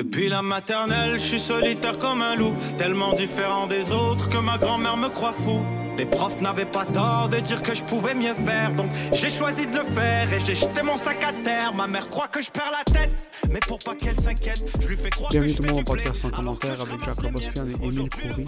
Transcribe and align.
Depuis 0.00 0.30
la 0.30 0.40
maternelle, 0.40 1.18
je 1.18 1.24
suis 1.26 1.38
solitaire 1.38 1.98
comme 1.98 2.22
un 2.22 2.34
loup, 2.34 2.54
tellement 2.78 3.12
différent 3.12 3.66
des 3.66 3.92
autres 3.92 4.30
que 4.30 4.38
ma 4.38 4.56
grand-mère 4.56 4.96
me 4.96 5.08
croit 5.10 5.34
fou. 5.34 5.62
Les 5.98 6.06
profs 6.06 6.40
n'avaient 6.40 6.64
pas 6.64 6.86
tort 6.86 7.28
de 7.28 7.36
dire 7.36 7.60
que 7.60 7.74
je 7.74 7.84
pouvais 7.84 8.14
mieux 8.14 8.32
faire, 8.32 8.74
donc 8.74 8.90
j'ai 9.12 9.28
choisi 9.28 9.66
de 9.66 9.76
le 9.76 9.84
faire 9.84 10.32
et 10.32 10.40
j'ai 10.42 10.54
jeté 10.54 10.82
mon 10.82 10.96
sac 10.96 11.22
à 11.22 11.34
terre. 11.44 11.74
Ma 11.74 11.86
mère 11.86 12.08
croit 12.08 12.28
que 12.28 12.40
je 12.40 12.50
perds 12.50 12.72
la 12.72 12.82
tête, 12.90 13.12
mais 13.50 13.60
pour 13.68 13.78
pas 13.80 13.94
qu'elle 13.94 14.18
s'inquiète, 14.18 14.64
je 14.80 14.88
lui 14.88 14.96
fais 14.96 15.10
croire 15.10 15.30
Bienvenue 15.32 15.52
que 15.52 15.62
je 15.62 15.68
fais 15.68 15.74
du 15.74 15.84
podcast 15.84 16.22
que 16.22 16.34
commentaire 16.34 16.80
avec 16.80 17.04
Jacob 17.04 17.36
Ospian 17.36 17.66
et 17.66 17.86
Émile. 17.86 18.08
Coury. 18.08 18.46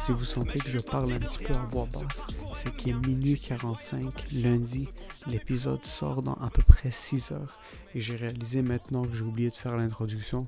Si 0.00 0.10
vous 0.10 0.24
sentez 0.24 0.58
que 0.58 0.68
je 0.68 0.80
parle 0.80 1.12
un 1.12 1.18
petit 1.18 1.44
peu 1.44 1.54
à 1.54 1.64
voix 1.70 1.86
basse, 1.92 2.26
c'est 2.54 2.74
qu'il 2.74 2.90
est 2.90 3.06
minuit 3.06 3.40
45, 3.40 4.02
lundi. 4.32 4.88
L'épisode 5.28 5.84
sort 5.84 6.22
dans 6.22 6.34
à 6.34 6.50
peu 6.50 6.62
près 6.62 6.90
6 6.90 7.30
heures. 7.30 7.60
Et 7.94 8.00
j'ai 8.00 8.16
réalisé 8.16 8.62
maintenant 8.62 9.02
que 9.02 9.12
j'ai 9.12 9.22
oublié 9.22 9.50
de 9.50 9.54
faire 9.54 9.76
l'introduction. 9.76 10.46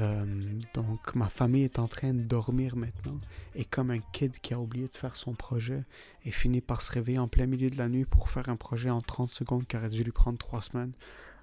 Euh, 0.00 0.24
donc 0.72 1.14
ma 1.14 1.28
famille 1.28 1.64
est 1.64 1.78
en 1.78 1.88
train 1.88 2.14
de 2.14 2.22
dormir 2.22 2.76
maintenant. 2.76 3.20
Et 3.54 3.64
comme 3.64 3.90
un 3.90 3.98
kid 4.12 4.38
qui 4.38 4.54
a 4.54 4.60
oublié 4.60 4.88
de 4.88 4.96
faire 4.96 5.16
son 5.16 5.34
projet 5.34 5.84
et 6.24 6.30
finit 6.30 6.60
par 6.60 6.82
se 6.82 6.92
réveiller 6.92 7.18
en 7.18 7.28
plein 7.28 7.46
milieu 7.46 7.68
de 7.68 7.76
la 7.76 7.88
nuit 7.88 8.04
pour 8.04 8.30
faire 8.30 8.48
un 8.48 8.56
projet 8.56 8.90
en 8.90 9.00
30 9.00 9.30
secondes 9.30 9.66
qui 9.66 9.76
aurait 9.76 9.90
dû 9.90 10.02
lui 10.02 10.12
prendre 10.12 10.38
3 10.38 10.62
semaines, 10.62 10.92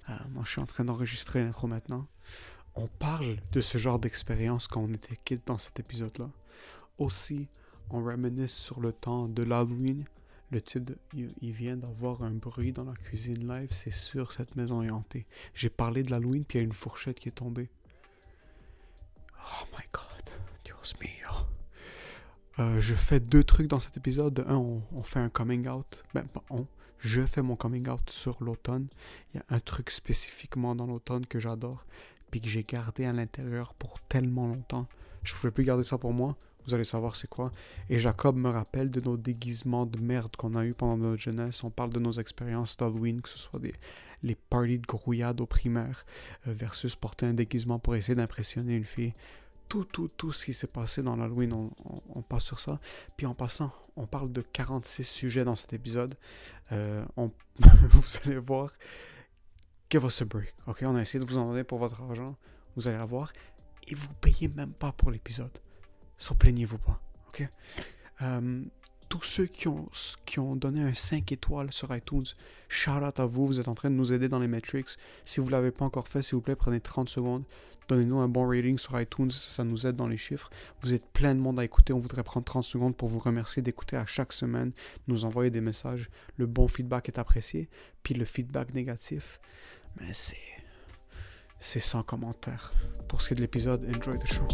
euh, 0.09 0.13
moi 0.31 0.43
je 0.45 0.51
suis 0.51 0.61
en 0.61 0.65
train 0.65 0.85
d'enregistrer 0.85 1.43
l'intro 1.43 1.67
maintenant. 1.67 2.07
On 2.75 2.87
parle 2.87 3.37
de 3.51 3.61
ce 3.61 3.77
genre 3.77 3.99
d'expérience 3.99 4.67
quand 4.67 4.81
on 4.81 4.93
était 4.93 5.17
kid 5.25 5.41
dans 5.45 5.57
cet 5.57 5.79
épisode-là. 5.79 6.29
Aussi, 6.97 7.47
on 7.89 8.03
reminisce 8.03 8.53
sur 8.53 8.79
le 8.79 8.93
temps 8.93 9.27
de 9.27 9.43
l'Halloween. 9.43 10.05
Le 10.51 10.61
type 10.61 10.91
il 11.13 11.51
vient 11.51 11.77
d'avoir 11.77 12.23
un 12.23 12.31
bruit 12.31 12.71
dans 12.71 12.83
la 12.83 12.93
cuisine 12.93 13.47
live, 13.47 13.69
c'est 13.71 13.93
sûr, 13.93 14.31
cette 14.31 14.55
maison 14.55 14.81
est 14.81 14.89
hantée. 14.89 15.27
J'ai 15.53 15.69
parlé 15.69 16.01
de 16.01 16.09
l'Halloween, 16.09 16.43
puis 16.43 16.57
il 16.57 16.61
y 16.61 16.63
a 16.63 16.65
une 16.65 16.73
fourchette 16.73 17.19
qui 17.19 17.29
est 17.29 17.33
tombée. 17.33 17.69
Oh 19.39 19.65
my 19.73 19.83
god, 19.91 20.33
Dios 20.63 20.93
mio. 21.01 21.45
Euh, 22.59 22.79
je 22.79 22.95
fais 22.95 23.19
deux 23.19 23.43
trucs 23.43 23.67
dans 23.67 23.79
cet 23.79 23.97
épisode. 23.97 24.33
De 24.33 24.43
un, 24.43 24.55
on, 24.55 25.03
fait 25.03 25.19
un 25.19 25.29
coming 25.29 25.67
out. 25.67 26.03
Ben, 26.13 26.23
pas 26.23 26.43
on. 26.49 26.65
Je 26.99 27.25
fais 27.25 27.41
mon 27.41 27.55
coming 27.55 27.87
out 27.87 28.09
sur 28.09 28.43
l'automne. 28.43 28.87
Il 29.33 29.37
y 29.37 29.39
a 29.39 29.55
un 29.55 29.59
truc 29.59 29.89
spécifiquement 29.89 30.75
dans 30.75 30.85
l'automne 30.85 31.25
que 31.25 31.39
j'adore, 31.39 31.85
puis 32.29 32.41
que 32.41 32.49
j'ai 32.49 32.63
gardé 32.63 33.05
à 33.05 33.13
l'intérieur 33.13 33.73
pour 33.75 33.99
tellement 34.01 34.47
longtemps. 34.47 34.87
Je 35.23 35.33
pouvais 35.33 35.51
plus 35.51 35.63
garder 35.63 35.83
ça 35.83 35.97
pour 35.97 36.13
moi. 36.13 36.35
Vous 36.67 36.73
allez 36.73 36.83
savoir 36.83 37.15
c'est 37.15 37.29
quoi. 37.29 37.51
Et 37.89 37.99
Jacob 37.99 38.35
me 38.35 38.49
rappelle 38.49 38.91
de 38.91 38.99
nos 38.99 39.17
déguisements 39.17 39.85
de 39.85 39.97
merde 39.97 40.35
qu'on 40.35 40.55
a 40.55 40.65
eu 40.65 40.73
pendant 40.73 40.97
notre 40.97 41.21
jeunesse. 41.21 41.63
On 41.63 41.69
parle 41.69 41.91
de 41.91 41.99
nos 41.99 42.11
expériences 42.11 42.75
d'Halloween, 42.77 43.21
que 43.21 43.29
ce 43.29 43.39
soit 43.39 43.59
des, 43.59 43.73
les 44.23 44.35
parties 44.35 44.79
de 44.79 44.85
grouillade 44.85 45.39
au 45.41 45.45
primaire 45.45 46.05
euh, 46.47 46.53
versus 46.53 46.95
porter 46.95 47.25
un 47.25 47.33
déguisement 47.33 47.79
pour 47.79 47.95
essayer 47.95 48.15
d'impressionner 48.15 48.75
une 48.75 48.85
fille. 48.85 49.13
Tout, 49.67 49.85
tout, 49.85 50.07
tout 50.07 50.31
ce 50.31 50.45
qui 50.45 50.53
s'est 50.53 50.65
passé 50.67 51.03
dans 51.03 51.15
l'Halloween, 51.15 51.53
on, 51.53 51.69
on- 52.15 52.21
passe 52.23 52.45
sur 52.45 52.59
ça. 52.59 52.79
Puis 53.17 53.25
en 53.27 53.35
passant, 53.35 53.71
on 53.95 54.07
parle 54.07 54.31
de 54.31 54.41
46 54.41 55.03
sujets 55.03 55.43
dans 55.45 55.55
cet 55.55 55.73
épisode. 55.73 56.15
Euh, 56.71 57.05
on- 57.17 57.31
vous 57.59 58.03
allez 58.25 58.37
voir. 58.39 58.73
Give 59.91 60.03
us 60.05 60.21
a 60.21 60.25
break. 60.25 60.53
Ok, 60.67 60.79
on 60.83 60.95
a 60.95 61.01
essayé 61.01 61.23
de 61.23 61.29
vous 61.29 61.37
en 61.37 61.47
donner 61.47 61.63
pour 61.63 61.77
votre 61.79 62.01
argent. 62.01 62.35
Vous 62.75 62.87
allez 62.87 62.97
la 62.97 63.05
voir. 63.05 63.31
Et 63.87 63.95
vous 63.95 64.09
payez 64.21 64.47
même 64.47 64.73
pas 64.73 64.91
pour 64.91 65.11
l'épisode. 65.11 65.51
So 66.17 66.33
plaignez-vous 66.35 66.77
pas. 66.79 66.99
Ok? 67.29 67.47
Euh, 68.21 68.63
tous 69.09 69.23
ceux 69.23 69.47
qui 69.47 69.67
ont, 69.67 70.55
donné 70.55 70.83
un 70.83 70.93
5 70.93 71.31
étoiles 71.31 71.73
sur 71.73 71.93
iTunes, 71.95 72.25
shout 72.67 72.91
out 72.91 73.19
à 73.19 73.25
vous. 73.25 73.47
Vous 73.47 73.59
êtes 73.59 73.67
en 73.67 73.75
train 73.75 73.89
de 73.89 73.95
nous 73.95 74.13
aider 74.13 74.29
dans 74.29 74.39
les 74.39 74.47
metrics. 74.47 74.89
Si 75.25 75.39
vous 75.39 75.47
ne 75.47 75.51
l'avez 75.51 75.71
pas 75.71 75.83
encore 75.83 76.07
fait, 76.07 76.21
s'il 76.21 76.35
vous 76.35 76.41
plaît, 76.41 76.55
prenez 76.55 76.79
30 76.79 77.09
secondes. 77.09 77.43
Donnez-nous 77.87 78.19
un 78.19 78.27
bon 78.27 78.47
rating 78.47 78.77
sur 78.77 78.99
iTunes, 79.01 79.31
ça, 79.31 79.49
ça 79.49 79.63
nous 79.63 79.87
aide 79.87 79.95
dans 79.95 80.07
les 80.07 80.15
chiffres. 80.15 80.51
Vous 80.81 80.93
êtes 80.93 81.07
plein 81.11 81.33
de 81.33 81.39
monde 81.39 81.59
à 81.59 81.65
écouter. 81.65 81.91
On 81.91 81.99
voudrait 81.99 82.21
prendre 82.21 82.45
30 82.45 82.63
secondes 82.63 82.95
pour 82.95 83.09
vous 83.09 83.17
remercier 83.17 83.63
d'écouter 83.63 83.97
à 83.97 84.05
chaque 84.05 84.31
semaine, 84.31 84.71
nous 85.07 85.25
envoyer 85.25 85.49
des 85.49 85.61
messages. 85.61 86.11
Le 86.37 86.45
bon 86.45 86.67
feedback 86.67 87.09
est 87.09 87.17
apprécié. 87.17 87.67
Puis 88.03 88.13
le 88.13 88.25
feedback 88.25 88.75
négatif, 88.75 89.39
mais 89.99 90.13
c'est. 90.13 90.37
C'est 91.61 91.81
sans 91.81 92.03
commentaire. 92.03 92.71
Pour 93.09 93.21
ce 93.21 93.27
qui 93.27 93.33
est 93.33 93.35
de 93.35 93.41
l'épisode, 93.41 93.83
enjoy 93.93 94.17
the 94.17 94.27
show. 94.27 94.47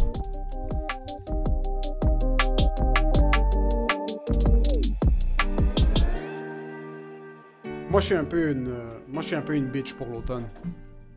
Moi, 7.95 8.01
je 8.01 8.07
suis 8.07 8.15
un 8.15 8.25
peu 8.25 8.51
une, 8.51 8.67
euh, 8.67 8.97
moi, 9.07 9.21
je 9.21 9.27
suis 9.27 9.37
un 9.37 9.41
peu 9.41 9.55
une 9.55 9.67
bitch 9.67 9.93
pour 9.93 10.07
l'automne. 10.07 10.43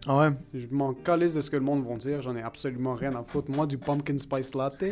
Ah 0.06 0.16
ouais? 0.16 0.28
Je 0.54 0.68
m'en 0.70 0.94
calisse 0.94 1.34
de 1.34 1.40
ce 1.40 1.50
que 1.50 1.56
le 1.56 1.62
monde 1.62 1.84
va 1.84 1.96
dire. 1.96 2.22
J'en 2.22 2.36
ai 2.36 2.40
absolument 2.40 2.94
rien 2.94 3.16
à 3.16 3.24
foutre. 3.24 3.50
Moi, 3.50 3.66
du 3.66 3.78
pumpkin 3.78 4.16
spice 4.16 4.54
latte. 4.54 4.84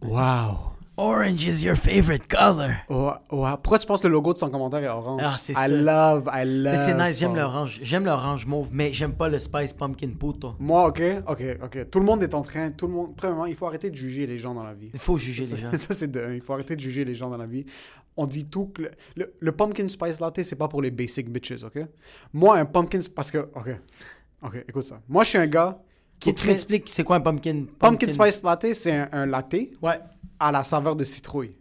Wow. 0.00 0.72
Orange 0.96 1.44
is 1.46 1.62
your 1.62 1.76
favorite 1.76 2.26
color. 2.26 2.70
Oh, 2.88 3.12
oh, 3.28 3.46
Pourquoi 3.62 3.78
tu 3.78 3.86
penses 3.86 4.00
que 4.00 4.06
le 4.06 4.14
logo 4.14 4.32
de 4.32 4.38
son 4.38 4.48
commentaire 4.48 4.82
est 4.82 4.88
orange? 4.88 5.20
Ah, 5.22 5.36
c'est 5.38 5.52
I 5.52 5.56
ça. 5.56 5.68
love, 5.68 6.30
I 6.32 6.46
love. 6.46 6.72
Mais 6.72 6.84
c'est 6.86 6.94
nice, 6.94 7.18
j'aime 7.18 7.32
oh. 7.32 7.36
l'orange. 7.36 7.78
J'aime 7.82 8.06
l'orange 8.06 8.46
mauve, 8.46 8.68
mais 8.72 8.94
j'aime 8.94 9.12
pas 9.12 9.28
le 9.28 9.38
spice 9.38 9.74
pumpkin 9.74 10.12
puto. 10.18 10.54
Moi, 10.58 10.86
ok, 10.86 11.02
ok, 11.28 11.44
ok. 11.64 11.90
Tout 11.90 11.98
le 11.98 12.06
monde 12.06 12.22
est 12.22 12.32
en 12.32 12.40
train. 12.40 12.70
Tout 12.70 12.86
le 12.86 12.94
monde. 12.94 13.14
Premièrement, 13.14 13.44
il 13.44 13.56
faut 13.56 13.66
arrêter 13.66 13.90
de 13.90 13.96
juger 13.96 14.26
les 14.26 14.38
gens 14.38 14.54
dans 14.54 14.64
la 14.64 14.72
vie. 14.72 14.88
Il 14.94 15.00
faut 15.00 15.18
juger 15.18 15.44
les 15.44 15.56
gens. 15.56 15.70
ça, 15.76 15.92
c'est 15.92 16.10
de 16.10 16.18
un. 16.18 16.32
Il 16.32 16.40
faut 16.40 16.54
arrêter 16.54 16.76
de 16.76 16.80
juger 16.80 17.04
les 17.04 17.14
gens 17.14 17.28
dans 17.28 17.36
la 17.36 17.46
vie. 17.46 17.66
On 18.16 18.26
dit 18.26 18.46
tout 18.46 18.66
que 18.74 18.82
le, 18.82 18.90
le- 19.16 19.34
le 19.38 19.52
pumpkin 19.52 19.88
spice 19.88 20.20
latte, 20.20 20.42
c'est 20.42 20.56
pas 20.56 20.68
pour 20.68 20.80
les 20.82 20.90
basic 20.90 21.28
bitches, 21.30 21.62
ok? 21.64 21.80
Moi, 22.32 22.58
un 22.58 22.64
pumpkin. 22.64 23.00
Parce 23.14 23.30
que. 23.30 23.38
Ok. 23.54 23.68
Ok, 24.42 24.64
écoute 24.68 24.84
ça. 24.86 25.00
Moi, 25.08 25.24
je 25.24 25.30
suis 25.30 25.38
un 25.38 25.46
gars 25.46 25.78
qui 26.20 26.30
tu 26.30 26.34
très. 26.36 26.48
m'expliques 26.48 26.88
c'est 26.88 27.04
quoi 27.04 27.16
un 27.16 27.20
pumpkin? 27.20 27.64
Pumpkin 27.78 28.10
spice 28.10 28.42
latte, 28.42 28.72
c'est 28.74 28.92
un, 28.94 29.08
un 29.12 29.26
latte 29.26 29.54
Ouais. 29.82 29.98
à 30.38 30.50
la 30.52 30.64
saveur 30.64 30.96
de 30.96 31.04
citrouille. 31.04 31.56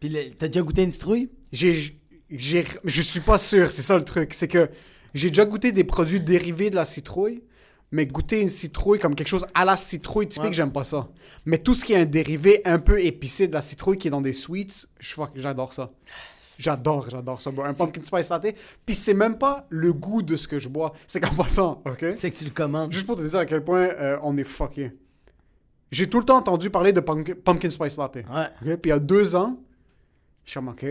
Puis 0.00 0.34
t'as 0.38 0.46
déjà 0.48 0.62
goûté 0.62 0.82
une 0.82 0.92
citrouille? 0.92 1.28
J'ai, 1.52 1.98
j'ai, 2.30 2.64
je 2.84 3.02
suis 3.02 3.20
pas 3.20 3.38
sûr, 3.38 3.70
c'est 3.72 3.82
ça 3.82 3.96
le 3.96 4.04
truc. 4.04 4.32
C'est 4.34 4.48
que 4.48 4.70
j'ai 5.14 5.28
déjà 5.28 5.44
goûté 5.44 5.72
des 5.72 5.84
produits 5.84 6.20
dérivés 6.20 6.70
de 6.70 6.76
la 6.76 6.84
citrouille, 6.84 7.42
mais 7.90 8.06
goûter 8.06 8.40
une 8.40 8.48
citrouille 8.48 8.98
comme 8.98 9.14
quelque 9.14 9.28
chose 9.28 9.46
à 9.54 9.64
la 9.64 9.76
citrouille 9.76 10.28
typique, 10.28 10.48
Ouais. 10.48 10.52
j'aime 10.52 10.72
pas 10.72 10.84
ça. 10.84 11.08
Mais 11.46 11.58
tout 11.58 11.74
ce 11.74 11.84
qui 11.84 11.94
est 11.94 12.00
un 12.00 12.04
dérivé 12.04 12.60
un 12.66 12.78
peu 12.78 13.00
épicé 13.02 13.48
de 13.48 13.54
la 13.54 13.62
citrouille 13.62 13.96
qui 13.98 14.08
est 14.08 14.10
dans 14.10 14.20
des 14.20 14.34
sweets, 14.34 14.86
j'adore 15.34 15.72
ça. 15.72 15.90
J'adore, 16.58 17.08
j'adore 17.08 17.40
ça. 17.40 17.50
Un 17.64 17.72
pumpkin 17.72 18.02
spice 18.02 18.28
latte. 18.30 18.54
Puis 18.84 18.94
c'est 18.96 19.14
même 19.14 19.38
pas 19.38 19.66
le 19.70 19.92
goût 19.92 20.22
de 20.22 20.36
ce 20.36 20.48
que 20.48 20.58
je 20.58 20.68
bois, 20.68 20.92
c'est 21.06 21.20
qu'en 21.20 21.34
passant, 21.42 21.82
ok? 21.86 22.04
C'est 22.16 22.30
que 22.30 22.36
tu 22.36 22.44
le 22.44 22.50
commandes. 22.50 22.92
Juste 22.92 23.06
pour 23.06 23.16
te 23.16 23.22
dire 23.22 23.38
à 23.38 23.46
quel 23.46 23.62
point 23.64 23.82
euh, 23.98 24.18
on 24.22 24.36
est 24.36 24.44
fucké. 24.44 24.92
J'ai 25.90 26.10
tout 26.10 26.18
le 26.18 26.24
temps 26.26 26.36
entendu 26.36 26.68
parler 26.68 26.92
de 26.92 27.00
pumpkin, 27.00 27.34
pumpkin 27.42 27.70
spice 27.70 27.96
latte. 27.96 28.16
Ouais. 28.16 28.22
Ok? 28.62 28.76
Puis 28.76 28.80
il 28.84 28.88
y 28.88 28.92
a 28.92 28.98
deux 28.98 29.36
ans, 29.36 29.56
je 30.44 30.50
suis 30.50 30.58
comme, 30.58 30.68
OK, 30.68 30.84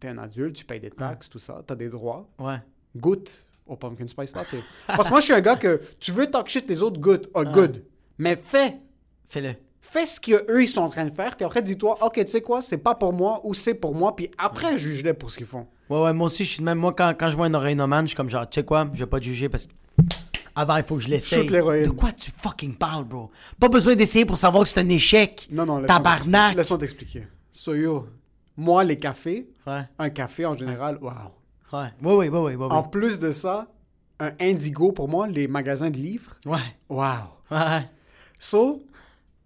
t'es 0.00 0.08
un 0.08 0.18
adulte, 0.18 0.54
tu 0.56 0.64
payes 0.64 0.80
des 0.80 0.90
taxes, 0.90 1.28
tout 1.28 1.38
ça, 1.40 1.62
t'as 1.66 1.74
des 1.74 1.88
droits. 1.88 2.28
Ouais. 2.38 2.56
Goûte 2.96 3.46
au 3.72 3.76
pumpkin 3.76 4.06
spice 4.06 4.34
latte. 4.34 4.54
Parce 4.86 5.08
que 5.08 5.10
moi, 5.10 5.20
je 5.20 5.24
suis 5.24 5.34
un 5.34 5.40
gars 5.40 5.56
que 5.56 5.80
tu 5.98 6.12
veux 6.12 6.30
talk 6.30 6.48
shit 6.48 6.68
les 6.68 6.82
autres, 6.82 7.00
good, 7.00 7.28
oh, 7.34 7.44
good. 7.44 7.84
Mais 8.18 8.36
fais. 8.36 8.76
Fais-le. 9.28 9.54
Fais 9.80 10.06
ce 10.06 10.20
qu'eux, 10.20 10.62
ils 10.62 10.68
sont 10.68 10.80
en 10.82 10.88
train 10.88 11.04
de 11.04 11.14
faire, 11.14 11.36
puis 11.36 11.44
après, 11.44 11.60
dis-toi, 11.60 11.98
OK, 12.02 12.14
tu 12.14 12.26
sais 12.28 12.40
quoi, 12.40 12.62
c'est 12.62 12.78
pas 12.78 12.94
pour 12.94 13.12
moi 13.12 13.40
ou 13.44 13.52
c'est 13.52 13.74
pour 13.74 13.94
moi, 13.94 14.14
puis 14.16 14.30
après, 14.38 14.78
juge-les 14.78 15.12
pour 15.12 15.30
ce 15.30 15.36
qu'ils 15.36 15.46
font. 15.46 15.66
Ouais, 15.90 16.00
ouais, 16.02 16.12
moi 16.14 16.26
aussi, 16.26 16.44
je 16.44 16.50
suis 16.50 16.62
même. 16.62 16.78
Moi, 16.78 16.94
quand, 16.96 17.12
quand 17.18 17.28
je 17.28 17.36
vois 17.36 17.46
un 17.46 17.54
oreilloman, 17.54 18.02
je 18.02 18.08
suis 18.08 18.16
comme 18.16 18.30
genre, 18.30 18.48
tu 18.48 18.60
sais 18.60 18.64
quoi, 18.64 18.88
je 18.94 19.00
vais 19.00 19.06
pas 19.06 19.18
te 19.18 19.24
juger 19.24 19.48
parce 19.48 19.66
que. 19.66 19.72
Avant, 20.54 20.76
il 20.76 20.84
faut 20.84 20.96
que 20.96 21.02
je 21.02 21.08
l'essaye. 21.08 21.46
De 21.46 21.90
quoi 21.90 22.12
tu 22.12 22.30
fucking 22.38 22.74
parles, 22.74 23.04
bro? 23.04 23.30
Pas 23.58 23.68
besoin 23.68 23.94
d'essayer 23.94 24.24
pour 24.26 24.36
savoir 24.38 24.64
que 24.64 24.68
c'est 24.68 24.80
un 24.80 24.88
échec. 24.88 25.48
Non, 25.50 25.64
non, 25.64 25.78
laisse-moi 25.78 25.96
Tabarnak. 25.98 26.56
Laisse-moi 26.56 26.78
t'expliquer. 26.78 27.26
So, 27.50 27.74
yo, 27.74 28.06
moi, 28.56 28.84
les 28.84 28.96
cafés, 28.96 29.48
Ouais. 29.66 29.82
un 29.98 30.10
café 30.10 30.44
en 30.46 30.54
général, 30.54 30.98
wow. 31.00 31.10
Ouais. 31.72 31.88
Ouais, 32.02 32.14
ouais, 32.14 32.28
ouais, 32.28 32.38
ouais, 32.38 32.54
ouais. 32.56 32.72
En 32.72 32.82
plus 32.82 33.18
de 33.18 33.32
ça, 33.32 33.66
un 34.20 34.32
Indigo, 34.40 34.92
pour 34.92 35.08
moi, 35.08 35.26
les 35.26 35.48
magasins 35.48 35.90
de 35.90 35.96
livres, 35.96 36.32
Ouais. 36.46 36.58
wow. 36.88 37.02
Ouais. 37.50 37.88
So, 38.38 38.82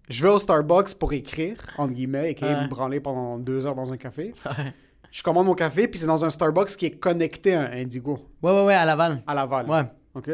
je 0.08 0.22
vais 0.22 0.28
au 0.30 0.38
Starbucks 0.38 0.94
pour 0.94 1.12
écrire, 1.12 1.56
entre 1.78 1.92
guillemets, 1.94 2.32
et 2.32 2.44
Ouais. 2.44 2.62
me 2.64 2.68
branler 2.68 3.00
pendant 3.00 3.38
deux 3.38 3.64
heures 3.66 3.74
dans 3.74 3.92
un 3.92 3.96
café. 3.96 4.32
Ouais. 4.44 4.72
Je 5.10 5.22
commande 5.22 5.46
mon 5.46 5.54
café, 5.54 5.88
puis 5.88 5.98
c'est 6.00 6.06
dans 6.06 6.24
un 6.24 6.30
Starbucks 6.30 6.76
qui 6.76 6.86
est 6.86 6.98
connecté 6.98 7.54
à 7.54 7.62
un 7.62 7.72
Indigo, 7.72 8.18
Ouais, 8.42 8.52
ouais, 8.52 8.64
ouais, 8.66 8.74
à 8.74 8.84
Laval. 8.84 9.22
à 9.26 9.34
Laval. 9.34 9.66
Ouais. 9.70 9.84
OK? 10.14 10.30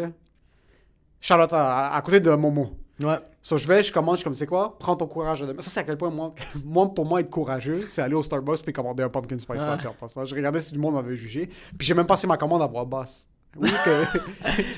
Charlotte, 1.21 1.53
à, 1.53 1.95
à 1.95 2.03
côté 2.03 2.21
de 2.21 2.31
Momo. 2.31 2.71
Ouais. 3.01 3.19
So, 3.43 3.59
je 3.59 3.67
vais, 3.67 3.83
je 3.83 3.93
commande, 3.93 4.15
je 4.15 4.19
suis 4.19 4.25
comme, 4.25 4.35
c'est 4.35 4.47
quoi? 4.47 4.77
Prends 4.79 4.95
ton 4.95 5.07
courage 5.07 5.43
à 5.43 5.47
demain. 5.47 5.61
Ça, 5.61 5.71
c'est 5.71 5.81
à 5.81 5.83
quel 5.83 5.97
point, 5.97 6.11
moi, 6.11 6.35
moi, 6.65 6.93
pour 6.95 7.05
moi, 7.05 7.21
être 7.21 7.31
courageux, 7.31 7.87
c'est 7.91 8.03
aller 8.03 8.15
au 8.15 8.23
Starbucks 8.23 8.63
puis 8.63 8.73
commander 8.73 9.03
un 9.03 9.09
pumpkin 9.09 9.39
spice 9.39 9.63
latte 9.63 9.87
en 9.87 9.95
passant. 9.95 10.25
Je 10.25 10.35
regardais 10.35 10.61
si 10.61 10.73
du 10.73 10.79
monde 10.79 10.95
m'avait 10.95 11.17
jugé, 11.17 11.49
puis 11.77 11.87
j'ai 11.87 11.95
même 11.95 12.07
passé 12.07 12.27
ma 12.27 12.37
commande 12.37 12.63
à 12.63 12.67
voix 12.67 12.85
basse. 12.85 13.27
Oui, 13.57 13.71
que... 13.85 14.05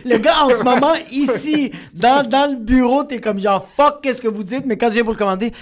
Le 0.08 0.18
gars, 0.18 0.44
en 0.44 0.50
ce 0.50 0.62
moment, 0.62 0.94
ici, 1.10 1.72
dans, 1.92 2.26
dans 2.26 2.50
le 2.50 2.56
bureau, 2.56 3.04
t'es 3.04 3.20
comme 3.20 3.38
genre, 3.38 3.66
fuck, 3.68 4.00
qu'est-ce 4.02 4.22
que 4.22 4.28
vous 4.28 4.44
dites? 4.44 4.64
Mais 4.64 4.76
quand 4.76 4.88
je 4.88 4.94
viens 4.94 5.04
pour 5.04 5.12
le 5.12 5.18
commander, 5.18 5.52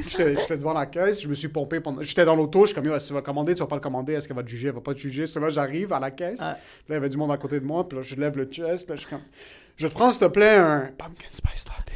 J'étais 0.00 0.56
devant 0.56 0.72
la 0.72 0.86
caisse, 0.86 1.22
je 1.22 1.28
me 1.28 1.34
suis 1.34 1.48
pompé 1.48 1.80
pendant. 1.80 2.02
J'étais 2.02 2.24
dans 2.24 2.36
l'auto, 2.36 2.62
je 2.62 2.66
suis 2.66 2.74
comme, 2.74 2.86
est-ce 2.86 3.04
que 3.04 3.08
tu 3.08 3.14
vas 3.14 3.22
commander, 3.22 3.54
tu 3.54 3.60
vas 3.60 3.66
pas 3.66 3.76
le 3.76 3.80
commander, 3.80 4.14
est-ce 4.14 4.28
qu'elle 4.28 4.36
va 4.36 4.42
te 4.42 4.48
juger, 4.48 4.68
elle 4.68 4.74
va 4.74 4.80
pas 4.80 4.94
te 4.94 4.98
juger. 4.98 5.26
C'est 5.26 5.40
là, 5.40 5.50
j'arrive 5.50 5.92
à 5.92 5.98
la 5.98 6.10
caisse, 6.10 6.40
puis 6.40 6.46
là, 6.46 6.56
il 6.90 6.94
y 6.94 6.96
avait 6.96 7.08
du 7.08 7.16
monde 7.16 7.32
à 7.32 7.36
côté 7.36 7.60
de 7.60 7.64
moi, 7.64 7.88
puis 7.88 7.98
là, 7.98 8.02
je 8.02 8.14
lève 8.16 8.36
le 8.36 8.44
chest, 8.44 8.88
là, 8.88 8.96
je 8.96 9.00
suis 9.00 9.10
comme, 9.10 9.22
je 9.80 9.88
te 9.88 9.94
prends, 9.94 10.12
s'il 10.12 10.20
te 10.20 10.26
plaît, 10.26 10.56
un 10.56 10.90
pumpkin 10.98 11.26
spice 11.32 11.64
latte. 11.66 11.90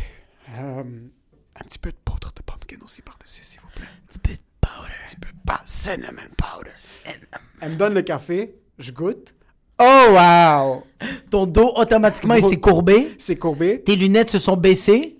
Euh, 0.58 0.82
un 0.82 1.64
petit 1.64 1.78
peu 1.78 1.90
de 1.90 1.96
poudre 2.02 2.32
de 2.34 2.40
pumpkin 2.40 2.78
aussi 2.82 3.02
par-dessus, 3.02 3.44
s'il 3.44 3.60
vous 3.60 3.69
plaît. 3.76 3.84
Un 3.84 4.06
petit 4.06 4.19
peu 4.19 4.32
de 4.32 4.38
powder. 4.62 4.88
Un 5.02 5.04
petit 5.04 5.16
peu 5.16 5.28
pas 5.46 5.60
cinnamon 5.66 6.22
powder. 6.38 6.70
Cinnamon. 6.76 7.44
Elle 7.60 7.72
me 7.72 7.76
donne 7.76 7.92
le 7.92 8.00
café, 8.00 8.54
je 8.78 8.90
goûte. 8.90 9.34
Oh, 9.78 10.06
wow! 10.12 10.84
Ton 11.31 11.44
dos, 11.44 11.75
automatiquement, 11.76 12.36
il 12.36 12.42
s'est 12.42 12.56
courbé. 12.56 13.14
C'est 13.19 13.36
courbé. 13.36 13.82
Tes 13.82 13.96
lunettes 13.96 14.30
se 14.30 14.38
sont 14.38 14.56
baissées. 14.56 15.19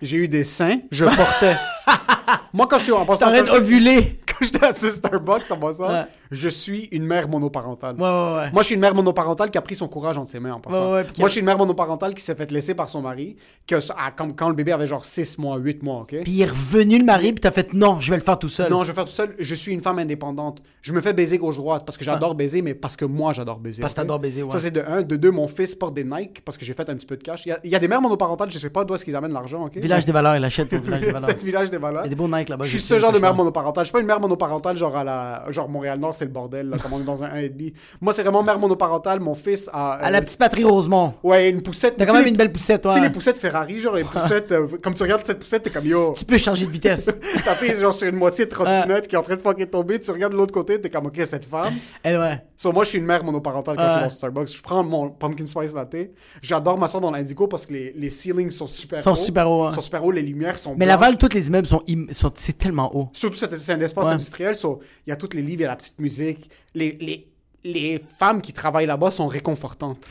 J'ai 0.00 0.18
eu 0.18 0.28
des 0.28 0.44
seins, 0.44 0.78
je 0.92 1.06
portais. 1.06 1.56
Moi, 2.52 2.68
quand 2.68 2.78
je 2.78 2.84
suis 2.84 2.92
en 2.92 3.04
passant, 3.04 3.26
T'arrêtes 3.26 3.46
d'ovuler. 3.46 4.20
Quand 4.38 4.44
j'étais 4.44 4.64
à 4.64 4.72
ce 4.74 4.90
Starbucks 4.90 5.50
en 5.50 5.56
passant, 5.56 5.88
Ouais. 5.88 6.04
je 6.30 6.48
suis 6.48 6.84
une 6.92 7.04
mère 7.04 7.28
monoparentale. 7.28 7.96
Ouais, 7.96 8.02
ouais, 8.02 8.36
ouais. 8.36 8.50
Moi, 8.52 8.62
je 8.62 8.66
suis 8.66 8.74
une 8.74 8.80
mère 8.80 8.94
monoparentale 8.94 9.50
qui 9.50 9.58
a 9.58 9.62
pris 9.62 9.74
son 9.74 9.88
courage 9.88 10.18
entre 10.18 10.30
ses 10.30 10.40
mains 10.40 10.54
en 10.54 10.60
passant. 10.60 10.90
Moi, 10.90 11.02
je 11.24 11.28
suis 11.28 11.40
une 11.40 11.46
mère 11.46 11.58
monoparentale 11.58 12.14
qui 12.14 12.22
s'est 12.22 12.34
fait 12.34 12.50
laisser 12.50 12.74
par 12.74 12.88
son 12.88 13.02
mari, 13.02 13.36
que, 13.66 13.76
ah, 13.96 14.10
quand 14.12 14.48
le 14.48 14.54
bébé 14.54 14.72
avait 14.72 14.86
genre 14.86 15.04
6 15.04 15.38
mois, 15.38 15.56
8 15.56 15.82
mois, 15.82 16.00
OK? 16.00 16.16
Puis 16.22 16.32
il 16.32 16.40
est 16.42 16.46
revenu 16.46 16.98
le 16.98 17.04
mari, 17.04 17.32
puis 17.32 17.40
t'as 17.40 17.50
fait 17.50 17.72
non, 17.72 18.00
je 18.00 18.10
vais 18.10 18.18
le 18.18 18.22
faire 18.24 18.38
tout 18.38 18.48
seul. 18.48 18.70
Non, 18.70 18.82
je 18.82 18.88
vais 18.88 18.94
faire 18.94 19.04
tout 19.04 19.12
seul. 19.12 19.34
Je 19.38 19.54
suis 19.54 19.72
une 19.72 19.80
femme 19.80 19.98
indépendante. 19.98 20.62
Je 20.82 20.92
me 20.92 21.00
fais 21.00 21.12
baiser 21.12 21.38
gauche-droite 21.38 21.84
parce 21.84 21.96
que 21.98 22.04
j'adore 22.04 22.34
baiser, 22.34 22.62
mais 22.62 22.74
parce 22.74 22.96
que 22.96 23.04
moi, 23.04 23.32
j'adore 23.32 23.58
baiser. 23.58 23.80
Parce 23.82 23.94
que 23.94 24.00
ok? 24.00 24.04
t'adores 24.04 24.18
baiser, 24.20 24.42
ouais. 24.42 24.50
Ça, 24.50 24.58
c'est 24.58 24.70
de 24.70 24.82
un. 24.86 25.02
De 25.02 25.16
deux, 25.16 25.30
mon 25.30 25.48
fils 25.48 25.74
porte 25.74 25.94
des 25.94 26.04
Nike 26.04 26.42
parce 26.44 26.56
que 26.56 26.64
j'ai 26.64 26.74
fait 26.74 26.88
un 26.88 26.94
petit 26.94 27.06
peu 27.06 27.16
de 27.16 27.22
cash. 27.22 27.44
Il 27.46 27.50
y 27.50 27.52
a, 27.52 27.58
il 27.64 27.70
y 27.70 27.74
a 27.76 27.78
des 27.78 27.88
mères 27.88 28.00
monoparentales, 28.00 28.50
je 28.50 28.58
sais 28.58 28.70
pas 28.70 28.84
d'où 28.84 28.94
est-ce 28.94 29.04
qu'ils 29.04 29.16
amènent 29.16 29.32
l'argent, 29.32 29.66
OK? 29.66 29.76
Village 29.76 30.04
des 30.06 30.12
valeurs, 30.12 30.36
il 30.36 30.44
achète 30.44 30.72
au 30.72 30.80
village 30.80 31.00
des 31.00 31.10
valeurs. 31.12 31.30
Village 31.42 31.70
des 31.70 31.78
valeurs. 31.78 32.02
Il 32.02 32.06
y 32.06 32.08
a 32.08 32.10
des 32.10 32.16
beaux 32.16 32.28
Nike 32.28 32.48
là-bas. 32.48 32.64
Je 32.64 32.70
suis 32.70 32.80
ce 32.80 32.98
genre 32.98 33.12
de 33.12 33.18
mère 33.18 33.34
monoparentale. 33.34 33.84
Je 33.84 33.88
suis 33.88 33.92
pas 33.92 34.00
une 34.00 34.06
mère 34.06 34.20
monoparentale 34.26 34.76
genre 34.76 34.96
à 34.96 35.04
la 35.04 35.44
genre 35.50 35.68
Montréal-Nord, 35.68 36.14
c'est 36.14 36.24
le 36.24 36.30
bordel, 36.30 36.68
là, 36.68 36.76
comme 36.78 36.92
on 36.92 37.00
est 37.00 37.04
dans 37.04 37.22
un 37.24 37.28
1,5. 37.28 37.72
Moi, 38.00 38.12
c'est 38.12 38.22
vraiment 38.22 38.42
mère 38.42 38.58
monoparentale. 38.58 39.20
Mon 39.20 39.34
fils 39.34 39.70
a. 39.72 39.92
À 39.92 40.08
euh, 40.08 40.10
la 40.10 40.20
petite 40.22 40.38
patrie 40.38 40.64
Rosemont. 40.64 41.14
Ouais, 41.22 41.48
une 41.50 41.62
poussette. 41.62 41.94
T'as 41.96 42.06
quand 42.06 42.14
même 42.14 42.26
une 42.26 42.36
belle 42.36 42.52
poussette, 42.52 42.82
Tu 42.82 42.88
sais, 42.88 42.94
toi. 42.94 43.04
les 43.06 43.10
poussettes 43.10 43.38
Ferrari, 43.38 43.80
genre 43.80 43.94
les 43.94 44.04
poussettes. 44.04 44.52
euh, 44.52 44.66
comme 44.82 44.94
tu 44.94 45.02
regardes 45.02 45.24
cette 45.24 45.38
poussette, 45.38 45.62
t'es 45.62 45.70
comme 45.70 45.86
yo. 45.86 46.14
Tu 46.16 46.24
peux 46.24 46.38
changer 46.38 46.66
de 46.66 46.70
vitesse. 46.70 47.06
Ta 47.44 47.54
fille 47.54 47.70
est 47.70 47.80
genre 47.80 47.94
sur 47.94 48.08
une 48.08 48.16
moitié 48.16 48.44
de 48.46 48.50
trottinette 48.50 49.08
qui 49.08 49.14
est 49.14 49.18
en 49.18 49.22
train 49.22 49.36
de 49.36 49.40
fucking 49.40 49.66
tomber. 49.66 50.00
Tu 50.00 50.10
regardes 50.10 50.32
de 50.32 50.38
l'autre 50.38 50.52
côté, 50.52 50.80
t'es 50.80 50.90
comme 50.90 51.06
ok, 51.06 51.20
cette 51.24 51.44
femme. 51.44 51.74
Elle, 52.02 52.18
ouais. 52.18 52.42
Sur 52.56 52.72
moi, 52.72 52.84
je 52.84 52.90
suis 52.90 52.98
une 52.98 53.04
mère 53.06 53.22
monoparentale 53.24 53.76
quand 53.76 53.84
je 53.84 53.88
suis 53.90 53.96
Ouais. 53.98 54.02
dans 54.04 54.10
Starbucks. 54.10 54.52
Je 54.56 54.62
prends 54.62 54.82
mon 54.84 55.10
pumpkin 55.10 55.46
spice 55.46 55.74
latte. 55.74 55.96
J'adore 56.42 56.78
m'asseoir 56.78 57.00
dans 57.00 57.10
l'indigo 57.10 57.46
parce 57.46 57.66
que 57.66 57.72
les, 57.72 57.92
les 57.96 58.10
ceilings 58.10 58.50
sont 58.50 58.66
super 58.66 59.02
sont 59.02 59.12
hauts. 59.12 59.14
super 59.16 59.50
hauts, 59.50 59.64
hein. 59.64 59.72
Sont 59.72 59.80
super 59.80 60.04
hauts, 60.04 60.10
les 60.10 60.22
lumières 60.22 60.58
sont 60.58 60.70
Mais 60.70 60.86
blanches. 60.86 60.88
Laval, 61.00 61.18
tous 61.18 61.32
les 61.34 61.48
immeubles 61.48 61.66
sont, 61.66 61.82
im- 61.88 62.06
sont 62.12 62.30
c'est 62.34 62.56
tellement 62.58 62.94
haut. 62.96 63.08
Surtout, 63.12 63.36
c'est 63.36 63.56
c'est 63.56 63.72
un 63.72 63.80
espace 63.80 64.06
Ouais. 64.06 64.15
Industriel. 64.16 64.54
so, 64.54 64.80
Il 65.06 65.10
y 65.10 65.12
a 65.12 65.16
tous 65.16 65.34
les 65.34 65.42
livres, 65.42 65.60
il 65.60 65.62
y 65.62 65.66
a 65.66 65.68
la 65.68 65.76
petite 65.76 65.98
musique. 65.98 66.50
Les, 66.74 66.92
les, 67.00 67.28
les 67.64 68.02
femmes 68.18 68.40
qui 68.42 68.52
travaillent 68.52 68.86
là-bas 68.86 69.10
sont 69.10 69.26
réconfortantes. 69.26 70.04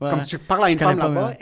Ouais. 0.00 0.10
Comme 0.10 0.24
tu 0.24 0.36
parles 0.36 0.64
à 0.64 0.70
une 0.72 0.78
femme 0.80 0.98
là-bas, 0.98 1.34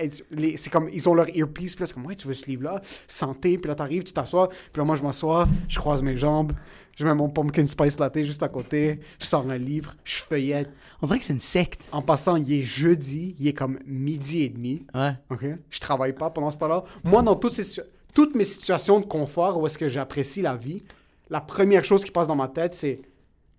c'est 0.57 0.69
comme 0.71 0.91
ils 0.93 1.09
ont 1.09 1.15
leur 1.15 1.35
earpiece, 1.35 1.75
puis 1.75 1.83
là, 1.83 1.87
c'est 1.87 1.95
comme 1.95 2.05
ouais, 2.05 2.15
tu 2.15 2.29
veux 2.29 2.35
ce 2.35 2.45
livre-là, 2.45 2.83
santé, 3.07 3.57
puis 3.57 3.69
là 3.69 3.75
t'arrives, 3.75 4.03
tu 4.03 4.13
t'assois, 4.13 4.49
puis 4.51 4.79
là 4.81 4.85
moi 4.85 4.97
je 4.97 5.03
m'assois, 5.03 5.49
je 5.67 5.79
croise 5.79 6.03
mes 6.03 6.19
jambes, 6.19 6.53
je 6.99 7.07
mets 7.07 7.15
mon 7.15 7.31
pumpkin 7.31 7.65
spice 7.65 7.99
latte 7.99 8.23
juste 8.23 8.43
à 8.43 8.51
côté, 8.51 9.01
je 9.19 9.25
sors 9.25 9.49
un 9.51 9.57
livre, 9.57 9.95
je 10.05 10.17
feuillette. 10.17 10.69
On 11.01 11.07
dirait 11.07 11.19
que 11.21 11.25
c'est 11.25 11.33
une 11.33 11.41
secte. 11.41 11.81
En 11.91 12.03
passant, 12.03 12.37
il 12.37 12.53
est 12.53 12.63
jeudi, 12.63 13.35
il 13.39 13.49
est 13.49 13.55
comme 13.55 13.79
midi 13.87 14.43
et 14.43 14.51
demi, 14.51 14.85
Ouais. 14.95 15.15
ok? 15.31 15.47
Je 15.71 15.81
travaille 15.81 16.13
pas 16.13 16.29
pendant 16.29 16.51
ce 16.51 16.59
temps-là. 16.59 16.85
Moi, 17.03 17.23
dans 17.23 17.37
toutes, 17.37 17.55
ces 17.55 17.81
toutes 18.13 18.35
mes 18.35 18.45
situations 18.45 19.01
de 19.01 19.07
confort 19.07 19.59
où 19.59 19.67
est-ce 19.67 19.79
que 19.79 19.89
j'apprécie 19.89 20.43
la 20.43 20.55
vie, 20.57 20.83
la 21.31 21.41
première 21.41 21.85
chose 21.85 22.05
qui 22.05 22.11
passe 22.11 22.27
dans 22.27 22.37
ma 22.37 22.49
tête, 22.49 22.75
c'est 22.75 23.01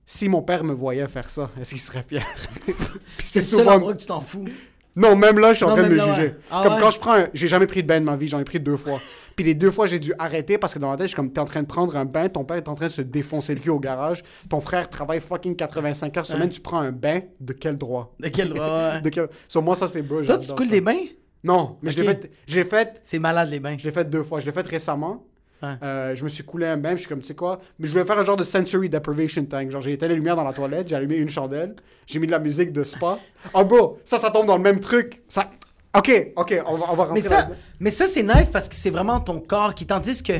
si 0.06 0.27
mon 0.29 0.41
père 0.41 0.63
me 0.63 0.73
voyait 0.73 1.07
faire 1.07 1.29
ça, 1.29 1.50
est-ce 1.59 1.69
qu'il 1.71 1.79
serait 1.79 2.03
fier? 2.03 2.25
C'est 3.23 3.41
souvent 3.41 3.79
que 3.79 3.94
tu 3.94 4.06
t'en 4.07 4.19
fous. 4.19 4.44
non, 4.95 5.15
même 5.15 5.39
là, 5.39 5.53
je 5.53 5.57
suis 5.57 5.65
en 5.65 5.69
Non, 5.69 5.75
train 5.75 5.83
de 5.83 5.89
me 5.89 5.95
là, 5.95 6.06
juger. 6.13 6.27
ouais. 6.27 6.35
Ah 6.50 6.62
comme 6.63 6.73
ouais? 6.73 6.79
quand 6.81 6.91
je 6.91 7.00
prends 7.00 7.13
un... 7.13 7.27
J'ai 7.33 7.47
jamais 7.47 7.68
pris 7.68 7.81
de 7.81 7.88
bain 7.88 8.00
de 8.01 8.06
ma 8.06 8.15
vie, 8.18 8.27
j'en 8.27 8.39
ai 8.39 8.44
pris 8.44 8.59
deux 8.59 8.75
fois. 8.77 9.00
Puis 9.38 9.45
les 9.45 9.56
deux 9.56 9.71
fois, 9.71 9.85
j'ai 9.85 10.00
dû 10.00 10.13
arrêter 10.19 10.57
parce 10.57 10.73
que 10.73 10.79
dans 10.79 10.89
ma 10.89 10.97
tête, 10.97 11.06
je 11.06 11.09
suis 11.09 11.15
comme, 11.15 11.31
t'es 11.31 11.39
en 11.39 11.45
train 11.45 11.62
de 11.62 11.68
prendre 11.68 11.95
un 11.95 12.03
bain, 12.03 12.27
ton 12.27 12.44
père 12.44 12.57
est 12.57 12.68
en 12.68 12.75
train 12.75 12.88
de 12.88 12.91
se 12.91 13.01
défoncer 13.01 13.56
le 13.56 13.62
cul 13.62 13.69
au 13.69 13.79
garage, 13.79 14.24
ton 14.50 14.59
frère 14.59 14.89
travaille 14.89 15.21
fucking 15.21 15.56
85 15.56 16.17
heures 16.17 16.25
semaine, 16.25 16.50
tu 16.50 16.59
prends 16.59 16.79
un 16.79 16.91
bain, 16.91 17.21
de 17.39 17.53
quel 17.53 17.77
droit? 17.77 18.13
De 18.19 18.27
quel 18.27 18.50
droit, 18.50 18.65
ouais. 18.95 19.01
De 19.03 19.09
quel... 19.09 19.29
Sur 19.47 19.62
moi, 19.62 19.75
ça, 19.75 19.88
c'est 19.88 20.01
beau, 20.01 20.21
Toi, 20.21 20.38
tu 20.39 20.51
coules 20.53 20.65
ça. 20.65 20.71
des 20.71 20.81
bains? 20.81 21.00
Non, 21.44 21.77
mais 21.81 21.91
je 21.91 21.97
l'ai 22.01 22.03
fait... 22.03 22.31
L'ai 22.50 22.63
fait... 22.65 23.00
C'est 23.06 23.17
malade, 23.19 23.50
les 23.50 23.59
bains. 23.62 23.77
Je 23.79 23.85
l'ai 23.85 23.91
fait 23.91 24.07
deux 24.07 24.24
fois. 24.24 24.39
Je 24.41 24.45
l'ai 24.45 24.51
fait 24.51 24.67
récemment. 24.67 25.25
Ouais. 25.62 25.75
Euh, 25.84 26.16
je 26.16 26.24
me 26.24 26.30
suis 26.30 26.44
coulé 26.44 26.66
un 26.66 26.78
bain, 26.78 26.92
je 26.94 27.02
suis 27.02 27.08
comme, 27.08 27.19
tu 27.22 27.28
sais 27.28 27.36
quoi? 27.36 27.60
Mais 27.78 27.88
je 27.88 27.92
voulais 27.92 28.06
faire 28.06 28.18
un 28.18 28.24
genre 28.25 28.38
de 28.38 28.44
sensory 28.44 28.90
deprivation 28.90 29.46
tank. 29.46 29.69
Genre, 29.69 29.81
j'ai 29.81 29.94
éteint 29.94 30.08
les 30.08 30.16
lumières 30.16 30.36
dans 30.36 30.44
la 30.44 30.54
toilette, 30.54 30.88
j'ai 30.88 30.96
allumé 30.96 31.18
une 31.18 31.30
chandelle, 31.30 31.75
j'ai 32.08 32.18
mis 32.19 32.25
de 32.25 32.31
la 32.31 32.40
musique 32.40 32.72
de 32.74 32.84
spa. 32.84 33.19
Oh, 33.54 33.63
bro, 33.63 34.00
ça, 34.04 34.18
ça 34.18 34.31
tombe 34.31 34.48
dans 34.48 34.58
le 34.58 34.63
même 34.63 34.80
truc. 34.80 35.22
Ça... 35.28 35.52
Ok, 35.96 36.31
ok, 36.38 36.62
on 36.66 36.78
va, 36.78 36.86
on 36.92 36.96
va 36.96 37.04
rentrer 37.04 37.13
Mais 37.22 37.22
ça, 37.22 37.50
mais 37.81 37.92
ça 37.92 38.08
c'est 38.08 38.24
nice 38.24 38.50
parce 38.50 38.69
que 38.69 38.75
c'est 38.75 38.90
vraiment 38.92 39.19
ton 39.19 39.40
corps 39.42 39.75
qui. 39.75 39.86
Tandis 39.86 40.24
que 40.24 40.34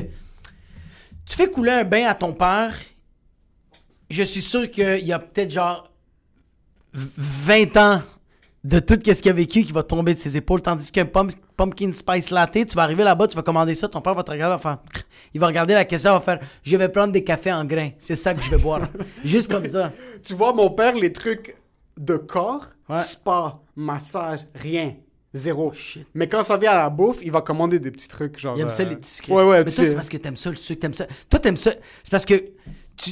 tu 1.26 1.36
fais 1.36 1.48
couler 1.50 1.72
un 1.72 1.84
bain 1.84 2.06
à 2.06 2.14
ton 2.14 2.32
père, 2.32 2.74
je 4.10 4.22
suis 4.22 4.40
sûr 4.42 4.70
qu'il 4.70 5.04
y 5.06 5.12
a 5.12 5.18
peut-être 5.18 5.50
genre 5.50 5.90
v- 6.94 7.08
20 7.16 7.76
ans 7.76 8.02
de 8.64 8.78
tout 8.78 8.94
ce 9.04 9.20
qu'il 9.20 9.30
a 9.30 9.34
vécu 9.34 9.62
qui 9.62 9.72
va 9.72 9.82
tomber 9.82 10.14
de 10.14 10.18
ses 10.20 10.36
épaules. 10.36 10.62
Tandis 10.62 10.90
qu'un 10.90 11.04
pump- 11.04 11.32
pumpkin 11.56 11.92
spice 11.92 12.30
latte, 12.30 12.66
tu 12.66 12.74
vas 12.76 12.82
arriver 12.82 13.04
là-bas, 13.04 13.26
tu 13.28 13.36
vas 13.36 13.42
commander 13.42 13.74
ça, 13.74 13.88
ton 13.88 14.00
père 14.00 14.14
va 14.14 14.22
te 14.22 14.30
regarder, 14.30 14.60
faire. 14.62 14.78
Il 15.34 15.40
va 15.40 15.46
regarder 15.46 15.74
la 15.74 15.84
caissière, 15.84 16.12
va 16.14 16.20
faire 16.20 16.40
Je 16.62 16.76
vais 16.76 16.88
prendre 16.88 17.12
des 17.12 17.24
cafés 17.24 17.52
en 17.52 17.64
grains. 17.64 17.90
C'est 17.98 18.14
ça 18.16 18.34
que 18.34 18.42
je 18.42 18.50
vais 18.50 18.58
boire. 18.58 18.88
Juste 19.24 19.50
comme 19.50 19.66
ça. 19.66 19.92
Tu 20.22 20.34
vois, 20.34 20.52
mon 20.52 20.70
père, 20.70 20.94
les 20.96 21.12
trucs 21.12 21.56
de 21.96 22.16
corps, 22.16 22.66
Ouais. 22.88 22.98
spa, 22.98 23.60
massage, 23.76 24.40
rien. 24.54 24.94
Zéro. 25.34 25.72
shit. 25.72 26.06
Mais 26.14 26.28
quand 26.28 26.42
ça 26.42 26.56
vient 26.56 26.72
à 26.72 26.74
la 26.76 26.90
bouffe, 26.90 27.18
il 27.22 27.32
va 27.32 27.40
commander 27.40 27.78
des 27.78 27.90
petits 27.90 28.08
trucs, 28.08 28.38
genre... 28.38 28.56
Il 28.56 28.62
aime 28.62 28.70
ça, 28.70 28.82
euh, 28.82 28.90
les 28.90 28.96
petits 28.96 29.12
sucres. 29.14 29.30
Ouais, 29.30 29.44
ouais, 29.48 29.64
Mais 29.64 29.70
ça, 29.70 29.84
c'est 29.84 29.94
parce 29.94 30.08
que 30.08 30.16
t'aimes 30.18 30.36
ça, 30.36 30.50
le 30.50 30.56
sucre, 30.56 30.80
t'aimes 30.80 30.94
ça. 30.94 31.06
Toi, 31.30 31.40
t'aimes 31.40 31.56
ça. 31.56 31.72
C'est 32.02 32.10
parce 32.10 32.26
que 32.26 32.34
tu, 32.96 33.10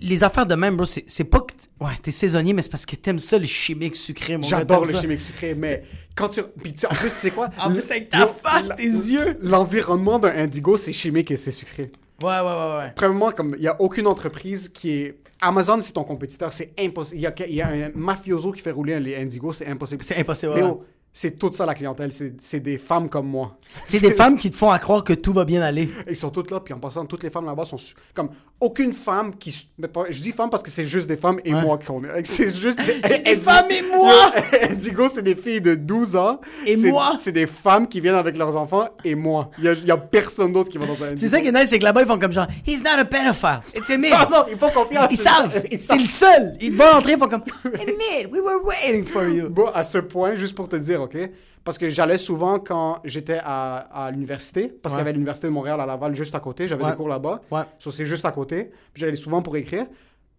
les 0.00 0.24
affaires 0.24 0.46
de 0.46 0.54
même, 0.54 0.76
bro, 0.76 0.86
c'est 0.86 1.24
pas 1.24 1.40
que. 1.40 1.52
Ouais, 1.84 1.92
t'es 2.02 2.10
saisonnier, 2.10 2.52
mais 2.54 2.62
c'est 2.62 2.70
parce 2.70 2.86
que 2.86 2.96
t'aimes 2.96 3.18
ça, 3.18 3.38
le 3.38 3.46
chimique 3.46 3.96
sucré, 3.96 4.36
mon 4.36 4.42
J'adore 4.44 4.80
t'aimes 4.80 4.88
le 4.88 4.94
ça. 4.94 5.00
chimique 5.02 5.20
sucré, 5.20 5.54
mais 5.54 5.82
quand 6.14 6.28
tu... 6.28 6.42
Puis 6.62 6.72
tu 6.72 6.86
en 6.86 6.90
plus, 6.90 7.10
tu 7.10 7.16
sais 7.16 7.30
quoi? 7.30 7.48
En 7.58 7.70
plus, 7.70 7.90
avec 7.90 8.08
ta 8.08 8.26
face, 8.26 8.70
tes 8.76 8.84
yeux. 8.84 9.36
L'environnement 9.42 10.18
d'un 10.18 10.34
indigo, 10.34 10.76
c'est 10.76 10.92
chimique 10.92 11.30
et 11.30 11.36
c'est 11.36 11.50
sucré. 11.50 11.90
Ouais, 12.22 12.28
ouais, 12.28 12.40
ouais, 12.40 12.76
ouais. 12.78 12.92
Premièrement, 12.94 13.32
comme 13.32 13.54
il 13.56 13.62
n'y 13.62 13.68
a 13.68 13.76
aucune 13.80 14.06
entreprise 14.06 14.68
qui 14.68 14.92
est. 14.92 15.18
Amazon, 15.44 15.80
c'est 15.82 15.92
ton 15.92 16.04
compétiteur, 16.04 16.52
c'est 16.52 16.72
impossible. 16.78 17.18
Il 17.18 17.22
y, 17.22 17.26
a, 17.26 17.34
il 17.48 17.54
y 17.54 17.60
a 17.60 17.68
un 17.68 17.90
mafioso 17.96 18.52
qui 18.52 18.62
fait 18.62 18.70
rouler 18.70 19.00
les 19.00 19.16
Indigos, 19.16 19.54
c'est 19.54 19.66
impossible. 19.66 20.04
C'est 20.04 20.16
impossible, 20.16 20.52
ouais. 20.52 20.62
oh, 20.62 20.84
c'est 21.12 21.38
toute 21.38 21.54
ça 21.54 21.66
la 21.66 21.74
clientèle, 21.74 22.10
c'est 22.10 22.60
des 22.60 22.78
femmes 22.78 23.08
comme 23.08 23.26
moi. 23.26 23.52
C'est 23.84 24.00
des 24.00 24.10
femmes 24.16 24.36
qui 24.36 24.50
te 24.50 24.56
font 24.56 24.70
à 24.70 24.78
croire 24.78 25.04
que 25.04 25.12
tout 25.12 25.32
va 25.32 25.44
bien 25.44 25.60
aller. 25.60 25.90
Ils 26.08 26.16
sont 26.16 26.30
toutes 26.30 26.50
là, 26.50 26.60
puis 26.60 26.72
en 26.72 26.78
passant, 26.78 27.04
toutes 27.04 27.22
les 27.22 27.30
femmes 27.30 27.44
là-bas 27.44 27.66
sont 27.66 27.76
comme 28.14 28.30
aucune 28.62 28.92
femme 28.92 29.34
qui. 29.34 29.50
je 29.50 30.20
dis 30.20 30.30
femmes 30.30 30.48
parce 30.48 30.62
que 30.62 30.70
c'est 30.70 30.84
juste 30.84 31.08
des 31.08 31.16
femmes 31.16 31.40
et 31.44 31.52
Ouais. 31.52 31.62
moi 31.62 31.78
qu'on 31.84 32.02
est. 32.04 32.24
C'est 32.24 32.54
juste 32.54 32.78
des, 32.78 33.36
femmes 33.36 33.70
et 33.70 33.82
moi! 33.82 34.32
Indigo, 34.70 35.08
c'est 35.08 35.22
des 35.22 35.34
filles 35.34 35.60
de 35.60 35.74
12 35.74 36.14
ans. 36.14 36.40
Et 36.64 36.76
moi! 36.76 37.16
C'est 37.18 37.32
des 37.32 37.46
femmes 37.46 37.88
qui 37.88 38.00
viennent 38.00 38.14
avec 38.14 38.36
leurs 38.36 38.56
enfants 38.56 38.88
et 39.04 39.16
moi. 39.16 39.50
Il 39.58 39.64
y 39.64 39.88
y 39.88 39.90
a 39.90 39.96
personne 39.96 40.52
d'autre 40.52 40.70
qui 40.70 40.78
va 40.78 40.86
dans 40.86 41.02
un. 41.02 41.16
C'est 41.16 41.28
ça 41.28 41.40
qui 41.40 41.48
est 41.48 41.52
nice, 41.52 41.68
c'est 41.68 41.78
que 41.78 41.84
là-bas, 41.84 42.02
ils 42.02 42.06
font 42.06 42.18
comme 42.18 42.32
genre, 42.32 42.46
He's 42.64 42.82
not 42.84 43.00
a 43.00 43.04
pedophile. 43.04 43.60
It's 43.74 43.90
a 43.90 43.94
Ah 44.12 44.28
non, 44.30 44.44
ils 44.50 44.56
font 44.56 44.70
confiance. 44.70 45.08
Ils 45.10 45.18
savent. 45.18 45.62
C'est 45.78 45.98
le 45.98 46.04
seul. 46.04 46.56
Ils 46.60 46.72
vont 46.72 46.84
entrer, 46.94 47.12
ils 47.12 47.18
font 47.18 47.28
comme, 47.28 47.42
Admit, 47.64 48.30
we 48.30 48.40
were 48.40 48.62
waiting 48.64 49.04
for 49.04 49.24
you. 49.24 49.48
Bon, 49.48 49.66
à 49.74 49.82
ce 49.82 49.98
point, 49.98 50.36
juste 50.36 50.54
pour 50.54 50.68
te 50.68 50.76
dire, 50.76 51.02
OK? 51.02 51.16
Parce 51.64 51.78
que 51.78 51.88
j'allais 51.90 52.18
souvent 52.18 52.58
quand 52.58 53.00
j'étais 53.04 53.38
à, 53.42 53.76
à 54.06 54.10
l'université, 54.10 54.66
parce 54.68 54.94
qu'il 54.94 54.98
y 54.98 55.02
avait 55.02 55.12
l'université 55.12 55.46
de 55.46 55.52
Montréal 55.52 55.80
à 55.80 55.86
Laval 55.86 56.14
juste 56.14 56.34
à 56.34 56.40
côté, 56.40 56.66
j'avais 56.66 56.82
Ouais. 56.84 56.90
des 56.90 56.96
cours 56.96 57.08
là-bas. 57.08 57.40
Ouais. 57.50 57.62
So, 57.78 57.90
c'est 57.92 58.06
juste 58.06 58.24
à 58.24 58.32
côté. 58.32 58.72
J'allais 58.96 59.14
souvent 59.16 59.42
pour 59.42 59.56
écrire, 59.56 59.86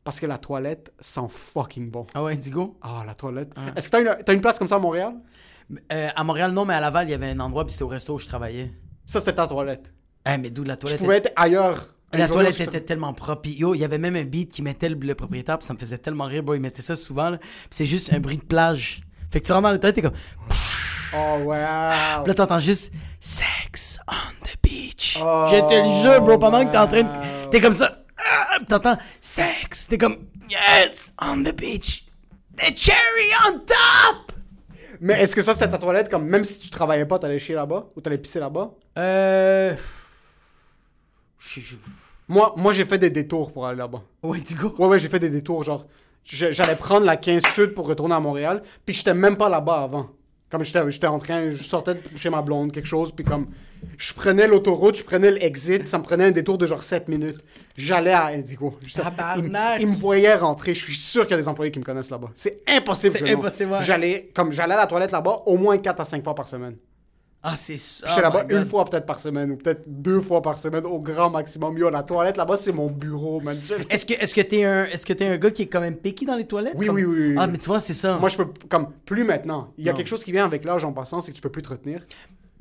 parce 0.03 0.19
que 0.19 0.25
la 0.25 0.37
toilette 0.37 0.91
sent 0.99 1.21
fucking 1.29 1.89
bon. 1.89 2.05
Ah 2.13 2.23
ouais, 2.23 2.33
Indigo? 2.33 2.77
Ah, 2.81 3.03
la 3.07 3.13
toilette. 3.13 3.51
Est-ce 3.75 3.87
que 3.87 3.91
t'as 3.91 4.01
une, 4.01 4.23
t'as 4.25 4.33
une 4.33 4.41
place 4.41 4.59
comme 4.59 4.67
ça 4.67 4.75
à 4.75 4.79
Montréal? 4.79 5.13
Euh, 5.93 6.09
à 6.13 6.23
Montréal, 6.25 6.51
non, 6.51 6.65
mais 6.65 6.73
à 6.73 6.81
Laval, 6.81 7.07
il 7.07 7.11
y 7.11 7.13
avait 7.13 7.29
un 7.29 7.39
endroit, 7.39 7.63
puis 7.65 7.71
c'était 7.71 7.83
au 7.85 7.87
resto 7.87 8.15
où 8.15 8.19
je 8.19 8.25
travaillais. 8.25 8.73
Ça, 9.05 9.19
c'était 9.19 9.35
ta 9.35 9.47
toilette. 9.47 9.93
Eh, 10.29 10.37
mais 10.37 10.49
d'où 10.49 10.63
la 10.63 10.75
Tu 10.75 10.81
toilette 10.81 10.99
pouvais 10.99 11.17
être 11.17 11.31
ailleurs. 11.37 11.87
La 12.11 12.27
toilette 12.27 12.57
tu- 12.57 12.63
était 12.63 12.81
tellement 12.81 13.13
propre. 13.13 13.47
Yo, 13.47 13.73
il 13.75 13.79
y 13.79 13.85
avait 13.85 13.97
même 13.97 14.15
un 14.17 14.23
beat 14.25 14.51
qui 14.51 14.61
mettait 14.61 14.89
le, 14.89 14.95
le 14.95 15.15
propriétaire, 15.15 15.57
puis 15.57 15.65
ça 15.65 15.73
me 15.73 15.79
faisait 15.79 15.97
tellement 15.97 16.25
rire, 16.25 16.43
bro. 16.43 16.53
Il 16.53 16.59
mettait 16.61 16.81
ça 16.81 16.95
souvent, 16.97 17.29
là. 17.31 17.37
Puis 17.37 17.49
c'est 17.71 17.85
juste 17.85 18.11
un 18.13 18.19
bruit 18.19 18.37
de 18.37 18.43
plage. 18.43 19.01
Fait 19.31 19.39
que 19.41 19.45
tu 19.47 19.51
rentres 19.53 19.63
dans 19.63 19.71
la 19.71 19.79
toilette, 19.79 19.95
t'es 19.95 20.01
comme. 20.01 20.11
Oh, 21.15 21.37
wow. 21.43 22.23
Puis 22.23 22.27
là, 22.29 22.33
t'entends 22.35 22.59
juste 22.59 22.91
Sex 23.19 23.99
on 24.07 24.45
the 24.45 24.57
beach. 24.61 25.17
Oh, 25.21 25.47
te 25.49 25.73
le 25.73 26.01
jure, 26.01 26.21
bro, 26.21 26.37
pendant 26.37 26.65
que 26.65 26.71
t'es 26.71 26.77
en 26.77 26.87
train 26.87 27.03
de. 27.03 27.49
T'es 27.49 27.61
comme 27.61 27.73
ça. 27.73 28.03
Ah, 28.17 28.57
t'entends 28.67 28.97
Sex. 29.19 29.87
T'es 29.87 29.97
comme 29.97 30.27
Yes, 30.49 31.13
on 31.21 31.43
the 31.43 31.55
beach. 31.55 32.05
The 32.57 32.75
cherry 32.75 33.29
on 33.47 33.59
top. 33.59 34.33
Mais 34.99 35.21
est-ce 35.21 35.35
que 35.35 35.41
ça, 35.41 35.53
c'était 35.53 35.69
ta 35.69 35.77
toilette, 35.77 36.09
comme 36.09 36.25
même 36.25 36.45
si 36.45 36.59
tu 36.59 36.69
travaillais 36.69 37.05
pas, 37.05 37.19
t'allais 37.19 37.39
chier 37.39 37.55
là-bas 37.55 37.87
ou 37.95 38.01
t'allais 38.01 38.17
pisser 38.17 38.39
là-bas? 38.39 38.71
Euh. 38.97 39.75
Moi, 42.27 42.53
moi 42.55 42.73
j'ai 42.73 42.85
fait 42.85 42.97
des 42.97 43.09
détours 43.09 43.51
pour 43.51 43.67
aller 43.67 43.77
là-bas. 43.77 44.01
Ouais, 44.21 44.41
tu 44.41 44.55
go. 44.55 44.73
Ouais, 44.77 44.87
ouais, 44.87 44.99
j'ai 44.99 45.09
fait 45.09 45.19
des 45.19 45.29
détours. 45.29 45.63
Genre, 45.63 45.85
j'allais 46.23 46.75
prendre 46.75 47.05
la 47.05 47.17
15 47.17 47.43
Sud 47.53 47.73
pour 47.73 47.87
retourner 47.87 48.15
à 48.15 48.19
Montréal, 48.19 48.63
puis 48.85 48.95
j'étais 48.95 49.13
même 49.13 49.35
pas 49.37 49.49
là-bas 49.49 49.83
avant. 49.83 50.09
Comme 50.53 50.63
j'étais 50.63 50.91
j'étais 50.91 51.07
en 51.07 51.17
train, 51.17 51.49
je 51.49 51.63
sortais 51.63 51.95
de 51.95 51.99
chez 52.15 52.29
ma 52.29 52.43
blonde, 52.43 52.71
quelque 52.71 52.85
chose, 52.85 53.11
puis 53.11 53.25
comme 53.25 53.47
je 53.97 54.13
prenais 54.13 54.47
l'autoroute, 54.47 54.95
je 54.95 55.03
prenais 55.03 55.31
l'exit, 55.31 55.87
ça 55.87 55.97
me 55.97 56.03
prenait 56.03 56.25
un 56.25 56.31
détour 56.31 56.59
de 56.59 56.67
genre 56.67 56.83
7 56.83 57.07
minutes. 57.07 57.43
J'allais 57.75 58.13
à 58.13 58.27
Indigo. 58.27 58.71
Ils, 59.79 59.81
ils 59.81 59.87
me 59.87 59.95
voyaient 59.95 60.35
rentrer. 60.35 60.75
Je 60.75 60.83
suis 60.83 60.93
sûr 60.93 61.23
qu'il 61.23 61.31
y 61.31 61.33
a 61.33 61.37
des 61.37 61.47
employés 61.47 61.71
qui 61.71 61.79
me 61.79 61.83
connaissent 61.83 62.11
là-bas. 62.11 62.29
C'est 62.35 62.61
impossible. 62.67 63.13
C'est 63.17 63.23
que 63.23 63.33
impossible, 63.33 63.71
ouais. 63.71 63.81
J'allais, 63.81 64.29
comme 64.35 64.53
j'allais 64.53 64.75
à 64.75 64.77
la 64.77 64.85
toilette 64.85 65.11
là-bas 65.11 65.41
au 65.47 65.57
moins 65.57 65.75
4 65.79 66.01
à 66.01 66.05
5 66.05 66.23
fois 66.23 66.35
par 66.35 66.47
semaine. 66.47 66.75
Ah, 67.45 67.57
c'est 67.57 67.77
ça. 67.77 68.07
J'étais 68.07 68.21
Oh 68.21 68.23
là-bas 68.23 68.45
une 68.49 68.65
fois 68.65 68.85
peut-être 68.85 69.05
par 69.05 69.19
semaine, 69.19 69.51
ou 69.51 69.57
peut-être 69.57 69.83
deux 69.85 70.21
fois 70.21 70.41
par 70.41 70.57
semaine 70.57 70.85
au 70.85 70.99
grand 70.99 71.29
maximum. 71.29 71.77
Yo, 71.77 71.89
la 71.89 72.01
toilette 72.03 72.37
là-bas, 72.37 72.55
c'est 72.55 72.71
mon 72.71 72.87
bureau, 72.89 73.41
man. 73.41 73.59
Je- 73.65 73.73
Est-ce 73.89 74.05
que 74.05 74.13
est-ce 74.13 74.33
que 74.33 74.39
t'es 74.41 74.63
un 74.63 74.85
est-ce 74.85 75.05
que 75.05 75.11
t'es 75.11 75.27
un 75.27 75.37
gars 75.37 75.51
qui 75.51 75.63
est 75.63 75.67
quand 75.67 75.81
même 75.81 75.97
picky 75.97 76.25
dans 76.25 76.37
les 76.37 76.45
toilettes? 76.45 76.75
Oui, 76.77 76.85
Comme- 76.87 76.95
oui, 76.95 77.03
oui, 77.03 77.27
oui. 77.29 77.35
Ah 77.37 77.47
mais 77.47 77.57
tu 77.57 77.65
vois 77.67 77.81
c'est 77.81 77.93
ça. 77.93 78.17
Moi, 78.17 78.29
je 78.29 78.37
peux, 78.37 78.47
comme, 78.69 78.87
plus 79.05 79.25
maintenant. 79.25 79.65
Il 79.77 79.83
y 79.85 79.89
a 79.89 79.91
Non. 79.91 79.97
quelque 79.97 80.07
chose 80.07 80.23
qui 80.23 80.31
vient 80.31 80.45
avec 80.45 80.63
l'âge 80.63 80.85
en 80.85 80.93
passant, 80.93 81.19
c'est 81.19 81.31
que 81.31 81.35
tu 81.35 81.41
peux 81.41 81.49
plus 81.51 81.61
te 81.63 81.69
retenir. 81.69 82.05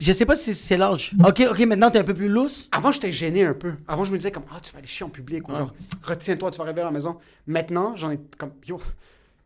Je 0.01 0.11
sais 0.11 0.27
pas 0.27 0.35
si 0.35 0.53
c'est 0.57 0.77
l'âge. 0.77 1.13
Ok 1.25 1.45
ok 1.49 1.61
maintenant 1.61 1.89
t'es 1.89 2.01
un 2.01 2.05
peu 2.05 2.15
plus 2.15 2.29
lousse. 2.29 2.69
Avant, 2.73 2.91
j'étais 2.91 3.13
gêné 3.13 3.45
un 3.45 3.55
peu. 3.55 3.75
Avant, 3.87 4.03
je 4.03 4.11
me 4.11 4.17
disais 4.19 4.33
comme, 4.33 4.43
ah, 4.53 4.59
tu 4.61 4.73
vas 4.73 4.79
aller 4.79 4.89
chier 4.89 5.07
en 5.07 5.11
public, 5.11 5.49
ou 5.49 5.55
genre, 5.55 5.73
retiens-toi, 6.03 6.51
tu 6.51 6.59
vas 6.59 6.65
arriver 6.65 6.81
à 6.81 6.87
la 6.87 6.91
maison. 6.91 7.19
Maintenant, 7.47 7.95
j'en 7.95 8.11
ai, 8.11 8.19
comme, 8.37 8.51
yo, 8.67 8.81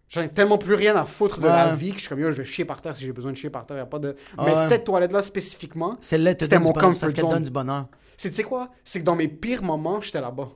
j'en 0.08 0.22
ai 0.22 0.28
tellement 0.28 0.58
plus 0.58 0.74
rien 0.74 0.94
à 0.96 1.04
foutre 1.04 1.40
de 1.40 1.46
la 1.46 1.74
vie 1.74 1.90
que 1.90 1.96
je 1.96 2.00
suis 2.00 2.08
comme, 2.08 2.20
yo, 2.20 2.30
je 2.30 2.38
vais 2.38 2.44
chier 2.44 2.64
par 2.64 2.80
terre 2.80 2.94
si 2.96 3.04
j'ai 3.04 3.12
besoin 3.12 3.32
de 3.32 3.36
chier 3.36 3.50
par 3.50 3.66
terre. 3.66 3.76
Y 3.78 3.80
a 3.80 3.86
pas 3.86 3.98
de... 3.98 4.08
Ouais. 4.38 4.44
Mais 4.46 4.54
cette 4.68 4.84
toilette-là, 4.84 5.22
spécifiquement, 5.22 5.96
C'était 6.00 6.58
mon 6.58 6.72
comfort 6.72 6.98
parce 7.00 7.12
qu'elle 7.12 7.24
zone. 7.24 7.32
donne 7.34 7.42
du 7.42 7.50
bonheur. 7.50 7.86
c'est, 8.16 8.30
tu 8.30 8.36
sais 8.36 8.42
quoi? 8.44 8.70
C'est 8.84 9.00
que 9.00 9.04
dans 9.04 9.16
mes 9.16 9.28
pires 9.28 9.62
moments, 9.62 10.00
j'étais 10.00 10.20
là-bas. 10.20 10.48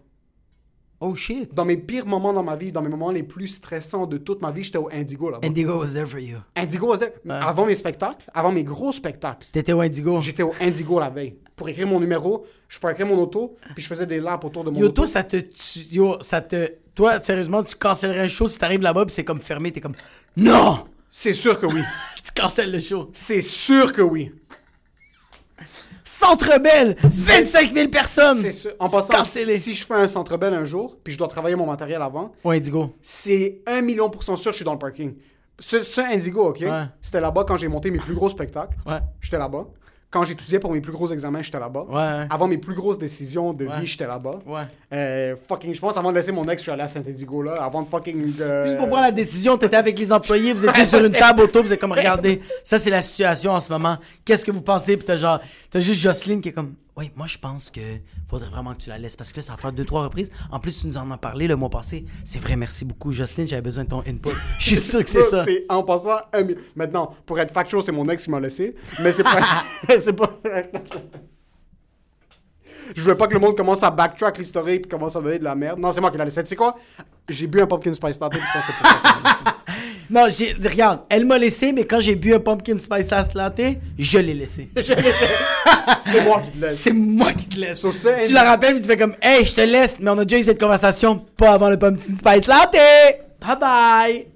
Oh 1.03 1.15
shit. 1.15 1.55
Dans 1.55 1.65
mes 1.65 1.79
pires 1.79 2.05
moments 2.07 2.35
dans 2.35 2.43
ma 2.43 2.57
vie, 2.57 2.73
dans 2.73 2.83
mes 2.83 2.91
moments 2.91 3.11
les 3.11 3.23
plus 3.23 3.49
stressants 3.49 4.07
de 4.07 4.19
toute 4.19 4.43
ma 4.43 4.51
vie, 4.51 4.63
j'étais 4.65 4.77
au 4.77 4.91
Indigo 4.93 5.31
là-bas. 5.31 5.47
Indigo 5.47 5.79
was 5.79 5.95
there 5.95 6.05
for 6.07 6.21
you. 6.21 6.37
Indigo, 6.55 6.89
was 6.89 6.99
there. 6.99 7.13
avant 7.27 7.65
mes 7.65 7.75
spectacles, 7.75 8.27
avant 8.35 8.53
mes 8.53 8.65
gros 8.65 8.93
spectacles, 8.93 9.47
T'étais 9.51 9.73
au 9.73 9.81
Indigo. 9.81 10.21
j'étais 10.21 10.43
au 10.43 10.53
Indigo 10.61 11.01
la 11.01 11.09
veille. 11.09 11.39
Pour 11.57 11.71
écrire 11.71 11.87
mon 11.87 12.01
numéro, 12.01 12.45
je 12.69 12.79
parquais 12.79 13.05
mon 13.07 13.19
auto, 13.19 13.57
puis 13.75 13.83
je 13.83 13.89
faisais 13.89 14.05
des 14.07 14.21
laps 14.21 14.45
autour 14.47 14.63
de 14.65 14.71
mon 14.71 14.79
Yo 14.79 14.87
auto. 14.87 14.97
toi 14.97 15.07
ça 15.07 15.23
te 15.25 15.37
yo 15.91 16.19
ça 16.21 16.43
te 16.43 16.71
toi 17.01 17.19
sérieusement 17.23 17.63
tu 17.63 17.75
cancellerais 17.77 18.21
un 18.21 18.29
show 18.29 18.47
si 18.47 18.59
t'arrives 18.59 18.83
là-bas 18.83 19.07
puis 19.07 19.15
c'est 19.15 19.25
comme 19.25 19.41
fermé 19.41 19.73
t'es 19.73 19.81
comme 19.81 19.95
non 20.37 20.85
C'est 21.11 21.33
sûr 21.33 21.59
que 21.59 21.65
oui. 21.67 21.81
tu 22.23 22.31
cancelles 22.41 22.71
le 22.71 22.79
show. 22.79 23.09
C'est 23.15 23.43
sûr 23.43 23.93
que 23.93 24.03
oui. 24.03 24.33
Centre 26.05 26.59
Bell 26.61 26.97
25 27.03 27.73
000 27.73 27.89
personnes. 27.89 28.37
C'est 28.37 28.53
sûr. 28.53 28.73
En 28.79 28.89
passant, 28.89 29.15
cancellé. 29.15 29.57
si 29.57 29.75
je 29.75 29.87
fais 29.87 29.95
un 29.95 30.09
centre 30.09 30.37
belle 30.37 30.55
un 30.55 30.65
jour, 30.65 30.99
puis 31.03 31.13
je 31.13 31.19
dois 31.19 31.29
travailler 31.29 31.57
mon 31.57 31.67
matériel 31.67 32.03
avant, 32.03 32.33
Ouais 32.45 32.59
Indigo. 32.59 32.95
c'est 33.03 33.61
un 33.67 33.81
million 33.81 34.11
pour 34.11 34.23
cent 34.23 34.37
sûr 34.37 34.51
que 34.51 34.55
je 34.55 34.59
suis 34.59 34.65
dans 34.65 34.75
le 34.75 34.79
parking. 34.79 35.15
Ce, 35.59 35.83
ce 35.83 36.01
Indigo, 36.01 36.49
OK? 36.51 36.61
Ouais. 36.61 36.85
C'était 37.01 37.21
là-bas 37.21 37.45
quand 37.47 37.57
j'ai 37.57 37.69
monté 37.69 37.91
mes 37.91 37.99
plus 37.99 38.15
gros 38.15 38.29
spectacles. 38.29 38.77
Ouais. 38.87 39.01
J'étais 39.21 39.39
là-bas. 39.39 39.67
Quand 40.11 40.25
j'étudiais 40.25 40.59
pour 40.59 40.73
mes 40.73 40.81
plus 40.81 40.91
gros 40.93 41.07
examens, 41.13 41.41
j'étais 41.41 41.61
là-bas. 41.61 41.87
Ouais. 41.89 42.27
Avant 42.31 42.49
mes 42.49 42.59
plus 42.59 42.75
grosses 42.75 42.99
décisions 42.99 43.53
de 43.53 43.67
Ouais. 43.67 43.79
vie, 43.81 43.87
j'étais 43.87 44.09
là-bas. 44.09 44.41
Ouais. 44.45 44.63
Euh, 44.93 45.37
fucking, 45.49 45.73
je 45.73 45.81
pense 45.81 45.97
avant 45.97 46.11
de 46.11 46.17
laisser 46.17 46.33
mon 46.33 46.45
ex, 46.49 46.57
je 46.57 46.63
suis 46.63 46.71
allé 46.73 46.83
à 46.83 46.89
Saint-Indigo 46.89 47.43
là. 47.43 47.53
Avant 47.63 47.83
de 47.83 47.89
fucking. 47.89 48.33
euh, 48.41 48.67
Juste 48.67 48.79
pour 48.79 48.89
prendre 48.89 49.03
la 49.05 49.13
décision, 49.13 49.57
t'étais 49.57 49.77
avec 49.77 49.97
les 49.97 50.13
employés, 50.13 50.53
vous 50.53 50.67
étiez 50.67 50.85
sur 50.85 51.05
une 51.05 51.13
table 51.13 51.43
autour, 51.43 51.63
vous 51.63 51.73
êtes 51.73 51.81
comme 51.81 51.93
regardez, 51.93 52.41
ça 52.65 52.79
c'est 52.81 52.91
la 52.91 53.03
situation 53.03 53.53
en 53.53 53.61
ce 53.61 53.73
moment. 53.73 53.99
Qu'est-ce 54.25 54.45
que 54.45 54.51
vous 54.51 54.63
pensez? 54.63 54.97
Puis 54.97 55.07
t'as 55.07 55.17
genre, 55.17 55.39
t'as 55.71 55.79
juste 55.81 56.01
Jocelyne 56.01 56.41
qui 56.41 56.49
est 56.49 56.53
comme, 56.53 56.75
oui, 57.01 57.11
moi 57.17 57.27
je 57.27 57.39
pense 57.39 57.71
que 57.71 57.81
faudrait 58.29 58.49
vraiment 58.51 58.75
que 58.75 58.83
tu 58.83 58.89
la 58.91 58.99
laisses 58.99 59.17
parce 59.17 59.33
que 59.33 59.39
là 59.39 59.43
ça 59.43 59.53
va 59.53 59.59
faire 59.59 59.73
deux 59.73 59.85
trois 59.85 60.05
reprises. 60.05 60.31
En 60.53 60.61
plus 60.61 60.81
tu 60.81 60.87
nous 60.87 60.97
en 60.99 61.11
as 61.11 61.17
parlé 61.19 61.47
le 61.47 61.57
mois 61.57 61.71
passé. 61.71 62.05
C'est 62.25 62.39
vrai, 62.39 62.55
merci 62.57 62.85
beaucoup 62.85 63.11
Jocelyne, 63.11 63.49
j'avais 63.49 63.63
besoin 63.63 63.85
de 63.85 63.89
ton 63.89 64.01
input. 64.07 64.31
Je 64.61 64.65
suis 64.67 64.77
sûr 64.77 65.03
que 65.03 65.09
c'est 65.09 65.23
ça. 65.23 65.45
C'est 65.45 65.65
en 65.69 65.83
passant 65.83 66.19
un 66.33 66.43
mi- 66.43 66.55
Maintenant, 66.77 67.15
pour 67.27 67.39
être 67.41 67.53
factual, 67.53 67.83
c'est 67.83 67.93
mon 67.93 68.07
ex 68.09 68.25
qui 68.25 68.31
m'a 68.31 68.39
laissé. 68.41 68.75
Mais 69.03 69.11
c'est 69.13 69.23
pas. 69.25 69.41
c'est 69.99 70.13
pas. 70.13 70.39
Je 72.95 73.03
voulais 73.03 73.15
pas 73.15 73.27
que 73.27 73.35
le 73.35 73.41
monde 73.41 73.57
commence 73.57 73.83
à 73.83 73.91
backtrack 73.91 74.39
l'historique 74.39 74.87
et 74.87 74.89
commence 74.89 75.17
à 75.17 75.21
donner 75.21 75.39
de 75.39 75.45
la 75.45 75.55
merde. 75.55 75.79
Non, 75.79 75.93
c'est 75.93 76.01
moi 76.01 76.11
qui 76.11 76.19
l'ai 76.19 76.25
laissé. 76.25 76.43
Tu 76.43 76.51
sais 76.51 76.57
quoi? 76.57 76.77
J'ai 77.29 77.47
bu 77.47 77.61
un 77.61 77.67
pumpkin 77.67 77.93
spice 77.93 78.19
latte, 78.21 78.35
je 78.35 78.39
pense 78.39 78.67
que 78.67 78.73
c'est 78.73 78.79
pour 78.79 78.87
ça. 78.87 79.57
Non, 80.13 80.27
j'ai, 80.29 80.55
regarde, 80.55 81.03
elle 81.09 81.25
m'a 81.25 81.39
laissé, 81.39 81.73
mais 81.73 81.85
quand 81.85 82.01
j'ai 82.01 82.17
bu 82.17 82.35
un 82.35 82.41
pumpkin 82.41 82.77
spice 82.79 83.11
latte, 83.33 83.61
je 83.97 84.19
l'ai 84.19 84.35
laissé. 84.35 84.69
Je 84.77 84.93
l'ai 84.93 85.03
laissé. 85.03 85.27
C'est 86.05 86.25
moi 86.25 86.41
qui 86.41 86.51
te 86.51 86.61
laisse. 86.61 86.81
C'est 86.81 86.93
moi 86.93 87.33
qui 87.33 87.49
te 87.49 87.61
laisse. 87.61 87.87
Tu 88.27 88.33
la 88.33 88.43
rappelles, 88.43 88.73
puis 88.75 88.83
tu 88.83 88.89
fais 88.89 88.97
comme, 88.97 89.15
hey, 89.23 89.47
je 89.47 89.55
te 89.55 89.61
laisse, 89.61 90.01
mais 90.01 90.11
on 90.11 90.19
a 90.19 90.25
déjà 90.25 90.41
eu 90.41 90.43
cette 90.43 90.59
conversation, 90.59 91.25
pas 91.37 91.53
avant 91.53 91.71
le 91.71 91.79
pumpkin 91.79 92.03
spice 92.03 92.47
latte. 92.49 92.77
Bye 93.41 93.59
bye. 93.61 94.27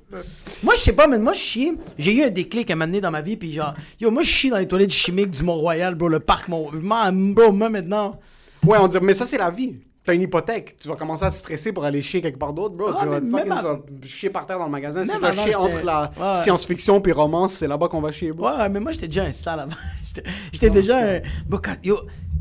Moi, 0.62 0.74
je 0.76 0.80
sais 0.80 0.92
pas, 0.92 1.08
mais 1.08 1.18
moi, 1.18 1.32
je 1.32 1.40
chie. 1.40 1.72
J'ai 1.98 2.14
eu 2.14 2.22
un 2.22 2.30
déclic 2.30 2.70
à 2.70 2.76
m'amener 2.76 3.00
dans 3.00 3.10
ma 3.10 3.20
vie, 3.20 3.36
puis 3.36 3.52
genre, 3.52 3.74
yo, 4.00 4.12
moi, 4.12 4.22
je 4.22 4.30
chie 4.30 4.50
dans 4.50 4.58
les 4.58 4.68
toilettes 4.68 4.92
chimiques 4.92 5.32
du 5.32 5.42
Mont-Royal, 5.42 5.96
bro, 5.96 6.08
le 6.08 6.20
parc 6.20 6.46
Mont. 6.48 6.70
Man, 6.72 7.34
bro, 7.34 7.50
moi, 7.50 7.68
maintenant. 7.68 8.20
Ouais, 8.66 8.78
on 8.80 8.88
dit, 8.88 8.98
mais 9.02 9.14
ça, 9.14 9.24
c'est 9.26 9.38
la 9.38 9.50
vie. 9.50 9.76
T'as 10.04 10.12
une 10.14 10.20
hypothèque. 10.22 10.76
Tu 10.80 10.86
vas 10.88 10.96
commencer 10.96 11.24
à 11.24 11.30
te 11.30 11.34
stresser 11.34 11.72
pour 11.72 11.82
aller 11.84 12.02
chier 12.02 12.20
quelque 12.20 12.38
part 12.38 12.52
d'autre, 12.52 12.76
bro. 12.76 12.88
Ah, 12.90 12.96
tu, 13.00 13.06
vas 13.08 13.20
fucking- 13.20 13.58
tu 13.58 13.62
vas 13.62 13.80
chier 14.06 14.28
par 14.30 14.44
terre 14.44 14.58
dans 14.58 14.66
le 14.66 14.70
magasin. 14.70 15.02
Si 15.02 15.08
Même 15.08 15.16
tu 15.16 15.22
vas 15.22 15.32
chier 15.44 15.54
entre 15.54 15.82
la 15.82 16.10
Ouais. 16.20 16.34
science-fiction 16.42 17.00
puis 17.00 17.12
romance, 17.12 17.54
c'est 17.54 17.66
là-bas 17.68 17.88
qu'on 17.88 18.02
va 18.02 18.12
chier, 18.12 18.30
bro. 18.32 18.50
Ouais, 18.50 18.68
mais 18.68 18.80
moi, 18.80 18.92
j'étais 18.92 19.06
déjà 19.06 19.24
un 19.24 19.32
sale 19.32 19.60
avant. 19.60 19.72
J'étais- 20.52 20.68
déjà 20.70 20.98
un. 20.98 21.20
Bro, 21.48 21.58
quand- 21.64 21.76
Yo, 21.82 22.00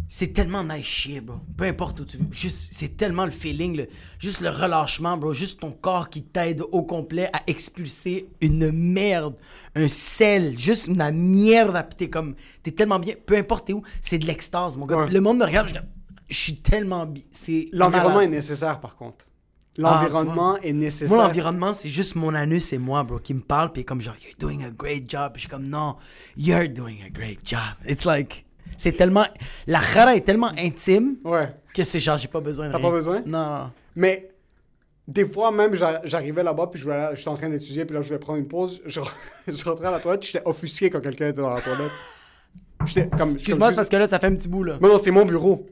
c'est 0.10 0.34
tellement 0.34 0.62
nice 0.66 0.86
chier, 0.86 1.22
bro. 1.22 1.38
Peu 1.56 1.64
importe 1.64 2.02
où 2.02 2.06
tu 2.06 2.18
veux. 2.18 2.26
Juste, 2.32 2.68
c'est 2.74 2.98
tellement 2.98 3.24
le 3.24 3.32
feeling, 3.32 3.78
le- 3.78 3.88
juste 4.20 4.42
le 4.42 4.50
relâchement, 4.50 5.16
bro. 5.16 5.32
Juste 5.32 5.62
ton 5.62 5.72
corps 5.72 6.10
qui 6.10 6.22
t'aide 6.22 6.64
au 6.70 6.84
complet 6.84 7.30
à 7.32 7.44
expulser 7.48 8.28
une 8.42 8.72
merde, 8.74 9.36
un 9.78 9.88
sel, 9.88 10.60
juste 10.60 10.88
une 10.88 10.98
merde. 10.98 11.78
à- 11.78 11.84
T'es 11.84 12.10
comme. 12.10 12.36
T'es 12.62 12.72
tellement 12.72 13.00
bien. 13.00 13.14
Peu 13.26 13.38
importe 13.38 13.68
t'es 13.68 13.74
où, 13.74 13.84
c'est 14.02 14.18
de 14.18 14.26
l'extase, 14.26 14.76
mon 14.76 14.86
gars. 14.86 14.98
Ouais. 14.98 15.10
Le 15.10 15.22
monde 15.22 15.38
me 15.38 15.46
regarde, 15.46 15.70
je, 15.70 15.76
je 16.34 16.40
suis 16.40 16.56
tellement. 16.56 17.08
C'est. 17.32 17.70
L'environnement 17.72 18.22
est 18.22 18.28
nécessaire, 18.28 18.80
par 18.80 18.96
contre. 18.96 19.26
Ah, 19.80 19.82
L'environnement 19.82 20.58
est 20.58 20.72
nécessaire. 20.74 21.16
Moi, 21.18 21.26
l'environnement, 21.28 21.74
c'est 21.74 21.90
juste 21.90 22.16
mon 22.16 22.36
anus 22.36 22.74
et 22.74 22.78
moi, 22.78 23.04
bro, 23.04 23.18
qui 23.18 23.34
me 23.34 23.42
parle, 23.42 23.72
puis 23.72 23.84
comme 23.84 24.02
genre, 24.02 24.14
you're 24.22 24.36
doing 24.38 24.64
a 24.64 24.70
great 24.70 25.10
job. 25.10 25.32
Puis 25.34 25.42
je 25.44 25.48
suis 25.48 25.50
comme, 25.50 25.66
non, 25.68 25.96
you're 26.38 26.68
doing 26.70 26.98
a 27.04 27.10
great 27.10 27.40
job. 27.44 27.60
It's 27.88 28.06
like, 28.06 28.46
c'est 28.78 28.92
tellement, 28.92 29.26
la 29.66 29.80
rara 29.80 30.16
est 30.16 30.22
tellement 30.26 30.52
intime 30.60 31.16
Ouais. 31.24 31.48
que 31.74 31.84
c'est 31.84 32.00
genre, 32.00 32.18
j'ai 32.20 32.28
pas 32.28 32.40
besoin 32.40 32.68
de 32.68 32.74
T'as 32.74 32.80
pas 32.80 32.92
besoin? 32.92 33.24
Non. 33.26 33.72
Mais 33.96 34.30
des 35.08 35.28
fois, 35.28 35.52
même, 35.52 35.74
j'a- 35.74 36.02
j'arrivais 36.04 36.44
là-bas, 36.44 36.68
puis 36.68 36.80
je 36.80 36.90
j'étais 37.16 37.30
en 37.30 37.36
train 37.36 37.50
d'étudier, 37.50 37.86
puis 37.86 37.96
là, 37.96 38.02
je 38.04 38.08
voulais 38.10 38.20
prendre 38.20 38.38
une 38.40 38.48
pause. 38.48 38.80
Je, 38.86 39.02
je 39.48 39.64
rentrais 39.66 39.88
à 39.88 39.92
la 39.92 40.00
toilette, 40.00 40.24
j'étais 40.24 40.44
offusqué 40.48 40.92
quand 40.92 41.02
quelqu'un 41.02 41.30
était 41.30 41.42
dans 41.42 41.54
la 41.54 41.62
toilette. 41.62 41.92
J'étais 42.86 43.10
comme. 43.10 43.32
Excuse-moi, 43.34 43.72
parce 43.72 43.90
que 43.90 43.96
là, 43.96 44.08
ça 44.08 44.20
fait 44.20 44.28
un 44.28 44.36
petit 44.36 44.48
bout, 44.48 44.64
là. 44.66 44.78
Non, 44.80 44.90
non, 44.90 44.98
c'est 45.00 45.10
mon 45.12 45.26
bureau. 45.26 45.66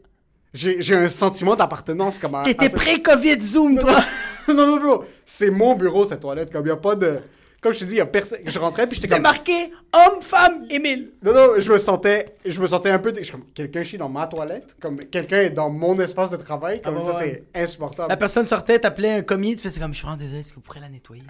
J'ai 0.53 0.81
j'ai 0.81 0.95
un 0.95 1.07
sentiment 1.07 1.55
d'appartenance 1.55 2.19
comme 2.19 2.35
à. 2.35 2.43
T'étais 2.43 2.69
pré-Covid 2.69 3.41
Zoom, 3.41 3.79
toi. 3.79 4.03
non, 4.49 4.67
non, 4.67 4.77
bro. 4.77 5.03
C'est 5.25 5.49
mon 5.49 5.75
bureau, 5.75 6.03
cette 6.05 6.19
toilette. 6.19 6.51
Comme, 6.51 6.67
y 6.67 6.71
a 6.71 6.75
pas 6.77 6.95
de. 6.95 7.19
Comme 7.61 7.73
je 7.73 7.79
te 7.79 7.83
dis, 7.85 7.95
y 7.95 8.01
a 8.01 8.05
personne. 8.07 8.39
Je 8.45 8.57
rentrais, 8.59 8.87
puis 8.87 8.95
j'étais 8.95 9.07
C'était 9.07 9.15
comme. 9.15 9.23
marqué 9.23 9.71
homme, 9.93 10.21
femme, 10.21 10.65
Émile. 10.69 11.11
Non, 11.23 11.33
non, 11.33 11.47
je 11.59 11.71
me 11.71 11.77
sentais, 11.77 12.25
je 12.45 12.59
me 12.59 12.65
sentais 12.67 12.89
un 12.89 12.99
peu. 12.99 13.13
Je 13.15 13.21
suis 13.23 13.31
comme, 13.31 13.45
quelqu'un 13.53 13.83
chie 13.83 13.97
dans 13.97 14.09
ma 14.09 14.25
toilette, 14.27 14.75
comme 14.81 14.97
quelqu'un 14.97 15.41
est 15.41 15.51
dans 15.51 15.69
mon 15.69 15.97
espace 15.99 16.31
de 16.31 16.37
travail, 16.37 16.81
comme 16.81 16.97
Ah, 16.97 17.01
ça, 17.01 17.17
ouais. 17.19 17.45
c'est 17.53 17.61
insupportable. 17.61 18.09
La 18.09 18.17
personne 18.17 18.45
sortait, 18.47 18.79
t'appelais 18.79 19.11
un 19.11 19.21
commis, 19.21 19.55
tu 19.55 19.61
fais, 19.61 19.69
c'est 19.69 19.79
comme, 19.79 19.91
je 19.93 19.97
suis 19.99 20.05
vraiment 20.05 20.17
désolé, 20.19 20.39
est-ce 20.39 20.49
que 20.49 20.55
vous 20.55 20.61
pourrez 20.61 20.79
la 20.79 20.89
nettoyer? 20.89 21.23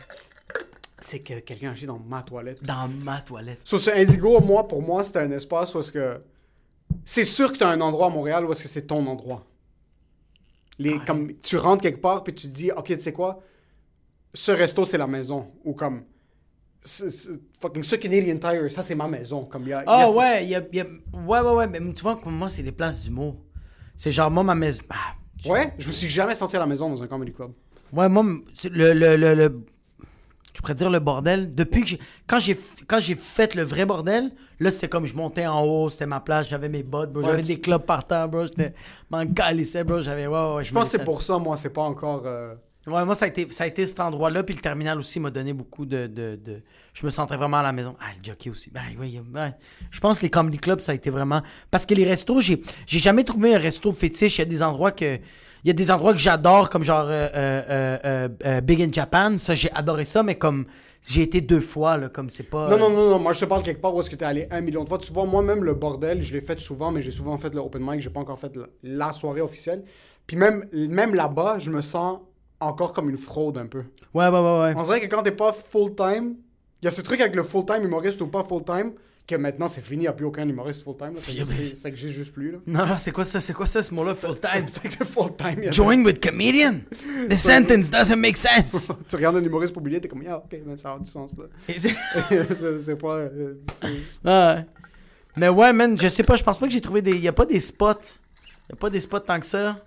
C'est 0.99 1.19
que 1.19 1.39
quelqu'un 1.39 1.73
chie 1.75 1.85
dans 1.85 1.99
ma 1.99 2.21
toilette. 2.21 2.63
Dans 2.63 2.87
ma 3.03 3.19
toilette. 3.19 3.59
Sur 3.63 3.79
ce 3.79 3.89
Indigo, 3.89 4.39
moi, 4.39 4.67
pour 4.67 4.81
moi, 4.81 5.03
c'était 5.03 5.19
un 5.19 5.31
espace 5.31 5.75
où 5.75 5.79
est-ce 5.79 5.91
que. 5.91 6.21
C'est 7.05 7.23
sûr 7.25 7.51
que 7.51 7.57
tu 7.57 7.63
as 7.63 7.69
un 7.69 7.81
endroit 7.81 8.07
à 8.07 8.09
Montréal 8.09 8.45
où 8.45 8.51
est-ce 8.51 8.61
que 8.63 8.69
c'est 8.69 8.83
ton 8.87 9.05
endroit. 9.07 9.45
Les, 10.79 10.99
comme, 10.99 11.33
tu 11.41 11.57
rentres 11.57 11.81
quelque 11.83 12.01
part, 12.01 12.23
puis 12.23 12.33
tu 12.33 12.47
te 12.47 12.53
dis, 12.53 12.71
OK, 12.71 12.85
tu 12.87 12.99
sais 12.99 13.13
quoi, 13.13 13.41
ce 14.33 14.51
resto, 14.51 14.85
c'est 14.85 14.97
la 14.97 15.07
maison. 15.07 15.47
Ou 15.63 15.73
comme. 15.73 16.03
c'est- 16.81 17.29
fucking 17.59 17.83
ce 17.83 17.95
Canadian 17.95 18.37
Tire, 18.37 18.71
ça, 18.71 18.81
c'est 18.81 18.95
ma 18.95 19.07
maison. 19.07 19.45
Comme, 19.45 19.67
y 19.67 19.73
a, 19.73 19.83
y 19.83 19.87
a- 19.87 20.09
Oh 20.09 20.17
ouais, 20.17 20.45
y 20.47 20.55
a, 20.55 20.61
y 20.73 20.79
a- 20.79 20.85
ouais, 21.13 21.39
ouais, 21.41 21.53
ouais, 21.55 21.67
mais 21.67 21.79
tu 21.93 22.01
vois, 22.01 22.15
comme 22.15 22.35
moi, 22.35 22.49
c'est 22.49 22.63
des 22.63 22.71
places 22.71 23.01
d'humour. 23.01 23.35
C'est 23.95 24.11
genre, 24.11 24.31
moi, 24.31 24.43
ma 24.43 24.55
maison. 24.55 24.83
Ah, 24.89 25.15
Ouais, 25.45 25.73
je 25.79 25.87
me 25.87 25.91
suis 25.91 26.07
jamais 26.09 26.35
senti 26.35 26.55
à 26.55 26.59
la 26.59 26.67
maison 26.67 26.87
dans 26.89 27.01
un 27.03 27.07
comedy 27.07 27.33
club. 27.33 27.51
Ouais, 27.91 28.07
moi, 28.07 28.23
le, 28.23 28.93
le, 28.93 29.15
le, 29.17 29.33
le- 29.35 29.65
je 30.53 30.61
pourrais 30.61 30.75
dire 30.75 30.89
le 30.89 30.99
bordel. 30.99 31.53
Depuis 31.55 31.81
que 31.81 31.87
j'ai, 31.87 31.99
quand 32.27 32.39
j'ai, 32.39 32.53
f- 32.55 32.83
quand 32.87 32.99
j'ai 32.99 33.15
fait 33.15 33.55
le 33.55 33.63
vrai 33.63 33.85
bordel, 33.85 34.31
là, 34.59 34.71
c'était 34.71 34.89
comme 34.89 35.05
je 35.05 35.15
montais 35.15 35.47
en 35.47 35.63
haut, 35.63 35.89
c'était 35.89 36.05
ma 36.05 36.19
place, 36.19 36.49
j'avais 36.49 36.69
mes 36.69 36.83
bottes, 36.83 37.11
bro, 37.13 37.21
Ouais, 37.23 37.29
j'avais 37.29 37.41
tu- 37.41 37.47
des 37.49 37.59
clubs 37.59 37.83
par 37.85 38.05
terre, 38.05 38.27
bro, 38.27 38.43
j'étais, 38.45 38.73
m'en 39.09 39.25
calissais, 39.27 39.83
bro, 39.83 40.01
j'avais, 40.01 40.27
ouais, 40.27 40.33
ouais, 40.33 40.55
ouais, 40.55 40.63
Je 40.65 40.73
pense 40.73 40.91
que 40.91 40.97
c'est 40.97 41.03
pour 41.05 41.21
ça, 41.21 41.37
moi, 41.37 41.55
c'est 41.57 41.69
pas 41.69 41.83
encore. 41.83 42.23
euh, 42.25 42.53
Ouais, 42.87 43.05
moi, 43.05 43.13
ça 43.13 43.25
a 43.25 43.27
été, 43.27 43.47
ça 43.51 43.65
a 43.65 43.67
été 43.67 43.85
cet 43.85 43.99
endroit-là, 43.99 44.41
puis 44.41 44.55
le 44.55 44.61
terminal 44.61 44.97
aussi 44.97 45.19
m'a 45.19 45.29
donné 45.29 45.53
beaucoup 45.53 45.85
de, 45.85 46.07
de, 46.07 46.35
de- 46.35 46.63
Je 46.93 47.05
me 47.05 47.11
sentais 47.11 47.37
vraiment 47.37 47.57
à 47.57 47.63
la 47.63 47.71
maison. 47.71 47.95
Ah, 48.01 48.05
le 48.17 48.23
jockey 48.27 48.49
aussi. 48.49 48.71
Ben. 48.71 48.81
Je 49.91 49.99
pense 49.99 50.17
que 50.17 50.23
les 50.23 50.31
comedy 50.31 50.57
clubs, 50.57 50.79
ça 50.79 50.91
a 50.91 50.95
été 50.95 51.11
vraiment... 51.11 51.43
Parce 51.69 51.85
que 51.85 51.93
les 51.93 52.03
restos, 52.05 52.39
j'ai, 52.39 52.59
j'ai 52.87 52.97
jamais 52.97 53.23
trouvé 53.23 53.53
un 53.53 53.59
resto 53.59 53.91
fétiche. 53.91 54.37
Il 54.37 54.39
y 54.39 54.41
a 54.41 54.45
des 54.45 54.63
endroits 54.63 54.91
que... 54.91 55.19
Il 55.63 55.67
y 55.67 55.71
a 55.71 55.73
des 55.73 55.91
endroits 55.91 56.13
que 56.13 56.19
j'adore, 56.19 56.69
comme 56.69 56.83
genre 56.83 57.05
euh, 57.05 57.29
euh, 57.35 57.97
euh, 58.05 58.29
euh, 58.45 58.61
Big 58.61 58.81
in 58.81 58.91
Japan. 58.91 59.37
Ça, 59.37 59.55
j'ai 59.55 59.71
adoré 59.73 60.05
ça, 60.05 60.23
mais 60.23 60.35
comme... 60.35 60.65
J'ai 61.03 61.23
été 61.23 61.41
deux 61.41 61.61
fois, 61.61 61.97
là, 61.97 62.09
comme 62.09 62.29
c'est 62.29 62.43
pas... 62.43 62.69
Non, 62.69 62.77
non, 62.77 62.91
non, 62.91 63.09
non, 63.09 63.17
moi 63.17 63.33
je 63.33 63.39
te 63.39 63.45
parle 63.45 63.63
quelque 63.63 63.81
part 63.81 63.95
où 63.95 64.01
est-ce 64.01 64.09
que 64.11 64.15
t'es 64.15 64.23
allé 64.23 64.47
un 64.51 64.61
million 64.61 64.83
de 64.83 64.87
fois. 64.87 64.99
Tu 64.99 65.11
vois, 65.11 65.25
moi-même, 65.25 65.63
le 65.63 65.73
bordel, 65.73 66.21
je 66.21 66.31
l'ai 66.31 66.41
fait 66.41 66.59
souvent, 66.59 66.91
mais 66.91 67.01
j'ai 67.01 67.09
souvent 67.09 67.35
fait 67.39 67.51
le 67.55 67.59
open 67.59 67.81
mic, 67.83 68.01
j'ai 68.01 68.11
pas 68.11 68.19
encore 68.19 68.37
fait 68.37 68.55
la, 68.55 68.65
la 68.83 69.11
soirée 69.11 69.41
officielle. 69.41 69.83
Puis 70.27 70.37
même, 70.37 70.63
même 70.71 71.15
là-bas, 71.15 71.57
je 71.57 71.71
me 71.71 71.81
sens 71.81 72.19
encore 72.59 72.93
comme 72.93 73.09
une 73.09 73.17
fraude 73.17 73.57
un 73.57 73.65
peu. 73.65 73.79
Ouais, 74.13 74.27
ouais, 74.27 74.29
ouais, 74.29 74.59
ouais. 74.59 74.73
On 74.77 74.83
dirait 74.83 75.01
que 75.01 75.07
quand 75.07 75.23
t'es 75.23 75.31
pas 75.31 75.53
full-time, 75.53 76.35
il 76.83 76.85
y 76.85 76.87
a 76.87 76.91
ce 76.91 77.01
truc 77.01 77.19
avec 77.19 77.35
le 77.35 77.41
full-time 77.41 77.83
humoriste 77.83 78.21
ou 78.21 78.27
pas 78.27 78.43
full-time, 78.43 78.91
que 79.27 79.35
maintenant 79.35 79.67
c'est 79.67 79.81
fini, 79.81 79.99
il 79.99 80.01
n'y 80.01 80.07
a 80.07 80.13
plus 80.13 80.25
aucun 80.25 80.47
humoriste 80.47 80.83
full-time. 80.83 81.13
Ça, 81.19 81.31
existe- 81.31 81.75
ça 81.75 81.87
existe 81.89 82.11
juste 82.13 82.33
plus. 82.33 82.51
Là. 82.51 82.57
Non, 82.67 82.85
non, 82.85 82.97
c'est 82.97 83.11
quoi 83.11 83.23
ça? 83.23 83.39
C'est 83.39 83.53
quoi 83.53 83.65
ça, 83.65 83.81
ce 83.81 83.93
mot-là, 83.93 84.13
full 84.13 84.39
time? 84.39 84.65
C'est 84.67 85.03
full-time. 85.05 85.61
il 85.63 85.73
Join 85.73 86.03
with 86.03 86.19
comedian? 86.19 86.79
The 87.29 87.35
sentence 87.35 87.89
doesn't 87.89 88.17
make 88.17 88.35
sense. 88.37 88.91
tu 89.07 89.15
regardes 89.15 89.37
un 89.37 89.43
humoriste 89.43 89.73
pour 89.73 89.83
t'es 89.83 90.07
comme, 90.07 90.23
ah, 90.29 90.37
ok, 90.37 90.59
mais 90.65 90.75
ça 90.77 90.93
a 90.93 90.99
du 90.99 91.09
sens 91.09 91.35
là. 91.37 91.45
C'est- 91.77 92.95
pas. 92.95 93.15
euh, 93.17 93.53
c'est- 93.79 94.27
Ouais. 94.27 94.65
Mais 95.37 95.47
ouais, 95.49 95.71
man, 95.71 95.97
je 95.99 96.09
sais 96.09 96.23
pas, 96.23 96.35
je 96.35 96.43
pense 96.43 96.59
pas 96.59 96.67
que 96.67 96.73
j'ai 96.73 96.81
trouvé 96.81 97.01
des. 97.01 97.17
Y 97.17 97.27
a 97.29 97.33
pas 97.33 97.45
des 97.45 97.59
spots. 97.61 98.17
Y 98.69 98.73
a 98.73 98.75
pas 98.75 98.89
des 98.89 98.99
spots 98.99 99.19
tant 99.21 99.39
que 99.39 99.45
ça. 99.45 99.79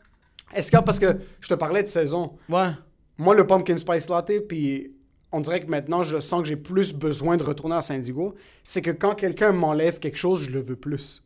Est-ce 0.55 0.71
que, 0.73 0.79
parce 0.79 0.99
que 0.99 1.17
je 1.41 1.49
te 1.49 1.55
parlais 1.55 1.83
de 1.83 1.88
saison, 1.88 2.33
Ouais. 2.49 2.71
moi 3.19 3.35
le 3.35 3.47
pumpkin 3.47 3.76
spice 3.76 4.09
latte, 4.09 4.33
puis 4.49 4.93
on 5.35 5.41
dirait 5.41 5.61
que 5.61 5.71
maintenant 5.71 6.03
je 6.03 6.21
sens 6.21 6.43
que 6.43 6.49
j'ai 6.49 6.57
plus 6.57 6.95
besoin 6.95 7.37
de 7.37 7.43
retourner 7.45 7.75
à 7.75 7.83
Saint-Digo, 7.83 8.35
c'est 8.62 8.83
que 8.83 8.91
quand 8.91 9.14
quelqu'un 9.14 9.53
m'enlève 9.53 9.99
quelque 9.99 10.17
chose, 10.19 10.43
je 10.43 10.50
le 10.50 10.61
veux 10.61 10.76
plus. 10.76 11.23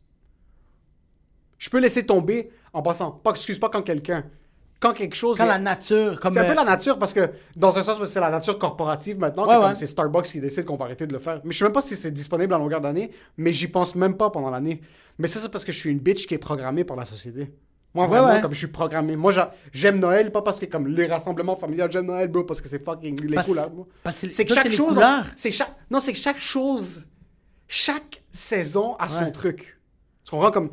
Je 1.57 1.69
peux 1.69 1.79
laisser 1.79 2.05
tomber 2.05 2.49
en 2.73 2.81
passant. 2.81 3.11
Pas, 3.11 3.31
excuse 3.31 3.59
pas 3.59 3.69
quand 3.69 3.81
quelqu'un. 3.81 4.23
Quand 4.79 4.93
quelque 4.93 5.15
chose. 5.15 5.37
Quand 5.37 5.43
est- 5.43 5.47
la 5.47 5.59
nature, 5.59 6.19
comme. 6.21 6.33
C'est 6.33 6.39
un 6.39 6.45
peu 6.45 6.51
euh, 6.51 6.55
la 6.55 6.63
nature 6.63 6.97
parce 6.97 7.11
que, 7.13 7.29
dans 7.57 7.77
un 7.77 7.83
sens, 7.83 8.01
c'est 8.05 8.19
la 8.21 8.29
nature 8.29 8.57
corporative 8.57 9.19
maintenant, 9.19 9.45
Ouais, 9.45 9.57
ouais. 9.67 9.75
c'est 9.75 9.87
Starbucks 9.87 10.23
qui 10.27 10.39
décide 10.39 10.63
qu'on 10.65 10.77
va 10.77 10.85
arrêter 10.85 11.05
de 11.05 11.11
le 11.11 11.19
faire. 11.19 11.41
Mais 11.43 11.51
je 11.51 11.57
sais 11.57 11.65
même 11.65 11.73
pas 11.73 11.81
si 11.81 11.95
c'est 11.97 12.11
disponible 12.11 12.53
à 12.53 12.57
longueur 12.57 12.79
d'année, 12.79 13.11
mais 13.37 13.51
j'y 13.51 13.67
pense 13.67 13.93
même 13.95 14.15
pas 14.15 14.29
pendant 14.29 14.49
l'année. 14.49 14.79
Mais 15.17 15.27
ça, 15.27 15.39
c'est 15.41 15.49
parce 15.49 15.65
que 15.65 15.73
je 15.73 15.77
suis 15.79 15.91
une 15.91 15.99
bitch 15.99 16.27
qui 16.27 16.33
est 16.33 16.37
programmée 16.39 16.85
par 16.85 16.95
la 16.95 17.03
société. 17.03 17.51
Moi, 17.95 18.05
vraiment, 18.05 18.27
ouais. 18.27 18.41
comme 18.41 18.51
je 18.53 18.57
suis 18.59 18.67
programmé. 18.67 19.15
Moi, 19.15 19.31
j'a- 19.31 19.51
j'aime 19.73 19.99
Noël, 19.99 20.31
pas 20.31 20.41
parce 20.43 20.59
que, 20.59 20.65
comme 20.65 20.87
les 20.87 21.07
rassemblements 21.07 21.55
familiaux, 21.55 21.87
j'aime 21.89 22.05
Noël, 22.05 22.27
bro, 22.27 22.43
parce 22.43 22.61
que 22.61 22.69
c'est 22.69 22.83
fucking 22.83 23.19
les 23.27 23.35
parce- 23.35 23.47
couleurs, 23.47 23.71
C'est 24.11 24.45
que 24.45 24.53
toi, 24.53 24.63
chaque 24.63 24.71
chose. 24.71 24.99
C'est 25.35 25.51
chaque. 25.51 25.75
Non, 25.89 25.99
c'est 25.99 26.13
que 26.13 26.19
chaque 26.19 26.39
chose. 26.39 27.05
Chaque 27.67 28.23
saison 28.31 28.95
a 28.97 29.07
son 29.09 29.31
truc. 29.31 29.77
Tu 30.23 30.31
comprends? 30.31 30.51
Comme. 30.51 30.69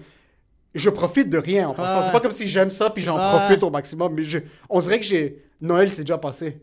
Je 0.75 0.91
profite 0.91 1.31
de 1.31 1.39
rien 1.39 1.71
en 1.71 1.75
passant. 1.75 2.01
Ouais. 2.01 2.05
C'est 2.05 2.13
pas 2.13 2.21
comme 2.21 2.31
si 2.31 2.49
j'aime 2.49 2.69
ça 2.69 2.91
puis 2.91 3.03
j'en 3.03 3.17
profite 3.17 3.63
au 3.63 3.71
maximum. 3.71 4.13
Mais 4.15 4.25
je- 4.25 4.41
on 4.69 4.81
dirait 4.81 5.01
que 5.01 5.07
j'ai. 5.07 5.43
Noël, 5.63 5.91
c'est 5.91 6.03
déjà 6.03 6.19
passé. 6.19 6.61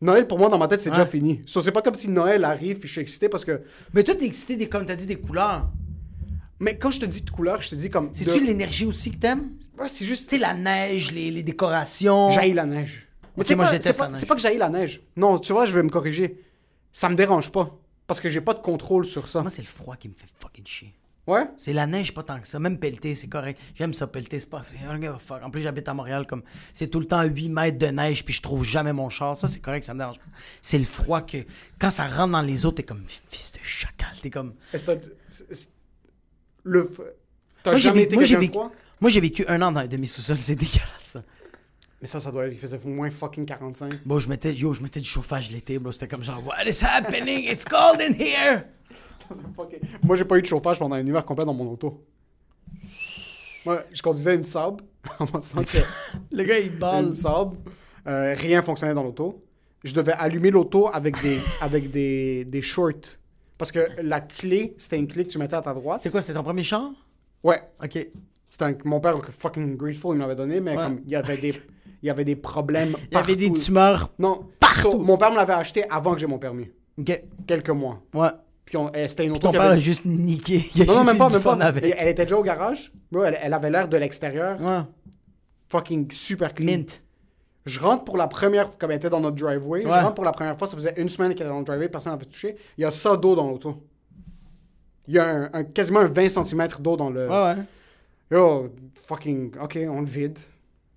Noël, 0.00 0.28
pour 0.28 0.38
moi, 0.38 0.48
dans 0.48 0.58
ma 0.58 0.68
tête, 0.68 0.80
c'est 0.80 0.90
déjà 0.90 1.06
fini. 1.06 1.42
So, 1.44 1.60
c'est 1.60 1.72
pas 1.72 1.82
comme 1.82 1.96
si 1.96 2.08
Noël 2.08 2.44
arrive 2.44 2.78
puis 2.78 2.86
je 2.86 2.92
suis 2.92 3.00
excité 3.00 3.28
parce 3.28 3.44
que. 3.44 3.62
Mais 3.94 4.04
toi, 4.04 4.14
t'es 4.14 4.26
excité, 4.26 4.54
des, 4.56 4.68
comme 4.68 4.86
t'as 4.86 4.94
dit, 4.94 5.06
des 5.06 5.16
couleurs. 5.16 5.68
Mais 6.60 6.76
quand 6.76 6.90
je 6.90 7.00
te 7.00 7.04
dis 7.06 7.22
de 7.22 7.30
couleur, 7.30 7.62
je 7.62 7.70
te 7.70 7.74
dis 7.74 7.88
comme. 7.90 8.10
C'est-tu 8.12 8.40
de- 8.40 8.46
l'énergie 8.46 8.84
aussi 8.86 9.10
que 9.12 9.16
t'aimes? 9.16 9.50
Ouais, 9.78 9.88
c'est 9.88 10.04
juste. 10.04 10.28
Tu 10.28 10.36
sais, 10.36 10.42
la 10.42 10.54
neige, 10.54 11.12
les, 11.12 11.30
les 11.30 11.42
décorations. 11.42 12.30
J'haïs 12.32 12.52
la 12.54 12.66
neige. 12.66 13.06
Mais 13.36 13.44
tu 13.44 13.48
sais 13.48 13.54
moi, 13.54 13.64
pas- 13.66 13.70
je 13.72 13.76
déteste 13.76 14.00
la 14.00 14.08
neige. 14.08 14.18
C'est 14.18 14.26
pas 14.26 14.34
que 14.34 14.40
j'haïs 14.40 14.58
la 14.58 14.68
neige. 14.68 15.00
Non, 15.16 15.38
tu 15.38 15.52
vois, 15.52 15.66
je 15.66 15.72
vais 15.74 15.82
me 15.82 15.88
corriger. 15.90 16.42
Ça 16.90 17.08
me 17.08 17.14
dérange 17.14 17.52
pas. 17.52 17.76
Parce 18.08 18.18
que 18.20 18.28
j'ai 18.30 18.40
pas 18.40 18.54
de 18.54 18.60
contrôle 18.60 19.04
sur 19.04 19.28
ça. 19.28 19.42
Moi, 19.42 19.50
c'est 19.50 19.62
le 19.62 19.68
froid 19.68 19.94
qui 19.96 20.08
me 20.08 20.14
fait 20.14 20.26
fucking 20.40 20.66
chier. 20.66 20.94
Ouais? 21.28 21.44
C'est 21.58 21.74
la 21.74 21.86
neige, 21.86 22.14
pas 22.14 22.22
tant 22.22 22.40
que 22.40 22.48
ça. 22.48 22.58
Même 22.58 22.78
pelleter, 22.78 23.14
c'est 23.14 23.26
correct. 23.28 23.60
J'aime 23.74 23.92
ça, 23.92 24.06
pelleter, 24.06 24.40
c'est 24.40 24.48
pas. 24.48 24.62
En 25.42 25.50
plus, 25.50 25.60
j'habite 25.60 25.86
à 25.86 25.94
Montréal, 25.94 26.26
comme. 26.26 26.42
C'est 26.72 26.88
tout 26.88 26.98
le 27.00 27.06
temps 27.06 27.22
8 27.22 27.50
mètres 27.50 27.78
de 27.78 27.86
neige, 27.88 28.24
puis 28.24 28.32
je 28.34 28.40
trouve 28.42 28.64
jamais 28.64 28.94
mon 28.94 29.10
char. 29.10 29.36
Ça, 29.36 29.46
c'est 29.46 29.60
correct, 29.60 29.84
ça 29.84 29.92
me 29.94 29.98
dérange 30.00 30.16
pas. 30.18 30.24
C'est 30.62 30.78
le 30.78 30.86
froid 30.86 31.20
que. 31.20 31.36
Quand 31.78 31.90
ça 31.90 32.08
rentre 32.08 32.32
dans 32.32 32.40
les 32.42 32.64
autres, 32.66 32.76
t'es 32.78 32.82
comme. 32.82 33.04
Fils 33.28 33.52
de 33.52 33.58
chacal. 33.62 34.08
T'es 34.22 34.30
comme. 34.30 34.54
Est-ce 34.72 34.84
que 34.84 34.92
t'as- 34.92 35.08
c'est- 35.28 35.54
c'est- 35.54 35.68
Le. 36.68 36.90
T'as 37.62 37.70
Moi, 37.70 37.78
j'ai 37.78 37.82
jamais 37.84 38.00
vécu- 38.00 38.06
été 38.06 38.14
moi, 38.16 38.24
j'ai 38.24 38.34
quelqu'un 38.36 38.40
vécu- 38.46 38.52
froid? 38.52 38.72
Moi, 39.00 39.10
j'ai 39.10 39.20
vécu 39.20 39.44
un 39.48 39.62
an 39.62 39.72
dans 39.72 39.80
un 39.80 39.86
demi-sous-sol, 39.86 40.36
c'est 40.40 40.54
dégueulasse. 40.54 41.16
Mais 42.00 42.06
ça, 42.08 42.20
ça 42.20 42.30
doit 42.30 42.46
être. 42.46 42.52
Il 42.52 42.58
faisait 42.58 42.78
moins 42.84 43.10
fucking 43.10 43.44
45. 43.44 44.04
Bon, 44.06 44.18
je 44.18 44.28
mettais, 44.28 44.52
yo, 44.54 44.72
je 44.72 44.80
mettais 44.82 45.00
du 45.00 45.08
chauffage 45.08 45.50
l'été, 45.50 45.78
bro. 45.78 45.90
C'était 45.92 46.06
comme 46.08 46.22
genre, 46.22 46.40
what 46.46 46.64
is 46.68 46.84
happening? 46.84 47.50
It's 47.50 47.64
cold 47.64 48.00
in 48.00 48.14
here! 48.14 48.64
Fucking- 49.56 49.80
Moi, 50.02 50.16
j'ai 50.16 50.24
pas 50.24 50.38
eu 50.38 50.42
de 50.42 50.46
chauffage 50.46 50.78
pendant 50.78 50.94
un 50.96 51.04
hiver 51.06 51.24
complet 51.24 51.44
dans 51.44 51.54
mon 51.54 51.68
auto. 51.72 52.04
Moi, 53.66 53.82
je 53.92 54.00
conduisais 54.00 54.34
une 54.34 54.42
Saab 54.42 54.80
en 55.18 55.26
pensant 55.26 55.62
que 55.62 55.78
Le 56.30 56.42
gars, 56.44 56.58
il 56.58 56.78
balle. 56.78 57.06
une 57.06 57.12
Saab, 57.12 57.54
euh, 58.06 58.34
rien 58.34 58.62
fonctionnait 58.62 58.94
dans 58.94 59.02
l'auto. 59.02 59.44
Je 59.84 59.92
devais 59.94 60.12
allumer 60.12 60.50
l'auto 60.50 60.88
avec 60.92 61.20
des 61.22 61.38
avec 61.60 61.90
des, 61.90 62.44
des 62.44 62.62
shorts 62.62 63.18
parce 63.58 63.70
que 63.72 63.80
la 64.02 64.20
clé, 64.20 64.74
c'était 64.78 64.96
une 64.98 65.08
clé 65.08 65.24
que 65.24 65.30
tu 65.30 65.38
mettais 65.38 65.56
à 65.56 65.62
ta 65.62 65.74
droite. 65.74 66.00
C'est 66.02 66.10
quoi, 66.10 66.20
c'était 66.22 66.34
ton 66.34 66.42
premier 66.44 66.62
char? 66.64 66.90
Ouais, 67.44 67.60
Ok. 67.82 67.98
c'était 68.50 68.64
un- 68.64 68.74
mon 68.84 69.00
père 69.00 69.16
fucking 69.38 69.76
grateful, 69.76 70.14
il 70.16 70.18
m'avait 70.20 70.36
donné, 70.36 70.60
mais 70.60 70.70
Ouais. 70.76 70.82
comme 70.84 71.00
il 71.04 71.10
y 71.10 71.16
avait 71.16 71.36
des 71.36 71.54
il 72.00 72.06
y 72.06 72.10
avait 72.10 72.24
des 72.24 72.36
problèmes 72.36 72.94
Il 73.10 73.14
y 73.14 73.18
avait 73.18 73.34
des 73.34 73.50
tumeurs. 73.50 74.10
Non, 74.20 74.46
Partout. 74.60 74.92
So, 74.92 74.98
mon 75.00 75.18
père 75.18 75.32
me 75.32 75.36
l'avait 75.36 75.54
acheté 75.54 75.84
avant 75.90 76.12
que 76.14 76.20
j'ai 76.20 76.26
mon 76.28 76.38
permis, 76.38 76.70
Ok. 76.96 77.22
quelques 77.46 77.70
mois. 77.70 78.00
Ouais. 78.14 78.28
Puis 78.64 78.76
on- 78.76 78.92
eh, 78.94 79.08
c'était 79.08 79.24
une 79.24 79.32
auto 79.32 79.40
Ton 79.40 79.50
qui 79.50 79.56
père 79.56 79.66
avait- 79.66 79.74
a 79.76 79.78
juste 79.78 80.04
niqué. 80.04 80.68
Il 80.76 80.82
a 80.82 80.84
Non, 80.84 80.94
non, 80.98 81.04
même 81.04 81.18
pas, 81.18 81.28
même 81.28 81.42
pas. 81.42 81.54
avec. 81.54 81.94
Elle 81.98 82.08
était 82.08 82.24
déjà 82.24 82.38
au 82.38 82.42
garage. 82.44 82.92
Elle, 83.12 83.36
elle 83.42 83.52
avait 83.54 83.70
l'air 83.70 83.88
de 83.88 83.96
l'extérieur. 83.96 84.60
Ouais. 84.60 84.80
Fucking 85.68 86.10
super 86.12 86.54
clean. 86.54 86.66
Mint. 86.66 87.02
Je 87.66 87.80
rentre 87.80 88.04
pour 88.04 88.16
la 88.16 88.26
première 88.28 88.66
fois, 88.68 88.76
comme 88.78 88.90
elle 88.90 88.96
était 88.96 89.10
dans 89.10 89.20
notre 89.20 89.36
driveway. 89.36 89.84
Ouais. 89.84 89.90
Je 89.92 89.98
rentre 89.98 90.14
pour 90.14 90.24
la 90.24 90.32
première 90.32 90.56
fois, 90.56 90.66
ça 90.66 90.76
faisait 90.76 90.94
une 90.96 91.08
semaine 91.08 91.30
qu'elle 91.34 91.46
était 91.46 91.52
dans 91.52 91.58
le 91.58 91.64
driveway, 91.64 91.88
personne 91.88 92.12
n'avait 92.12 92.24
touché. 92.26 92.56
Il 92.78 92.82
y 92.82 92.84
a 92.84 92.90
ça 92.90 93.16
d'eau 93.16 93.34
dans 93.34 93.48
l'auto. 93.50 93.82
Il 95.06 95.14
y 95.14 95.18
a 95.18 95.26
un, 95.26 95.50
un- 95.52 95.64
quasiment 95.64 96.00
un 96.00 96.06
20 96.08 96.28
cm 96.44 96.68
d'eau 96.80 96.96
dans 96.96 97.10
le. 97.10 97.28
Ouais, 97.28 97.42
ouais. 97.54 97.56
Yo, 98.30 98.68
fucking. 99.06 99.52
Ok, 99.62 99.78
on 99.90 100.00
le 100.00 100.06
vide. 100.06 100.38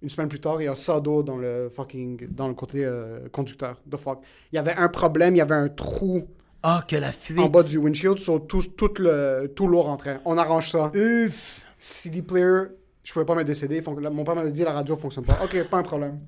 Une 0.01 0.09
semaine 0.09 0.27
plus 0.29 0.39
tard, 0.39 0.61
il 0.61 0.65
y 0.65 0.67
a 0.67 0.75
ça 0.75 0.99
d'eau 0.99 1.23
dans 1.23 1.37
le 1.37 1.69
fucking. 1.73 2.27
dans 2.29 2.47
le 2.47 2.53
côté 2.53 2.83
euh, 2.83 3.27
conducteur. 3.31 3.77
The 3.89 3.97
fuck. 3.97 4.19
Il 4.51 4.55
y 4.55 4.59
avait 4.59 4.75
un 4.75 4.89
problème, 4.89 5.35
il 5.35 5.39
y 5.39 5.41
avait 5.41 5.55
un 5.55 5.69
trou 5.69 6.27
Ah, 6.63 6.83
que 6.87 6.95
la 6.95 7.11
fuite. 7.11 7.39
en 7.39 7.47
bas 7.49 7.63
du 7.63 7.77
windshield, 7.77 8.17
sur 8.17 8.45
tout, 8.47 8.61
tout, 8.75 8.91
le, 8.99 9.51
tout 9.55 9.67
l'eau 9.67 9.81
rentrait. 9.81 10.19
On 10.25 10.37
arrange 10.37 10.71
ça. 10.71 10.89
Uf. 10.93 11.65
CD 11.77 12.21
player, 12.21 12.63
je 13.03 13.13
pouvais 13.13 13.25
pas 13.25 13.35
me 13.35 13.43
décéder. 13.43 13.81
Mon 13.81 14.23
père 14.23 14.35
m'a 14.35 14.45
dit 14.49 14.63
la 14.63 14.71
radio 14.73 14.95
fonctionne 14.95 15.23
pas. 15.25 15.37
Ok, 15.43 15.61
pas 15.69 15.77
un 15.77 15.83
problème. 15.83 16.19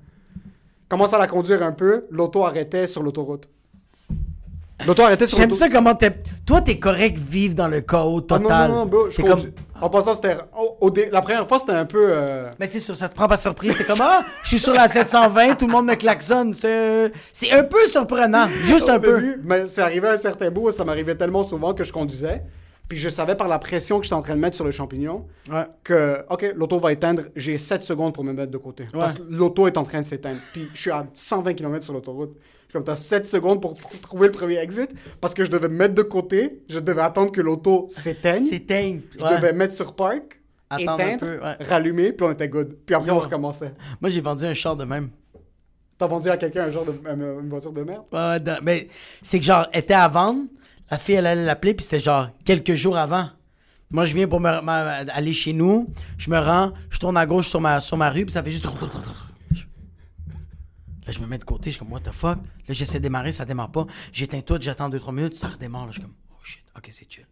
Commence 0.88 1.12
à 1.14 1.18
la 1.18 1.26
conduire 1.26 1.62
un 1.62 1.72
peu, 1.72 2.04
l'auto 2.10 2.44
arrêtait 2.44 2.86
sur 2.86 3.02
l'autoroute. 3.02 3.48
L'auto 4.86 5.02
arrêtait 5.02 5.26
sur 5.26 5.38
J'aime 5.38 5.50
l'autoroute. 5.50 5.72
ça 5.72 5.76
comment 5.76 5.94
t'es. 5.94 6.10
Toi, 6.44 6.60
t'es 6.60 6.78
correct 6.78 7.16
vivre 7.16 7.54
dans 7.54 7.68
le 7.68 7.80
chaos 7.80 8.18
Ah 8.30 8.38
total. 8.38 8.42
non, 8.42 8.74
non, 8.74 8.80
non, 8.80 8.86
bro, 8.86 9.10
je 9.10 9.16
T'es 9.16 9.22
conduis- 9.22 9.52
comme. 9.52 9.82
En 9.82 9.88
passant, 9.88 10.14
c'était. 10.14 10.36
au- 10.58 10.76
au 10.86 10.90
dé- 10.90 11.08
La 11.12 11.22
première 11.22 11.46
fois, 11.48 11.58
c'était 11.58 11.72
un 11.72 11.84
peu. 11.84 12.06
euh, 12.10 12.44
Mais 12.58 12.66
c'est 12.66 12.80
sûr, 12.80 12.94
ça 12.94 13.08
te 13.08 13.14
prend 13.14 13.28
pas 13.28 13.36
surprise. 13.36 13.76
T'es 13.78 13.84
comme, 13.84 14.00
ah, 14.02 14.22
je 14.42 14.48
suis 14.48 14.58
sur 14.58 14.74
la 14.74 14.88
720, 14.88 15.54
tout 15.54 15.66
le 15.66 15.72
monde 15.72 15.86
me 15.86 15.94
klaxonne. 15.94 16.52
C'est 16.54 17.12
c'est 17.32 17.52
un 17.52 17.62
peu 17.64 17.86
surprenant. 17.86 18.46
Juste 18.64 18.88
un 18.88 18.96
au 18.96 19.00
peu. 19.00 19.20
début, 19.20 19.40
mais 19.44 19.66
c'est 19.66 19.80
arrivé 19.80 20.08
à 20.08 20.12
un 20.12 20.18
certain 20.18 20.50
bout, 20.50 20.70
ça 20.70 20.84
m'arrivait 20.84 21.14
tellement 21.16 21.44
souvent 21.44 21.72
que 21.72 21.84
je 21.84 21.92
conduisais. 21.92 22.42
Puis 22.88 22.98
je 22.98 23.08
savais 23.08 23.34
par 23.34 23.48
la 23.48 23.58
pression 23.58 23.98
que 23.98 24.04
j'étais 24.04 24.14
en 24.14 24.20
train 24.22 24.34
de 24.34 24.40
mettre 24.40 24.56
sur 24.56 24.64
le 24.64 24.70
champignon 24.70 25.26
Ouais. 25.50 25.64
que, 25.82 26.24
OK, 26.30 26.52
l'auto 26.54 26.78
va 26.78 26.92
éteindre, 26.92 27.22
j'ai 27.34 27.56
7 27.58 27.82
secondes 27.82 28.12
pour 28.14 28.24
me 28.24 28.32
mettre 28.32 28.50
de 28.52 28.58
côté. 28.58 28.86
Parce 28.92 29.14
que 29.14 29.22
l'auto 29.28 29.66
est 29.66 29.78
en 29.78 29.84
train 29.84 30.00
de 30.02 30.06
s'éteindre. 30.06 30.38
Puis 30.52 30.68
je 30.74 30.80
suis 30.80 30.90
à 30.90 31.06
120 31.14 31.54
km 31.54 31.82
sur 31.82 31.94
l'autoroute. 31.94 32.36
Comme 32.72 32.84
t'as 32.84 32.96
7 32.96 33.26
secondes 33.26 33.62
pour 33.62 33.74
tr- 33.74 34.00
trouver 34.00 34.26
le 34.26 34.32
premier 34.32 34.58
exit, 34.58 34.90
parce 35.20 35.32
que 35.32 35.44
je 35.44 35.50
devais 35.50 35.68
me 35.68 35.76
mettre 35.76 35.94
de 35.94 36.02
côté, 36.02 36.62
je 36.68 36.80
devais 36.80 37.02
attendre 37.02 37.30
que 37.30 37.40
l'auto 37.40 37.86
s'éteigne, 37.88 38.48
dingue. 38.66 39.00
je 39.18 39.24
Ouais. 39.24 39.36
devais 39.36 39.52
mettre 39.52 39.74
sur 39.74 39.94
park, 39.94 40.40
Attendre 40.68 41.00
éteindre, 41.00 41.20
peu, 41.20 41.64
rallumer, 41.66 42.12
puis 42.12 42.26
on 42.26 42.32
était 42.32 42.48
good. 42.48 42.76
Puis 42.84 42.94
après, 42.96 43.08
Yo. 43.10 43.14
on 43.14 43.20
recommençait. 43.20 43.72
Moi, 44.00 44.10
j'ai 44.10 44.20
vendu 44.20 44.44
un 44.44 44.54
char 44.54 44.74
de 44.74 44.84
même. 44.84 45.10
T'as 45.96 46.08
vendu 46.08 46.28
à 46.28 46.36
quelqu'un 46.36 46.64
un 46.64 46.70
genre 46.70 46.84
de 46.84 46.92
euh, 47.06 47.40
une 47.40 47.48
voiture 47.48 47.72
de 47.72 47.82
merde? 47.84 48.02
Dans- 48.10 48.58
mais 48.62 48.88
c'est 49.22 49.38
que 49.38 49.44
genre, 49.44 49.68
était 49.72 49.94
à 49.94 50.08
vendre. 50.08 50.42
La 50.90 50.98
fille, 50.98 51.14
elle 51.14 51.26
allait 51.26 51.44
l'appeler, 51.44 51.74
puis 51.74 51.84
c'était 51.84 52.00
genre 52.00 52.28
quelques 52.44 52.74
jours 52.74 52.96
avant. 52.96 53.30
Moi, 53.90 54.06
je 54.06 54.14
viens 54.14 54.26
pour 54.26 54.40
me, 54.40 54.48
aller 54.48 55.32
chez 55.32 55.52
nous. 55.52 55.92
Je 56.18 56.30
me 56.30 56.38
rends, 56.38 56.72
je 56.90 56.98
tourne 56.98 57.16
à 57.16 57.26
gauche 57.26 57.48
sur 57.48 57.60
ma, 57.60 57.80
sur 57.80 57.96
ma 57.96 58.10
rue, 58.10 58.24
puis 58.24 58.32
ça 58.32 58.42
fait 58.42 58.50
juste. 58.50 58.64
Là, 61.06 61.12
je 61.12 61.18
me 61.20 61.26
mets 61.26 61.38
de 61.38 61.44
côté, 61.44 61.70
je 61.70 61.76
suis 61.76 61.78
comme, 61.78 61.92
what 61.92 62.00
the 62.00 62.12
fuck? 62.12 62.38
Là, 62.66 62.74
j'essaie 62.74 62.98
de 62.98 63.02
démarrer, 63.02 63.30
ça 63.30 63.44
démarre 63.44 63.70
pas. 63.70 63.86
J'éteins 64.12 64.40
tout, 64.40 64.56
j'attends 64.60 64.88
2-3 64.88 65.14
minutes, 65.14 65.36
ça 65.36 65.48
redémarre. 65.48 65.84
Là, 65.84 65.90
je 65.90 66.00
suis 66.00 66.02
comme, 66.02 66.14
oh 66.30 66.38
shit, 66.42 66.62
ok, 66.76 66.88
c'est 66.90 67.10
chill. 67.10 67.26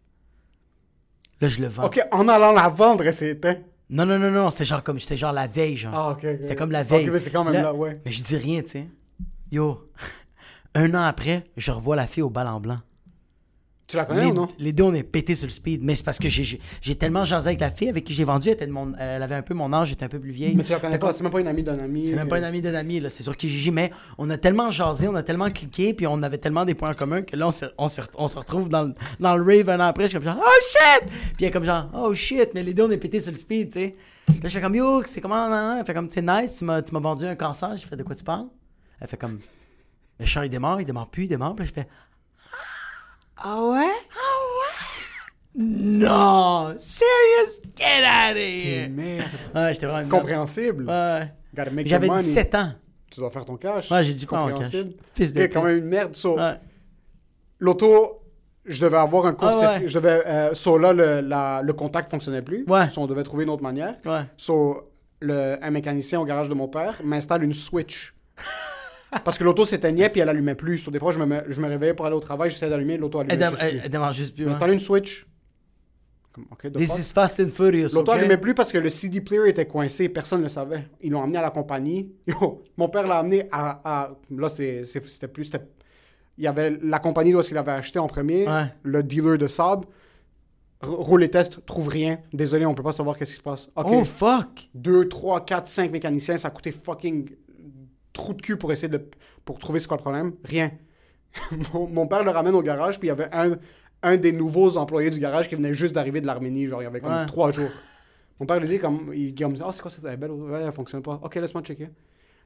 Là, 1.41 1.47
je 1.47 1.59
le 1.59 1.67
vends. 1.67 1.85
OK, 1.85 1.99
en 2.11 2.27
allant 2.27 2.51
la 2.51 2.69
vendre, 2.69 3.03
elle 3.03 3.13
s'est 3.13 3.31
éteinte. 3.31 3.59
Non, 3.89 4.05
non, 4.05 4.19
non, 4.19 4.31
non, 4.31 4.49
c'était 4.49 4.65
genre 4.65 4.83
comme, 4.83 4.99
c'était 4.99 5.17
genre 5.17 5.33
la 5.33 5.47
veille, 5.47 5.75
genre. 5.75 5.93
Ah, 5.95 6.11
ok. 6.11 6.17
ok. 6.23 6.37
C'était 6.41 6.55
comme 6.55 6.71
la 6.71 6.83
veille. 6.83 7.07
Ok, 7.07 7.13
mais 7.13 7.19
c'est 7.19 7.31
quand 7.31 7.43
même 7.43 7.61
là, 7.61 7.73
ouais. 7.73 7.99
Mais 8.05 8.11
je 8.11 8.23
dis 8.23 8.37
rien, 8.37 8.61
tu 8.61 8.69
sais. 8.69 8.87
Yo, 9.51 9.89
un 10.75 10.93
an 10.93 11.03
après, 11.03 11.45
je 11.57 11.71
revois 11.71 11.95
la 11.95 12.07
fille 12.07 12.23
au 12.23 12.29
bal 12.29 12.47
en 12.47 12.59
blanc. 12.59 12.79
Tu 13.93 13.97
la 13.97 14.05
connais 14.05 14.21
Les, 14.25 14.31
ou 14.31 14.33
non? 14.33 14.47
les 14.57 14.73
deux, 14.73 14.85
on 14.85 14.93
est 14.95 15.03
pété 15.03 15.35
sur 15.35 15.45
le 15.45 15.51
speed. 15.53 15.83
Mais 15.83 15.93
c'est 15.93 16.03
parce 16.03 16.17
que 16.17 16.27
j'ai- 16.27 16.59
tellement 16.97 17.25
jasé 17.25 17.49
avec 17.49 17.59
la 17.59 17.69
fille 17.69 17.89
avec 17.89 18.03
qui 18.05 18.13
j'ai 18.13 18.23
vendu. 18.23 18.47
Elle, 18.47 18.55
était 18.55 18.65
de 18.65 18.71
mon, 18.71 18.91
elle 18.97 19.21
avait 19.21 19.35
un 19.35 19.43
peu 19.43 19.53
mon 19.53 19.71
âge, 19.71 19.89
j'étais 19.89 20.03
un 20.03 20.09
peu 20.09 20.19
plus 20.19 20.31
vieille. 20.31 20.55
Mais 20.55 20.63
tu 20.63 20.71
la 20.71 20.79
connais 20.79 20.97
pas, 20.97 21.13
c'est 21.13 21.21
même 21.21 21.31
pas 21.31 21.39
une 21.41 21.47
amie 21.47 21.61
d'un 21.61 21.77
ami. 21.77 22.07
C'est 22.07 22.15
même 22.15 22.27
pas 22.27 22.37
un 22.39 22.43
ami 22.43 22.59
d'un 22.59 22.73
ami, 22.73 22.99
là. 22.99 23.11
C'est 23.11 23.21
sur 23.21 23.37
Kijiji. 23.37 23.69
Mais 23.69 23.91
on 24.17 24.27
a 24.31 24.37
tellement 24.39 24.71
jasé, 24.71 25.07
on 25.07 25.13
a 25.13 25.21
tellement 25.21 25.51
cliqué, 25.51 25.93
puis 25.93 26.07
on 26.07 26.23
avait 26.23 26.39
tellement 26.39 26.65
des 26.65 26.73
points 26.73 26.95
communs 26.95 27.21
que 27.21 27.35
là, 27.35 27.47
on 27.49 27.51
se, 27.51 27.65
on 27.77 27.87
se, 27.87 28.01
on 28.15 28.27
se 28.27 28.39
retrouve 28.39 28.67
dans, 28.67 28.81
le- 28.85 28.95
dans 29.19 29.37
le 29.37 29.43
rave 29.43 29.69
un 29.69 29.79
an 29.79 29.89
après. 29.89 30.05
Je 30.05 30.09
suis 30.09 30.17
comme 30.17 30.25
genre, 30.25 30.39
oh 30.43 30.61
shit! 30.67 31.07
Puis 31.35 31.35
elle 31.41 31.49
est 31.49 31.51
comme 31.51 31.63
genre, 31.63 31.87
oh 31.93 32.15
shit! 32.15 32.49
Mais 32.55 32.63
les 32.63 32.73
deux, 32.73 32.85
on 32.85 32.89
est 32.89 32.97
pété 32.97 33.21
sur 33.21 33.31
le 33.31 33.37
speed, 33.37 33.73
tu 33.73 33.79
sais. 33.79 33.95
Là, 34.27 34.33
je 34.45 34.49
fais 34.49 34.61
comme, 34.61 34.73
yo, 34.73 35.03
c'est 35.05 35.21
comment? 35.21 35.47
nan, 35.47 35.67
nan? 35.67 35.77
Elle 35.81 35.85
fait 35.85 35.93
comme, 35.93 36.09
c'est 36.09 36.23
nice, 36.23 36.57
tu 36.57 36.65
m'as 36.65 36.81
vendu 36.99 37.25
un 37.25 37.35
cancer. 37.35 37.77
J'ai 37.77 37.85
fait, 37.85 37.95
de 37.95 38.01
quoi 38.01 38.15
tu 38.15 38.23
parles? 38.23 38.47
Elle 38.99 39.07
fait 39.07 39.17
comme, 39.17 39.37
le 40.19 40.25
char, 40.25 40.43
il 40.45 40.49
démarre, 40.49 40.81
il 40.81 40.85
démarre 40.87 41.09
plus, 41.09 41.25
il 41.25 41.27
démarre. 41.27 41.53
Puis 41.55 41.65
là, 41.65 41.69
je 41.69 41.81
fais, 41.81 41.87
Ah 43.43 43.59
ouais? 43.71 43.89
non! 45.55 46.75
Serious? 46.79 47.61
Get 47.75 48.03
out 48.03 48.31
of 48.31 48.37
here! 48.37 48.89
Merde. 48.89 49.27
Ouais, 49.53 49.73
j'étais 49.73 49.85
vraiment. 49.85 50.09
Compréhensible. 50.09 50.85
Ouais. 50.89 51.31
Gotta 51.55 51.69
make 51.71 51.87
J'avais 51.87 52.07
your 52.07 52.15
money. 52.15 52.25
17 52.27 52.55
ans. 52.55 52.71
Tu 53.11 53.19
dois 53.19 53.29
faire 53.29 53.45
ton 53.45 53.57
cash. 53.57 53.91
Ouais, 53.91 54.03
j'ai 54.03 54.13
dit 54.13 54.25
en 54.25 54.27
cash. 54.27 54.39
Compréhensible. 54.53 54.93
Fils 55.13 55.33
de 55.33 55.41
C'est 55.41 55.49
quand 55.49 55.59
pute. 55.61 55.69
même 55.69 55.77
une 55.77 55.85
merde. 55.85 56.15
So, 56.15 56.37
Ouais. 56.37 56.55
L'auto, 57.59 58.21
je 58.65 58.81
devais 58.81 58.97
avoir 58.97 59.25
un 59.27 59.33
court 59.33 59.51
Ah 59.53 59.79
ouais. 59.79 59.87
Je 59.87 59.93
devais. 59.99 60.23
Euh, 60.25 60.53
so 60.55 60.77
là, 60.79 60.91
le, 60.93 61.21
la- 61.21 61.61
le 61.63 61.73
contact 61.73 62.09
fonctionnait 62.09 62.41
plus. 62.41 62.65
Ouais. 62.67 62.89
So 62.89 63.01
on 63.01 63.07
devait 63.07 63.23
trouver 63.23 63.43
une 63.43 63.49
autre 63.51 63.61
manière. 63.63 63.95
Ouais. 64.05 64.21
So, 64.37 64.91
le, 65.21 65.57
un 65.61 65.69
mécanicien 65.69 66.19
au 66.19 66.25
garage 66.25 66.49
de 66.49 66.53
mon 66.55 66.67
père 66.67 66.99
m'installe 67.03 67.43
une 67.43 67.53
switch. 67.53 68.15
Parce 69.23 69.37
que 69.37 69.43
l'auto 69.43 69.65
s'éteignait 69.65 70.09
puis 70.09 70.21
elle 70.21 70.29
allumait 70.29 70.55
plus. 70.55 70.77
So, 70.79 70.91
des 70.91 70.99
fois, 70.99 71.11
je 71.11 71.19
me, 71.19 71.43
je 71.47 71.59
me 71.61 71.67
réveillais 71.67 71.93
pour 71.93 72.05
aller 72.05 72.15
au 72.15 72.19
travail, 72.19 72.49
j'essayais 72.49 72.69
d'allumer, 72.69 72.97
l'auto 72.97 73.19
allumait 73.19 73.37
Elle, 73.59 73.89
démarre 73.89 74.13
juste 74.13 74.35
plus. 74.35 74.47
Installé 74.47 74.73
une 74.73 74.79
switch. 74.79 75.25
Comme, 76.31 76.45
ok, 76.51 76.71
the 76.71 76.77
This 76.77 76.97
is 76.97 77.13
Fast 77.13 77.39
and 77.41 77.49
Furious. 77.49 77.89
L'auto 77.93 78.11
ok? 78.11 78.17
allumait 78.17 78.37
plus 78.37 78.55
parce 78.55 78.71
que 78.71 78.77
le 78.79 78.89
CD 78.89 79.21
player 79.21 79.49
était 79.49 79.67
coincé, 79.67 80.09
personne 80.09 80.39
ne 80.39 80.43
le 80.43 80.49
savait. 80.49 80.87
Ils 81.01 81.11
l'ont 81.11 81.21
amené 81.21 81.37
à 81.37 81.41
la 81.43 81.51
compagnie. 81.51 82.11
Yo, 82.27 82.63
mon 82.77 82.89
père 82.89 83.05
l'a 83.07 83.19
amené 83.19 83.47
à, 83.51 83.81
à- 84.03 84.11
là 84.31 84.49
c'était 84.49 85.27
plus 85.27 85.51
il 86.39 86.43
y 86.43 86.47
avait 86.47 86.71
la 86.81 86.97
compagnie 86.97 87.35
où 87.35 87.41
il 87.41 87.57
avait 87.57 87.73
acheté 87.73 87.99
en 87.99 88.07
premier, 88.07 88.47
Ouais. 88.47 88.65
le 88.81 89.03
dealer 89.03 89.37
de 89.37 89.45
Saab. 89.45 89.85
R- 90.81 90.87
Roule 90.87 91.21
les 91.21 91.29
tests, 91.29 91.63
trouve 91.67 91.87
rien. 91.89 92.17
Désolé, 92.33 92.65
on 92.65 92.73
peut 92.73 92.81
pas 92.81 92.91
savoir 92.91 93.15
qu'est-ce 93.17 93.33
qui 93.33 93.37
se 93.37 93.43
passe. 93.43 93.69
Oh 93.75 94.03
fuck! 94.03 94.67
2 94.73 95.07
3 95.07 95.45
4 95.45 95.67
5 95.67 95.91
mécaniciens, 95.91 96.37
ça 96.37 96.47
a 96.47 96.51
coûté 96.51 96.71
fucking 96.71 97.29
trou 98.13 98.33
de 98.33 98.41
cul 98.41 98.57
pour 98.57 98.71
essayer 98.71 98.87
de 98.89 99.03
pour 99.45 99.59
trouver 99.59 99.79
ce 99.79 99.87
qu'est 99.87 99.95
le 99.95 100.01
problème? 100.01 100.33
Rien. 100.43 100.71
mon, 101.73 101.87
mon 101.87 102.07
père 102.07 102.23
le 102.23 102.31
ramène 102.31 102.55
au 102.55 102.61
garage, 102.61 102.99
puis 102.99 103.07
il 103.07 103.09
y 103.09 103.11
avait 103.11 103.29
un, 103.33 103.57
un 104.03 104.17
des 104.17 104.31
nouveaux 104.31 104.77
employés 104.77 105.09
du 105.09 105.19
garage 105.19 105.49
qui 105.49 105.55
venait 105.55 105.73
juste 105.73 105.93
d'arriver 105.95 106.21
de 106.21 106.27
l'Arménie, 106.27 106.67
genre 106.67 106.81
il 106.81 106.85
y 106.85 106.87
avait 106.87 106.99
comme 106.99 107.11
Ouais. 107.13 107.25
trois 107.25 107.51
jours. 107.51 107.69
Mon 108.39 108.45
père 108.45 108.59
lui 108.59 108.67
dit 108.67 108.79
comme 108.79 109.11
il 109.13 109.33
comme 109.35 109.55
ah 109.63 109.69
c'est 109.71 109.81
quoi 109.81 109.91
cette 109.91 110.03
belle 110.19 110.31
ouais, 110.31 110.61
elle 110.65 110.71
fonctionne 110.71 111.01
pas. 111.01 111.19
OK, 111.23 111.35
laisse-moi 111.35 111.61
checker. 111.63 111.89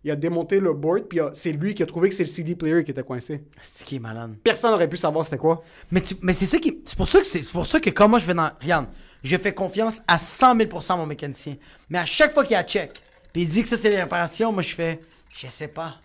Il 0.04 0.12
a 0.12 0.16
démonté 0.16 0.60
le 0.60 0.74
board, 0.74 1.04
puis 1.10 1.18
il 1.20 1.30
c'est 1.34 1.52
lui 1.52 1.74
qui 1.74 1.82
a 1.82 1.86
trouvé 1.86 2.10
que 2.10 2.16
c'est 2.16 2.24
le 2.24 2.30
CD 2.30 2.56
player 2.56 2.84
qui 2.84 2.92
était 2.92 3.04
coincé. 3.04 3.44
C'est 3.62 3.86
qui 3.86 3.96
est 3.96 4.00
malade. 4.00 4.36
Personne 4.44 4.72
n'aurait 4.72 4.88
pu 4.88 4.96
savoir 4.98 5.26
c'était 5.26 5.38
quoi. 5.40 5.64
Mais, 5.92 6.02
tu- 6.02 6.16
mais 6.22 6.34
c'est 6.34 6.46
ça 6.46 6.60
qui. 6.60 6.82
C'est 6.86 6.96
pour 6.96 7.08
ça 7.08 7.20
que 7.20 7.26
c'est 7.26 7.42
pour 7.42 7.66
ça 7.66 7.80
que 7.80 7.90
quand 7.90 8.08
moi 8.08 8.20
je 8.20 8.26
vais 8.26 8.36
dans. 8.36 8.50
Regarde, 8.62 8.86
je 9.24 9.36
fais 9.38 9.54
confiance 9.54 10.02
à 10.08 10.18
100 10.20 10.56
000 10.58 10.70
à 10.90 10.96
mon 10.98 11.06
mécanicien. 11.08 11.56
Mais 11.90 11.98
à 11.98 12.06
chaque 12.06 12.32
fois 12.32 12.46
qu'il 12.46 12.56
a 12.56 12.64
check, 12.64 12.92
puis 13.34 13.42
il 13.42 13.50
dit 13.50 13.64
que 13.64 13.68
ça 13.68 13.76
c'est 13.76 13.90
les 13.90 14.00
réparations, 14.02 14.52
moi 14.54 14.62
je 14.62 14.74
fais. 14.76 15.02
Je 15.40 15.48
sais 15.48 15.68
pas. 15.68 15.98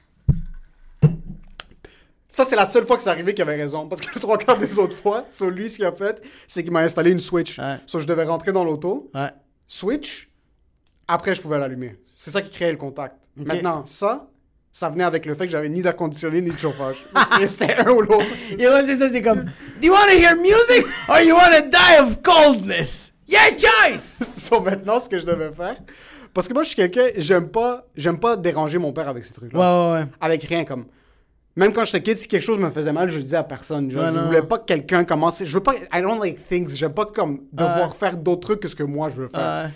Ça, 2.28 2.44
c'est 2.44 2.56
la 2.56 2.66
seule 2.66 2.86
fois 2.86 2.96
que 2.96 3.02
c'est 3.02 3.10
arrivé 3.10 3.32
qu'il 3.32 3.42
avait 3.42 3.56
raison. 3.56 3.88
Parce 3.88 4.00
que 4.00 4.14
les 4.14 4.20
trois 4.20 4.36
quarts 4.36 4.58
des 4.58 4.78
autres 4.78 4.96
fois, 4.96 5.24
sur 5.30 5.50
lui, 5.50 5.70
ce 5.70 5.76
qu'il 5.76 5.84
a 5.86 5.92
fait, 5.92 6.22
c'est 6.46 6.62
qu'il 6.62 6.72
m'a 6.72 6.80
installé 6.80 7.10
une 7.10 7.20
Switch. 7.20 7.58
Ouais. 7.58 7.78
So, 7.86 7.98
je 7.98 8.06
devais 8.06 8.24
rentrer 8.24 8.52
dans 8.52 8.64
l'auto, 8.64 9.10
Ouais. 9.14 9.30
Switch, 9.68 10.30
après, 11.08 11.34
je 11.34 11.40
pouvais 11.40 11.58
l'allumer. 11.58 11.98
C'est 12.14 12.30
ça 12.30 12.42
qui 12.42 12.50
créait 12.50 12.70
le 12.72 12.76
contact. 12.76 13.16
Maintenant, 13.36 13.86
ça, 13.86 14.28
ça 14.70 14.90
venait 14.90 15.04
avec 15.04 15.24
le 15.24 15.34
fait 15.34 15.46
que 15.46 15.52
j'avais 15.52 15.70
ni 15.70 15.80
d'air 15.80 15.96
conditionné 15.96 16.42
ni 16.42 16.50
de 16.50 16.58
chauffage. 16.58 17.04
C'était 17.46 17.76
un 17.76 17.90
ou 17.90 18.02
l'autre. 18.02 18.26
C'est 18.58 18.96
ça, 18.96 19.08
c'est 19.10 19.22
comme. 19.22 19.44
Do 19.44 19.86
you 19.86 19.92
want 19.92 20.08
to 20.08 20.18
hear 20.18 20.36
music 20.36 20.86
or 21.08 21.20
you 21.20 21.34
want 21.34 21.52
to 21.58 21.68
die 21.70 22.00
of 22.00 22.20
coldness? 22.22 23.12
Your 23.28 23.56
choice! 23.56 24.22
so, 24.36 24.60
maintenant, 24.60 25.00
ce 25.00 25.08
que 25.08 25.18
je 25.18 25.24
devais 25.24 25.52
faire. 25.52 25.76
Parce 26.34 26.48
que 26.48 26.54
moi, 26.54 26.62
je 26.62 26.68
suis 26.68 26.76
quelqu'un, 26.76 27.08
j'aime 27.16 27.48
pas, 27.48 27.86
j'aime 27.94 28.18
pas 28.18 28.36
déranger 28.36 28.78
mon 28.78 28.92
père 28.92 29.08
avec 29.08 29.24
ces 29.24 29.34
trucs-là. 29.34 29.58
Ouais, 29.58 29.92
ouais, 29.94 30.00
ouais. 30.00 30.06
Avec 30.20 30.42
rien, 30.44 30.64
comme. 30.64 30.86
Même 31.54 31.72
quand 31.74 31.84
j'étais 31.84 32.02
kid, 32.02 32.16
si 32.16 32.28
quelque 32.28 32.40
chose 32.42 32.58
me 32.58 32.70
faisait 32.70 32.92
mal, 32.94 33.10
je 33.10 33.18
le 33.18 33.24
disais 33.24 33.36
à 33.36 33.42
personne. 33.44 33.90
Genre, 33.90 34.04
Ouais, 34.04 34.12
je 34.14 34.18
voulais 34.20 34.42
pas 34.42 34.56
que 34.58 34.64
quelqu'un 34.64 35.04
commence. 35.04 35.44
Je 35.44 35.52
veux 35.52 35.62
pas. 35.62 35.74
I 35.92 36.00
don't 36.00 36.18
like 36.18 36.48
things. 36.48 36.74
J'aime 36.74 36.94
pas 36.94 37.04
comme 37.04 37.42
devoir 37.52 37.90
Ouais. 37.90 37.94
faire 37.96 38.16
d'autres 38.16 38.40
trucs 38.40 38.60
que 38.60 38.68
ce 38.68 38.74
que 38.74 38.82
moi 38.82 39.10
je 39.10 39.16
veux 39.16 39.28
faire. 39.28 39.64
Ouais. 39.66 39.70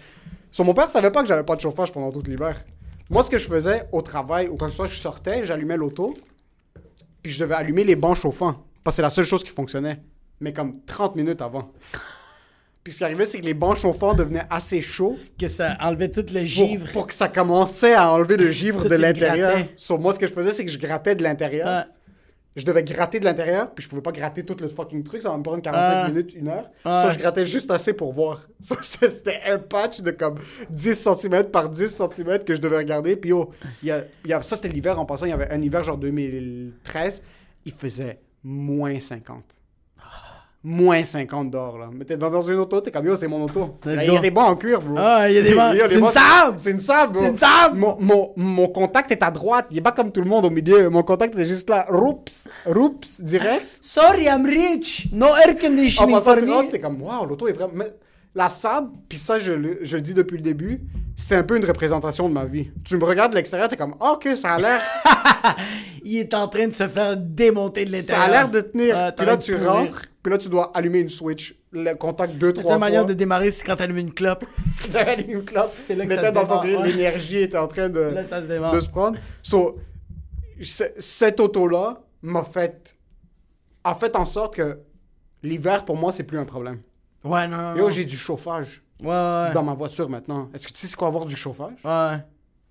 So, 0.50 0.64
mon 0.64 0.72
père 0.72 0.88
savait 0.88 1.10
pas 1.10 1.20
que 1.20 1.28
j'avais 1.28 1.42
pas 1.44 1.54
de 1.54 1.60
chauffage 1.60 1.92
pendant 1.92 2.10
tout 2.10 2.22
l'hiver. 2.26 2.64
Moi, 3.10 3.22
ce 3.22 3.28
que 3.28 3.36
je 3.36 3.46
faisais 3.46 3.84
au 3.92 4.00
travail 4.00 4.48
ou 4.48 4.56
quand 4.56 4.70
ce 4.70 4.76
soit, 4.76 4.86
je 4.86 4.96
sortais, 4.96 5.44
j'allumais 5.44 5.76
l'auto, 5.76 6.14
puis 7.22 7.30
je 7.30 7.38
devais 7.38 7.54
allumer 7.56 7.84
les 7.84 7.94
bancs 7.94 8.16
chauffants. 8.16 8.64
Parce 8.82 8.94
que 8.94 8.96
c'est 8.96 9.02
la 9.02 9.10
seule 9.10 9.26
chose 9.26 9.44
qui 9.44 9.50
fonctionnait. 9.50 10.00
Mais 10.40 10.54
comme 10.54 10.80
30 10.86 11.14
minutes 11.14 11.42
avant. 11.42 11.72
Puis 12.86 12.92
ce 12.92 12.98
qui 12.98 13.04
arrivait, 13.04 13.26
c'est 13.26 13.40
que 13.40 13.44
les 13.44 13.52
bancs 13.52 13.76
chauffants 13.78 14.14
devenaient 14.14 14.46
assez 14.48 14.80
chauds 14.80 15.16
Que 15.36 15.48
ça 15.48 15.76
enlevait 15.80 16.08
tout 16.08 16.24
le 16.32 16.44
givre. 16.44 16.86
pour 16.92 17.08
que 17.08 17.14
ça 17.14 17.26
commençait 17.26 17.94
à 17.94 18.12
enlever 18.12 18.36
le 18.36 18.52
givre 18.52 18.88
de 18.88 18.94
l'intérieur. 18.94 19.50
grattais. 19.54 19.70
So, 19.76 19.98
moi, 19.98 20.12
ce 20.12 20.20
que 20.20 20.28
je 20.28 20.32
faisais, 20.32 20.52
c'est 20.52 20.64
que 20.64 20.70
je 20.70 20.78
grattais 20.78 21.16
de 21.16 21.24
l'intérieur. 21.24 21.66
Ouais. 21.66 21.92
Je 22.54 22.64
devais 22.64 22.84
gratter 22.84 23.18
de 23.18 23.24
l'intérieur, 23.24 23.74
puis 23.74 23.82
je 23.82 23.88
pouvais 23.88 24.02
pas 24.02 24.12
gratter 24.12 24.44
tout 24.44 24.56
le 24.60 24.68
fucking 24.68 25.02
truc, 25.02 25.20
ça 25.20 25.30
va 25.30 25.36
me 25.36 25.42
prendre 25.42 25.60
45 25.62 25.92
Ah. 25.92 26.08
minutes, 26.08 26.32
une 26.34 26.46
heure. 26.46 26.70
Ah. 26.84 27.08
Je 27.12 27.18
grattais 27.18 27.44
juste 27.44 27.72
assez 27.72 27.92
pour 27.92 28.12
voir. 28.12 28.46
Ça, 28.60 28.76
c'est- 28.82 29.10
c'était 29.10 29.40
un 29.48 29.58
patch 29.58 30.00
de 30.00 30.12
comme 30.12 30.38
10 30.70 30.94
cm 30.94 31.50
par 31.50 31.68
10 31.68 31.88
cm 31.88 32.44
que 32.44 32.54
je 32.54 32.60
devais 32.60 32.76
regarder. 32.78 33.16
Puis 33.16 33.32
oh, 33.32 33.50
a, 33.90 33.98
y 34.24 34.32
a- 34.32 34.42
ça 34.42 34.54
c'était 34.54 34.68
l'hiver 34.68 35.00
en 35.00 35.04
passant, 35.04 35.26
il 35.26 35.30
y 35.30 35.32
avait 35.32 35.50
un 35.52 35.60
hiver 35.60 35.82
genre 35.82 35.98
2013, 35.98 37.20
il 37.64 37.72
faisait 37.72 38.20
moins 38.44 39.00
50. 39.00 39.42
Moins 40.68 41.04
50 41.04 41.48
dehors, 41.52 41.78
là. 41.78 41.90
Mais 41.92 42.04
t'es 42.04 42.16
dans, 42.16 42.28
dans 42.28 42.42
une 42.42 42.58
auto, 42.58 42.80
t'es 42.80 42.90
comme, 42.90 43.06
yo, 43.06 43.14
c'est 43.14 43.28
mon 43.28 43.44
auto. 43.44 43.76
Là, 43.84 44.02
Il 44.04 44.12
y 44.12 44.16
a 44.16 44.20
des 44.20 44.32
bancs 44.32 44.48
en 44.48 44.56
cuir, 44.56 44.80
bro. 44.80 44.96
Ah, 44.98 45.28
il 45.30 45.36
y 45.36 45.38
a 45.38 45.42
des 45.42 45.54
bancs. 45.54 45.76
C'est 45.88 45.94
une 46.00 46.08
Saab! 46.08 46.54
C'est 46.56 46.70
une 46.72 47.12
bro. 47.12 47.22
C'est 47.22 47.28
une 47.28 47.36
Saab! 47.36 47.76
Mon, 47.76 47.96
mon, 48.00 48.32
mon 48.34 48.66
contact 48.66 49.12
est 49.12 49.22
à 49.22 49.30
droite. 49.30 49.66
Il 49.70 49.78
est 49.78 49.80
pas 49.80 49.92
comme 49.92 50.10
tout 50.10 50.20
le 50.22 50.26
monde 50.28 50.44
au 50.44 50.50
milieu. 50.50 50.90
Mon 50.90 51.04
contact 51.04 51.38
est 51.38 51.46
juste 51.46 51.70
là. 51.70 51.86
Roups, 51.88 52.48
roups, 52.66 53.20
direct. 53.22 53.64
Sorry, 53.80 54.24
I'm 54.24 54.44
rich. 54.44 55.06
No 55.12 55.26
air 55.28 55.54
En 55.54 55.54
conditioning 55.54 56.14
passant, 56.16 56.34
tu 56.34 56.50
rentres, 56.50 56.64
me. 56.64 56.70
t'es 56.72 56.80
comme, 56.80 57.00
waouh, 57.00 57.26
l'auto 57.26 57.46
est 57.46 57.52
vraiment. 57.52 57.72
Mais 57.76 57.92
la 58.34 58.48
Saab, 58.48 58.88
puis 59.08 59.18
ça, 59.18 59.38
je 59.38 59.52
le, 59.52 59.78
je 59.82 59.94
le 59.96 60.02
dis 60.02 60.14
depuis 60.14 60.36
le 60.36 60.42
début, 60.42 60.80
c'est 61.14 61.36
un 61.36 61.44
peu 61.44 61.56
une 61.56 61.64
représentation 61.64 62.28
de 62.28 62.34
ma 62.34 62.44
vie. 62.44 62.72
Tu 62.84 62.96
me 62.96 63.04
regardes 63.04 63.30
de 63.30 63.36
l'extérieur, 63.36 63.68
t'es 63.68 63.76
comme, 63.76 63.94
ah, 64.00 64.14
ok, 64.14 64.30
ça 64.34 64.54
a 64.54 64.58
l'air, 64.58 64.80
Il 66.04 66.18
est 66.18 66.34
en 66.34 66.48
train 66.48 66.66
de 66.66 66.72
se 66.72 66.86
faire 66.88 67.16
démonter 67.16 67.84
de 67.84 67.90
ça 67.90 67.96
l'intérieur. 67.96 68.24
a 68.24 68.30
l'air 68.30 68.48
de 68.48 68.60
tenir. 68.60 68.96
Ah, 68.98 69.12
puis 69.12 69.26
là, 69.26 69.36
tu 69.36 69.52
pourrir. 69.52 69.70
rentres, 69.72 70.02
puis 70.26 70.32
là, 70.32 70.38
tu 70.38 70.48
dois 70.48 70.72
allumer 70.76 70.98
une 70.98 71.08
switch. 71.08 71.54
Le 71.70 71.94
contact 71.94 72.34
deux, 72.34 72.48
La 72.48 72.52
trois 72.54 72.62
seule 72.64 72.70
fois. 72.72 72.78
manière 72.80 73.06
de 73.06 73.12
démarrer, 73.12 73.52
c'est 73.52 73.64
quand 73.64 73.76
t'allumes 73.76 73.98
une 73.98 74.12
clope. 74.12 74.44
J'avais 74.90 75.12
allumé 75.12 75.34
une 75.34 75.44
clope. 75.44 75.72
C'est 75.78 75.94
là 75.94 76.04
que 76.04 76.12
ça 76.16 76.26
se 76.26 76.32
dans 76.32 76.48
son 76.48 76.62
démarre, 76.62 76.82
ouais. 76.82 76.88
l'énergie 76.92 77.36
était 77.36 77.56
en 77.56 77.68
train 77.68 77.88
de. 77.88 78.00
Là, 78.00 78.24
ça 78.24 78.42
se 78.42 78.48
démarre. 78.48 78.74
de 78.74 78.80
se 78.80 78.88
prendre. 78.88 79.16
So, 79.40 79.78
cette 80.60 81.38
auto-là 81.38 82.00
m'a 82.22 82.42
fait. 82.42 82.96
a 83.84 83.94
fait 83.94 84.16
en 84.16 84.24
sorte 84.24 84.56
que 84.56 84.80
l'hiver, 85.44 85.84
pour 85.84 85.96
moi, 85.96 86.10
c'est 86.10 86.24
plus 86.24 86.40
un 86.40 86.44
problème. 86.44 86.80
Ouais, 87.22 87.46
non, 87.46 87.56
non. 87.56 87.76
Yo, 87.76 87.90
j'ai 87.90 88.04
du 88.04 88.16
chauffage 88.18 88.82
Ouais, 89.00 89.06
ouais. 89.06 89.52
dans 89.54 89.62
ma 89.62 89.74
voiture 89.74 90.08
maintenant. 90.08 90.50
Est-ce 90.52 90.66
que 90.66 90.72
tu 90.72 90.80
sais 90.80 90.88
c'est 90.88 90.96
quoi 90.96 91.06
avoir 91.06 91.24
du 91.24 91.36
chauffage? 91.36 91.78
Ouais. 91.84 92.18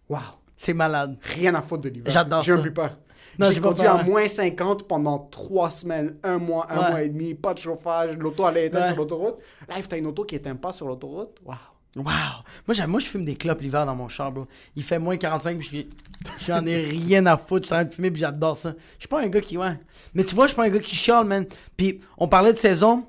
Wow! 0.10 0.20
C'est 0.58 0.74
malade. 0.74 1.18
Rien 1.22 1.56
à 1.56 1.62
foutre 1.62 1.84
de 1.84 1.89
l'hiver. 1.89 2.12
J'adore 2.12 2.41
J'ai 2.41 2.52
un 2.52 2.62
ça. 2.62 2.98
J'ai 3.39 3.60
conduit 3.62 3.86
à 3.88 4.04
moins 4.04 4.28
50 4.28 4.88
pendant 4.88 5.19
trois 5.19 5.69
semaines, 5.71 6.15
un 6.24 6.38
mois, 6.38 6.67
un 6.69 6.78
Ouais. 6.80 6.89
mois 6.89 7.04
et 7.04 7.10
demi, 7.10 7.34
pas 7.34 7.54
de 7.54 7.60
chauffage, 7.60 8.15
l'auto 8.17 8.45
allait 8.45 8.67
éteindre 8.67 8.86
Ouais. 8.86 8.91
sur 8.91 8.98
l'autoroute. 8.98 9.36
Là, 9.67 9.76
t'as 9.88 9.98
une 9.98 10.08
auto 10.08 10.24
qui 10.24 10.36
éteint 10.36 10.56
pas 10.56 10.71
sur 10.71 10.88
l'autoroute. 10.88 11.38
Wow! 11.45 11.56
Wow. 11.98 12.04
Moi, 12.67 12.88
moi, 12.88 13.00
je 13.00 13.06
fume 13.06 13.24
des 13.24 13.36
clopes 13.36 13.62
l'hiver 13.62 13.86
dans 13.86 13.95
mon 13.95 14.10
char, 14.10 14.30
bro. 14.32 14.48
Il 14.76 14.84
fait 14.84 15.00
moins 15.00 15.15
45, 15.15 15.58
puis 15.60 15.65
je 15.65 15.76
suis- 15.78 15.89
j'en 16.45 16.65
ai 16.65 16.76
rien 16.76 17.26
à 17.26 17.38
foutre. 17.38 17.63
Je 17.63 17.67
suis 17.67 17.74
en 17.74 17.78
train 17.78 17.86
de 17.86 17.93
fumer, 17.93 18.12
puis 18.12 18.19
j'adore 18.19 18.58
ça. 18.58 18.74
Je 18.95 19.02
suis 19.04 19.08
pas 19.08 19.21
un 19.21 19.28
gars 19.28 19.39
qui, 19.39 19.58
ouais. 19.58 19.80
Mais 20.13 20.26
tu 20.26 20.36
vois, 20.36 20.45
je 20.45 20.50
suis 20.50 20.56
pas 20.58 20.65
un 20.65 20.69
gars 20.69 20.80
qui 20.80 20.93
chiale, 20.93 21.26
man. 21.26 21.45
Puis, 21.78 22.02
on 22.17 22.28
parlait 22.28 22.52
de 22.52 22.58
saison. 22.58 23.06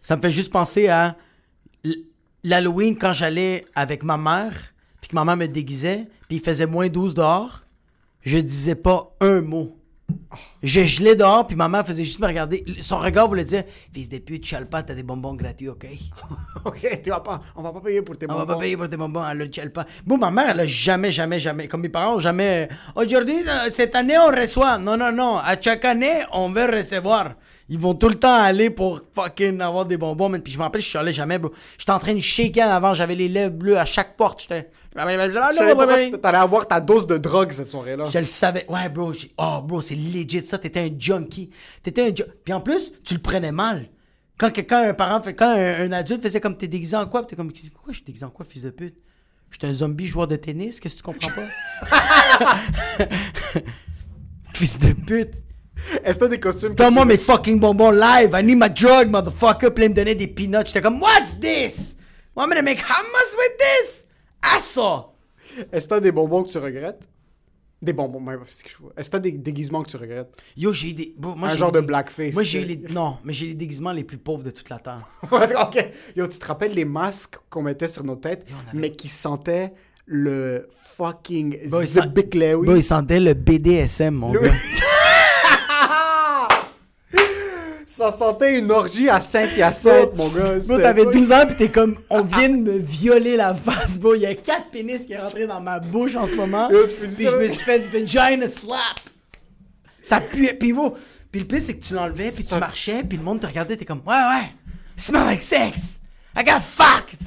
Ça 0.00 0.16
me 0.16 0.22
fait 0.22 0.30
juste 0.30 0.50
penser 0.52 0.88
à 0.88 1.16
l'Halloween 2.44 2.96
quand 2.96 3.12
j'allais 3.12 3.64
avec 3.74 4.02
ma 4.02 4.16
mère, 4.16 4.54
puis 5.00 5.10
que 5.10 5.14
ma 5.14 5.24
mère 5.24 5.36
me 5.36 5.46
déguisait, 5.46 6.06
puis 6.28 6.36
il 6.38 6.40
faisait 6.42 6.66
moins 6.66 6.88
12 6.88 7.14
dehors. 7.14 7.62
Je 8.26 8.38
disais 8.38 8.74
pas 8.74 9.14
un 9.20 9.40
mot. 9.40 9.76
Je 10.62 10.82
gelais 10.82 11.14
dehors, 11.14 11.46
puis 11.46 11.54
ma 11.56 11.68
mère 11.68 11.86
faisait 11.86 12.04
juste 12.04 12.18
me 12.18 12.26
regarder. 12.26 12.64
Son 12.80 12.98
regard 12.98 13.28
voulait 13.28 13.44
dire 13.44 13.62
Fils 13.92 14.08
de 14.08 14.18
pute, 14.18 14.44
chale 14.44 14.68
pas, 14.68 14.82
t'as 14.82 14.94
des 14.94 15.04
bonbons 15.04 15.34
gratuits, 15.34 15.68
ok? 15.68 15.86
Ok, 16.64 17.00
tu 17.04 17.10
vas 17.10 17.20
pas, 17.20 17.40
on 17.54 17.62
va 17.62 17.72
pas 17.72 17.80
payer 17.80 18.02
pour 18.02 18.18
tes 18.18 18.26
On 18.28 18.34
va 18.34 18.40
bonbons. 18.40 18.54
pas 18.54 18.58
payer 18.60 18.76
pour 18.76 18.88
tes 18.88 18.96
bonbons, 18.96 19.24
le 19.32 19.48
chale 19.52 19.72
pas. 19.72 19.86
Bon, 20.04 20.18
ma 20.18 20.32
mère, 20.32 20.50
elle 20.50 20.60
a 20.60 20.66
jamais, 20.66 21.12
jamais, 21.12 21.38
jamais, 21.38 21.68
comme 21.68 21.82
mes 21.82 21.88
parents 21.88 22.18
jamais. 22.18 22.68
Aujourd'hui, 22.96 23.36
euh, 23.46 23.68
cette 23.70 23.94
année, 23.94 24.18
on 24.18 24.26
reçoit. 24.26 24.76
Non, 24.78 24.96
non, 24.96 25.12
non. 25.12 25.36
À 25.36 25.60
chaque 25.60 25.84
année, 25.84 26.24
on 26.32 26.48
veut 26.50 26.66
recevoir. 26.66 27.34
Ils 27.68 27.78
vont 27.78 27.94
tout 27.94 28.08
le 28.08 28.16
temps 28.16 28.34
aller 28.34 28.70
pour 28.70 29.00
fucking 29.14 29.60
avoir 29.60 29.86
des 29.86 29.96
bonbons, 29.96 30.28
man. 30.28 30.42
Puis 30.42 30.52
je 30.52 30.58
me 30.58 30.64
rappelle, 30.64 30.82
je 30.82 30.88
suis 30.88 30.98
allé 30.98 31.12
jamais, 31.12 31.38
bro. 31.38 31.52
J'étais 31.78 31.92
en 31.92 32.00
train 32.00 32.14
de 32.14 32.20
shaker 32.20 32.66
en 32.68 32.72
avant, 32.72 32.94
j'avais 32.94 33.14
les 33.14 33.28
lèvres 33.28 33.54
bleues 33.54 33.78
à 33.78 33.84
chaque 33.84 34.16
porte. 34.16 34.42
J'étais. 34.42 34.68
Je 34.96 36.10
que 36.12 36.16
T'allais 36.16 36.38
avoir 36.38 36.66
ta 36.66 36.80
dose 36.80 37.06
de 37.06 37.18
drogue 37.18 37.52
cette 37.52 37.68
soirée-là. 37.68 38.06
Je 38.10 38.18
le 38.18 38.24
savais. 38.24 38.66
Ouais, 38.68 38.88
bro. 38.88 39.12
j'ai- 39.12 39.32
Oh, 39.38 39.60
bro, 39.62 39.80
c'est 39.80 39.94
legit 39.94 40.44
ça. 40.46 40.58
T'étais 40.58 40.80
un 40.80 40.90
junkie. 40.98 41.50
T'étais 41.82 42.02
un 42.02 42.06
junkie. 42.06 42.24
Puis 42.44 42.52
en 42.54 42.60
plus, 42.60 42.92
tu 43.04 43.14
le 43.14 43.20
prenais 43.20 43.52
mal. 43.52 43.88
Quand 44.38 44.50
quelqu'un, 44.50 44.88
un 44.88 44.94
parent, 44.94 45.22
fait, 45.22 45.34
quand 45.34 45.48
un, 45.48 45.86
un 45.86 45.92
adulte 45.92 46.22
faisait 46.22 46.40
comme 46.40 46.56
t'es 46.56 46.68
déguisé 46.68 46.96
en 46.96 47.06
quoi, 47.06 47.22
t'es 47.24 47.36
comme, 47.36 47.50
pourquoi 47.72 47.92
je 47.92 47.96
suis 47.98 48.04
déguisé 48.04 48.24
en 48.24 48.30
quoi, 48.30 48.44
fils 48.48 48.62
de 48.62 48.70
pute? 48.70 48.96
J'étais 49.50 49.68
un 49.68 49.72
zombie 49.72 50.06
joueur 50.08 50.26
de 50.26 50.36
tennis, 50.36 50.78
qu'est-ce 50.80 50.96
que 50.96 51.00
tu 51.00 51.04
comprends 51.04 51.30
pas? 51.30 52.58
fils 54.54 54.78
de 54.78 54.92
pute. 54.92 55.34
Est-ce 56.04 56.18
que 56.18 56.24
t'as 56.24 56.28
des 56.28 56.40
costumes 56.40 56.74
Donne-moi 56.74 57.04
mes 57.04 57.18
fucking 57.18 57.60
bonbons 57.60 57.90
live. 57.90 58.30
I 58.34 58.42
need 58.42 58.58
my 58.58 58.70
drug, 58.70 59.08
motherfucker. 59.10 59.70
Puis 59.70 59.82
là, 59.82 59.86
il 59.86 59.90
me 59.90 59.94
donnait 59.94 60.14
des 60.14 60.26
peanuts. 60.26 60.64
J'étais 60.66 60.80
comme, 60.80 61.00
what's 61.00 61.38
this? 61.40 61.96
Want 62.34 62.48
me 62.48 62.54
to 62.56 62.62
make 62.62 62.78
hummus 62.78 63.36
with 63.38 63.58
this? 63.58 64.05
Assa! 64.42 65.06
Est-ce 65.72 65.86
que 65.86 65.90
t'as 65.90 66.00
des 66.00 66.12
bonbons 66.12 66.42
que 66.44 66.50
tu 66.50 66.58
regrettes? 66.58 67.08
Des 67.82 67.92
bonbons, 67.92 68.20
mais 68.20 68.32
c'est 68.46 68.58
ce 68.60 68.64
que 68.64 68.70
je 68.70 68.76
vois. 68.78 68.92
Est-ce 68.96 69.08
que 69.08 69.12
t'as 69.12 69.18
des 69.20 69.32
déguisements 69.32 69.82
que 69.82 69.90
tu 69.90 69.96
regrettes? 69.96 70.30
Yo, 70.56 70.72
j'ai 70.72 70.90
eu 70.90 70.94
des. 70.94 71.14
moi, 71.18 71.36
Un 71.42 71.50
j'ai 71.50 71.58
genre 71.58 71.68
eu 71.68 71.72
de 71.72 71.80
des- 71.80 71.86
blackface, 71.86 72.34
Moi, 72.34 72.42
j'ai 72.42 72.62
eu 72.62 72.64
les. 72.64 72.76
Non, 72.90 73.18
mais 73.22 73.32
j'ai 73.34 73.46
les 73.48 73.54
déguisements 73.54 73.92
les 73.92 74.02
plus 74.04 74.18
pauvres 74.18 74.42
de 74.42 74.50
toute 74.50 74.68
la 74.70 74.78
terre. 74.78 75.06
Ok. 75.30 75.92
Yo, 76.16 76.26
tu 76.26 76.38
te 76.38 76.46
rappelles 76.46 76.72
les 76.72 76.84
masques 76.86 77.36
qu'on 77.50 77.62
mettait 77.62 77.88
sur 77.88 78.02
nos 78.02 78.16
têtes, 78.16 78.46
on 78.50 78.70
avait- 78.70 78.78
mais 78.78 78.90
qui 78.90 79.08
sentaient 79.08 79.72
le 80.06 80.68
fucking 80.96 81.68
Bro, 81.68 81.82
il 81.82 81.86
sent- 81.88 82.00
Zibiclé, 82.02 82.54
oui. 82.54 82.66
Bro, 82.66 82.76
il 82.76 82.82
sentait 82.82 83.20
le 83.20 83.34
BDSM, 83.34 84.14
mon 84.14 84.32
gars. 84.32 84.40
Ça 87.96 88.10
sentait 88.10 88.58
une 88.58 88.70
orgie 88.70 89.08
à 89.08 89.22
Saint-Hyacinthe, 89.22 90.14
mon 90.16 90.28
gars. 90.28 90.58
Bro, 90.68 90.76
t'avais 90.78 91.06
12 91.06 91.32
ans 91.32 91.46
pis 91.46 91.54
t'es 91.56 91.68
comme, 91.70 91.96
on 92.10 92.22
vient 92.22 92.50
de 92.50 92.56
me 92.56 92.76
violer 92.76 93.36
la 93.36 93.54
face, 93.54 93.96
bro. 93.96 94.14
Il 94.14 94.20
y 94.20 94.26
a 94.26 94.34
quatre 94.34 94.70
pénis 94.70 95.06
qui 95.06 95.14
est 95.14 95.18
rentré 95.18 95.46
dans 95.46 95.62
ma 95.62 95.78
bouche 95.78 96.14
en 96.14 96.26
ce 96.26 96.34
moment. 96.34 96.68
Yo, 96.68 96.86
tu 96.88 96.94
je 97.08 97.36
me 97.36 97.48
suis 97.48 97.64
fait 97.64 97.78
vagina 97.78 98.46
slap. 98.48 99.00
Ça 100.02 100.20
puait. 100.20 100.52
Puis 100.52 100.74
bro, 100.74 100.94
puis 101.32 101.40
le 101.40 101.46
pire 101.46 101.60
c'est 101.64 101.78
que 101.78 101.82
tu 101.84 101.94
l'enlevais 101.94 102.30
puis 102.32 102.44
tu 102.44 102.54
marchais 102.56 103.02
puis 103.02 103.16
le 103.16 103.24
monde 103.24 103.40
te 103.40 103.46
regardait, 103.46 103.76
t'es 103.78 103.86
comme, 103.86 104.02
ouais 104.06 104.12
ouais, 104.14 104.50
smell 104.96 105.24
like 105.24 105.42
sex. 105.42 106.00
I 106.38 106.44
got 106.44 106.60
fucked. 106.60 107.20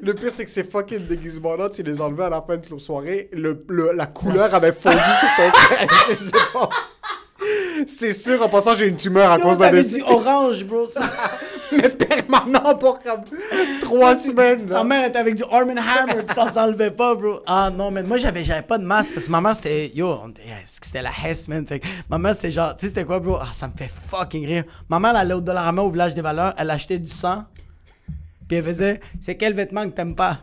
Le 0.00 0.14
pire, 0.14 0.30
c'est 0.34 0.44
que 0.44 0.50
ces 0.50 0.62
fucking 0.64 1.06
déguisements-là, 1.06 1.68
tu 1.68 1.82
les 1.82 2.00
enlevais 2.00 2.24
à 2.24 2.30
la 2.30 2.40
fin 2.40 2.56
de 2.56 2.62
la 2.70 2.78
soirée, 2.78 3.28
le, 3.32 3.64
le- 3.68 3.92
la 3.92 4.06
couleur 4.06 4.54
avait 4.54 4.70
fondu 4.72 4.96
sur 4.96 5.28
ton 6.52 6.68
C'est- 7.86 8.12
sûr, 8.12 8.42
en 8.42 8.48
passant, 8.48 8.74
j'ai 8.74 8.86
une 8.86 8.96
tumeur 8.96 9.30
à 9.30 9.36
Yo, 9.38 9.42
cause 9.44 9.58
d'un 9.58 9.66
t'avais 9.66 9.84
des- 9.84 9.96
du 9.96 10.02
orange, 10.02 10.64
bro? 10.64 10.86
Mais 11.72 11.88
permanent 11.88 12.74
pour 12.74 12.98
comme 13.00 13.22
trois 13.80 14.14
semaines. 14.14 14.66
Ma 14.66 14.84
mère 14.84 15.06
était 15.06 15.18
avec 15.18 15.36
du 15.36 15.42
Arm 15.50 15.70
Hammer 15.70 16.22
pis 16.28 16.34
ça 16.34 16.52
s'enlevait 16.52 16.90
pas, 16.90 17.14
bro. 17.14 17.40
Ah 17.46 17.70
non, 17.74 17.90
mais 17.90 18.02
moi 18.02 18.18
j'avais 18.18 18.44
j'avais 18.44 18.60
pas 18.60 18.76
de 18.76 18.84
masque 18.84 19.14
parce 19.14 19.24
que 19.26 19.30
ma 19.32 19.40
mère 19.40 19.56
c'était 19.56 19.90
yo, 19.94 20.20
c'était 20.66 21.00
la 21.00 21.08
Hess, 21.10 21.48
man. 21.48 21.66
Fait 21.66 21.80
que 21.80 21.86
ma 22.10 22.18
mère 22.18 22.34
c'était 22.34 22.50
genre, 22.50 22.76
tu 22.76 22.82
sais 22.82 22.88
c'était 22.90 23.06
quoi, 23.06 23.20
bro? 23.20 23.38
Ah, 23.40 23.48
ça 23.52 23.68
me 23.68 23.72
fait 23.74 23.90
fucking 24.10 24.46
rire. 24.46 24.64
Ma 24.90 24.98
mère 25.00 25.12
elle 25.12 25.16
allait 25.22 25.32
au 25.34 25.40
Dollarama 25.40 25.80
au 25.80 25.90
village 25.90 26.14
des 26.14 26.20
valeurs, 26.20 26.52
elle 26.58 26.70
achetait 26.70 26.98
du 26.98 27.10
sang. 27.10 27.44
Puis 28.48 28.58
elle 28.58 28.64
faisait, 28.64 29.00
c'est 29.22 29.36
quel 29.36 29.54
vêtement 29.54 29.84
que 29.84 29.94
t'aimes 29.96 30.14
pas? 30.14 30.40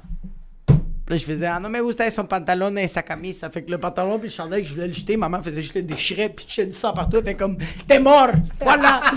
Puis 1.10 1.18
là, 1.18 1.22
je 1.26 1.26
faisais, 1.26 1.48
ah 1.48 1.60
non, 1.60 1.70
mais 1.70 1.80
où 1.80 1.90
c'était 1.90 2.12
son 2.12 2.26
pantalon 2.26 2.76
et 2.76 2.88
sa 2.88 3.02
camisa? 3.02 3.40
Ça 3.40 3.50
fait 3.50 3.64
que 3.64 3.72
le 3.72 3.80
pantalon 3.80 4.20
puis 4.20 4.30
le 4.30 4.34
chandail 4.34 4.62
que 4.62 4.68
je 4.68 4.76
voulais 4.76 4.88
le 4.88 4.94
jeter, 4.94 5.18
maman 5.18 5.42
faisait 5.42 5.64
juste 5.64 5.74
le 5.74 5.82
déchirer 5.82 6.30
puis 6.30 6.46
jetait 6.48 6.68
du 6.68 6.72
sang 6.72 6.94
partout. 6.94 7.18
Elle 7.18 7.24
fait 7.24 7.34
comme, 7.34 7.58
t'es 7.88 7.98
mort! 7.98 8.30
Voilà! 8.62 9.02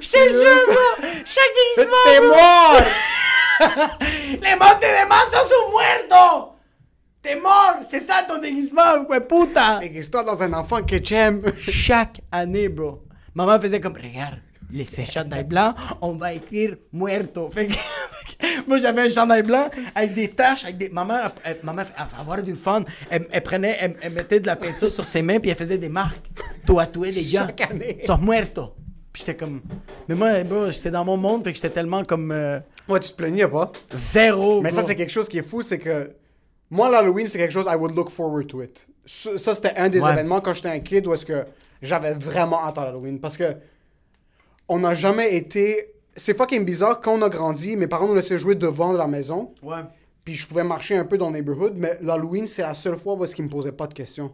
Je 0.00 0.08
te 0.08 0.28
jure! 0.28 0.76
Chaque 1.26 1.54
déguisement! 1.74 2.04
T'es 2.04 2.20
bro. 2.20 2.28
mort! 2.28 2.82
¡Les 4.00 4.54
montes 4.54 4.80
de 4.80 5.08
mazo 5.08 5.42
son 5.48 5.72
muertos! 5.72 6.54
¡T'es 7.20 7.34
mort! 7.34 7.80
C'est 7.90 8.06
ça 8.06 8.22
ton 8.28 8.38
déguisement, 8.38 9.04
ouais, 9.08 9.20
puta! 9.20 9.80
Existe-toi 9.82 10.22
dans 10.22 10.40
un 10.40 10.52
enfant 10.52 10.84
que 10.84 11.02
j'aime. 11.02 11.42
Chaque 11.68 12.20
année, 12.30 12.68
bro. 12.68 13.09
Maman 13.34 13.60
faisait 13.60 13.80
comme, 13.80 13.94
regarde, 13.94 14.38
les 14.72 14.84
ces 14.84 15.04
chandails 15.04 15.44
blancs, 15.44 15.74
on 16.00 16.12
va 16.12 16.32
écrire 16.34 16.76
muerto. 16.92 17.50
Fait 17.50 17.66
que, 17.66 17.72
moi, 18.66 18.78
j'avais 18.78 19.02
un 19.02 19.12
chandail 19.12 19.42
blanc 19.42 19.68
avec 19.94 20.14
des 20.14 20.28
taches, 20.28 20.64
avec 20.64 20.78
des. 20.78 20.88
Maman, 20.88 21.18
elle, 21.44 21.58
maman, 21.62 21.82
elle, 21.82 21.88
elle 21.96 22.20
avoir 22.20 22.42
du 22.42 22.54
fun. 22.54 22.84
Elle, 23.10 23.26
elle 23.30 23.42
prenait, 23.42 23.76
elle, 23.80 24.12
mettait 24.12 24.40
de 24.40 24.46
la 24.46 24.56
peinture 24.56 24.90
sur 24.90 25.04
ses 25.04 25.22
mains, 25.22 25.38
puis 25.40 25.50
elle 25.50 25.56
faisait 25.56 25.78
des 25.78 25.88
marques. 25.88 26.30
Tatouer 26.66 27.12
des 27.12 27.24
gars. 27.24 27.46
Chaque 27.46 27.70
année. 27.70 27.98
Sont 28.04 28.18
muertos. 28.18 28.74
Puis 29.12 29.24
j'étais 29.26 29.36
comme. 29.36 29.60
Mais 30.08 30.14
moi, 30.14 30.44
bro, 30.44 30.70
j'étais 30.70 30.90
dans 30.90 31.04
mon 31.04 31.16
monde, 31.16 31.42
fait 31.42 31.50
que 31.52 31.56
j'étais 31.56 31.70
tellement 31.70 32.04
comme. 32.04 32.30
euh, 32.30 32.60
Moi, 32.86 33.00
tu 33.00 33.10
te 33.10 33.16
plaignais 33.16 33.48
pas. 33.48 33.72
zéro. 33.92 34.60
Mais 34.62 34.70
ça, 34.70 34.82
c'est 34.84 34.94
quelque 34.94 35.10
chose 35.12 35.28
qui 35.28 35.38
est 35.38 35.42
fou, 35.48 35.62
c'est 35.62 35.78
que 35.78 36.12
moi, 36.70 36.88
l'Halloween, 36.88 37.26
c'est 37.26 37.38
quelque 37.38 37.52
chose, 37.52 37.66
I 37.68 37.74
would 37.74 37.96
look 37.96 38.10
forward 38.10 38.46
to 38.46 38.62
it. 38.62 38.86
Ça, 39.04 39.36
ça, 39.36 39.54
c'était 39.54 39.74
un 39.76 39.88
des 39.88 40.00
Ouais. 40.00 40.12
événements 40.12 40.40
quand 40.40 40.52
j'étais 40.54 40.68
un 40.68 40.78
kid 40.78 41.04
où 41.08 41.12
est-ce 41.12 41.26
que 41.26 41.44
j'avais 41.82 42.14
vraiment 42.14 42.62
hâte 42.64 42.78
à 42.78 42.84
l'Halloween. 42.84 43.20
Parce 43.20 43.36
que 43.36 43.56
on 44.68 44.78
n'a 44.80 44.94
jamais 44.94 45.36
été. 45.36 45.94
C'est 46.16 46.36
fucking 46.36 46.64
bizarre, 46.64 47.00
quand 47.00 47.14
on 47.14 47.22
a 47.22 47.28
grandi, 47.28 47.76
mes 47.76 47.86
parents 47.86 48.06
nous 48.08 48.14
laissaient 48.14 48.38
jouer 48.38 48.54
devant 48.54 48.92
de 48.92 48.98
la 48.98 49.06
maison, 49.06 49.54
Ouais. 49.62 49.78
puis 50.24 50.34
je 50.34 50.46
pouvais 50.46 50.64
marcher 50.64 50.96
un 50.96 51.04
peu 51.04 51.16
dans 51.16 51.28
le 51.28 51.34
neighborhood, 51.34 51.74
mais 51.76 51.96
l'Halloween, 52.02 52.46
c'est 52.46 52.62
la 52.62 52.74
seule 52.74 52.96
fois 52.96 53.14
où 53.14 53.24
est-ce 53.24 53.34
qu'ils 53.34 53.44
me 53.44 53.50
posaient 53.50 53.72
pas 53.72 53.86
de 53.86 53.94
questions. 53.94 54.32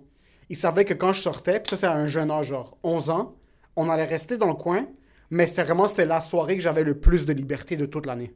Ils 0.48 0.56
savaient 0.56 0.84
que 0.84 0.94
quand 0.94 1.12
je 1.12 1.20
sortais, 1.20 1.60
puis 1.60 1.70
ça, 1.70 1.76
c'est 1.76 1.86
à 1.86 1.92
un 1.94 2.06
jeune 2.06 2.30
âge, 2.30 2.46
genre 2.48 2.76
11 2.82 3.10
ans, 3.10 3.34
on 3.76 3.90
allait 3.90 4.04
rester 4.06 4.36
dans 4.38 4.48
le 4.48 4.54
coin, 4.54 4.86
mais 5.30 5.46
c'était 5.46 5.64
vraiment 5.64 5.86
la 5.98 6.20
soirée 6.20 6.56
que 6.56 6.62
j'avais 6.62 6.82
le 6.82 6.98
plus 6.98 7.26
de 7.26 7.32
liberté 7.32 7.76
de 7.76 7.84
toute 7.86 8.06
l'année 8.06 8.32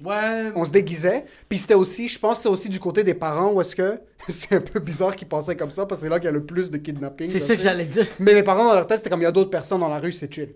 Ouais. 0.00 0.50
on 0.56 0.64
se 0.64 0.70
déguisait. 0.70 1.24
Puis 1.48 1.58
c'était 1.58 1.74
aussi, 1.74 2.08
je 2.08 2.18
pense 2.18 2.38
que 2.38 2.42
c'était 2.42 2.52
aussi 2.52 2.68
du 2.68 2.80
côté 2.80 3.04
des 3.04 3.14
parents 3.14 3.52
où 3.52 3.60
est-ce 3.60 3.76
que 3.76 4.00
c'est 4.28 4.54
un 4.54 4.60
peu 4.60 4.80
bizarre 4.80 5.14
qu'ils 5.14 5.28
pensaient 5.28 5.56
comme 5.56 5.70
ça 5.70 5.86
parce 5.86 6.00
que 6.00 6.06
c'est 6.06 6.10
là 6.10 6.18
qu'il 6.18 6.26
y 6.26 6.28
a 6.28 6.32
le 6.32 6.44
plus 6.44 6.70
de 6.70 6.78
kidnapping. 6.78 7.28
C'est 7.28 7.38
ça 7.38 7.54
que 7.54 7.62
j'allais 7.62 7.84
dire. 7.86 8.06
Mais 8.18 8.34
mes 8.34 8.42
parents 8.42 8.64
dans 8.64 8.74
leur 8.74 8.86
tête, 8.86 8.98
c'était 8.98 9.10
comme 9.10 9.20
il 9.20 9.24
y 9.24 9.26
a 9.26 9.32
d'autres 9.32 9.50
personnes 9.50 9.80
dans 9.80 9.88
la 9.88 9.98
rue, 9.98 10.12
c'est 10.12 10.32
chill. 10.32 10.54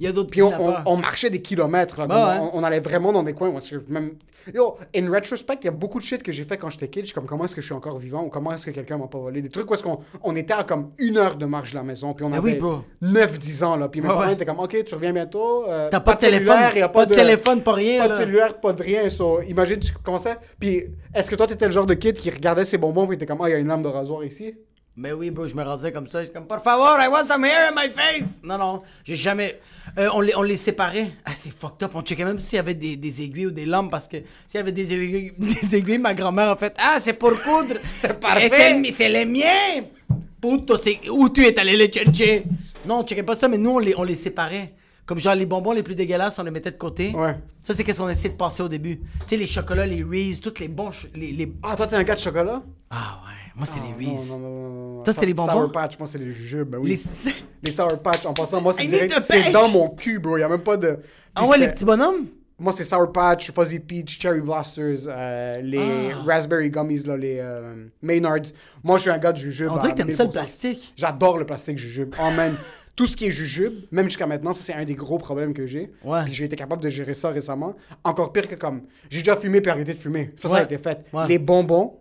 Il 0.00 0.06
y 0.06 0.08
a 0.08 0.12
d'autres 0.12 0.30
Puis 0.30 0.42
on, 0.42 0.96
marchait 0.96 1.30
des 1.30 1.42
kilomètres. 1.42 1.98
Là, 2.00 2.06
Bah 2.06 2.38
ouais. 2.40 2.48
on, 2.52 2.58
on 2.58 2.62
allait 2.64 2.80
vraiment 2.80 3.12
dans 3.12 3.22
des 3.22 3.32
coins 3.32 3.48
où 3.50 3.58
est-ce 3.58 3.76
que 3.76 3.92
même. 3.92 4.14
Yo, 4.54 4.76
in 4.94 5.10
retrospect, 5.10 5.56
il 5.62 5.64
y 5.64 5.68
a 5.68 5.70
beaucoup 5.70 5.98
de 5.98 6.04
shit 6.04 6.22
que 6.22 6.30
j'ai 6.30 6.44
fait 6.44 6.58
quand 6.58 6.68
j'étais 6.68 6.88
kid. 6.88 7.02
Je 7.02 7.06
suis 7.06 7.14
comme 7.14 7.24
comment 7.24 7.44
est-ce 7.46 7.54
que 7.54 7.62
je 7.62 7.66
suis 7.66 7.74
encore 7.74 7.96
vivant? 7.98 8.24
Ou 8.24 8.28
comment 8.28 8.52
est-ce 8.52 8.66
que 8.66 8.72
quelqu'un 8.72 8.98
m'a 8.98 9.06
pas 9.06 9.16
volé? 9.18 9.40
Des 9.40 9.48
trucs 9.48 9.70
où 9.70 9.72
est-ce 9.72 9.82
qu'on 9.82 10.00
on 10.22 10.36
était 10.36 10.52
à 10.52 10.64
comme 10.64 10.90
une 10.98 11.16
heure 11.16 11.36
de 11.36 11.46
marche 11.46 11.70
de 11.70 11.76
la 11.76 11.82
maison. 11.82 12.12
Puis 12.12 12.26
on 12.26 12.32
Ah 12.32 12.36
avait 12.36 12.52
oui, 12.52 12.58
bro. 12.58 12.80
9-10 13.02 13.64
ans. 13.64 13.76
Là. 13.76 13.88
Puis 13.88 14.02
mes 14.02 14.08
parents 14.08 14.28
étaient 14.28 14.44
comme 14.44 14.58
ok, 14.60 14.84
tu 14.84 14.94
reviens 14.94 15.14
bientôt. 15.14 15.64
euh, 15.66 15.88
T'as 15.90 16.00
pas, 16.00 16.14
de 16.14 16.20
téléphone. 16.20 16.46
cellulaire, 16.48 16.76
y 16.76 16.82
a 16.82 16.88
pas, 16.90 17.06
de, 17.06 17.14
téléphone, 17.14 17.62
pas 17.62 17.72
rien. 17.72 18.02
pas 18.02 18.08
de 18.08 18.14
cellulaire, 18.14 18.60
pas 18.60 18.72
de 18.74 18.82
rien. 18.82 19.08
So, 19.08 19.40
imagine, 19.42 19.78
tu 19.78 19.92
commençais. 20.02 20.36
Puis, 20.60 20.84
est-ce 21.14 21.30
que 21.30 21.36
toi, 21.36 21.46
t'étais 21.46 21.64
le 21.66 21.72
genre 21.72 21.86
de 21.86 21.94
kid 21.94 22.18
qui 22.18 22.28
regardait 22.28 22.66
ses 22.66 22.76
bonbons 22.76 23.10
et 23.10 23.14
était 23.14 23.24
comme, 23.26 23.40
ah, 23.42 23.48
il 23.48 23.52
y 23.52 23.54
a 23.54 23.58
une 23.58 23.68
lame 23.68 23.82
de 23.82 23.88
rasoir 23.88 24.24
ici? 24.24 24.54
Mais 24.96 25.12
oui, 25.12 25.30
bro, 25.30 25.46
je 25.46 25.54
me 25.56 25.62
rasais 25.62 25.90
comme 25.92 26.06
ça. 26.06 26.22
J'étais 26.22 26.34
comme, 26.34 26.46
por 26.46 26.60
favor, 26.62 26.96
I 27.00 27.08
want 27.08 27.26
some 27.26 27.44
hair 27.44 27.70
in 27.70 27.74
my 27.74 27.90
face. 27.90 28.38
Non, 28.44 28.58
non, 28.58 28.82
j'ai 29.02 29.16
jamais. 29.16 29.60
Euh, 29.98 30.08
on, 30.14 30.20
les, 30.20 30.36
on 30.36 30.42
les 30.42 30.56
séparait. 30.56 31.10
Ah, 31.24 31.32
c'est 31.34 31.50
fucked 31.50 31.82
up. 31.82 31.90
On 31.94 32.02
checkait 32.02 32.24
même 32.24 32.38
s'il 32.38 32.56
y 32.56 32.60
avait 32.60 32.74
des, 32.74 32.96
des 32.96 33.22
aiguilles 33.22 33.46
ou 33.46 33.50
des 33.50 33.66
lampes 33.66 33.90
parce 33.90 34.06
que 34.06 34.18
s'il 34.46 34.58
y 34.58 34.58
avait 34.58 34.70
des 34.72 34.92
aiguilles, 34.92 35.32
des 35.38 35.74
aiguilles 35.76 35.98
ma 35.98 36.14
grand-mère 36.14 36.50
a 36.50 36.56
fait 36.56 36.74
Ah, 36.78 36.98
c'est 37.00 37.14
pour 37.14 37.30
coudre. 37.32 37.74
c'est 37.82 38.18
parfait. 38.20 38.82
C'est 38.92 39.08
les 39.08 39.24
miens. 39.24 39.84
Puto, 40.40 40.76
c'est 40.76 41.00
où 41.10 41.28
tu 41.28 41.44
es 41.44 41.58
allé 41.58 41.76
les 41.76 41.90
chercher? 41.90 42.44
Non, 42.86 43.00
on 43.00 43.06
checkait 43.06 43.22
pas 43.24 43.34
ça, 43.34 43.48
mais 43.48 43.58
nous, 43.58 43.70
on 43.70 43.78
les, 43.80 43.94
on 43.96 44.04
les 44.04 44.14
séparait. 44.14 44.74
Comme 45.06 45.18
genre 45.18 45.34
les 45.34 45.44
bonbons 45.46 45.72
les 45.72 45.82
plus 45.82 45.94
dégueulasses, 45.94 46.38
on 46.38 46.44
les 46.44 46.50
mettait 46.50 46.70
de 46.70 46.76
côté. 46.76 47.10
Ouais. 47.14 47.34
Ça, 47.62 47.74
c'est 47.74 47.82
qu'est-ce 47.84 47.98
qu'on 47.98 48.08
essayait 48.08 48.30
de 48.32 48.38
passer 48.38 48.62
au 48.62 48.68
début. 48.68 48.98
Tu 48.98 49.04
sais, 49.26 49.36
les 49.36 49.46
chocolats, 49.46 49.86
les 49.86 50.02
Reese, 50.02 50.40
tous 50.40 50.58
les 50.60 50.68
bons. 50.68 50.90
les... 51.14 51.52
Ah, 51.62 51.74
toi, 51.76 51.86
t'es 51.86 51.96
un 51.96 52.04
gars 52.04 52.14
de 52.14 52.20
chocolat? 52.20 52.62
Ah 52.90 53.20
ouais, 53.26 53.43
moi, 53.56 53.66
c'est 53.66 53.80
Ah, 53.82 53.86
les 53.98 54.06
Reese. 54.06 54.30
Non, 54.30 54.38
non, 54.38 54.50
non, 54.50 54.68
non. 54.96 55.02
Toi, 55.02 55.12
c'était 55.12 55.26
les 55.26 55.34
bonbons? 55.34 55.52
Sour 55.52 55.72
Patch, 55.72 55.98
moi, 55.98 56.06
c'est 56.08 56.18
les 56.18 56.32
jujubes. 56.32 56.68
Ben 56.70 56.78
oui. 56.78 56.90
Les... 56.90 57.32
Les... 57.62 57.70
Sour 57.70 58.02
Patch, 58.02 58.26
en 58.26 58.34
passant, 58.34 58.60
moi, 58.60 58.72
c'est 58.72 58.84
direct. 58.86 59.14
C'est 59.22 59.50
dans 59.52 59.68
mon 59.68 59.90
cul, 59.90 60.18
bro. 60.18 60.36
Il 60.36 60.40
y 60.40 60.44
a 60.44 60.48
même 60.48 60.62
pas 60.62 60.76
de. 60.76 60.98
Ah 61.34 61.46
ouais, 61.46 61.58
les 61.58 61.68
petits 61.68 61.84
bonhommes? 61.84 62.26
Moi, 62.58 62.72
c'est 62.72 62.84
Sour 62.84 63.10
Patch, 63.12 63.50
Fuzzy 63.52 63.80
Peach, 63.80 64.20
Cherry 64.20 64.40
Blasters, 64.40 65.08
euh, 65.08 65.60
les 65.60 66.12
Ah. 66.12 66.22
Raspberry 66.24 66.70
Gummies, 66.70 67.02
là, 67.04 67.16
les 67.16 67.38
euh, 67.40 67.86
Maynards. 68.00 68.52
Moi, 68.84 68.96
je 68.98 69.02
suis 69.02 69.10
un 69.10 69.18
gars 69.18 69.32
de 69.32 69.38
jujubes. 69.38 69.70
On 69.72 69.78
dirait 69.78 69.92
que 69.92 69.98
t'aimes 69.98 70.12
ça 70.12 70.22
le 70.24 70.30
1000%. 70.30 70.32
plastique. 70.32 70.92
J'adore 70.96 71.36
le 71.38 71.46
plastique 71.46 71.78
jujube. 71.78 72.14
Oh 72.20 72.30
man, 72.30 72.56
tout 72.96 73.06
ce 73.06 73.16
qui 73.16 73.26
est 73.26 73.30
jujube, 73.32 73.72
même 73.90 74.04
jusqu'à 74.04 74.26
maintenant, 74.28 74.52
ça 74.52 74.62
c'est 74.62 74.72
un 74.72 74.84
des 74.84 74.94
gros 74.94 75.18
problèmes 75.18 75.52
que 75.52 75.66
j'ai. 75.66 75.90
Ouais. 76.04 76.22
Puis 76.24 76.32
j'ai 76.32 76.44
été 76.44 76.54
capable 76.54 76.80
de 76.80 76.88
gérer 76.88 77.14
ça 77.14 77.30
récemment. 77.30 77.74
Encore 78.04 78.32
pire 78.32 78.46
que 78.46 78.54
comme, 78.54 78.82
j'ai 79.10 79.18
déjà 79.18 79.34
fumé 79.36 79.60
puis 79.60 79.72
arrêté 79.72 79.92
de 79.92 79.98
fumer. 79.98 80.32
Ça, 80.36 80.48
ça 80.48 80.58
a 80.58 80.62
été 80.62 80.78
fait. 80.78 81.04
Ouais. 81.12 81.26
Les 81.26 81.38
bonbons, 81.38 81.98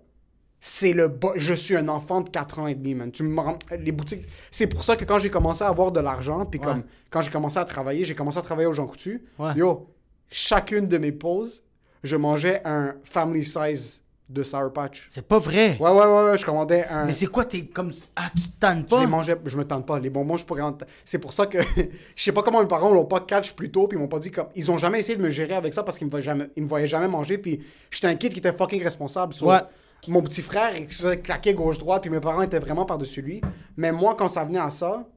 c'est 0.65 0.93
le 0.93 1.09
bo- 1.09 1.33
je 1.35 1.53
suis 1.53 1.75
un 1.75 1.89
enfant 1.89 2.21
de 2.21 2.29
4 2.29 2.59
ans 2.59 2.67
et 2.67 2.73
demi 2.75 2.95
man 2.95 3.11
tu 3.11 3.21
me 3.23 3.37
les 3.77 3.91
boutiques 3.91 4.25
c'est 4.49 4.67
pour 4.67 4.85
ça 4.85 4.95
que 4.95 5.03
quand 5.03 5.19
j'ai 5.19 5.29
commencé 5.29 5.61
à 5.61 5.67
avoir 5.67 5.91
de 5.91 5.99
l'argent 5.99 6.45
puis 6.45 6.57
Ouais. 6.61 6.65
comme 6.65 6.83
quand 7.09 7.19
j'ai 7.19 7.31
commencé 7.31 7.57
à 7.57 7.65
travailler 7.65 8.05
j'ai 8.05 8.15
commencé 8.15 8.37
à 8.37 8.41
travailler 8.41 8.67
au 8.67 8.71
Jean 8.71 8.87
Coutu 8.87 9.25
Ouais. 9.37 9.51
yo 9.57 9.89
chacune 10.29 10.87
de 10.87 10.97
mes 10.97 11.11
pauses 11.11 11.63
je 12.01 12.15
mangeais 12.15 12.61
un 12.63 12.95
family 13.03 13.43
size 13.43 13.99
de 14.29 14.41
sour 14.41 14.71
patch 14.71 15.05
C'est 15.09 15.27
pas 15.27 15.37
vrai. 15.37 15.77
ouais 15.81 15.91
ouais 15.91 16.05
ouais, 16.05 16.23
ouais, 16.31 16.37
je 16.37 16.45
commandais 16.45 16.85
un 16.89 17.05
Mais 17.05 17.11
c'est 17.11 17.25
quoi, 17.27 17.43
t'es 17.43 17.65
comme. 17.65 17.91
Ah, 18.15 18.29
tu 18.35 18.43
te 18.43 18.57
tannes 18.59 18.83
je 18.89 18.95
pas? 18.95 19.01
les 19.01 19.05
mangeais, 19.05 19.35
je 19.45 19.57
me 19.57 19.65
tente 19.67 19.85
pas. 19.85 19.99
Les 19.99 20.09
bonbons, 20.09 20.37
je 20.37 20.45
pourrais 20.45 20.61
en... 20.61 20.75
C'est 21.03 21.19
pour 21.19 21.33
ça 21.33 21.45
que 21.45 21.57
je 22.15 22.23
sais 22.23 22.31
pas 22.31 22.41
comment 22.41 22.61
mes 22.61 22.67
parents 22.67 22.91
l'ont 22.93 23.05
pas 23.05 23.19
catch 23.19 23.51
plus 23.53 23.69
tôt, 23.69 23.85
puis 23.87 23.97
ils 23.97 24.01
m'ont 24.01 24.07
pas 24.07 24.19
dit 24.19 24.31
comme 24.31 24.47
ils 24.55 24.71
ont 24.71 24.77
jamais 24.77 24.99
essayé 24.99 25.17
de 25.17 25.21
me 25.21 25.29
gérer 25.29 25.53
avec 25.55 25.73
ça 25.73 25.83
parce 25.83 25.97
qu'ils 25.97 26.07
me 26.07 26.11
voyaient 26.11 26.23
jamais, 26.25 26.49
ils 26.55 26.63
me 26.63 26.67
voyaient 26.67 26.87
jamais 26.87 27.09
manger, 27.09 27.37
puis 27.37 27.63
j'étais 27.91 28.07
un 28.07 28.15
kid 28.15 28.31
qui 28.31 28.39
était 28.39 28.53
fucking 28.53 28.81
responsable. 28.81 29.33
So, 29.33 29.49
Ouais. 29.49 29.59
Mon 30.07 30.21
petit 30.21 30.41
frère, 30.41 30.75
il 30.77 30.91
se 30.91 31.01
faisait 31.03 31.19
claquer 31.19 31.53
gauche 31.53 31.77
droite, 31.79 32.01
puis 32.03 32.11
mes 32.11 32.19
parents 32.19 32.41
étaient 32.41 32.59
vraiment 32.59 32.85
par-dessus 32.85 33.21
lui. 33.21 33.41
Mais 33.77 33.91
moi, 33.91 34.15
quand 34.17 34.29
ça 34.29 34.43
venait 34.43 34.59
à 34.59 34.69
ça, 34.69 35.07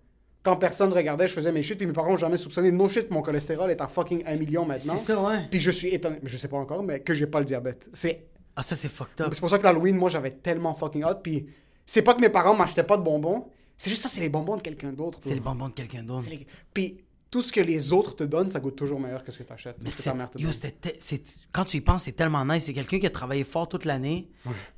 quand 0.42 0.56
personne 0.56 0.92
regardait, 0.92 1.26
je 1.26 1.34
faisais 1.34 1.50
mes 1.50 1.62
shit, 1.62 1.76
puis 1.76 1.86
mes 1.86 1.92
parents 1.92 2.12
ont 2.12 2.16
jamais 2.16 2.36
soupçonné. 2.36 2.70
No 2.70 2.88
shit, 2.88 3.10
mon 3.10 3.20
cholestérol 3.22 3.70
est 3.70 3.80
à 3.80 3.88
fucking 3.88 4.22
1 4.26 4.36
million 4.36 4.64
maintenant. 4.64 4.96
C'est 4.96 5.12
ça, 5.12 5.20
ouais. 5.20 5.46
Puis 5.50 5.60
je 5.60 5.70
suis 5.72 5.88
étonné, 5.88 6.18
je 6.22 6.36
sais 6.36 6.48
pas 6.48 6.56
encore, 6.58 6.82
mais 6.84 7.00
que 7.00 7.14
j'ai 7.14 7.26
pas 7.26 7.40
le 7.40 7.44
diabète. 7.46 7.88
C'est 7.92 8.26
Ah, 8.54 8.62
ça, 8.62 8.76
c'est 8.76 8.88
fucked 8.88 9.20
up. 9.20 9.28
c'est 9.34 9.40
pour 9.40 9.50
ça 9.50 9.58
que 9.58 9.64
l'Halloween, 9.64 9.96
moi, 9.96 10.08
j'avais 10.08 10.30
tellement 10.30 10.74
fucking 10.74 11.04
hot. 11.04 11.16
Puis 11.22 11.46
c'est 11.84 12.02
pas 12.02 12.14
que 12.14 12.20
mes 12.20 12.28
parents 12.30 12.54
m'achetaient 12.54 12.84
pas 12.84 12.96
de 12.96 13.02
bonbons. 13.02 13.48
C'est 13.76 13.90
juste 13.90 14.02
ça, 14.02 14.08
c'est 14.08 14.20
les 14.22 14.28
bonbons 14.30 14.56
de 14.56 14.62
quelqu'un 14.62 14.92
d'autre. 14.92 15.18
C'est 15.22 15.34
les 15.34 15.40
bonbons 15.40 15.68
de 15.68 15.74
quelqu'un 15.74 16.02
d'autre. 16.02 16.30
Les- 16.30 16.46
Puis 16.72 16.96
tout 17.30 17.42
ce 17.42 17.52
que 17.52 17.60
les 17.60 17.92
autres 17.92 18.14
te 18.16 18.24
donnent, 18.24 18.48
ça 18.48 18.60
goûte 18.60 18.76
toujours 18.76 19.00
meilleur 19.00 19.22
que 19.24 19.32
ce 19.32 19.38
que 19.38 19.42
tu 19.42 19.52
achètes. 19.52 19.76
Que 19.82 20.02
ta 20.02 20.14
mère 20.14 20.30
te 20.30 20.38
yo, 20.38 20.44
donne. 20.44 20.52
c'était 20.52 20.92
te- 20.92 20.96
c'est- 21.00 21.36
quand 21.52 21.64
tu 21.64 21.76
y 21.78 21.80
penses, 21.80 22.04
c'est 22.04 22.12
tellement 22.12 22.44
nice. 22.44 22.64
C'est 22.64 22.72
quelqu'un 22.72 22.98
qui 22.98 23.06
a 23.06 23.10
travaillé 23.10 23.42
fort 23.44 23.68
toute 23.68 23.84
l'année, 23.84 24.28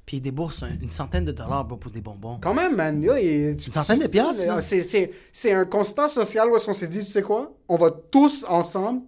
puis 0.07 0.17
il 0.17 0.21
débourse 0.23 0.63
un- 0.63 0.79
une 0.81 0.91
centaine 0.91 1.25
de 1.27 1.33
dollars 1.33 1.65
bro, 1.67 1.77
pour 1.77 1.91
des 1.93 2.01
bonbons. 2.01 2.39
Quand 2.41 2.55
même, 2.55 2.75
man. 2.75 3.03
yo, 3.03 3.15
et 3.15 3.55
tu- 3.59 3.67
Une 3.67 3.73
centaine 3.73 3.99
de 3.99 4.05
tu- 4.05 4.11
piastres, 4.11 4.47
là. 4.47 4.61
C'est, 4.61 5.53
un 5.53 5.65
constat 5.67 6.09
social 6.09 6.49
où 6.51 6.57
est-ce 6.57 6.67
qu'on 6.67 6.73
s'est 6.73 6.89
dit, 6.89 7.01
tu 7.05 7.11
sais 7.11 7.23
quoi? 7.23 7.53
On 7.69 7.77
va 7.77 7.91
tous 7.91 8.45
ensemble 8.49 9.03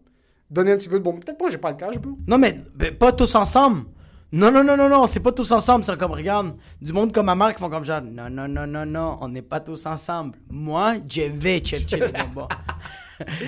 donner 0.50 0.72
un 0.72 0.76
petit 0.76 0.88
peu 0.88 0.98
de 0.98 1.04
bonbons. 1.04 1.20
Peut-être 1.20 1.40
moi, 1.40 1.48
j'ai 1.50 1.58
pas 1.58 1.70
le 1.70 1.76
cash, 1.76 1.96
bro. 1.98 2.18
Non, 2.26 2.36
mais 2.38 2.60
ben, 2.74 2.94
pas 2.94 3.12
tous 3.12 3.34
ensemble. 3.34 3.84
Non, 4.32 4.52
non, 4.52 4.62
non, 4.62 4.76
non, 4.76 4.88
non, 4.88 5.06
c'est 5.08 5.18
pas 5.20 5.32
tous 5.32 5.50
ensemble. 5.50 5.84
C'est 5.84 5.98
comme, 5.98 6.12
regarde, 6.12 6.54
du 6.80 6.92
monde 6.92 7.12
comme 7.12 7.26
ma 7.26 7.34
mère 7.34 7.52
qui 7.52 7.58
font 7.60 7.68
comme 7.70 7.84
genre, 7.84 8.00
non, 8.02 8.30
non, 8.30 8.46
non, 8.46 8.64
non, 8.66 8.86
non, 8.86 9.18
on 9.22 9.28
n'est 9.28 9.42
pas 9.42 9.58
tous 9.60 9.86
ensemble. 9.86 10.38
Moi, 10.48 10.96
je 11.08 11.22
vais 11.22 11.64
chercher 11.64 11.98
les 11.98 12.08
bonbons. 12.34 12.46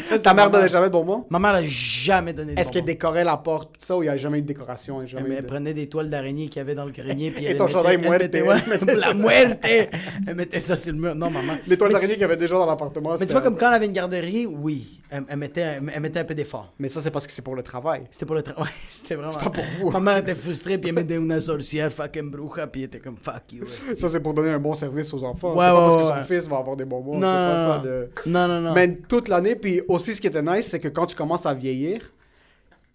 Ça, 0.04 0.18
Ta 0.18 0.34
mère 0.34 0.50
donnait 0.50 0.68
jamais 0.68 0.86
de 0.86 0.92
bonbons? 0.92 1.24
Ma 1.30 1.38
mère 1.38 1.54
a 1.54 1.62
jamais 1.64 2.32
donné 2.32 2.54
de 2.54 2.60
Est-ce 2.60 2.70
qu'elle 2.72 2.84
décorait 2.84 3.24
la 3.24 3.36
porte, 3.36 3.72
tout 3.78 3.84
ça, 3.84 3.96
ou 3.96 4.02
il 4.02 4.06
n'y 4.06 4.10
a 4.10 4.16
jamais 4.16 4.38
eu 4.38 4.42
de 4.42 4.46
décoration? 4.46 5.04
jamais 5.06 5.22
Elle, 5.26 5.32
eu 5.32 5.34
elle 5.36 5.42
de- 5.42 5.46
prenait 5.46 5.74
des 5.74 5.88
toiles 5.88 6.10
d'araignée 6.10 6.48
qu'il 6.48 6.58
y 6.58 6.60
avait 6.60 6.74
dans 6.74 6.84
le 6.84 6.92
grenier. 6.92 7.30
Puis 7.30 7.44
Et 7.44 7.50
elle 7.50 7.56
ton 7.56 7.64
mettait- 7.64 7.72
chandail 7.78 7.94
elle 7.94 8.00
muerte, 8.00 8.22
mettait- 8.22 8.38
elle 8.38 8.44
ouais, 8.48 8.62
mettait 8.68 8.94
La 9.02 9.14
muerte! 9.14 9.66
Elle 10.26 10.34
mettait 10.34 10.60
ça 10.60 10.76
sur 10.76 10.92
le 10.92 10.98
mur. 10.98 11.14
Non, 11.14 11.30
maman. 11.30 11.54
Les 11.66 11.76
toiles 11.76 11.92
d'araignée 11.92 12.12
qu'il 12.14 12.22
y 12.22 12.24
avait 12.24 12.36
déjà 12.36 12.56
dans 12.56 12.66
l'appartement. 12.66 13.14
Mais 13.18 13.26
tu 13.26 13.32
vois, 13.32 13.40
comme 13.42 13.56
quand 13.56 13.68
elle 13.68 13.74
avait 13.74 13.86
une 13.86 13.92
garderie, 13.92 14.46
oui, 14.46 15.00
elle, 15.10 15.24
elle 15.28 15.36
mettait, 15.38 15.60
elle, 15.60 16.00
mettait 16.00 16.20
un 16.20 16.24
peu 16.24 16.34
d'effort. 16.34 16.72
Mais 16.78 16.88
ça, 16.88 17.00
c'est 17.00 17.10
parce 17.10 17.26
que 17.26 17.32
c'est 17.32 17.42
pour 17.42 17.54
le 17.54 17.62
travail. 17.62 18.02
C'était 18.10 18.26
pour 18.26 18.34
le 18.34 18.42
travail. 18.42 18.70
C'était 18.88 19.14
vraiment. 19.14 19.30
C'est 19.30 19.40
pas 19.42 19.50
pour 19.50 19.64
vous. 19.78 19.90
Ma 19.90 20.00
mère 20.00 20.16
était 20.18 20.34
frustrée, 20.34 20.78
puis 20.78 20.88
elle 20.90 20.94
mettait 20.94 21.16
une 21.16 21.40
sorcière, 21.40 21.92
fucking 21.92 22.30
bruja, 22.30 22.66
puis 22.66 22.82
elle 22.82 22.86
était 22.86 23.00
comme 23.00 23.16
fuck 23.16 23.52
you. 23.52 23.64
Ça, 23.96 24.08
c'est 24.08 24.20
pour 24.20 24.34
donner 24.34 24.50
un 24.50 24.58
bon 24.58 24.74
service 24.74 25.12
aux 25.14 25.22
enfants. 25.24 25.54
Ouais, 25.54 25.64
c'est 25.64 25.70
pas 25.70 25.74
ouais, 25.74 25.96
parce 25.96 25.96
que 25.96 26.18
son 26.20 26.24
fils 26.34 26.48
va 26.48 26.58
avoir 26.58 26.76
des 26.76 26.84
bonbons. 26.84 27.18
Non, 27.18 28.48
non, 28.48 28.60
non. 28.60 28.72
Mais 28.74 28.94
toute 28.94 29.28
l'année, 29.28 29.56
puis 29.62 29.80
aussi, 29.88 30.12
ce 30.14 30.20
qui 30.20 30.26
était 30.26 30.42
nice, 30.42 30.66
c'est 30.66 30.78
que 30.78 30.88
quand 30.88 31.06
tu 31.06 31.16
commences 31.16 31.46
à 31.46 31.54
vieillir, 31.54 32.12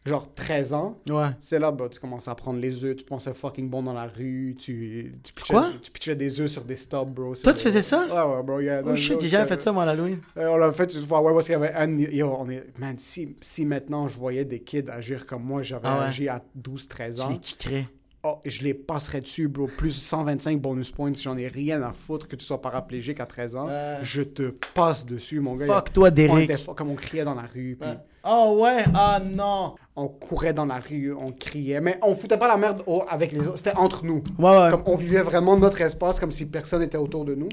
genre 0.06 0.34
13 0.34 0.74
ans, 0.74 0.98
Ouais. 1.10 1.30
c'est 1.40 1.60
là, 1.60 1.70
bah, 1.72 1.90
tu 1.92 2.00
commences 2.00 2.28
à 2.30 2.36
prendre 2.36 2.60
les 2.62 2.86
œufs, 2.86 2.96
tu 2.96 3.04
pensais 3.04 3.34
fucking 3.34 3.70
bon 3.70 3.84
dans 3.84 3.92
la 3.94 4.06
rue, 4.08 4.56
tu, 4.58 5.14
tu, 5.22 5.34
pitchais, 5.34 5.54
Quoi? 5.54 5.72
tu 5.82 5.92
pitchais 5.92 6.16
des 6.16 6.40
œufs 6.40 6.50
sur 6.50 6.64
des 6.64 6.78
stubs, 6.78 7.10
bro. 7.14 7.36
Toi, 7.36 7.54
tu 7.54 7.60
faisais 7.64 7.82
ça? 7.82 8.06
Ouais, 8.06 8.36
ouais, 8.38 8.44
bro. 8.44 8.60
yeah, 8.62 8.82
Oh 8.86 8.96
shit, 8.96 9.20
j'ai 9.20 9.28
jamais 9.28 9.48
fait 9.48 9.60
ça, 9.60 9.72
moi, 9.74 9.84
à 9.84 9.88
l'Halloween. 9.88 10.20
Euh, 10.38 10.48
on 10.48 10.58
l'a 10.58 10.72
fait 10.72 10.94
une 10.94 11.06
fois, 11.06 11.22
ouais, 11.22 11.34
parce 11.34 11.46
qu'il 11.46 11.54
y 11.54 11.56
avait 11.56 11.74
un. 11.74 11.98
Yo, 11.98 12.34
on 12.40 12.50
est. 12.50 12.64
Man, 12.80 12.96
si, 12.98 13.36
si 13.42 13.66
maintenant 13.66 14.08
je 14.08 14.18
voyais 14.18 14.46
des 14.46 14.60
kids 14.62 14.86
agir 14.90 15.26
comme 15.26 15.44
moi, 15.44 15.62
j'avais 15.62 15.88
Ah 15.88 16.00
ouais. 16.00 16.06
agi 16.06 16.30
à 16.30 16.42
12-13 16.58 17.16
Tu 17.16 17.22
ans. 17.24 17.30
les 17.30 17.40
kickerais. 17.40 17.88
Oh, 18.30 18.40
je 18.44 18.62
les 18.64 18.74
passerais 18.74 19.22
dessus, 19.22 19.48
bro? 19.48 19.68
Plus 19.68 19.92
125 19.92 20.60
bonus 20.60 20.92
points. 20.92 21.14
J'en 21.14 21.38
ai 21.38 21.48
rien 21.48 21.82
à 21.82 21.94
foutre 21.94 22.28
que 22.28 22.36
tu 22.36 22.46
sois 22.46 22.60
paraplégique 22.60 23.22
à 23.22 23.26
13 23.26 23.56
ans. 23.56 23.68
Ouais. 23.68 23.98
Je 24.02 24.22
te 24.22 24.54
passe 24.74 25.06
dessus, 25.06 25.40
mon 25.40 25.56
gars. 25.56 25.66
Fuck 25.66 25.94
toi, 25.94 26.10
On 26.10 26.12
Derek. 26.12 26.50
était 26.50 26.64
comme 26.76 26.90
on 26.90 26.96
criait 26.96 27.24
dans 27.24 27.36
la 27.36 27.44
rue. 27.44 27.78
puis 27.80 27.90
Oh 28.26 28.58
ouais, 28.62 28.84
ah 28.94 29.22
non. 29.24 29.76
On 29.96 30.10
courait 30.10 30.54
dans 30.54 30.66
la 30.66 30.80
rue, 30.80 31.14
on 31.14 31.32
criait. 31.32 31.80
Mais 31.80 31.98
on 32.04 32.14
foutait 32.14 32.38
pas 32.38 32.50
la 32.50 32.58
merde 32.58 32.84
avec 33.08 33.32
les 33.32 33.48
autres. 33.48 33.58
C'était 33.58 33.76
entre 33.78 34.04
nous. 34.04 34.22
Ouais. 34.38 34.70
Comme 34.72 34.84
on 34.86 34.98
vivait 34.98 35.22
vraiment 35.22 35.56
notre 35.56 35.80
espace 35.80 36.20
comme 36.20 36.32
si 36.32 36.46
personne 36.46 36.82
n'était 36.82 36.98
autour 36.98 37.24
de 37.24 37.36
nous. 37.36 37.48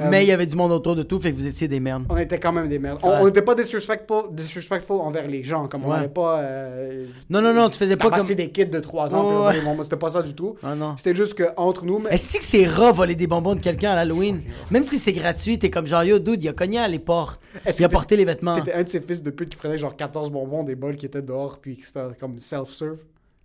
Euh, 0.00 0.08
Mais 0.10 0.24
il 0.24 0.28
y 0.28 0.32
avait 0.32 0.46
du 0.46 0.56
monde 0.56 0.72
autour 0.72 0.96
de 0.96 1.04
tout, 1.04 1.20
fait 1.20 1.30
que 1.30 1.36
vous 1.36 1.46
étiez 1.46 1.68
des 1.68 1.78
merdes. 1.78 2.04
On 2.08 2.16
était 2.16 2.40
quand 2.40 2.50
même 2.50 2.68
des 2.68 2.80
merdes. 2.80 2.98
On 3.04 3.26
n'était 3.26 3.42
pas 3.42 3.54
disrespectful, 3.54 4.24
disrespectful 4.32 4.96
envers 4.96 5.28
les 5.28 5.44
gens. 5.44 5.68
Comme 5.68 5.84
on 5.84 5.90
n'allait 5.90 6.08
pas. 6.08 6.40
euh, 6.40 7.06
Non, 7.30 7.40
non, 7.40 7.54
non, 7.54 7.70
tu 7.70 7.78
faisais 7.78 7.96
pas 7.96 8.10
comme- 8.10 8.26
des 8.26 8.50
kids 8.50 8.66
de 8.66 8.80
3 8.80 9.14
ans. 9.14 9.52
C'était 9.84 9.96
pas 9.96 10.08
ça 10.10 10.22
du 10.22 10.34
tout. 10.34 10.56
Ah 10.64 10.74
non. 10.74 10.96
C'était 10.96 11.14
juste 11.14 11.34
que 11.34 11.44
entre 11.56 11.84
nous. 11.84 12.02
Est-ce 12.10 12.38
que 12.38 12.42
c'est 12.42 12.66
rare 12.66 12.92
voler 12.92 13.14
des 13.14 13.28
bonbons 13.28 13.54
de 13.54 13.60
quelqu'un 13.60 13.92
à 13.92 13.94
l'Halloween? 13.94 14.42
Même 14.72 14.82
si 14.84 14.98
c'est 14.98 15.12
gratuit, 15.12 15.60
t'es 15.60 15.70
comme 15.70 15.86
genre, 15.86 16.02
yo, 16.02 16.18
dude, 16.18 16.42
il 16.42 16.48
a 16.48 16.52
cogné 16.52 16.78
à 16.78 16.88
les 16.88 16.98
portes. 16.98 17.40
Il 17.78 17.84
a 17.84 17.88
porté 17.88 18.16
les 18.16 18.24
vêtements. 18.24 18.56
T'étais 18.56 18.72
un 18.74 18.82
de 18.82 18.88
ces 18.88 19.00
fils 19.00 19.22
de 19.22 19.30
pute 19.30 19.50
qui 19.50 19.56
prenait 19.56 19.78
genre 19.78 19.94
14 19.94 20.28
bonbons, 20.30 20.64
des 20.64 20.74
bols 20.74 20.96
qui 20.96 21.06
étaient 21.06 21.22
dehors, 21.22 21.58
puis 21.60 21.78
c'était 21.84 22.00
comme 22.18 22.40
self-serve? 22.40 22.96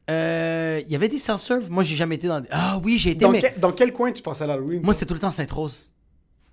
Euh, 0.09 0.81
il 0.88 0.91
y 0.91 0.95
avait 0.95 1.09
des 1.09 1.19
self-serve? 1.19 1.69
Moi, 1.69 1.83
j'ai 1.83 1.95
jamais 1.95 2.15
été 2.15 2.27
dans 2.27 2.39
des... 2.39 2.47
Ah 2.51 2.79
oui, 2.83 2.97
j'ai 2.97 3.12
été, 3.12 3.19
Dans, 3.19 3.29
mais... 3.29 3.41
quel- 3.41 3.59
dans 3.59 3.71
quel 3.71 3.93
coin 3.93 4.12
tu 4.12 4.23
passais 4.23 4.43
à 4.43 4.47
l'Halloween? 4.47 4.81
Moi, 4.83 4.93
c'était 4.95 5.05
tout 5.05 5.13
le 5.13 5.19
temps 5.19 5.29
Sainte-Rose. 5.29 5.91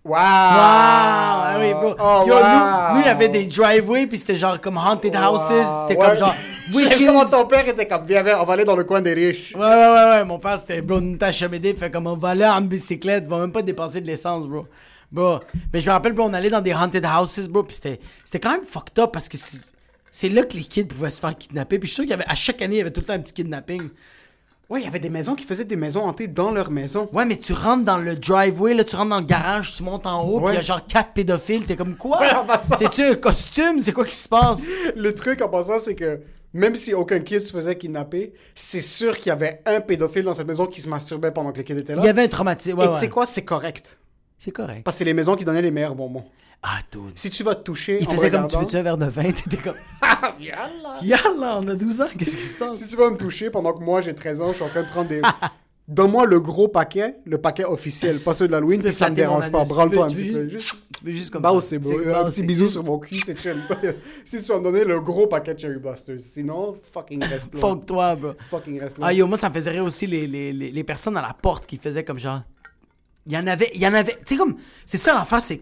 Waouh! 0.06 0.20
Wow! 0.20 0.58
Ah 0.58 1.56
oui, 1.58 1.72
bro. 1.72 1.94
Oh, 1.98 2.24
Yo, 2.26 2.34
wow! 2.34 2.40
nous, 2.42 2.94
nous, 2.94 3.00
il 3.00 3.06
y 3.06 3.08
avait 3.08 3.28
des 3.28 3.44
driveways, 3.46 4.06
puis 4.06 4.18
c'était 4.18 4.36
genre 4.36 4.60
comme 4.60 4.76
haunted 4.78 5.14
houses. 5.16 5.42
C'était 5.88 6.00
comme 6.00 6.16
genre 6.16 6.34
witches. 6.74 7.04
comment 7.04 7.24
ton 7.24 7.46
père 7.46 7.66
était 7.66 7.86
comme, 7.88 8.04
viens, 8.06 8.22
on 8.40 8.44
va 8.44 8.52
aller 8.52 8.64
dans 8.64 8.76
le 8.76 8.84
coin 8.84 9.00
des 9.00 9.14
riches. 9.14 9.52
Ouais, 9.54 9.60
ouais, 9.60 9.66
ouais, 9.68 10.08
ouais. 10.10 10.24
Mon 10.24 10.38
père, 10.38 10.58
c'était, 10.58 10.80
bro, 10.80 11.00
une 11.00 11.18
tâche 11.18 11.42
à 11.42 11.48
m'aider. 11.48 11.74
Fait 11.74 11.90
comme 11.90 12.06
on 12.06 12.16
va 12.16 12.30
aller 12.30 12.46
en 12.46 12.60
bicyclette, 12.60 13.26
va 13.26 13.38
même 13.38 13.52
pas 13.52 13.62
dépenser 13.62 14.00
de 14.00 14.06
l'essence, 14.06 14.46
bro. 14.46 14.66
Bro. 15.10 15.40
Mais 15.72 15.80
je 15.80 15.86
me 15.86 15.92
rappelle, 15.92 16.12
bro, 16.12 16.24
on 16.26 16.34
allait 16.34 16.50
dans 16.50 16.60
des 16.60 16.72
haunted 16.74 17.04
houses, 17.04 17.48
bro, 17.48 17.62
puis 17.62 17.74
c'était, 17.74 18.00
c'était 18.24 18.40
quand 18.40 18.52
même 18.52 18.64
fucked 18.64 18.98
up 18.98 19.10
parce 19.12 19.28
que 19.28 19.36
c'est, 19.36 19.60
c'est 20.10 20.28
là 20.28 20.42
que 20.44 20.54
les 20.54 20.64
kids 20.64 20.84
pouvaient 20.84 21.10
se 21.10 21.20
faire 21.20 21.36
kidnapper. 21.36 21.78
Puis 21.78 21.88
je 21.88 21.94
suis 21.94 21.96
sûr 21.96 22.04
qu'il 22.04 22.10
y 22.10 22.14
avait, 22.14 22.30
à 22.30 22.34
chaque 22.34 22.62
année, 22.62 22.76
il 22.76 22.78
y 22.78 22.80
avait 22.80 22.90
tout 22.90 23.00
le 23.00 23.06
temps 23.06 23.12
un 23.14 23.18
petit 23.20 23.34
kidnapping. 23.34 23.88
Ouais, 24.68 24.80
il 24.80 24.84
y 24.84 24.88
avait 24.88 24.98
des 24.98 25.10
maisons 25.10 25.36
qui 25.36 25.44
faisaient 25.44 25.64
des 25.64 25.76
maisons 25.76 26.02
hantées 26.02 26.26
dans 26.26 26.50
leur 26.50 26.72
maison. 26.72 27.08
Ouais, 27.12 27.24
mais 27.24 27.36
tu 27.38 27.52
rentres 27.52 27.84
dans 27.84 27.98
le 27.98 28.16
driveway, 28.16 28.74
là, 28.74 28.82
tu 28.82 28.96
rentres 28.96 29.10
dans 29.10 29.20
le 29.20 29.24
garage, 29.26 29.72
tu 29.76 29.84
montes 29.84 30.06
en 30.06 30.24
haut, 30.24 30.40
puis 30.40 30.54
il 30.54 30.56
y 30.56 30.58
a 30.58 30.60
genre 30.60 30.84
quatre 30.84 31.12
pédophiles. 31.12 31.64
T'es 31.66 31.76
comme 31.76 31.96
quoi? 31.96 32.20
Ouais, 32.20 32.34
en 32.34 32.44
passant. 32.44 32.76
C'est-tu 32.76 33.02
un 33.02 33.14
costume? 33.14 33.78
C'est 33.78 33.92
quoi 33.92 34.04
qui 34.04 34.16
se 34.16 34.28
passe? 34.28 34.66
Le 34.96 35.14
truc 35.14 35.40
en 35.40 35.48
passant, 35.48 35.78
c'est 35.78 35.94
que 35.94 36.20
même 36.52 36.74
si 36.74 36.94
aucun 36.94 37.20
kid 37.20 37.42
se 37.42 37.52
faisait 37.52 37.76
kidnapper, 37.76 38.32
c'est 38.56 38.80
sûr 38.80 39.16
qu'il 39.18 39.28
y 39.28 39.32
avait 39.32 39.62
un 39.66 39.80
pédophile 39.80 40.24
dans 40.24 40.32
cette 40.34 40.48
maison 40.48 40.66
qui 40.66 40.80
se 40.80 40.88
masturbait 40.88 41.30
pendant 41.30 41.52
que 41.52 41.58
le 41.58 41.62
kid 41.62 41.78
était 41.78 41.94
là. 41.94 42.02
Il 42.02 42.06
y 42.06 42.08
avait 42.08 42.22
un 42.24 42.28
traumatisme. 42.28 42.78
Ouais, 42.78 42.86
Et 42.86 42.88
tu 42.88 42.94
sais 42.96 43.02
ouais. 43.02 43.08
quoi, 43.08 43.24
c'est 43.26 43.44
correct. 43.44 43.98
C'est 44.38 44.50
correct. 44.50 44.82
Parce 44.84 44.96
que 44.96 44.98
c'est 44.98 45.04
les 45.04 45.14
maisons 45.14 45.36
qui 45.36 45.44
donnaient 45.44 45.62
les 45.62 45.70
meilleurs 45.70 45.94
bonbons. 45.94 46.24
Ah, 46.62 46.78
dude. 46.90 47.12
Si 47.14 47.30
tu 47.30 47.42
vas 47.44 47.54
te 47.54 47.62
toucher. 47.62 47.98
Il 48.00 48.08
faisait 48.08 48.30
me 48.30 48.36
comme 48.38 48.48
tu 48.48 48.56
veux-tu 48.56 48.76
un 48.76 48.82
verre 48.82 48.98
de 48.98 49.06
vin? 49.06 49.22
T'étais 49.30 49.56
comme. 49.56 49.74
Yallah. 50.40 50.98
Yallah, 51.02 51.58
on 51.60 51.68
a 51.68 51.74
12 51.74 52.00
ans, 52.00 52.06
qu'est-ce 52.18 52.36
qui 52.36 52.42
se 52.42 52.58
passe? 52.58 52.78
Si 52.78 52.88
tu 52.88 52.96
vas 52.96 53.10
me 53.10 53.16
toucher 53.16 53.50
pendant 53.50 53.72
que 53.72 53.82
moi 53.82 54.00
j'ai 54.00 54.14
13 54.14 54.42
ans, 54.42 54.48
je 54.48 54.54
suis 54.54 54.64
en 54.64 54.68
train 54.68 54.82
de 54.82 54.88
prendre 54.88 55.08
des. 55.08 55.22
Donne-moi 55.88 56.26
le 56.26 56.40
gros 56.40 56.66
paquet, 56.66 57.18
le 57.24 57.38
paquet 57.38 57.64
officiel, 57.64 58.18
pas 58.18 58.34
ceux 58.34 58.48
de 58.48 58.52
l'Halloween, 58.52 58.82
puis 58.82 58.92
ça 58.92 59.08
me 59.08 59.14
dérange 59.14 59.52
pas. 59.52 59.64
Branle-toi 59.64 60.04
un 60.06 60.08
petit 60.08 60.32
peu. 60.32 60.48
Juste. 60.48 60.74
Juste 61.04 61.30
comme 61.30 61.42
Bah, 61.42 61.52
c'est 61.60 61.78
beau. 61.78 61.92
Un 61.92 62.24
petit 62.24 62.42
bisou 62.42 62.68
sur 62.68 62.82
mon 62.82 62.98
cul, 62.98 63.14
c'est 63.14 63.38
chill. 63.38 63.62
si 64.24 64.42
tu 64.42 64.48
vas 64.48 64.58
me 64.58 64.64
donner 64.64 64.82
le 64.84 65.00
gros 65.00 65.28
paquet 65.28 65.54
de 65.54 65.60
Cherry 65.60 65.78
Blasters. 65.78 66.18
Sinon, 66.20 66.74
fucking 66.92 67.22
reste 67.22 67.54
là. 67.54 67.60
Fuck 67.60 67.86
toi, 67.86 68.16
bro. 68.16 68.32
Fucking 68.50 68.80
reste 68.80 68.98
là. 68.98 69.06
Ah 69.08 69.12
yo, 69.12 69.26
moi 69.28 69.38
ça 69.38 69.48
me 69.48 69.54
faisait 69.54 69.70
rire 69.70 69.84
aussi 69.84 70.08
les, 70.08 70.26
les, 70.26 70.52
les, 70.52 70.72
les 70.72 70.84
personnes 70.84 71.16
à 71.16 71.22
la 71.22 71.34
porte 71.40 71.66
qui 71.66 71.76
faisaient 71.76 72.02
comme 72.02 72.18
genre. 72.18 72.42
Il 73.26 73.34
y 73.34 73.38
en 73.38 73.46
avait. 73.46 73.70
Il 73.74 73.80
y 73.80 73.86
en 73.86 73.94
avait. 73.94 74.16
Tu 74.26 74.34
sais 74.34 74.36
comme. 74.36 74.56
C'est 74.84 74.96
ça 74.96 75.14
l'enfant, 75.14 75.38
c'est. 75.40 75.60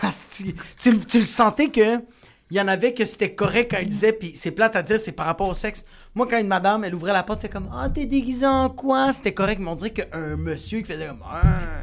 tu, 0.78 0.92
le- 0.92 1.04
tu 1.04 1.18
le 1.18 1.24
sentais 1.24 1.68
que. 1.68 2.00
Il 2.48 2.56
y 2.56 2.60
en 2.60 2.68
avait 2.68 2.94
que 2.94 3.04
c'était 3.04 3.34
correct 3.34 3.72
quand 3.72 3.78
elle 3.78 3.88
disait, 3.88 4.12
puis 4.12 4.32
c'est 4.36 4.52
plate 4.52 4.76
à 4.76 4.82
dire, 4.84 5.00
c'est 5.00 5.10
par 5.10 5.26
rapport 5.26 5.48
au 5.48 5.54
sexe. 5.54 5.84
Moi, 6.14 6.28
quand 6.28 6.38
une 6.38 6.46
madame, 6.46 6.84
elle 6.84 6.94
ouvrait 6.94 7.12
la 7.12 7.24
porte, 7.24 7.40
fait 7.42 7.48
comme 7.48 7.68
Ah, 7.72 7.88
t'es 7.90 8.06
déguisé 8.06 8.46
en 8.46 8.70
quoi 8.70 9.12
C'était 9.12 9.34
correct, 9.34 9.58
mais 9.60 9.68
on 9.68 9.74
dirait 9.74 9.90
qu'un 9.92 10.36
monsieur 10.36 10.78
qui 10.78 10.84
faisait 10.92 11.08
comme 11.08 11.24
Ah, 11.28 11.82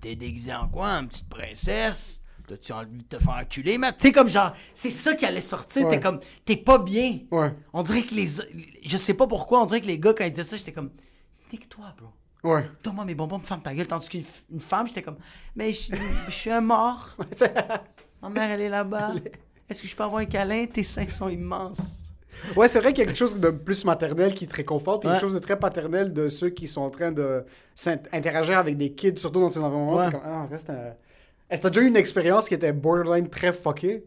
t'es 0.00 0.16
déguisé 0.16 0.54
en 0.54 0.68
quoi? 0.68 0.88
Une 0.92 1.08
petite 1.08 1.28
princesse? 1.28 2.22
T'as-tu 2.48 2.72
envie 2.72 2.96
de 2.96 3.02
te 3.02 3.18
faire 3.22 3.36
enculer, 3.42 3.76
mais 3.76 3.92
Tu 3.92 3.98
sais, 4.06 4.12
comme 4.12 4.28
genre, 4.30 4.52
c'est 4.72 4.88
ça 4.90 5.12
qui 5.14 5.26
allait 5.26 5.42
sortir. 5.42 5.84
Ouais. 5.84 5.90
T'es 5.90 6.00
comme, 6.00 6.18
t'es 6.46 6.56
pas 6.56 6.78
bien. 6.78 7.18
Ouais. 7.30 7.52
On 7.74 7.82
dirait 7.82 8.00
que 8.02 8.14
les. 8.14 8.26
Je 8.82 8.96
sais 8.96 9.14
pas 9.14 9.26
pourquoi, 9.26 9.60
on 9.62 9.66
dirait 9.66 9.82
que 9.82 9.86
les 9.86 9.98
gars, 9.98 10.14
quand 10.16 10.24
ils 10.24 10.30
disaient 10.32 10.44
ça, 10.44 10.56
j'étais 10.56 10.72
comme. 10.72 10.90
Nique-toi, 11.52 11.84
bro. 11.98 12.08
Ouais. 12.42 12.64
Donne-moi 12.82 13.04
mes 13.04 13.14
bonbons, 13.14 13.38
me 13.38 13.42
ferme 13.44 13.62
ta 13.62 13.74
gueule. 13.74 13.86
Tandis 13.86 14.08
qu'une 14.08 14.24
une 14.50 14.60
femme, 14.60 14.86
j'étais 14.88 15.02
comme. 15.02 15.18
Mais 15.54 15.72
je, 15.72 15.94
je 16.26 16.30
suis 16.30 16.50
un 16.50 16.60
mort. 16.60 17.16
Ma 18.22 18.28
mère, 18.28 18.50
elle 18.50 18.60
est 18.62 18.68
là-bas. 18.68 19.12
Est-ce 19.68 19.82
que 19.82 19.88
je 19.88 19.94
peux 19.96 20.02
avoir 20.02 20.20
un 20.20 20.24
câlin? 20.26 20.66
Tes 20.66 20.82
seins 20.82 21.08
sont 21.08 21.28
immenses. 21.28 22.02
Ouais, 22.56 22.68
c'est 22.68 22.80
vrai 22.80 22.92
qu'il 22.92 23.00
y 23.00 23.02
a 23.02 23.06
quelque 23.06 23.16
chose 23.18 23.34
de 23.38 23.50
plus 23.50 23.84
maternel 23.84 24.34
qui 24.34 24.46
te 24.48 24.54
réconforte, 24.56 25.00
puis 25.02 25.08
Ouais. 25.08 25.14
quelque 25.16 25.20
chose 25.26 25.34
de 25.34 25.38
très 25.40 25.58
paternel 25.58 26.12
de 26.12 26.28
ceux 26.28 26.48
qui 26.50 26.66
sont 26.66 26.80
en 26.80 26.90
train 26.90 27.12
de 27.12 27.44
s'int- 27.74 28.00
interagir 28.12 28.56
avec 28.58 28.76
des 28.78 28.92
kids, 28.92 29.16
surtout 29.18 29.40
dans 29.40 29.48
ces 29.50 29.58
environnements. 29.60 29.96
Ouais. 29.96 30.10
Comme, 30.10 30.20
ah, 30.24 30.46
reste 30.50 30.70
un- 30.70 30.94
Est-ce 31.50 31.60
que 31.60 31.62
t'as 31.64 31.70
déjà 31.70 31.82
eu 31.82 31.88
une 31.88 31.96
expérience 31.96 32.48
qui 32.48 32.54
était 32.54 32.72
borderline 32.72 33.28
très 33.28 33.52
fuckée? 33.52 34.04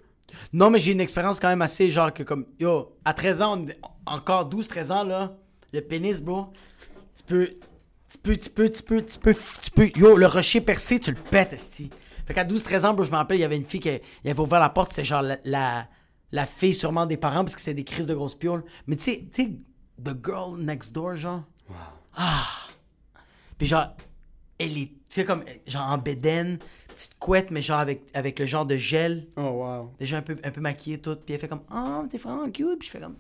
Non, 0.52 0.70
mais 0.72 0.80
j'ai 0.80 0.94
une 0.94 1.02
expérience 1.02 1.40
quand 1.40 1.50
même 1.50 1.62
assez 1.62 1.92
genre 1.92 2.12
que 2.14 2.24
comme 2.24 2.46
yo, 2.60 2.96
à 3.06 3.14
13 3.14 3.42
ans, 3.42 3.60
on 3.60 4.12
encore 4.16 4.46
12 4.46 4.68
13 4.68 4.92
ans 4.92 5.04
là, 5.04 5.36
le 5.72 5.82
pénis 5.82 6.20
bro, 6.22 6.48
tu 7.16 7.24
peux 7.24 7.50
tu 8.14 8.18
peux 8.20 8.36
tu 8.38 8.50
peux 8.50 8.70
tu 8.70 8.84
peux 8.84 9.02
tu 9.02 9.20
peux 9.20 9.34
tu 9.36 9.72
peux 9.72 9.90
yo, 9.96 10.18
le 10.18 10.28
rocher 10.28 10.62
percé, 10.62 11.00
tu 11.00 11.12
le 11.12 11.18
pètes 11.18 11.54
esti. 11.54 11.90
Fait 12.26 12.34
qu'à 12.34 12.44
12 12.44 12.64
13 12.64 12.86
ans, 12.86 12.94
bro, 12.94 13.04
je 13.04 13.12
me 13.12 13.18
rappelle, 13.18 13.38
il 13.38 13.42
y 13.42 13.44
avait 13.44 13.58
une 13.58 13.66
fille 13.66 13.80
qui 13.82 13.90
avait 13.90 14.40
ouvert 14.40 14.60
la 14.60 14.70
porte, 14.70 14.90
c'était 14.92 15.04
genre 15.04 15.22
la, 15.22 15.38
la 15.44 15.88
la 16.32 16.46
fille 16.46 16.74
sûrement 16.74 17.06
des 17.06 17.18
parents 17.18 17.44
parce 17.44 17.54
que 17.56 17.62
c'était 17.62 17.76
des 17.76 17.84
crises 17.84 18.08
de 18.08 18.16
grosses 18.16 18.36
pioles. 18.36 18.64
Mais 18.88 18.96
tu 18.96 19.04
sais, 19.04 19.30
tu 19.32 19.44
sais 19.44 19.52
the 20.04 20.16
girl 20.26 20.58
next 20.58 20.94
door 20.94 21.16
genre. 21.16 21.44
Ah. 22.16 22.46
Puis 23.58 23.68
genre 23.68 23.96
elle 24.60 24.78
est 24.78 24.88
tu 25.10 25.22
sais 25.22 25.26
comme 25.26 25.44
genre 25.68 25.88
en 25.92 25.98
bédaine, 25.98 26.60
petite 26.88 27.18
couette 27.20 27.52
mais 27.52 27.62
genre 27.62 27.80
avec 27.80 28.04
avec 28.14 28.40
le 28.40 28.46
genre 28.46 28.66
de 28.66 28.78
gel 28.78 29.28
Oh, 29.36 29.42
wow. 29.42 29.94
déjà 30.00 30.18
un 30.18 30.22
peu, 30.22 30.38
un 30.44 30.52
peu 30.52 30.62
maquillée 30.62 31.00
toute, 31.00 31.24
puis 31.26 31.34
elle 31.34 31.40
fait 31.40 31.48
comme 31.48 31.64
Oh, 31.74 32.04
t'es 32.10 32.18
vraiment 32.18 32.50
cute, 32.50 32.80
puis 32.80 32.88
je 32.88 32.92
fais 32.92 33.00
comme. 33.00 33.18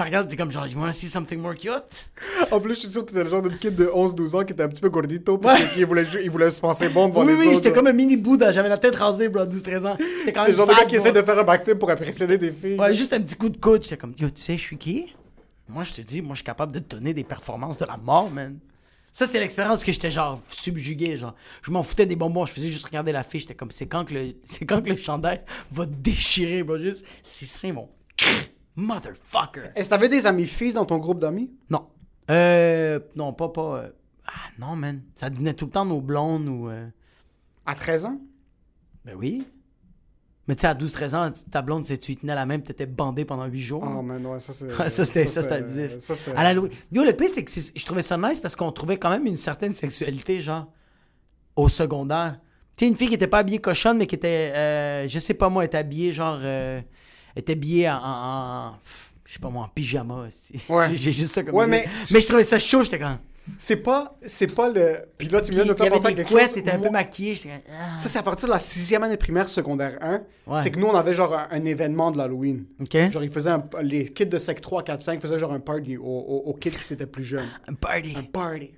T'as 0.00 0.06
regardé, 0.06 0.30
t'es 0.30 0.36
comme 0.38 0.50
genre, 0.50 0.66
You 0.66 0.78
wanna 0.78 0.92
see 0.92 1.10
something 1.10 1.38
more 1.38 1.54
cute? 1.54 2.08
En 2.50 2.58
plus, 2.58 2.72
je 2.76 2.80
suis 2.80 2.88
sûr 2.88 3.02
que 3.04 3.10
t'étais 3.10 3.22
le 3.22 3.28
genre 3.28 3.42
de 3.42 3.50
kid 3.50 3.74
de 3.74 3.84
11-12 3.84 4.34
ans 4.34 4.44
qui 4.46 4.54
était 4.54 4.62
un 4.62 4.68
petit 4.68 4.80
peu 4.80 4.88
gordito, 4.88 5.36
puis 5.36 5.50
Ouais. 5.50 5.68
qui 5.74 5.84
voulait, 5.84 6.06
il 6.24 6.30
voulait 6.30 6.50
se 6.50 6.58
penser 6.58 6.88
bon 6.88 7.10
devant 7.10 7.20
oui, 7.22 7.32
les 7.34 7.38
oui, 7.38 7.46
autres. 7.48 7.56
j'étais 7.56 7.70
comme 7.72 7.86
un 7.86 7.92
mini 7.92 8.16
Bouddha, 8.16 8.50
j'avais 8.50 8.70
la 8.70 8.78
tête 8.78 8.94
rasée, 8.94 9.28
bro, 9.28 9.42
à 9.42 9.46
12-13 9.46 9.86
ans. 9.86 9.98
J'étais 9.98 10.32
quand 10.32 10.40
même. 10.44 10.52
le 10.52 10.56
genre 10.56 10.66
de 10.66 10.72
gars 10.72 10.86
qui 10.86 10.96
essaie 10.96 11.12
de 11.12 11.20
faire 11.20 11.38
un 11.38 11.42
backflip 11.42 11.78
pour 11.78 11.90
impressionner 11.90 12.38
des 12.38 12.50
filles. 12.50 12.78
Ouais, 12.80 12.94
juste 12.94 13.12
un 13.12 13.20
petit 13.20 13.34
coup 13.34 13.50
de 13.50 13.58
coude, 13.58 13.82
j'étais 13.82 13.98
comme 13.98 14.14
Yo, 14.18 14.30
tu 14.30 14.40
sais, 14.40 14.56
je 14.56 14.62
suis 14.62 14.78
qui? 14.78 15.14
Moi, 15.68 15.84
je 15.84 15.92
te 15.92 16.00
dis, 16.00 16.22
moi, 16.22 16.30
je 16.32 16.36
suis 16.36 16.44
capable 16.46 16.72
de 16.72 16.78
te 16.78 16.94
donner 16.96 17.12
des 17.12 17.24
performances 17.24 17.76
de 17.76 17.84
la 17.84 17.98
mort, 17.98 18.30
man. 18.30 18.58
Ça, 19.12 19.26
c'est 19.26 19.38
l'expérience 19.38 19.84
que 19.84 19.92
j'étais 19.92 20.10
genre 20.10 20.40
subjugué, 20.48 21.18
genre. 21.18 21.34
Je 21.60 21.70
m'en 21.70 21.82
foutais 21.82 22.06
des 22.06 22.16
bonbons, 22.16 22.46
je 22.46 22.52
faisais 22.52 22.68
juste 22.68 22.86
regarder 22.86 23.12
la 23.12 23.22
fille, 23.22 23.40
j'étais 23.40 23.54
comme, 23.54 23.70
c'est 23.70 23.86
quand 23.86 24.06
que 24.06 24.14
le, 24.14 24.34
quand 24.66 24.80
que 24.80 24.88
le 24.88 24.96
chandail 24.96 25.42
va 25.70 25.84
déchirer, 25.84 26.62
bro, 26.62 26.78
juste, 26.78 27.04
c'est 27.22 27.70
mon 27.72 27.90
motherfucker. 28.76 29.70
Est-ce 29.74 29.88
que 29.88 29.94
t'avais 29.94 30.08
des 30.08 30.26
amis 30.26 30.46
filles 30.46 30.72
dans 30.72 30.84
ton 30.86 30.98
groupe 30.98 31.18
d'amis? 31.20 31.50
Non. 31.70 31.86
Euh. 32.30 33.00
Non, 33.16 33.32
pas. 33.32 33.48
pas 33.48 33.76
euh, 33.78 33.88
Ah, 34.26 34.30
non, 34.58 34.76
man. 34.76 35.02
Ça 35.16 35.30
devenait 35.30 35.54
tout 35.54 35.66
le 35.66 35.70
temps 35.72 35.84
nos 35.84 36.00
blondes 36.00 36.48
ou. 36.48 36.68
euh, 36.68 36.86
À 37.66 37.74
13 37.74 38.04
ans? 38.06 38.20
Ben 39.04 39.14
oui. 39.16 39.46
Mais 40.48 40.56
tu 40.56 40.62
sais, 40.62 40.66
à 40.66 40.74
12-13 40.74 41.14
ans, 41.14 41.30
ta 41.50 41.62
blonde, 41.62 41.84
tu 41.84 41.88
sais, 41.88 41.98
tu 41.98 42.12
y 42.12 42.16
tenais 42.16 42.34
la 42.34 42.44
même, 42.44 42.62
t'étais 42.62 42.86
bandé 42.86 43.24
pendant 43.24 43.44
8 43.46 43.60
jours. 43.60 43.84
Oh, 43.86 44.02
man, 44.02 44.24
ouais, 44.26 44.40
ça 44.40 44.52
c'est. 44.52 44.68
Ça, 44.88 45.04
c'était 45.04 45.26
ça, 45.26 45.42
c'était 45.42 45.54
abusif. 45.56 45.98
Ça, 46.00 46.14
c'était. 46.16 46.32
À 46.32 46.42
l'Halloween. 46.42 46.72
Yo, 46.90 47.04
le 47.04 47.12
pire, 47.12 47.28
c'est 47.32 47.44
que 47.44 47.50
c'est- 47.50 47.78
je 47.78 47.84
trouvais 47.86 48.02
ça 48.02 48.16
nice 48.16 48.40
parce 48.40 48.56
qu'on 48.56 48.72
trouvait 48.72 48.98
quand 48.98 49.10
même 49.10 49.26
une 49.26 49.36
certaine 49.36 49.74
sexualité, 49.74 50.40
genre, 50.40 50.66
au 51.54 51.68
secondaire. 51.68 52.40
Tu 52.76 52.84
sais, 52.84 52.90
une 52.90 52.96
fille 52.96 53.08
qui 53.08 53.14
était 53.14 53.26
pas 53.28 53.38
habillée 53.38 53.60
cochonne, 53.60 53.98
mais 53.98 54.06
qui 54.08 54.16
était, 54.16 54.52
euh, 54.56 55.08
je 55.08 55.18
sais 55.20 55.34
pas 55.34 55.48
moi, 55.50 55.64
était 55.64 55.78
habillée, 55.78 56.12
genre, 56.12 56.38
euh, 56.42 56.80
était 57.36 57.52
habillée 57.52 57.90
en. 57.90 58.74
je 59.24 59.32
sais 59.34 59.38
pas 59.38 59.50
moi, 59.50 59.64
en 59.64 59.68
pyjama. 59.68 60.26
aussi. 60.26 60.62
Ouais. 60.68 60.88
J'ai- 60.96 61.12
juste 61.12 61.34
ça 61.34 61.42
comme 61.42 61.54
Ouais, 61.54 61.66
mais- 61.66 61.86
mais 62.12 62.20
je 62.20 62.26
trouvais 62.26 62.44
ça 62.44 62.58
chaud, 62.58 62.82
j'étais 62.82 62.98
comme. 62.98 63.18
C'est 63.58 63.76
pas, 63.78 64.16
c'est 64.24 64.54
pas 64.54 64.68
le. 64.68 64.98
Puis 65.18 65.26
là, 65.28 65.40
tu 65.40 65.46
Puis, 65.48 65.56
viens 65.56 65.64
de 65.64 65.70
me 65.70 65.74
faire 65.74 65.90
penser 65.90 66.06
à 66.08 66.12
quelque 66.12 66.28
couettes, 66.28 66.44
chose. 66.44 66.54
t'étais 66.54 66.70
un 66.70 66.78
peu 66.78 66.84
comme, 66.86 66.96
ah. 66.96 67.94
Ça, 67.96 68.08
c'est 68.08 68.18
à 68.18 68.22
partir 68.22 68.46
de 68.48 68.52
la 68.52 68.60
sixième 68.60 69.02
année 69.02 69.16
primaire, 69.16 69.48
secondaire 69.48 69.98
1. 70.02 70.20
Ouais. 70.46 70.58
C'est 70.62 70.70
que 70.70 70.78
nous, 70.78 70.86
on 70.86 70.94
avait 70.94 71.14
genre 71.14 71.34
un, 71.34 71.48
un 71.50 71.64
événement 71.64 72.12
de 72.12 72.18
l'Halloween. 72.18 72.64
Ok. 72.80 73.10
Genre, 73.10 73.24
ils 73.24 73.30
faisaient 73.32 73.50
un- 73.50 73.64
les 73.82 74.04
kids 74.12 74.26
de 74.26 74.38
sec 74.38 74.60
3, 74.60 74.82
4, 74.84 75.00
5 75.02 75.20
faisaient 75.20 75.38
genre 75.38 75.52
un 75.52 75.58
party 75.58 75.96
aux, 75.96 76.02
aux, 76.04 76.42
aux 76.50 76.54
kids 76.54 76.70
qui 76.72 76.84
s'étaient 76.84 77.06
plus 77.06 77.24
jeunes. 77.24 77.48
Un 77.66 77.74
party. 77.74 78.14
Un 78.16 78.22
party. 78.24 78.72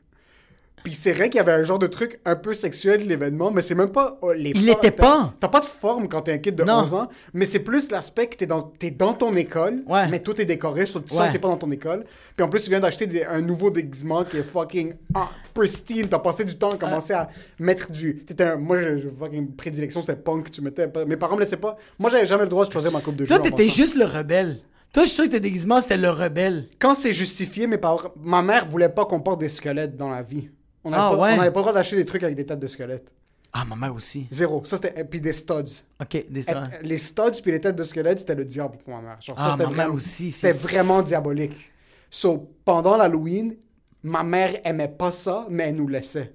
Puis 0.84 0.94
c'est 0.94 1.12
vrai 1.12 1.28
qu'il 1.30 1.36
y 1.38 1.40
avait 1.40 1.52
un 1.52 1.62
genre 1.62 1.78
de 1.78 1.86
truc 1.86 2.18
un 2.24 2.34
peu 2.36 2.54
sexuel 2.54 3.04
de 3.04 3.08
l'événement, 3.08 3.50
mais 3.50 3.62
c'est 3.62 3.74
même 3.74 3.90
pas 3.92 4.18
oh, 4.22 4.32
les 4.32 4.50
Il 4.50 4.66
T'as- 4.80 4.90
pas. 4.90 5.34
T'as 5.38 5.48
pas 5.48 5.60
de 5.60 5.64
forme 5.64 6.08
quand 6.08 6.22
t'es 6.22 6.32
un 6.32 6.38
kid 6.38 6.54
de 6.56 6.64
Non. 6.64 6.80
11 6.80 6.94
ans, 6.94 7.08
mais 7.32 7.44
c'est 7.44 7.60
plus 7.60 7.90
l'aspect 7.90 8.26
que 8.26 8.36
t'es 8.36 8.46
dans, 8.46 8.62
t'es 8.62 8.90
dans 8.90 9.14
ton 9.14 9.34
école, 9.36 9.82
Ouais. 9.86 10.08
mais 10.08 10.18
tout 10.20 10.40
est 10.40 10.44
décoré, 10.44 10.84
tu 10.84 10.92
sens 10.92 11.02
Ouais. 11.12 11.28
que 11.28 11.32
t'es 11.34 11.38
pas 11.38 11.48
dans 11.48 11.56
ton 11.56 11.70
école. 11.70 12.04
Puis 12.36 12.44
en 12.44 12.48
plus, 12.48 12.60
tu 12.62 12.70
viens 12.70 12.80
d'acheter 12.80 13.24
un 13.26 13.40
nouveau 13.40 13.70
déguisement 13.70 14.24
qui 14.24 14.38
est 14.38 14.42
fucking 14.42 14.94
ah, 15.14 15.30
pristine. 15.54 16.08
T'as 16.08 16.18
passé 16.18 16.44
du 16.44 16.56
temps 16.56 16.70
à 16.70 16.76
commencer 16.76 17.12
à 17.12 17.28
mettre 17.58 17.90
du. 17.92 18.24
Un- 18.40 18.56
moi, 18.56 18.80
j'ai 18.82 18.98
j'ai 18.98 19.10
fucking 19.18 19.54
prédilection, 19.54 20.00
c'était 20.00 20.16
punk. 20.16 20.50
Tu 20.50 20.60
mettais. 20.62 20.88
pas- 20.88 21.04
Mes 21.04 21.16
parents 21.16 21.36
me 21.36 21.40
laissaient 21.40 21.56
pas. 21.56 21.76
Moi, 21.98 22.10
j'avais 22.10 22.26
jamais 22.26 22.42
le 22.44 22.48
droit 22.48 22.66
de 22.66 22.72
choisir 22.72 22.90
ma 22.92 23.00
coupe 23.00 23.16
de 23.16 23.24
Toi, 23.26 23.36
jeu. 23.36 23.40
en 23.40 23.44
t'étais 23.44 23.68
juste 23.68 23.94
le 23.96 24.04
rebelle. 24.04 24.58
Toi, 24.92 25.04
je 25.04 25.08
suis 25.08 25.14
sûr 25.16 25.24
que 25.24 25.30
tes 25.30 25.40
déguisements, 25.40 25.80
c'était 25.80 25.96
le 25.96 26.10
rebelle. 26.10 26.68
Quand 26.78 26.94
c'est 26.94 27.12
justifié, 27.14 27.66
mes 27.66 27.78
parents, 27.78 28.10
ma 28.22 28.42
mère 28.42 28.66
voulait 28.68 28.90
pas 28.90 29.06
qu'on 29.06 29.20
porte 29.20 29.40
des 29.40 29.48
squelettes 29.48 29.96
dans 29.96 30.10
la 30.10 30.22
vie. 30.22 30.50
On 30.84 30.90
n'avait 30.90 31.02
Ah, 31.04 31.10
pas, 31.10 31.16
ouais. 31.16 31.36
pas 31.36 31.44
le 31.44 31.50
droit 31.50 31.72
d'acheter 31.72 31.96
des 31.96 32.04
trucs 32.04 32.22
avec 32.22 32.34
des 32.36 32.44
têtes 32.46 32.58
de 32.58 32.66
squelettes. 32.66 33.12
Ah, 33.52 33.64
ma 33.66 33.76
mère 33.76 33.94
aussi. 33.94 34.26
Zéro. 34.30 34.62
Ça, 34.64 34.76
c'était. 34.76 35.04
Puis 35.04 35.20
des 35.20 35.32
studs. 35.34 35.82
Ok, 36.00 36.24
des 36.30 36.40
Et- 36.40 36.54
Les 36.82 36.98
studs 36.98 37.40
puis 37.42 37.52
les 37.52 37.60
têtes 37.60 37.76
de 37.76 37.84
squelettes, 37.84 38.20
c'était 38.20 38.34
le 38.34 38.44
diable 38.44 38.78
pour 38.78 38.94
ma 38.94 39.00
mère. 39.02 39.16
Genre, 39.20 39.38
ça, 39.38 39.44
Ah, 39.46 39.50
c'était 39.52 39.64
ma 39.64 39.68
mère 39.70 39.76
vraiment, 39.80 39.94
aussi, 39.94 40.30
C'était 40.30 40.52
vraiment 40.52 41.02
diabolique. 41.02 41.70
So, 42.10 42.50
pendant 42.64 42.96
l'Halloween, 42.96 43.54
ma 44.02 44.22
mère 44.22 44.54
aimait 44.64 44.88
pas 44.88 45.12
ça, 45.12 45.46
mais 45.50 45.64
elle 45.64 45.76
nous 45.76 45.88
laissait. 45.88 46.32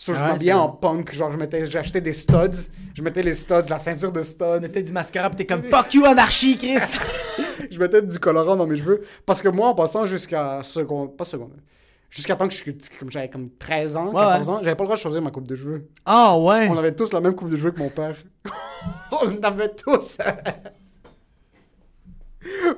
So, 0.00 0.14
je 0.14 0.20
ouais, 0.20 0.28
m'habillais 0.28 0.52
en 0.52 0.68
punk. 0.68 1.12
Genre, 1.14 1.32
je 1.32 1.38
mettais, 1.38 1.66
j'achetais 1.66 2.00
des 2.00 2.12
studs. 2.12 2.68
Je 2.94 3.02
mettais 3.02 3.22
les 3.22 3.34
studs, 3.34 3.68
la 3.68 3.78
ceinture 3.78 4.12
de 4.12 4.20
Tu 4.22 4.28
studs. 4.28 4.60
mettais 4.60 4.82
du 4.82 4.92
mascara, 4.92 5.28
t'es 5.30 5.44
comme 5.46 5.62
fuck 5.64 5.92
you, 5.94 6.04
anarchie, 6.04 6.56
Chris. 6.56 6.78
je 7.70 7.78
mettais 7.80 8.02
du 8.02 8.18
colorant 8.18 8.56
dans 8.56 8.66
mes 8.66 8.76
cheveux. 8.76 9.02
Parce 9.26 9.40
que 9.42 9.48
moi, 9.48 9.68
en 9.68 9.74
passant 9.74 10.06
jusqu'à 10.06 10.62
seconde, 10.62 11.16
pas 11.16 11.24
seconde, 11.24 11.52
jusqu'à 12.10 12.36
temps 12.36 12.48
que 12.48 12.54
je, 12.54 12.64
comme 12.98 13.10
j'avais 13.10 13.28
comme 13.28 13.50
13 13.58 13.96
ans, 13.96 14.06
Ouais, 14.08 14.14
14 14.20 14.48
ouais. 14.48 14.54
ans, 14.54 14.58
j'avais 14.62 14.76
pas 14.76 14.84
le 14.84 14.88
droit 14.88 14.96
de 14.96 15.00
choisir 15.00 15.22
ma 15.22 15.30
coupe 15.30 15.46
de 15.46 15.54
cheveux. 15.56 15.88
Ah, 16.04 16.36
ouais. 16.38 16.68
On 16.70 16.76
avait 16.78 16.94
tous 16.94 17.12
la 17.12 17.20
même 17.20 17.34
coupe 17.34 17.50
de 17.50 17.56
cheveux 17.56 17.70
que 17.72 17.78
mon 17.78 17.90
père. 17.90 18.16
On 19.12 19.42
avait 19.42 19.74
tous. 19.74 20.18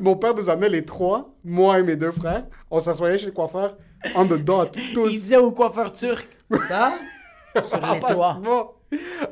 mon 0.00 0.16
père 0.16 0.34
nous 0.34 0.48
amenait 0.50 0.68
les 0.68 0.84
trois, 0.84 1.34
moi 1.44 1.78
et 1.78 1.82
mes 1.82 1.96
deux 1.96 2.10
frères. 2.12 2.46
On 2.70 2.80
s'assoyait 2.80 3.18
chez 3.18 3.26
le 3.26 3.32
coiffeur, 3.32 3.76
on 4.14 4.26
the 4.26 4.34
dot, 4.42 4.74
Il 4.76 4.94
tous. 4.94 5.08
disait 5.10 5.36
au 5.36 5.52
coiffeur 5.52 5.92
turc. 5.92 6.28
Ça? 6.68 6.94
Sur 7.62 7.80
les 7.92 8.00
toits. 8.00 8.40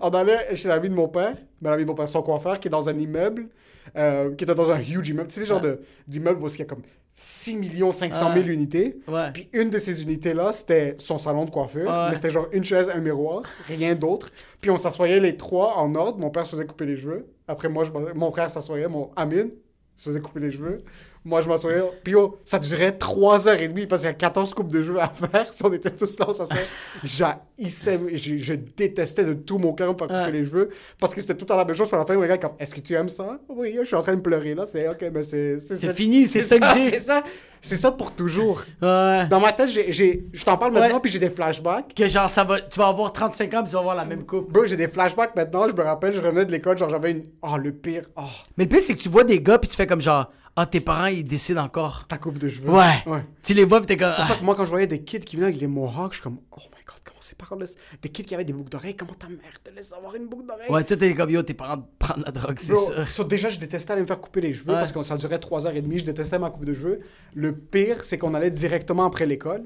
On 0.00 0.10
allait 0.10 0.54
chez 0.56 0.68
l'ami 0.68 0.88
de 0.88 0.94
mon 0.94 1.08
père, 1.08 1.36
mais 1.60 1.70
l'ami 1.70 1.84
de 1.84 1.88
mon 1.88 1.94
père, 1.94 2.08
son 2.08 2.22
coiffeur, 2.22 2.60
qui 2.60 2.68
est 2.68 2.70
dans 2.70 2.88
un 2.88 2.98
immeuble, 2.98 3.48
euh, 3.96 4.34
qui 4.34 4.44
était 4.44 4.54
dans 4.54 4.70
un 4.70 4.78
huge 4.80 5.08
immeuble. 5.08 5.28
Tu 5.28 5.34
sais, 5.34 5.40
le 5.40 5.46
genre 5.46 5.60
de- 5.60 5.80
d'immeuble 6.06 6.42
où 6.42 6.48
il 6.48 6.58
y 6.58 6.62
a 6.62 6.64
comme 6.64 6.82
6 7.20 7.58
500 7.92 8.32
000 8.32 8.46
Ouais. 8.46 8.52
unités. 8.54 9.00
Ouais. 9.08 9.32
Puis 9.32 9.48
une 9.52 9.70
de 9.70 9.78
ces 9.78 10.04
unités-là, 10.04 10.52
c'était 10.52 10.94
son 10.98 11.18
salon 11.18 11.46
de 11.46 11.50
coiffure. 11.50 11.88
Ouais. 11.90 12.10
Mais 12.10 12.14
c'était 12.14 12.30
genre 12.30 12.46
une 12.52 12.62
chaise, 12.62 12.88
un 12.94 13.00
miroir, 13.00 13.42
rien 13.66 13.96
d'autre. 13.96 14.30
Puis 14.60 14.70
on 14.70 14.76
s'assoyait 14.76 15.18
les 15.18 15.36
trois 15.36 15.78
en 15.78 15.96
ordre. 15.96 16.18
Mon 16.18 16.30
père 16.30 16.46
se 16.46 16.52
faisait 16.52 16.64
couper 16.66 16.86
les 16.86 16.96
cheveux. 16.96 17.26
Après, 17.48 17.68
moi, 17.68 17.82
je 17.82 17.90
mon 18.14 18.30
frère 18.30 18.48
s'assoyait, 18.50 18.86
mon 18.86 19.10
Amine 19.16 19.50
se 19.96 20.10
faisait 20.10 20.20
couper 20.20 20.38
les 20.38 20.52
cheveux. 20.52 20.84
Moi, 21.24 21.40
je 21.42 21.48
m'assoyais. 21.48 21.82
Puis 22.04 22.14
oh, 22.14 22.38
ça 22.44 22.58
durait 22.58 22.92
3 22.92 23.48
heures 23.48 23.60
et 23.60 23.68
demie 23.68 23.86
parce 23.86 24.02
qu'il 24.02 24.08
y 24.08 24.12
a 24.12 24.14
14 24.14 24.54
coupes 24.54 24.72
de 24.72 24.82
cheveux 24.82 25.00
à 25.00 25.08
faire. 25.08 25.52
Si 25.52 25.64
on 25.64 25.72
était 25.72 25.90
tous 25.90 26.18
là, 26.18 26.26
on. 26.28 26.44
J'haïssais, 27.04 28.00
je, 28.14 28.36
je 28.38 28.54
détestais 28.54 29.24
de 29.24 29.32
tout 29.34 29.58
mon 29.58 29.72
cœur 29.72 29.88
faire 29.98 30.08
couper 30.08 30.18
Ouais. 30.18 30.30
les 30.32 30.44
cheveux 30.44 30.68
parce 31.00 31.14
que 31.14 31.20
c'était 31.20 31.34
tout 31.34 31.44
temps 31.44 31.56
la 31.56 31.64
même 31.64 31.74
chose. 31.74 31.88
Puis 31.88 31.96
à 31.96 31.98
la 31.98 32.06
fin, 32.06 32.14
me 32.14 32.20
regarde 32.22 32.40
comme 32.40 32.52
Est-ce 32.58 32.74
que 32.74 32.80
tu 32.80 32.94
aimes 32.94 33.08
ça? 33.08 33.38
Oui, 33.48 33.76
je 33.80 33.84
suis 33.84 33.96
en 33.96 34.02
train 34.02 34.14
de 34.14 34.20
pleurer 34.20 34.54
là. 34.54 34.64
C'est 34.66 34.88
ok, 34.88 35.04
mais 35.12 35.22
c'est. 35.22 35.58
C'est 35.58 35.92
fini, 35.94 36.26
c'est 36.26 36.40
ça 36.40 36.58
que 36.58 36.66
j'ai. 36.74 36.88
C'est 36.90 36.98
ça. 37.00 37.22
C'est 37.60 37.76
ça 37.76 37.90
pour 37.90 38.12
toujours. 38.12 38.62
Ouais. 38.80 39.26
Dans 39.28 39.40
ma 39.40 39.50
tête, 39.52 39.68
j'ai, 39.70 39.90
j'ai- 39.90 40.24
je 40.32 40.44
t'en 40.44 40.56
parle 40.56 40.72
maintenant, 40.72 40.94
Ouais. 40.94 41.00
puis 41.02 41.10
j'ai 41.10 41.18
des 41.18 41.28
flashbacks. 41.30 41.92
Que 41.92 42.06
genre, 42.06 42.30
ça 42.30 42.44
va, 42.44 42.60
tu 42.60 42.78
vas 42.78 42.86
avoir 42.86 43.12
35 43.12 43.52
ans, 43.54 43.62
pis 43.64 43.70
tu 43.70 43.72
vas 43.74 43.80
avoir 43.80 43.96
la 43.96 44.04
même 44.04 44.24
coupe. 44.24 44.52
Bro, 44.52 44.66
j'ai 44.66 44.76
des 44.76 44.86
flashbacks 44.86 45.34
maintenant. 45.34 45.68
Je 45.68 45.74
me 45.74 45.82
rappelle, 45.82 46.12
je 46.14 46.20
revenais 46.20 46.44
de 46.44 46.52
l'école, 46.52 46.78
genre 46.78 46.88
j'avais 46.88 47.10
une. 47.10 47.24
Oh, 47.42 47.56
le 47.58 47.72
pire. 47.72 48.04
Oh, 48.16 48.22
Mais 48.56 48.64
le 48.64 48.68
pire, 48.70 48.80
c'est 48.80 48.94
que 48.94 49.00
tu 49.00 49.08
vois 49.08 49.24
des 49.24 49.40
gars, 49.40 49.58
pis 49.58 49.66
tu 49.66 49.74
fais 49.76 49.88
comme 49.88 50.00
genre, 50.00 50.30
ah, 50.60 50.66
tes 50.66 50.80
parents, 50.80 51.06
ils 51.06 51.24
décident 51.24 51.62
encore. 51.62 52.06
ta 52.08 52.18
coupe 52.18 52.38
de 52.38 52.48
cheveux. 52.50 52.70
Ouais. 52.70 53.02
Ouais. 53.06 53.24
Tu 53.42 53.54
les 53.54 53.64
vois, 53.64 53.80
pis 53.80 53.86
t'es 53.86 53.96
comme. 53.96 54.08
C'est 54.08 54.16
pour 54.16 54.24
ça 54.24 54.34
ah. 54.36 54.40
que 54.40 54.44
moi, 54.44 54.54
quand 54.54 54.64
je 54.64 54.70
voyais 54.70 54.86
des 54.86 55.02
kids 55.02 55.20
qui 55.20 55.36
venaient 55.36 55.48
avec 55.48 55.60
les 55.60 55.66
mohawks, 55.66 56.12
je 56.12 56.16
suis 56.16 56.22
comme, 56.22 56.38
oh 56.52 56.60
my 56.60 56.84
god, 56.84 56.96
comment 57.04 57.20
ces 57.20 57.34
parents 57.36 57.56
laissent. 57.56 57.76
Des 58.02 58.08
kids 58.08 58.24
qui 58.24 58.34
avaient 58.34 58.44
des 58.44 58.52
boucles 58.52 58.70
d'oreilles, 58.70 58.96
comment 58.96 59.14
ta 59.14 59.28
mère 59.28 59.62
te 59.62 59.70
laisse 59.70 59.92
avoir 59.92 60.14
une 60.16 60.26
boucle 60.26 60.46
d'oreille? 60.46 60.68
Ouais, 60.70 60.82
toi, 60.84 60.96
t'es 60.96 61.14
comme 61.14 61.30
yo, 61.30 61.42
tes 61.42 61.54
parents 61.54 61.88
prennent 61.98 62.24
la 62.24 62.32
drogue, 62.32 62.58
c'est 62.58 62.74
sûr. 62.76 63.06
so, 63.10 63.24
déjà, 63.24 63.48
je 63.48 63.58
détestais 63.58 63.92
aller 63.92 64.02
me 64.02 64.06
faire 64.06 64.20
couper 64.20 64.40
les 64.40 64.52
cheveux 64.52 64.72
Ouais. 64.72 64.78
parce 64.78 64.92
que 64.92 65.02
ça 65.02 65.16
durait 65.16 65.38
3h30. 65.38 65.98
Je 65.98 66.04
détestais 66.04 66.38
ma 66.38 66.50
coupe 66.50 66.64
de 66.64 66.74
cheveux. 66.74 67.00
Le 67.34 67.54
pire, 67.54 68.04
c'est 68.04 68.18
qu'on 68.18 68.34
allait 68.34 68.50
directement 68.50 69.04
après 69.04 69.26
l'école. 69.26 69.64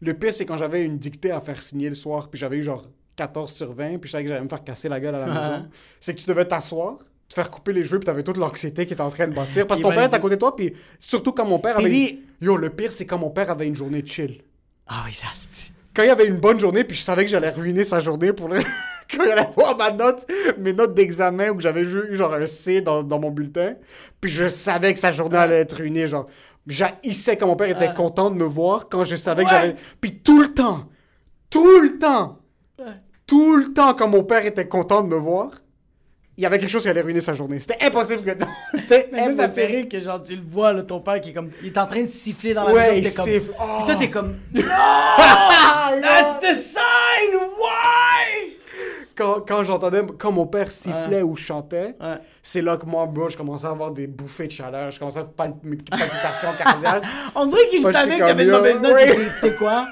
Le 0.00 0.14
pire, 0.14 0.32
c'est 0.32 0.46
quand 0.46 0.56
j'avais 0.56 0.84
une 0.84 0.98
dictée 0.98 1.30
à 1.30 1.40
faire 1.40 1.60
signer 1.62 1.88
le 1.88 1.94
soir, 1.94 2.28
puis 2.28 2.38
j'avais 2.38 2.56
eu 2.58 2.62
genre 2.62 2.84
14 3.16 3.52
sur 3.52 3.72
20, 3.72 3.98
puis 3.98 4.08
je 4.08 4.12
savais 4.12 4.24
que 4.24 4.28
j'allais 4.30 4.42
me 4.42 4.48
faire 4.48 4.64
casser 4.64 4.88
la 4.88 5.00
gueule 5.00 5.14
à 5.14 5.26
la 5.26 5.34
maison. 5.34 5.68
C'est 6.00 6.14
que 6.14 6.20
tu 6.20 6.26
devais 6.26 6.44
t'asseoir, 6.44 6.98
te 7.32 7.40
faire 7.40 7.50
couper 7.50 7.72
les 7.72 7.84
cheveux, 7.84 7.98
puis 7.98 8.06
t'avais 8.06 8.22
toute 8.22 8.36
l'anxiété 8.36 8.86
qui 8.86 8.92
était 8.92 9.02
en 9.02 9.10
train 9.10 9.26
de 9.26 9.34
bâtir. 9.34 9.66
Parce 9.66 9.80
que 9.80 9.82
ton 9.82 9.88
va 9.90 9.96
père 9.96 10.04
est 10.04 10.14
à 10.14 10.18
côté 10.18 10.36
de 10.36 10.40
toi, 10.40 10.54
puis 10.54 10.72
surtout 10.98 11.32
quand 11.32 11.44
mon 11.44 11.58
père 11.58 11.78
avait. 11.78 11.88
lui- 11.88 12.08
une- 12.40 12.46
Yo, 12.46 12.56
le 12.56 12.70
pire, 12.70 12.90
c'est 12.92 13.06
quand 13.06 13.18
mon 13.18 13.30
père 13.30 13.50
avait 13.50 13.66
une 13.66 13.76
journée 13.76 14.02
de 14.02 14.08
chill. 14.08 14.42
Ah 14.86 15.02
oui, 15.06 15.12
ça. 15.12 15.26
Quand 15.94 16.02
il 16.02 16.10
avait 16.10 16.26
une 16.26 16.38
bonne 16.38 16.58
journée, 16.58 16.84
puis 16.84 16.96
je 16.96 17.02
savais 17.02 17.24
que 17.24 17.30
j'allais 17.30 17.50
ruiner 17.50 17.84
sa 17.84 18.00
journée 18.00 18.32
pour 18.32 18.48
le. 18.48 18.58
quand 19.10 19.24
il 19.24 19.30
allait 19.30 19.48
voir 19.56 19.76
ma 19.76 19.90
note, 19.90 20.26
mes 20.58 20.72
notes 20.72 20.94
d'examen 20.94 21.50
où 21.50 21.60
j'avais 21.60 21.82
eu 21.82 22.16
genre 22.16 22.32
un 22.34 22.46
C 22.46 22.80
dans, 22.80 23.02
dans 23.02 23.20
mon 23.20 23.30
bulletin, 23.30 23.74
puis 24.20 24.30
je 24.30 24.48
savais 24.48 24.92
que 24.94 24.98
sa 24.98 25.12
journée 25.12 25.36
allait 25.36 25.60
être 25.60 25.76
ruinée, 25.76 26.08
genre. 26.08 26.26
J'haïssais 26.66 27.36
quand 27.36 27.46
mon 27.46 27.56
père 27.56 27.68
était 27.68 27.92
content 27.92 28.30
de 28.30 28.36
me 28.36 28.44
voir 28.44 28.88
quand 28.88 29.04
je 29.04 29.16
savais 29.16 29.44
que 29.44 29.50
j'avais. 29.50 29.74
Puis 30.00 30.18
tout 30.20 30.40
le 30.40 30.52
temps, 30.54 30.88
tout 31.50 31.80
le 31.80 31.98
temps, 31.98 32.38
Ouais. 32.78 32.94
tout 33.26 33.56
le 33.56 33.72
temps, 33.72 33.94
quand 33.94 34.08
mon 34.08 34.22
père 34.24 34.46
était 34.46 34.66
content 34.68 35.02
de 35.02 35.08
me 35.08 35.16
voir, 35.16 35.50
il 36.36 36.42
y 36.42 36.46
avait 36.46 36.58
quelque 36.58 36.70
chose 36.70 36.82
qui 36.82 36.88
allait 36.88 37.00
ruiner 37.02 37.20
sa 37.20 37.34
journée. 37.34 37.60
C'était 37.60 37.84
impossible 37.84 38.22
que. 38.24 38.30
C'était 38.74 39.08
Mais 39.12 39.18
ça, 39.18 39.48
fait 39.48 39.64
impossible. 39.64 39.66
rire 39.76 39.88
que 39.90 40.00
genre 40.00 40.22
tu 40.22 40.34
le 40.36 40.42
vois, 40.48 40.72
là, 40.72 40.82
ton 40.82 41.00
père 41.00 41.20
qui 41.20 41.30
est 41.30 41.32
comme. 41.32 41.50
Il 41.62 41.68
est 41.68 41.78
en 41.78 41.86
train 41.86 42.02
de 42.02 42.06
siffler 42.08 42.54
dans 42.54 42.64
la 42.68 42.72
Ouais, 42.72 42.92
maison, 42.92 43.08
il 43.10 43.14
comme. 43.14 43.24
siffle. 43.26 43.46
Puis 43.50 43.56
Oh. 43.60 43.82
toi, 43.86 43.94
t'es 43.96 44.10
comme. 44.10 44.36
Ah, 45.14 45.92
That's 46.00 46.40
the 46.40 46.54
sign! 46.58 47.34
Why? 47.58 48.56
Quand, 49.14 49.40
quand 49.46 49.62
j'entendais, 49.62 50.00
quand 50.18 50.32
mon 50.32 50.46
père 50.46 50.72
sifflait 50.72 51.20
ou 51.20 51.36
chantait, 51.36 51.94
Ouais. 52.00 52.16
c'est 52.42 52.62
là 52.62 52.78
que 52.78 52.86
moi, 52.86 53.06
moi, 53.12 53.28
je 53.28 53.36
commençais 53.36 53.66
à 53.66 53.70
avoir 53.70 53.90
des 53.90 54.06
bouffées 54.06 54.46
de 54.46 54.52
chaleur. 54.52 54.90
Je 54.90 54.98
commençais 54.98 55.18
à 55.18 55.24
faire 55.24 55.32
palp- 55.48 55.88
palpitations 55.90 56.48
cardiaques. 56.56 57.04
On 57.34 57.44
dirait 57.46 57.68
qu'il 57.68 57.82
savait 57.82 58.14
que 58.18 58.24
t'avais 58.26 58.44
une 58.44 58.50
mauvaise 58.50 58.80
note. 58.80 58.96
Tu 58.98 59.40
sais 59.40 59.54
quoi? 59.56 59.86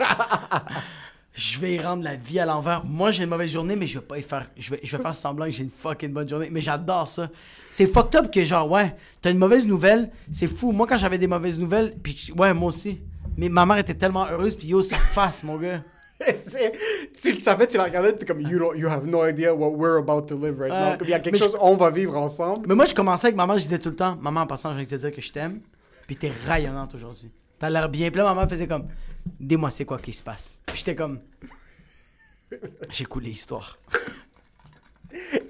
Je 1.33 1.59
vais 1.61 1.75
y 1.75 1.79
rendre 1.81 2.03
la 2.03 2.17
vie 2.17 2.41
à 2.41 2.45
l'envers. 2.47 2.85
Moi, 2.85 3.13
j'ai 3.13 3.23
une 3.23 3.29
mauvaise 3.29 3.53
journée, 3.53 3.77
mais 3.77 3.87
je 3.87 3.99
vais 3.99 4.05
pas 4.05 4.19
y 4.19 4.23
faire. 4.23 4.51
Je 4.57 4.71
vais, 4.71 4.81
je 4.83 4.97
vais 4.97 5.03
faire 5.03 5.15
semblant 5.15 5.47
que 5.47 5.53
j'ai 5.53 5.63
une 5.63 5.71
fucking 5.71 6.13
bonne 6.13 6.29
journée. 6.29 6.49
Mais 6.51 6.61
j'adore 6.61 7.07
ça. 7.07 7.29
C'est 7.71 7.87
fucked 7.87 8.17
up 8.17 8.31
que, 8.33 8.45
genre, 8.45 8.69
ouais, 8.71 8.95
t'as 9.23 9.31
une 9.31 9.39
mauvaise 9.39 9.65
nouvelle. 9.67 10.11
C'est 10.33 10.49
fou. 10.49 10.73
Moi, 10.73 10.87
quand 10.89 10.99
j'avais 10.99 11.19
des 11.19 11.29
mauvaises 11.29 11.59
nouvelles, 11.59 11.95
puis 12.03 12.33
ouais, 12.37 12.53
moi 12.53 12.69
aussi. 12.71 13.01
Mais 13.37 13.49
ma 13.49 13.65
mère 13.65 13.79
était 13.79 13.95
tellement 13.95 14.27
heureuse, 14.27 14.57
puis 14.57 14.67
yo, 14.69 14.83
ça 14.83 14.97
fasse, 15.15 15.45
mon 15.45 15.57
gars. 15.57 15.81
Tu 17.23 17.31
le 17.31 17.37
savais, 17.37 17.67
tu 17.67 17.77
la 17.77 17.85
regardais, 17.85 18.15
tu 18.17 18.25
es 18.25 18.27
comme, 18.27 18.41
you, 18.43 18.59
don't, 18.59 18.77
you 18.77 18.89
have 18.89 19.07
no 19.07 19.25
idea 19.27 19.55
what 19.55 19.71
we're 19.71 19.99
about 19.99 20.27
to 20.27 20.35
live 20.37 20.59
right 20.59 20.71
Ouais. 20.73 20.91
now. 20.91 20.99
Comme 20.99 21.07
il 21.09 21.11
y 21.11 21.15
a 21.15 21.21
quelque 21.21 21.39
chose, 21.39 21.57
on 21.61 21.77
va 21.77 21.91
vivre 21.91 22.17
ensemble. 22.17 22.67
Mais 22.69 22.75
moi, 22.75 22.85
je 22.85 22.95
commençais 22.95 23.29
avec 23.29 23.37
maman, 23.37 23.57
je 23.57 23.63
disais 23.63 23.79
tout 23.79 23.91
le 23.91 23.97
temps, 23.97 24.17
maman, 24.21 24.41
en 24.43 24.47
passant, 24.47 24.71
j'ai 24.71 24.77
envie 24.77 24.87
de 24.87 24.91
te 24.91 24.97
dire 24.97 25.13
que 25.15 25.23
je 25.23 25.33
t'aime, 25.33 25.61
puis 26.07 26.17
t'es 26.17 26.31
rayonnante 26.47 26.95
aujourd'hui. 26.95 27.31
T'as 27.61 27.71
l'air 27.71 27.89
bien. 27.89 28.11
Puis 28.11 28.19
là, 28.19 28.25
maman 28.25 28.49
faisait 28.49 28.67
comme, 28.67 28.89
dis-moi 29.39 29.71
c'est 29.71 29.85
quoi 29.85 29.99
qui 29.99 30.13
se 30.13 30.23
passe? 30.23 30.61
Puis 30.67 30.79
j'étais 30.79 30.97
comme, 30.97 31.21
j'ai 32.89 33.05
coulé 33.05 33.29
l'histoire. 33.29 33.79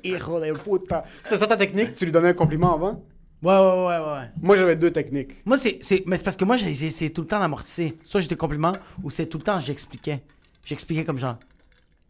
Hijo 0.02 0.40
de 0.40 0.52
puta. 0.58 1.04
C'est 1.22 1.36
ça 1.36 1.46
ta 1.46 1.56
technique? 1.56 1.94
Tu 1.94 2.04
lui 2.04 2.12
donnais 2.12 2.28
un 2.28 2.34
compliment 2.34 2.74
avant? 2.74 3.02
Ouais, 3.42 3.54
ouais, 3.54 3.58
ouais, 3.58 3.98
ouais, 3.98 4.12
ouais. 4.12 4.30
Moi, 4.42 4.56
j'avais 4.56 4.76
deux 4.76 4.90
techniques. 4.90 5.46
Moi, 5.46 5.56
c'est, 5.56 5.78
c'est, 5.80 6.02
mais 6.06 6.16
c'est 6.18 6.24
parce 6.24 6.36
que 6.36 6.44
moi, 6.44 6.56
j'ai 6.56 6.74
j'ai 6.74 6.86
essayé 6.86 7.10
tout 7.10 7.22
le 7.22 7.26
temps 7.26 7.40
d'amortisser. 7.40 7.96
Soit 8.02 8.20
j'étais 8.20 8.36
compliment, 8.36 8.72
ou 9.02 9.10
c'est 9.10 9.26
tout 9.26 9.38
le 9.38 9.44
temps 9.44 9.60
j'expliquais. 9.60 10.20
J'expliquais 10.64 11.04
comme 11.04 11.18
genre, 11.18 11.38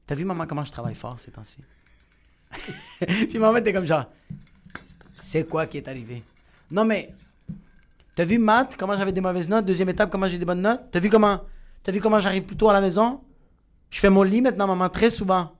t'as 0.06 0.14
vu 0.14 0.24
maman 0.24 0.46
comment 0.46 0.64
je 0.64 0.72
travaille 0.72 0.96
fort 0.96 1.20
ces 1.20 1.30
temps-ci? 1.30 1.58
Puis 3.00 3.38
maman 3.38 3.58
était 3.58 3.72
comme 3.72 3.86
genre, 3.86 4.06
c'est 5.20 5.46
quoi 5.48 5.66
qui 5.66 5.76
est 5.76 5.86
arrivé? 5.86 6.24
Non 6.70 6.84
mais, 6.84 7.14
t'as 8.14 8.24
vu 8.24 8.38
maths, 8.38 8.76
comment 8.78 8.96
j'avais 8.96 9.12
des 9.12 9.20
mauvaises 9.20 9.48
notes? 9.48 9.64
Deuxième 9.64 9.88
étape, 9.88 10.10
comment 10.10 10.28
j'ai 10.28 10.38
des 10.38 10.44
bonnes 10.44 10.62
notes? 10.62 10.80
T'as 10.90 11.00
vu 11.00 11.10
comment, 11.10 11.40
t'as 11.82 11.92
vu 11.92 12.00
comment 12.00 12.20
j'arrive 12.20 12.44
plus 12.44 12.56
tôt 12.56 12.68
à 12.68 12.72
la 12.72 12.80
maison? 12.80 13.20
Je 13.90 13.98
fais 13.98 14.10
mon 14.10 14.22
lit 14.22 14.40
maintenant, 14.40 14.66
maman, 14.66 14.88
très 14.88 15.10
souvent. 15.10 15.52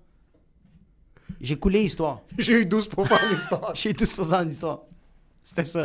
J'ai 1.41 1.57
coulé 1.57 1.81
l'histoire. 1.83 2.21
J'ai 2.39 2.63
eu 2.63 2.65
12% 2.65 3.35
d'histoire. 3.35 3.73
J'ai 3.75 3.93
12% 3.93 4.47
d'histoire. 4.47 4.81
C'était 5.43 5.65
ça. 5.65 5.83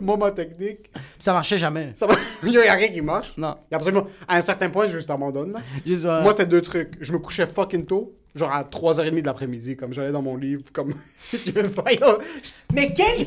Moi, 0.00 0.16
ma 0.16 0.32
technique, 0.32 0.90
ça 1.18 1.32
marchait 1.32 1.58
jamais. 1.58 1.92
ça. 1.94 2.06
Il 2.42 2.50
n'y 2.50 2.58
a 2.58 2.74
rien 2.74 2.88
qui 2.88 3.00
marche. 3.00 3.32
Non. 3.36 3.56
Il 3.70 3.72
y 3.72 3.74
a 3.74 3.76
absolument. 3.76 4.06
À 4.28 4.36
un 4.36 4.40
certain 4.40 4.68
point, 4.70 4.86
je 4.86 4.96
juste 4.96 5.10
abandonne. 5.10 5.60
Juste, 5.84 6.04
euh, 6.04 6.22
Moi, 6.22 6.32
c'était 6.32 6.46
deux 6.46 6.62
trucs. 6.62 6.96
Je 7.00 7.12
me 7.12 7.18
couchais 7.18 7.46
fucking 7.46 7.84
tôt, 7.86 8.14
genre 8.36 8.52
à 8.52 8.62
3h30 8.62 9.20
de 9.20 9.26
l'après-midi, 9.26 9.76
comme 9.76 9.92
j'allais 9.92 10.12
dans 10.12 10.22
mon 10.22 10.36
livre, 10.36 10.62
comme. 10.72 10.94
Mais 12.72 12.92
quel 12.92 13.26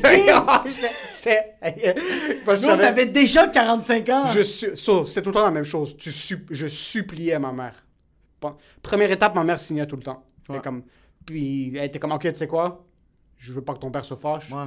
Nous, 2.46 2.68
on 2.68 2.78
avait 2.80 3.06
déjà 3.06 3.48
45 3.48 4.08
ans. 4.08 4.26
Je 4.28 4.42
su- 4.42 4.76
so, 4.76 5.04
c'était 5.04 5.22
tout 5.22 5.30
le 5.30 5.34
temps 5.34 5.44
la 5.44 5.50
même 5.50 5.64
chose. 5.64 5.96
Tu 5.98 6.10
sup- 6.10 6.48
je 6.50 6.66
suppliais 6.66 7.38
ma 7.38 7.52
mère. 7.52 7.84
Bon, 8.40 8.54
première 8.82 9.10
étape, 9.10 9.34
ma 9.34 9.44
mère 9.44 9.60
signait 9.60 9.86
tout 9.86 9.96
le 9.96 10.02
temps. 10.02 10.24
Ouais. 10.48 10.60
comme, 10.60 10.82
puis 11.26 11.72
elle 11.76 11.84
était 11.84 11.98
comme, 11.98 12.12
ok, 12.12 12.22
tu 12.22 12.34
sais 12.34 12.48
quoi? 12.48 12.84
Je 13.36 13.52
veux 13.52 13.62
pas 13.62 13.74
que 13.74 13.78
ton 13.78 13.90
père 13.90 14.04
se 14.04 14.14
fâche. 14.14 14.50
Ouais. 14.50 14.64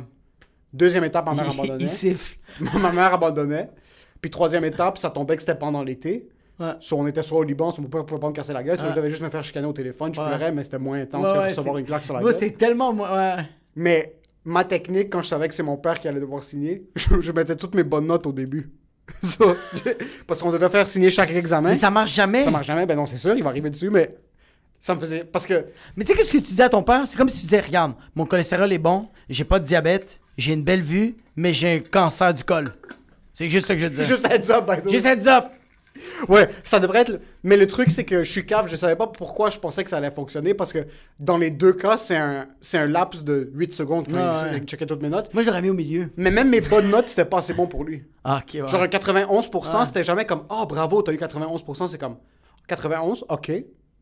Deuxième 0.71 1.03
étape, 1.03 1.25
ma 1.25 1.33
mère 1.33 1.49
abandonnait. 1.49 1.83
il 1.83 1.89
siffle. 1.89 2.37
ma 2.59 2.91
mère 2.91 3.13
abandonnait. 3.13 3.69
Puis 4.21 4.31
troisième 4.31 4.63
étape, 4.63 4.97
ça 4.97 5.09
tombait 5.09 5.35
que 5.35 5.41
c'était 5.41 5.55
pendant 5.55 5.83
l'été. 5.83 6.29
Ouais. 6.59 6.73
Soit 6.79 6.97
on 6.99 7.07
était 7.07 7.23
soit 7.23 7.39
au 7.39 7.43
Liban, 7.43 7.71
soit 7.71 7.81
mon 7.83 7.89
père 7.89 8.05
pouvait 8.05 8.19
pas 8.19 8.27
me 8.29 8.33
casser 8.33 8.53
la 8.53 8.61
gueule. 8.63 8.77
Ouais. 8.79 8.85
je 8.89 8.95
devais 8.95 9.09
juste 9.09 9.23
me 9.23 9.29
faire 9.29 9.43
chicaner 9.43 9.65
au 9.67 9.73
téléphone. 9.73 10.13
Je 10.13 10.21
Ouais. 10.21 10.27
pleurais, 10.27 10.51
mais 10.51 10.63
c'était 10.63 10.77
moins 10.79 11.01
intense 11.01 11.27
que 11.31 11.37
recevoir 11.49 11.77
une 11.77 11.85
claque 11.85 12.05
sur 12.05 12.13
la 12.13 12.21
gueule. 12.21 12.33
c'est 12.33 12.51
tellement. 12.51 12.95
Mais 13.75 14.15
ma 14.45 14.63
technique, 14.63 15.09
quand 15.09 15.21
je 15.23 15.29
savais 15.29 15.47
que 15.47 15.53
c'est 15.55 15.63
mon 15.63 15.77
père 15.77 15.99
qui 15.99 16.07
allait 16.07 16.19
devoir 16.19 16.43
signer, 16.43 16.83
je, 16.95 17.21
je 17.21 17.31
mettais 17.31 17.55
toutes 17.55 17.73
mes 17.75 17.83
bonnes 17.83 18.05
notes 18.07 18.27
au 18.27 18.31
début. 18.31 18.69
So, 19.23 19.55
parce 20.27 20.41
qu'on 20.41 20.51
devait 20.51 20.69
faire 20.69 20.87
signer 20.87 21.11
chaque 21.11 21.31
examen. 21.31 21.69
Mais 21.69 21.75
ça 21.75 21.89
marche 21.91 22.13
jamais. 22.13 22.43
Ça 22.43 22.51
marche 22.51 22.67
jamais, 22.67 22.85
ben 22.85 22.95
non, 22.95 23.05
c'est 23.05 23.17
sûr, 23.17 23.35
il 23.35 23.43
va 23.43 23.49
arriver 23.49 23.69
dessus, 23.69 23.89
mais 23.89 24.15
ça 24.79 24.95
me 24.95 24.99
faisait. 24.99 25.23
Parce 25.25 25.45
que. 25.45 25.65
Mais 25.97 26.05
tu 26.05 26.11
sais, 26.11 26.17
qu'est-ce 26.17 26.31
que 26.31 26.37
tu 26.37 26.43
disais 26.43 26.63
à 26.63 26.69
ton 26.69 26.83
père? 26.83 27.01
C'est 27.05 27.17
comme 27.17 27.27
si 27.29 27.41
tu 27.41 27.47
disais 27.47 27.59
Regarde, 27.59 27.93
mon 28.15 28.25
cholestérol 28.25 28.71
est 28.71 28.77
bon, 28.77 29.09
j'ai 29.29 29.43
pas 29.43 29.59
de 29.59 29.65
diabète, 29.65 30.19
j'ai 30.37 30.53
une 30.53 30.63
belle 30.63 30.81
vue, 30.81 31.15
mais 31.35 31.51
j'ai 31.51 31.75
un 31.75 31.79
cancer 31.79 32.33
du 32.33 32.43
col. 32.43 32.73
C'est 33.33 33.49
juste 33.49 33.65
ça 33.67 33.75
que 33.75 33.81
je 33.81 33.87
disais. 33.87 34.05
Juste 34.05 34.25
heads 34.25 34.51
up, 34.51 34.65
by 34.69 34.81
the 34.81 34.85
way. 34.85 34.91
Juste 34.93 35.05
heads 35.05 35.27
up. 35.27 35.45
Ouais, 36.27 36.49
ça 36.63 36.79
devrait 36.79 37.01
être. 37.01 37.19
Mais 37.43 37.55
le 37.57 37.67
truc, 37.67 37.91
c'est 37.91 38.03
que 38.03 38.23
je 38.23 38.31
suis 38.31 38.45
cave, 38.45 38.67
je 38.67 38.75
savais 38.75 38.95
pas 38.95 39.07
pourquoi 39.07 39.49
je 39.49 39.59
pensais 39.59 39.83
que 39.83 39.89
ça 39.89 39.97
allait 39.97 40.09
fonctionner, 40.11 40.53
parce 40.53 40.73
que 40.73 40.79
dans 41.19 41.37
les 41.37 41.51
deux 41.51 41.73
cas, 41.73 41.97
c'est 41.97 42.15
un, 42.17 42.47
c'est 42.61 42.77
un 42.77 42.87
laps 42.87 43.23
de 43.23 43.51
8 43.53 43.73
secondes 43.73 44.07
quand 44.11 44.19
Ah, 44.19 44.45
il 44.51 44.59
ouais. 44.59 44.65
checkait 44.65 44.85
toutes 44.85 45.01
mes 45.01 45.09
notes. 45.09 45.33
Moi, 45.33 45.43
je 45.43 45.47
l'aurais 45.47 45.61
mis 45.61 45.69
au 45.69 45.73
milieu. 45.75 46.09
Mais 46.17 46.31
même 46.31 46.49
mes 46.49 46.61
bonnes 46.61 46.89
notes, 46.89 47.09
c'était 47.09 47.25
pas 47.25 47.37
assez 47.39 47.53
bon 47.53 47.67
pour 47.67 47.83
lui. 47.83 48.03
Ah, 48.23 48.41
ok, 48.43 48.61
ouais. 48.61 48.67
Genre 48.67 48.81
un 48.81 48.87
91%, 48.87 49.79
Ouais. 49.79 49.85
c'était 49.85 50.03
jamais 50.03 50.25
comme 50.25 50.43
Oh 50.49 50.65
bravo, 50.65 51.01
t'as 51.01 51.13
eu 51.13 51.17
91%, 51.17 51.87
c'est 51.87 51.97
comme 51.99 52.17
91, 52.67 53.25
ok. 53.29 53.51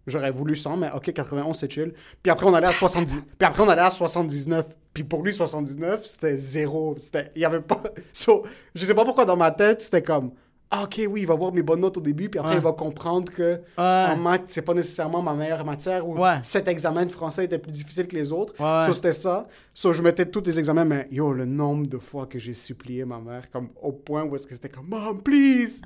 J'aurais 0.07 0.31
voulu 0.31 0.55
100, 0.55 0.77
mais 0.77 0.89
ok, 0.95 1.13
91 1.13 1.55
c'est 1.59 1.69
chill. 1.71 1.93
Puis 2.23 2.31
après 2.31 2.47
on 2.47 2.53
allait 2.55 2.67
à 2.67 2.71
70. 2.71 3.17
Puis 3.37 3.47
après 3.47 3.61
on 3.61 3.69
allait 3.69 3.81
à 3.83 3.91
79. 3.91 4.65
Puis 4.93 5.03
pour 5.03 5.21
lui 5.23 5.31
79, 5.33 6.05
c'était 6.05 6.37
zéro. 6.37 6.95
C'était, 6.97 7.31
il 7.35 7.41
y 7.41 7.45
avait 7.45 7.61
pas. 7.61 7.83
So, 8.13 8.43
je 8.73 8.83
sais 8.85 8.95
pas 8.95 9.05
pourquoi 9.05 9.25
dans 9.25 9.37
ma 9.37 9.51
tête 9.51 9.81
c'était 9.81 10.01
comme 10.01 10.31
ah, 10.73 10.83
ok 10.83 11.01
oui, 11.09 11.21
il 11.21 11.27
va 11.27 11.35
voir 11.35 11.51
mes 11.51 11.61
bonnes 11.61 11.81
notes 11.81 11.97
au 11.97 12.01
début, 12.01 12.29
puis 12.29 12.39
après 12.39 12.53
Ouais. 12.53 12.57
il 12.59 12.63
va 12.63 12.71
comprendre 12.71 13.31
que 13.31 13.59
en 13.77 13.81
Ouais. 14.11 14.15
maths 14.15 14.43
c'est 14.47 14.61
pas 14.61 14.73
nécessairement 14.73 15.21
ma 15.21 15.33
meilleure 15.33 15.65
matière 15.65 16.07
ou 16.07 16.17
Ouais. 16.17 16.39
cet 16.43 16.67
examen 16.67 17.05
de 17.05 17.11
français 17.11 17.45
était 17.45 17.59
plus 17.59 17.71
difficile 17.71 18.07
que 18.07 18.15
les 18.15 18.31
autres. 18.31 18.53
So, 18.85 18.93
c'était 18.93 19.11
ça. 19.11 19.47
So, 19.73 19.91
je 19.93 20.01
mettais 20.01 20.25
tous 20.25 20.41
les 20.45 20.57
examens, 20.59 20.85
mais 20.85 21.07
yo, 21.11 21.33
le 21.33 21.45
nombre 21.45 21.87
de 21.87 21.97
fois 21.97 22.25
que 22.25 22.39
j'ai 22.39 22.53
supplié 22.53 23.03
ma 23.05 23.19
mère, 23.19 23.49
comme 23.51 23.69
au 23.81 23.91
point 23.91 24.23
où 24.23 24.35
est-ce 24.35 24.47
que 24.47 24.53
c'était 24.53 24.69
comme, 24.69 24.87
Mom, 24.87 25.21
please! 25.21 25.81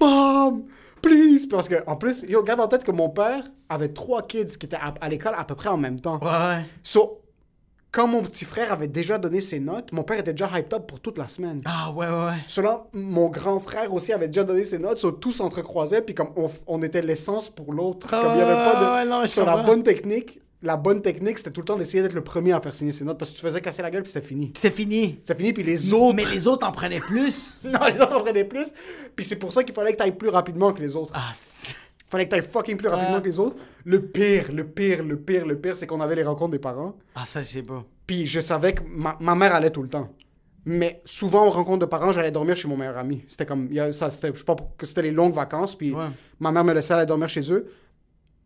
Mom! 0.00 0.64
Please! 1.00 1.46
Parce 1.48 1.68
que, 1.68 1.76
en 1.86 1.96
plus, 1.96 2.24
yo, 2.28 2.42
garde 2.42 2.60
en 2.60 2.68
tête 2.68 2.84
que 2.84 2.90
mon 2.90 3.08
père 3.08 3.44
avait 3.68 3.88
trois 3.92 4.22
kids 4.26 4.44
qui 4.58 4.66
étaient 4.66 4.76
à, 4.76 4.94
à 5.00 5.08
l'école 5.08 5.34
à 5.36 5.44
peu 5.44 5.54
près 5.54 5.68
en 5.68 5.76
même 5.76 6.00
temps. 6.00 6.18
Ouais. 6.22 6.62
So, 6.82 7.20
quand 7.90 8.06
mon 8.06 8.22
petit 8.22 8.44
frère 8.44 8.72
avait 8.72 8.88
déjà 8.88 9.16
donné 9.18 9.40
ses 9.40 9.60
notes, 9.60 9.92
mon 9.92 10.02
père 10.02 10.18
était 10.18 10.32
déjà 10.32 10.50
hyped 10.58 10.74
up 10.74 10.86
pour 10.86 11.00
toute 11.00 11.16
la 11.18 11.26
semaine. 11.28 11.60
Ah, 11.64 11.90
ouais, 11.90 12.06
ouais, 12.06 12.26
ouais. 12.26 12.44
Cela, 12.46 12.84
mon 12.92 13.28
grand 13.28 13.60
frère 13.60 13.92
aussi 13.94 14.12
avait 14.12 14.26
déjà 14.28 14.44
donné 14.44 14.64
ses 14.64 14.78
notes, 14.78 14.98
so, 14.98 15.10
tout 15.12 15.32
s'entrecroisait, 15.32 16.02
puis 16.02 16.14
comme 16.14 16.30
on, 16.36 16.50
on 16.66 16.82
était 16.82 17.00
l'essence 17.02 17.48
pour 17.48 17.72
l'autre. 17.72 18.08
Ah 18.12 18.20
comme 18.22 18.32
il 18.34 18.38
y 18.38 18.42
avait 18.42 18.52
pas 18.72 18.80
de. 18.80 18.94
ouais, 18.96 19.04
non, 19.10 19.22
je 19.22 19.28
so, 19.30 19.44
la 19.44 19.62
bonne 19.62 19.82
technique, 19.82 20.40
la 20.62 20.76
bonne 20.76 21.00
technique, 21.00 21.38
c'était 21.38 21.50
tout 21.52 21.60
le 21.62 21.66
temps 21.66 21.76
d'essayer 21.76 22.02
d'être 22.02 22.14
le 22.14 22.24
premier 22.24 22.52
à 22.52 22.60
faire 22.60 22.74
signer 22.74 22.92
ses 22.92 23.04
notes, 23.04 23.16
parce 23.16 23.30
que 23.30 23.36
tu 23.36 23.42
faisais 23.42 23.60
casser 23.60 23.80
la 23.80 23.90
gueule, 23.90 24.02
puis 24.02 24.12
c'était 24.12 24.26
fini. 24.26 24.52
C'est 24.56 24.70
fini. 24.74 25.16
C'était 25.20 25.36
fini, 25.36 25.52
puis 25.54 25.62
les 25.62 25.92
autres. 25.94 26.14
Mais 26.14 26.24
les 26.24 26.46
autres 26.46 26.66
en 26.66 26.72
prenaient 26.72 27.00
plus. 27.00 27.58
Non, 27.64 27.78
les 27.92 28.00
autres 28.00 28.16
en 28.18 28.20
prenaient 28.22 28.44
plus. 28.44 28.72
Puis 29.16 29.24
c'est 29.24 29.36
pour 29.36 29.52
ça 29.52 29.64
qu'il 29.64 29.74
fallait 29.74 29.92
que 29.92 29.96
tu 29.98 30.02
ailles 30.02 30.12
plus 30.16 30.28
rapidement 30.28 30.72
que 30.72 30.82
les 30.82 30.94
autres. 30.94 31.12
Ah, 31.14 31.30
c'est- 31.32 31.74
fallait 32.10 32.24
que 32.26 32.30
tu 32.30 32.36
ailles 32.36 32.46
fucking 32.48 32.76
plus 32.76 32.88
rapidement 32.88 33.16
Ah. 33.16 33.20
que 33.20 33.26
les 33.26 33.38
autres. 33.38 33.56
Le 33.84 34.02
pire, 34.02 34.52
le 34.52 34.64
pire, 34.66 35.04
le 35.04 35.16
pire, 35.18 35.46
le 35.46 35.58
pire, 35.58 35.76
c'est 35.76 35.86
qu'on 35.86 36.00
avait 36.00 36.16
les 36.16 36.22
rencontres 36.24 36.52
des 36.52 36.58
parents. 36.58 36.96
ah 37.14 37.24
ça, 37.24 37.42
c'est 37.42 37.62
beau. 37.62 37.84
Puis 38.06 38.26
je 38.26 38.40
savais 38.40 38.72
que 38.72 38.82
ma, 38.88 39.16
ma 39.20 39.34
mère 39.34 39.54
allait 39.54 39.70
tout 39.70 39.82
le 39.82 39.88
temps. 39.88 40.08
Mais 40.64 41.00
souvent, 41.04 41.46
aux 41.46 41.50
rencontres 41.50 41.78
de 41.80 41.86
parents, 41.86 42.12
j'allais 42.12 42.30
dormir 42.30 42.54
chez 42.56 42.68
mon 42.68 42.76
meilleur 42.76 42.98
ami. 42.98 43.24
C'était 43.28 43.46
comme. 43.46 43.72
y 43.72 43.80
a- 43.80 43.92
ça, 43.92 44.10
c'était, 44.10 44.30
je 44.34 44.38
sais 44.38 44.44
pas, 44.44 44.56
que 44.76 44.84
c'était 44.86 45.02
les 45.02 45.10
longues 45.12 45.32
vacances. 45.34 45.74
Puis 45.76 45.92
Ouais. 45.94 46.06
ma 46.40 46.50
mère 46.52 46.64
me 46.64 46.72
laissait 46.74 46.92
aller 46.94 47.06
dormir 47.06 47.28
chez 47.28 47.50
eux. 47.52 47.70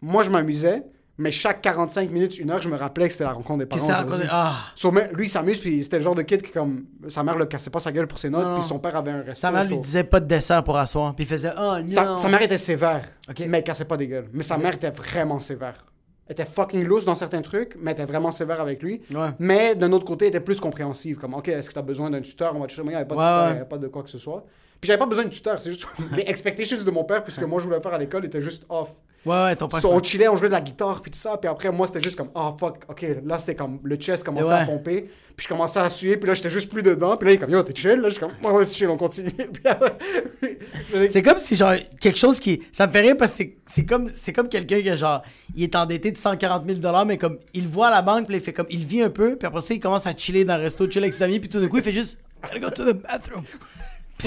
Moi, 0.01 0.23
je 0.23 0.31
m'amusais. 0.31 0.83
Mais 1.19 1.31
chaque 1.31 1.61
45 1.61 2.11
minutes, 2.11 2.39
une 2.39 2.51
heure, 2.51 2.63
je 2.63 2.69
me 2.71 2.77
rappelais 2.77 3.07
que 3.07 3.13
c'était 3.13 3.25
la 3.25 3.33
rencontre 3.35 3.59
des 3.61 3.67
parents. 3.67 3.87
ça? 3.87 4.07
Ah. 4.31 4.57
So, 4.75 4.91
mais 4.91 5.11
lui, 5.13 5.27
il 5.27 5.29
s'amuse, 5.29 5.61
puis 5.61 5.83
c'était 5.85 5.99
le 5.99 6.03
genre 6.05 6.15
de 6.15 6.23
kid 6.23 6.41
qui, 6.43 6.51
comme, 6.51 6.85
sa 7.09 7.23
mère 7.23 7.37
le 7.37 7.45
cassait 7.45 7.69
pas 7.71 7.81
sa 7.81 7.93
gueule 7.93 8.07
pour 8.07 8.19
ses 8.19 8.31
notes, 8.31 8.47
Non. 8.47 8.55
puis 8.59 8.65
son 8.65 8.79
père 8.79 8.97
avait 8.97 9.11
un 9.11 9.19
resto. 9.23 9.35
Sa 9.41 9.53
mère 9.53 9.65
lui 9.67 9.79
disait 9.79 10.05
pas 10.05 10.21
de 10.21 10.27
dessert 10.27 10.65
pour 10.65 10.77
asseoir. 10.79 11.15
Puis 11.15 11.25
il 11.25 11.29
faisait 11.29 11.51
Oh 11.57 11.77
non. 11.81 11.87
sa, 11.89 12.17
sa 12.17 12.29
mère 12.29 12.41
était 12.43 12.57
sévère, 12.59 13.03
mais 13.47 13.59
elle 13.59 13.65
cassait 13.65 13.85
pas 13.85 13.97
des 13.99 14.09
gueules. 14.09 14.29
Mais 14.33 14.43
sa 14.43 14.57
mère 14.57 14.75
était 14.75 14.91
vraiment 14.91 15.39
sévère. 15.41 15.85
Elle 16.27 16.33
était 16.33 16.47
fucking 16.47 16.87
loose 16.87 17.05
dans 17.05 17.15
certains 17.17 17.43
trucs, 17.43 17.77
mais 17.79 17.91
elle 17.91 17.99
était 17.99 18.07
vraiment 18.11 18.31
sévère 18.31 18.61
avec 18.61 18.83
lui. 18.83 19.03
Ouais. 19.13 19.29
Mais 19.39 19.75
d'un 19.75 19.93
autre 19.93 20.07
côté, 20.07 20.27
elle 20.27 20.31
était 20.31 20.41
plus 20.41 20.61
compréhensive. 20.61 21.19
Comme, 21.19 21.35
OK, 21.35 21.49
est-ce 21.49 21.69
que 21.69 21.75
tu 21.75 21.79
as 21.79 21.83
besoin 21.83 22.09
d'un 22.11 22.21
tuteur? 22.23 22.55
On 22.57 22.61
va 22.61 22.67
te 22.67 22.73
chercher. 22.73 22.87
Il 22.87 22.91
n'y 22.91 22.95
avait 22.97 23.05
pas 23.05 23.15
de 23.17 23.21
Ouais, 23.21 23.27
tuteur, 23.27 23.49
il 23.49 23.53
n'y 23.53 23.57
avait 23.59 23.69
pas 23.69 23.79
de 23.79 23.89
quoi 23.89 24.03
que 24.03 24.09
ce 24.09 24.19
soit. 24.19 24.47
Puis 24.83 24.89
j'avais 24.89 24.99
pas 24.99 25.07
besoin 25.07 25.25
de 25.25 25.31
tuteur, 25.31 25.61
c'est 25.61 25.71
juste 25.71 25.87
les 26.17 26.25
expectations 26.27 26.77
de 26.77 26.91
mon 26.91 27.05
père, 27.05 27.23
puisque 27.23 27.43
moi 27.45 27.61
je 27.61 27.67
voulais 27.67 27.81
faire 27.81 27.95
à 27.95 27.99
l'école, 27.99 28.25
étaient 28.25 28.43
juste 28.43 28.67
off. 28.69 28.91
Ouais, 29.25 29.41
ouais, 29.45 29.55
ton 29.55 29.69
père. 29.69 29.79
So, 29.79 29.89
on 29.93 30.03
chillait, 30.03 30.27
on 30.27 30.35
jouait 30.35 30.49
de 30.49 30.53
la 30.53 30.61
guitare, 30.61 31.01
puis 31.01 31.13
tout 31.13 31.19
ça. 31.19 31.37
Puis 31.37 31.49
après, 31.49 31.71
moi, 31.71 31.87
c'était 31.87 32.01
juste 32.01 32.17
comme, 32.17 32.31
oh 32.35 32.57
fuck, 32.59 32.79
ok, 32.89 33.07
là, 33.25 33.39
c'était 33.39 33.55
comme, 33.55 33.79
le 33.85 33.95
chest 33.95 34.25
commençait 34.25 34.49
Ouais. 34.49 34.55
à 34.63 34.67
pomper. 34.67 35.09
Puis 35.37 35.45
je 35.45 35.49
commençais 35.49 35.79
à 35.79 35.89
suer, 35.89 36.17
puis 36.17 36.27
là, 36.27 36.35
j'étais 36.35 36.51
juste 36.51 36.69
plus 36.69 36.83
dedans. 36.83 37.17
Puis 37.17 37.27
là, 37.27 37.33
il 37.33 37.35
est 37.37 37.39
comme, 37.39 37.51
yo, 37.51 37.63
t'es 37.63 37.73
chill? 37.73 38.01
Là, 38.01 38.09
je 38.09 38.15
suis 38.15 38.21
comme, 38.21 38.33
ouais, 38.43 38.51
ouais, 38.51 38.67
chill, 38.67 38.89
on 38.89 38.97
continue. 38.97 39.31
C'est 41.11 41.23
comme 41.23 41.39
si, 41.39 41.55
genre, 41.55 41.75
quelque 42.01 42.19
chose 42.19 42.41
qui. 42.41 42.63
Ça 42.73 42.89
me 42.89 42.93
fait 42.93 43.01
rire 43.01 43.17
parce 43.17 43.39
que 43.39 43.45
c'est- 43.65 43.85
comme, 43.87 44.09
c'est 44.09 44.33
comme 44.33 44.49
quelqu'un 44.49 44.81
qui, 44.83 44.97
genre, 44.97 45.23
il 45.55 45.63
est 45.63 45.77
endetté 45.77 46.11
de 46.11 46.19
140 46.19 46.65
000 46.69 47.05
mais 47.07 47.17
comme, 47.17 47.39
il 47.55 47.69
voit 47.69 47.87
à 47.87 47.91
la 47.93 48.03
banque, 48.03 48.27
puis 48.27 48.35
il 48.37 48.43
fait 48.43 48.53
comme, 48.53 48.67
il 48.71 48.85
vit 48.85 49.03
un 49.03 49.11
peu, 49.11 49.37
puis 49.37 49.47
après 49.47 49.61
ça, 49.61 49.73
il 49.75 49.79
commence 49.81 50.07
à 50.09 50.17
chiller 50.17 50.45
dans 50.45 50.57
le 50.57 50.65
resto, 50.65 50.87
chiller 50.89 51.03
avec 51.05 51.15
ses 51.15 51.23
amis, 51.23 51.39
puis 51.39 51.49
tout 51.49 51.61
d'un 51.61 51.69
coup, 51.69 51.77
il 51.77 51.83
fait 51.85 51.93
juste, 51.93 52.19
gotta 52.43 52.59
go 52.59 52.71
to 52.71 52.93
the 52.93 52.97
bathroom. 53.03 53.45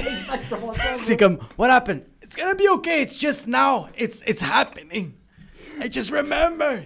Exactement 0.02 0.74
ça, 0.74 0.80
bro. 0.94 1.02
C'est 1.04 1.18
comme, 1.18 1.38
what 1.58 1.70
happened? 1.70 2.02
It's 2.24 2.36
gonna 2.36 2.56
be 2.56 2.68
okay, 2.76 3.02
it's 3.04 3.20
just 3.20 3.48
now, 3.48 3.88
it's, 3.98 4.22
it's 4.28 4.42
happening. 4.44 5.12
I 5.84 5.90
just 5.92 6.12
remember. 6.12 6.86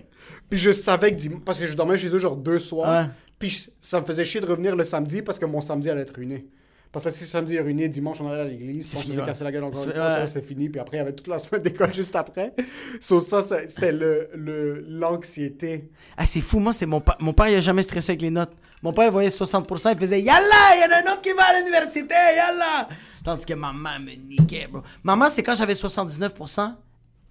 Puis 0.49 0.59
je 0.59 0.71
savais 0.71 1.11
que, 1.11 1.17
dim- 1.17 1.39
parce 1.45 1.59
que 1.59 1.67
je 1.67 1.73
dormais 1.75 1.97
chez 1.97 2.07
eux 2.13 2.17
genre 2.17 2.35
deux 2.35 2.59
soirs. 2.59 3.05
Ouais. 3.05 3.11
Puis 3.37 3.67
ça 3.79 4.01
me 4.01 4.05
faisait 4.05 4.25
chier 4.25 4.41
de 4.41 4.45
revenir 4.47 4.75
le 4.75 4.83
samedi 4.83 5.21
parce 5.21 5.39
que 5.39 5.45
mon 5.45 5.61
samedi 5.61 5.89
allait 5.89 6.01
être 6.01 6.15
ruiné. 6.15 6.47
Parce 6.91 7.05
que 7.05 7.11
si 7.11 7.23
samedi 7.23 7.55
est 7.55 7.61
ruiné, 7.61 7.87
dimanche 7.87 8.19
on 8.19 8.27
allait 8.31 8.41
à 8.41 8.45
l'église, 8.45 8.91
on 8.95 8.97
se 8.97 9.03
fini, 9.03 9.15
faisait 9.15 9.25
casser 9.27 9.43
la 9.43 9.51
gueule 9.51 9.63
encore 9.63 9.79
C'est- 9.83 9.89
une 9.91 9.95
fois, 9.95 10.25
c'était 10.25 10.41
fini. 10.41 10.69
Puis 10.69 10.81
après, 10.81 10.97
il 10.97 10.99
y 10.99 11.03
avait 11.03 11.13
toute 11.13 11.27
la 11.27 11.37
semaine 11.37 11.61
d'école 11.63 11.93
juste 11.93 12.15
après. 12.15 12.51
So, 12.99 13.19
ça, 13.19 13.41
ça- 13.41 13.59
c'était 13.69 13.91
le- 13.91 14.29
le- 14.33 14.83
l'anxiété. 14.87 15.89
Ah, 16.17 16.25
c'est 16.25 16.41
fou, 16.41 16.57
moi, 16.59 16.73
c'était 16.73 16.87
mon, 16.87 16.99
pa- 16.99 17.17
mon 17.19 17.31
père, 17.33 17.47
il 17.47 17.55
a 17.55 17.61
jamais 17.61 17.83
stressé 17.83 18.11
avec 18.13 18.21
les 18.23 18.31
notes. 18.31 18.51
Mon 18.81 18.93
père, 18.93 19.11
voyait 19.11 19.29
60%, 19.29 19.93
il 19.93 19.99
faisait 19.99 20.21
Yalla, 20.21 20.39
il 20.75 20.79
y 20.79 20.93
a 20.93 20.97
un 20.97 21.11
autre 21.11 21.21
qui 21.21 21.33
va 21.33 21.43
à 21.43 21.59
l'université, 21.59 22.15
Yalla! 22.35 22.89
Tandis 23.23 23.45
que 23.45 23.53
maman 23.53 23.99
me 23.99 24.13
niquait, 24.15 24.67
bro. 24.67 24.81
Maman, 25.03 25.29
c'est 25.29 25.43
quand 25.43 25.55
j'avais 25.55 25.73
79%. 25.73 26.75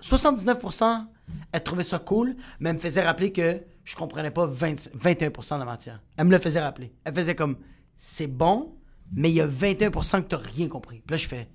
79%, 0.02 1.06
elle 1.52 1.62
trouvait 1.62 1.82
ça 1.82 1.98
cool, 1.98 2.36
mais 2.60 2.70
elle 2.70 2.76
me 2.76 2.80
faisait 2.80 3.02
rappeler 3.02 3.32
que 3.32 3.62
je 3.84 3.96
comprenais 3.96 4.30
pas 4.30 4.46
20 4.46 4.90
21% 4.98 5.54
de 5.54 5.58
la 5.60 5.64
matière. 5.64 6.00
Elle 6.16 6.26
me 6.26 6.32
le 6.32 6.38
faisait 6.38 6.60
rappeler. 6.60 6.92
Elle 7.04 7.14
faisait 7.14 7.34
comme 7.34 7.56
c'est 7.96 8.26
bon, 8.26 8.76
mais 9.12 9.30
il 9.30 9.36
y 9.36 9.40
a 9.40 9.46
21% 9.46 10.22
que 10.22 10.28
t'as 10.28 10.36
rien 10.36 10.68
compris. 10.68 11.02
Là, 11.08 11.16
je 11.16 11.26
fais 11.26 11.48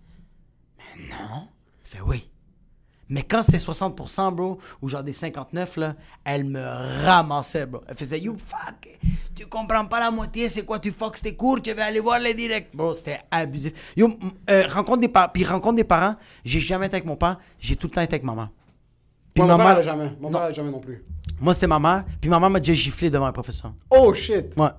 mais 0.98 1.08
non. 1.10 1.48
Elle 1.84 1.90
fait 1.90 2.02
oui. 2.02 2.30
Mais 3.14 3.22
quand 3.22 3.44
c'était 3.44 3.60
60%, 3.60 4.34
bro, 4.34 4.58
ou 4.82 4.90
genre 4.90 5.04
des 5.04 5.14
59, 5.14 5.78
là, 5.78 5.94
elle 6.26 6.46
me 6.46 6.60
ramassait, 7.06 7.68
bro. 7.68 7.84
Elle 7.88 7.96
faisait, 7.96 8.20
you 8.20 8.36
fuck, 8.44 8.90
tu 9.36 9.46
comprends 9.46 9.86
pas 9.86 10.00
la 10.00 10.10
moitié, 10.10 10.50
c'est 10.50 10.66
quoi, 10.66 10.80
tu 10.80 10.90
fuck 10.90 11.22
tes 11.22 11.36
cours, 11.36 11.62
tu 11.62 11.72
vas 11.74 11.86
aller 11.86 12.00
voir 12.00 12.18
les 12.18 12.34
directs. 12.34 12.70
Bro, 12.74 12.96
c'était 12.96 13.20
abusif. 13.30 13.72
Yo, 13.96 14.10
euh, 14.50 14.64
rencontre 14.68 15.02
des 15.02 15.10
parents, 15.10 15.30
puis 15.32 15.44
rencontre 15.44 15.76
des 15.76 15.84
parents, 15.84 16.16
j'ai 16.44 16.60
jamais 16.60 16.88
été 16.88 16.96
avec 16.96 17.06
mon 17.06 17.16
père, 17.16 17.38
j'ai 17.60 17.76
tout 17.76 17.86
le 17.86 17.94
temps 17.94 18.02
été 18.02 18.16
avec 18.16 18.24
maman. 18.24 18.50
Puis 19.36 19.44
mon 19.44 19.48
maman, 19.58 19.76
père 19.76 19.84
jamais. 19.84 20.12
Mon 20.20 20.32
père 20.32 20.52
jamais 20.52 20.72
non 20.72 20.80
plus. 20.80 21.06
moi 21.40 21.54
c'était 21.54 21.68
ma 21.68 21.78
mère, 21.78 22.06
puis 22.20 22.32
maman 22.32 22.50
m'a 22.50 22.60
déjà 22.60 22.74
giflé 22.74 23.12
devant 23.12 23.28
un 23.28 23.32
professeur. 23.32 23.74
Oh 23.92 24.12
shit! 24.16 24.58
Ouais. 24.58 24.70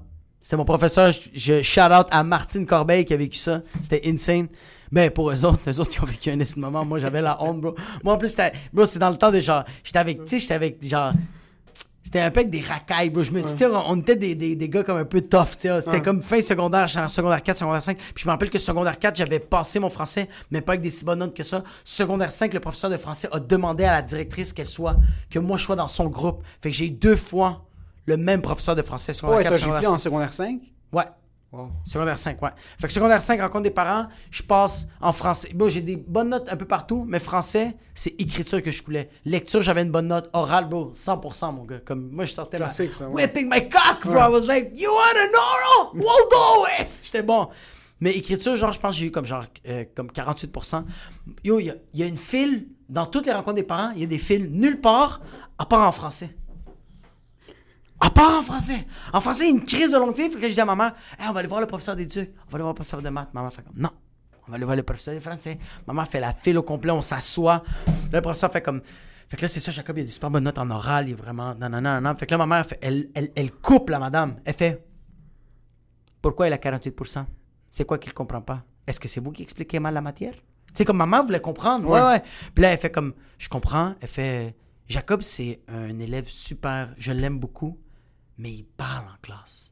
C'était 0.41 0.57
mon 0.57 0.64
professeur. 0.64 1.12
Je, 1.12 1.20
je 1.32 1.62
shout 1.62 1.80
out 1.80 2.09
à 2.11 2.24
Martine 2.24 2.66
Corbeil 2.66 3.05
qui 3.05 3.14
a 3.14 3.16
vécu 3.16 3.39
ça. 3.39 3.62
C'était 3.80 4.03
insane. 4.05 4.49
Mais 4.91 5.11
pour 5.11 5.30
eux 5.30 5.45
autres, 5.45 5.61
eux 5.68 5.80
autres, 5.80 5.91
ils 5.97 6.03
ont 6.03 6.07
vécu 6.07 6.30
un 6.30 6.41
instant 6.41 6.61
moment. 6.61 6.85
Moi, 6.85 6.99
j'avais 6.99 7.22
la 7.22 7.43
honte, 7.43 7.61
bro. 7.61 7.74
Moi, 8.03 8.14
en 8.14 8.18
plus, 8.18 8.28
c'était, 8.28 8.53
bro, 8.72 8.85
c'est 8.85 8.99
dans 8.99 9.11
le 9.11 9.16
temps 9.16 9.32
de 9.32 9.41
genre, 9.41 9.64
j'étais 9.82 9.99
avec, 9.99 10.22
tu 10.24 10.30
sais, 10.30 10.41
j'étais 10.41 10.55
avec, 10.55 10.85
genre, 10.87 11.12
c'était 12.05 12.20
un 12.20 12.30
peu 12.30 12.41
avec 12.41 12.51
des 12.51 12.61
racailles, 12.61 13.11
bro. 13.11 13.22
Je 13.22 13.30
me, 13.32 13.43
tu 13.43 13.57
sais, 13.57 13.66
on, 13.66 13.97
était 13.99 14.14
des, 14.14 14.35
des, 14.35 14.55
des 14.55 14.68
gars 14.68 14.85
comme 14.85 14.99
un 14.99 15.05
peu 15.05 15.20
tough, 15.20 15.57
tu 15.59 15.68
sais. 15.68 15.80
C'était 15.80 16.03
comme 16.03 16.22
fin 16.22 16.41
secondaire, 16.41 16.87
en 16.97 17.09
secondaire 17.09 17.43
4, 17.43 17.59
secondaire 17.59 17.82
5. 17.82 17.97
Puis 17.97 18.12
je 18.22 18.26
me 18.26 18.30
rappelle 18.30 18.51
que 18.51 18.59
secondaire 18.59 18.99
4, 18.99 19.16
j'avais 19.16 19.41
passé 19.41 19.78
mon 19.80 19.91
français, 19.91 20.28
mais 20.51 20.61
pas 20.61 20.72
avec 20.72 20.82
des 20.82 20.91
si 20.91 21.05
bonnes 21.05 21.18
notes 21.20 21.35
que 21.35 21.43
ça. 21.43 21.64
Secondaire 21.82 22.30
5, 22.30 22.53
le 22.55 22.61
professeur 22.61 22.91
de 22.91 22.97
français 22.99 23.28
a 23.32 23.41
demandé 23.41 23.85
à 23.85 23.93
la 23.93 24.03
directrice 24.03 24.53
qu'elle 24.53 24.68
soit, 24.68 24.97
que 25.30 25.39
moi 25.39 25.57
je 25.57 25.64
sois 25.64 25.76
dans 25.76 25.89
son 25.89 26.07
groupe. 26.07 26.45
Fait 26.62 26.70
que 26.70 26.76
j'ai 26.76 26.87
eu 26.87 26.91
deux 26.91 27.16
fois 27.16 27.64
le 28.07 28.16
même 28.16 28.43
professeur 28.43 28.76
de 28.76 28.82
français, 28.82 29.12
secondaire 29.12 29.39
Oh, 29.41 29.43
4, 29.43 29.53
t'as 29.53 29.59
secondaire 29.59 29.80
giflé 29.80 29.87
5. 29.89 29.95
en 29.95 29.99
secondaire 29.99 30.35
5? 30.35 30.61
Ouais. 30.93 31.05
Wow. 31.55 31.70
Secondaire 31.84 32.18
5, 32.18 32.42
ouais. 32.42 32.50
Fait 32.80 32.88
que 32.88 32.92
secondaire 32.92 33.22
5, 33.22 33.40
rencontre 33.40 33.62
des 33.62 33.70
parents, 33.70 34.09
je 34.30 34.42
passe 34.42 34.88
en 35.00 35.12
français. 35.12 35.50
Bon, 35.55 35.68
j'ai 35.68 35.82
des 35.82 35.94
bonnes 35.96 36.30
notes 36.30 36.52
un 36.52 36.57
peu 36.57 36.64
partout, 36.64 37.05
mais 37.07 37.20
français, 37.20 37.76
c'est 37.94 38.14
écriture 38.20 38.61
que 38.61 38.72
je 38.72 38.82
coulais. 38.82 39.09
Lecture, 39.24 39.62
j'avais 39.62 39.82
une 39.82 39.92
bonne 39.92 40.09
note. 40.09 40.28
Oral, 40.32 40.68
bro, 40.68 40.90
100%, 40.92 41.55
mon 41.55 41.64
gars. 41.64 41.78
Comme 41.84 42.11
moi, 42.11 42.24
je 42.24 42.32
sortais 42.32 42.59
ma- 42.59 42.64
Classique, 42.66 42.94
ça, 42.94 43.09
ouais. 43.09 43.22
Whipping 43.22 43.48
my 43.48 43.68
cock, 43.68 44.05
bro. 44.05 44.18
I 44.18 44.28
was 44.32 44.46
like, 44.46 44.72
you 44.74 44.90
wanna 44.90 45.26
know? 45.30 45.90
We'll 45.94 46.28
do 46.30 46.66
it! 46.80 46.88
J'étais 47.02 47.22
bon. 47.22 47.48
Mais 48.00 48.11
écriture, 48.16 48.57
genre, 48.57 48.72
je 48.72 48.80
pense 48.80 48.90
que 48.90 48.96
j'ai 49.00 49.07
eu 49.07 49.11
comme 49.12 49.24
genre 49.24 49.44
euh, 49.68 49.84
comme 49.94 50.09
48%. 50.09 50.84
Yo, 51.44 51.61
il 51.61 51.66
y 51.94 51.98
y 52.00 52.02
a 52.02 52.07
une 52.07 52.16
file, 52.16 52.66
dans 52.88 53.07
toutes 53.07 53.26
les 53.26 53.32
rencontres 53.32 53.55
des 53.55 53.62
parents, 53.62 53.92
il 53.94 54.00
y 54.00 54.05
a 54.05 54.07
des 54.09 54.18
files 54.18 54.50
nulle 54.50 54.80
part, 54.80 55.20
à 55.59 55.64
part 55.66 55.86
en 55.86 55.92
français. 55.92 56.36
À 58.05 58.11
part 58.11 58.40
en 58.40 58.42
français. 58.42 58.86
En 59.14 59.20
français, 59.22 59.48
une 59.48 59.64
crise 59.64 59.92
de 59.92 59.96
longue 59.96 60.14
fille. 60.14 60.28
Fait 60.28 60.38
que 60.38 60.48
je 60.48 60.52
dis 60.52 60.61
à 60.61 60.64
maman, 60.66 60.90
Hey, 61.18 61.26
on 61.28 61.32
va 61.32 61.38
aller 61.40 61.48
voir 61.48 61.61
le 61.62 61.66
professeur 61.66 61.96
d'éduc. 61.96 62.30
On 62.46 62.50
va 62.50 62.57
aller 62.57 62.62
voir 62.62 62.68
le 62.68 62.74
professeur 62.74 63.00
de 63.00 63.09
maths. 63.09 63.32
Maman 63.32 63.50
fait 63.50 63.62
comme, 63.62 63.76
non. 63.76 63.90
On 64.46 64.50
va 64.50 64.57
aller 64.57 64.64
voir 64.64 64.76
le 64.76 64.82
professeur 64.82 65.14
de 65.14 65.20
français. 65.20 65.59
Maman 65.86 66.05
fait 66.05 66.20
la 66.20 66.34
file 66.34 66.59
au 66.59 66.62
complet, 66.62 66.92
on 66.92 67.00
s'assoit. 67.00 67.62
Là, 67.86 67.92
le 68.12 68.20
professeur 68.20 68.52
fait 68.52 68.61
comme. 68.61 68.82
Fait 69.28 69.36
que 69.38 69.42
là, 69.42 69.48
c'est 69.48 69.61
ça, 69.61 69.70
Jacob, 69.70 69.96
il 69.96 70.02
a 70.02 70.05
des 70.05 70.11
super 70.11 70.30
bonnes 70.30 70.44
notes 70.44 70.59
en 70.59 70.68
oral. 70.70 71.09
Il 71.09 71.12
est 71.12 71.14
vraiment. 71.14 71.55
Non, 71.55 71.70
non, 71.70 71.80
non, 71.80 72.00
non. 72.02 72.14
Fait 72.14 72.26
que 72.26 72.32
là, 72.32 72.38
ma 72.38 72.46
mère, 72.46 72.66
fait, 72.66 72.78
elle, 72.82 73.09
elle, 73.14 73.30
elle 73.34 73.50
coupe 73.52 73.88
la 73.88 73.98
madame. 73.98 74.36
Elle 74.44 74.55
fait. 74.55 74.86
Pourquoi 76.20 76.48
il 76.48 76.52
a 76.52 76.59
48%? 76.59 77.24
C'est 77.70 77.86
quoi 77.86 77.96
qu'il 77.96 78.12
comprend 78.12 78.42
pas? 78.42 78.64
Est-ce 78.86 79.00
que 79.00 79.09
c'est 79.09 79.20
vous 79.20 79.32
qui 79.32 79.42
expliquez 79.42 79.80
mal 79.80 79.94
la 79.94 80.02
matière? 80.02 80.34
C'est 80.74 80.84
comme 80.84 80.98
maman 80.98 81.24
voulait 81.24 81.40
comprendre. 81.40 81.88
Ouais, 81.88 82.02
ouais. 82.02 82.22
Puis 82.55 82.62
là, 82.62 82.72
elle 82.72 82.78
fait 82.78 82.90
comme, 82.90 83.14
je 83.38 83.48
comprends. 83.48 83.94
Elle 84.00 84.09
fait, 84.09 84.57
Jacob, 84.88 85.22
c'est 85.22 85.62
un 85.68 85.98
élève 85.98 86.26
super, 86.28 86.92
je 86.98 87.12
l'aime 87.12 87.38
beaucoup, 87.38 87.78
mais 88.39 88.53
il 88.53 88.64
parle 88.64 89.07
en 89.07 89.16
classe. 89.22 89.70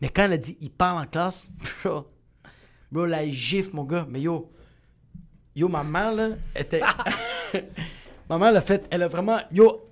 Mais 0.00 0.08
quand 0.08 0.24
elle 0.24 0.32
a 0.32 0.36
dit, 0.36 0.56
il 0.60 0.70
parle 0.70 1.02
en 1.02 1.06
classe, 1.06 1.50
bro, 1.84 2.06
bro, 2.90 3.06
la 3.06 3.26
gifle, 3.28 3.70
mon 3.74 3.84
gars. 3.84 4.06
Mais 4.08 4.20
yo, 4.20 4.50
yo, 5.54 5.68
ma 5.68 5.82
mère, 5.82 6.12
là, 6.12 6.28
était. 6.54 6.80
ma 8.28 8.38
mère, 8.38 8.48
elle 8.48 8.56
a 8.56 8.60
fait, 8.60 8.86
elle 8.90 9.02
a 9.02 9.08
vraiment, 9.08 9.38
yo, 9.52 9.90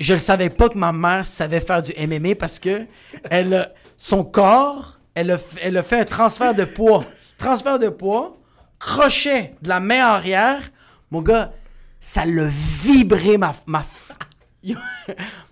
je 0.00 0.14
ne 0.14 0.18
savais 0.18 0.50
pas 0.50 0.68
que 0.68 0.78
ma 0.78 0.92
mère 0.92 1.26
savait 1.26 1.60
faire 1.60 1.82
du 1.82 1.92
MMA 1.98 2.36
parce 2.36 2.58
que 2.58 2.86
elle 3.30 3.72
son 3.96 4.24
corps, 4.24 4.98
elle 5.14 5.32
a, 5.32 5.38
elle 5.60 5.82
fait 5.82 6.00
un 6.00 6.04
transfert 6.04 6.54
de 6.54 6.64
poids. 6.64 7.04
Transfert 7.36 7.78
de 7.78 7.88
poids, 7.88 8.36
crochet 8.78 9.54
de 9.60 9.68
la 9.68 9.80
main 9.80 10.04
arrière. 10.04 10.62
Mon 11.10 11.22
gars, 11.22 11.52
ça 12.00 12.24
l'a 12.24 12.46
vibré 12.46 13.38
ma, 13.38 13.54
ma, 13.66 13.84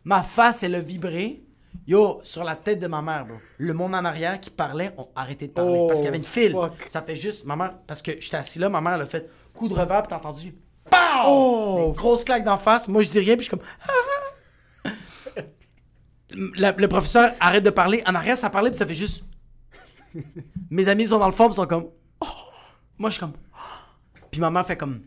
ma 0.05 0.23
face, 0.23 0.63
elle 0.63 0.77
a 0.77 0.81
vibré. 0.81 1.43
Yo, 1.87 2.19
sur 2.25 2.43
la 2.43 2.57
tête 2.57 2.81
de 2.81 2.87
ma 2.89 3.01
mère, 3.01 3.27
bro. 3.27 3.37
Le 3.59 3.73
monde 3.73 3.95
en 3.95 4.05
arrière 4.05 4.41
qui 4.41 4.51
parlait 4.51 4.93
ont 4.97 5.09
arrêté 5.15 5.47
de 5.47 5.53
parler. 5.53 5.77
Oh, 5.77 5.87
parce 5.87 5.99
qu'il 6.01 6.07
y 6.07 6.09
avait 6.09 6.17
une 6.17 6.25
file. 6.25 6.51
fuck. 6.53 6.73
Ça 6.89 7.01
fait 7.03 7.15
juste, 7.17 7.45
ma 7.45 7.55
mère, 7.55 7.75
parce 7.87 8.03
que 8.03 8.13
j'étais 8.21 8.37
assis 8.37 8.59
là, 8.59 8.69
ma 8.69 8.81
mère, 8.81 8.95
elle 8.95 9.03
a 9.03 9.07
fait 9.07 9.31
coup 9.55 9.69
de 9.69 9.75
revers, 9.75 10.03
puis 10.03 10.11
t'as 10.11 10.17
entendu. 10.17 10.53
POW! 10.91 10.97
Oh! 11.27 11.85
Des 11.91 11.97
grosses 11.97 12.25
claques 12.25 12.45
d'en 12.45 12.59
face. 12.59 12.89
Moi, 12.89 13.03
je 13.03 13.11
dis 13.11 13.19
rien, 13.21 13.37
puis 13.37 13.47
je 13.47 13.51
suis 13.51 13.57
comme. 13.57 13.67
La- 16.57 16.73
le 16.73 16.89
professeur 16.89 17.33
arrête 17.41 17.65
de 17.65 17.71
parler. 17.71 18.03
En 18.07 18.15
arrière, 18.15 18.37
ça 18.37 18.51
parlait, 18.51 18.71
puis 18.71 18.79
ça 18.79 18.87
fait 18.87 18.95
juste. 18.95 19.25
Mes 20.71 20.89
amis 20.89 21.07
sont 21.07 21.19
dans 21.19 21.27
le 21.27 21.33
fond, 21.33 21.49
ils 21.49 21.55
sont 21.55 21.67
comme. 21.67 21.89
Oh! 22.21 22.27
Moi, 22.99 23.11
je 23.11 23.15
suis 23.15 23.21
comme. 23.21 23.35
Oh! 23.55 23.59
Puis 24.31 24.41
maman 24.41 24.65
fait 24.65 24.77
comme. 24.77 25.03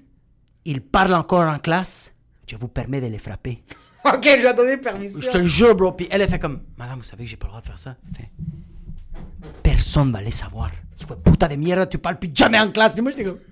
Il 0.65 0.81
parle 0.81 1.13
encore 1.13 1.47
en 1.47 1.59
classe. 1.59 2.13
Je 2.47 2.55
vous 2.55 2.67
permets 2.67 3.01
de 3.01 3.07
les 3.07 3.17
frapper. 3.19 3.63
Ok, 4.05 4.23
je 4.23 4.39
lui 4.39 4.47
ai 4.47 4.53
donné 4.53 4.77
permission. 4.77 5.19
Je 5.21 5.29
te 5.29 5.37
le 5.37 5.45
jure, 5.45 5.75
bro. 5.75 5.91
Puis 5.91 6.07
elle, 6.09 6.21
elle 6.21 6.29
fait 6.29 6.39
comme. 6.39 6.61
Madame, 6.77 6.99
vous 6.99 7.03
savez 7.03 7.25
que 7.25 7.29
j'ai 7.29 7.35
pas 7.35 7.47
le 7.47 7.51
droit 7.51 7.61
de 7.61 7.67
faire 7.67 7.77
ça. 7.77 7.95
Fait. 8.15 8.29
Personne 9.61 10.11
va 10.11 10.21
les 10.21 10.31
savoir. 10.31 10.71
Hijo 10.97 11.15
de 11.15 11.19
puta 11.19 11.47
de 11.47 11.55
mierda, 11.55 11.85
tu 11.85 11.97
parles 11.97 12.17
plus 12.17 12.31
jamais 12.33 12.59
en 12.59 12.71
classe. 12.71 12.93
Puis 12.93 13.01
moi, 13.01 13.11
j'étais 13.11 13.25
comme. 13.25 13.39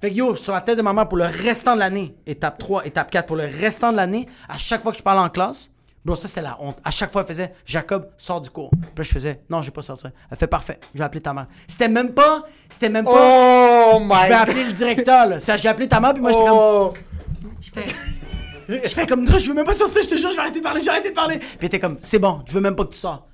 Fait 0.00 0.10
que 0.10 0.16
yo, 0.16 0.34
je 0.34 0.40
sur 0.40 0.54
la 0.54 0.62
tête 0.62 0.78
de 0.78 0.82
maman 0.82 1.04
pour 1.04 1.18
le 1.18 1.26
restant 1.26 1.74
de 1.74 1.80
l'année. 1.80 2.14
Étape 2.26 2.58
3, 2.58 2.86
étape 2.86 3.10
4, 3.10 3.26
pour 3.26 3.36
le 3.36 3.44
restant 3.44 3.92
de 3.92 3.96
l'année, 3.96 4.26
à 4.48 4.56
chaque 4.56 4.82
fois 4.82 4.92
que 4.92 4.98
je 4.98 5.02
parlais 5.02 5.20
en 5.20 5.28
classe, 5.28 5.70
bro, 6.02 6.16
ça 6.16 6.26
c'était 6.26 6.40
la 6.40 6.56
honte. 6.58 6.78
À 6.82 6.90
chaque 6.90 7.12
fois, 7.12 7.20
elle 7.20 7.28
faisait 7.28 7.52
Jacob, 7.66 8.08
sors 8.16 8.40
du 8.40 8.48
cours. 8.48 8.70
Puis 8.70 8.80
là, 8.96 9.02
je 9.02 9.10
faisais 9.10 9.42
Non, 9.50 9.60
j'ai 9.60 9.70
pas 9.70 9.82
sorti. 9.82 10.06
Elle 10.30 10.38
fait 10.38 10.46
Parfait, 10.46 10.80
je 10.94 10.98
vais 10.98 11.04
appeler 11.04 11.20
ta 11.20 11.34
mère. 11.34 11.48
C'était 11.68 11.88
même 11.88 12.14
pas. 12.14 12.44
C'était 12.70 12.88
même 12.88 13.04
pas. 13.04 13.12
Oh 13.12 13.98
je 14.00 14.04
my 14.04 14.28
vais 14.28 14.34
appeler 14.34 14.64
le 14.64 14.72
directeur, 14.72 15.26
là. 15.26 15.38
J'ai 15.38 15.68
appelé 15.68 15.86
ta 15.86 16.00
mère, 16.00 16.14
puis 16.14 16.22
moi, 16.22 16.32
j'étais 16.32 16.46
comme. 16.46 16.58
Oh. 16.58 16.94
Je 17.60 17.70
fais. 17.70 17.94
Je 18.82 18.88
fais 18.88 19.06
comme, 19.06 19.24
non, 19.24 19.38
je 19.38 19.48
veux 19.48 19.54
même 19.54 19.64
pas 19.64 19.72
sortir, 19.72 20.02
je 20.02 20.08
te 20.08 20.14
jure, 20.16 20.30
je 20.30 20.36
vais 20.36 20.42
arrêter 20.42 20.58
de 20.60 20.64
parler, 20.64 20.80
je 20.80 20.84
vais 20.86 20.90
arrêter 20.90 21.10
de 21.10 21.14
parler. 21.14 21.38
Puis 21.58 21.66
était 21.66 21.78
comme, 21.78 21.96
c'est 22.00 22.18
bon, 22.18 22.40
je 22.46 22.52
veux 22.52 22.60
même 22.60 22.76
pas 22.76 22.84
que 22.84 22.90
tu 22.92 22.98
sors. 22.98 23.26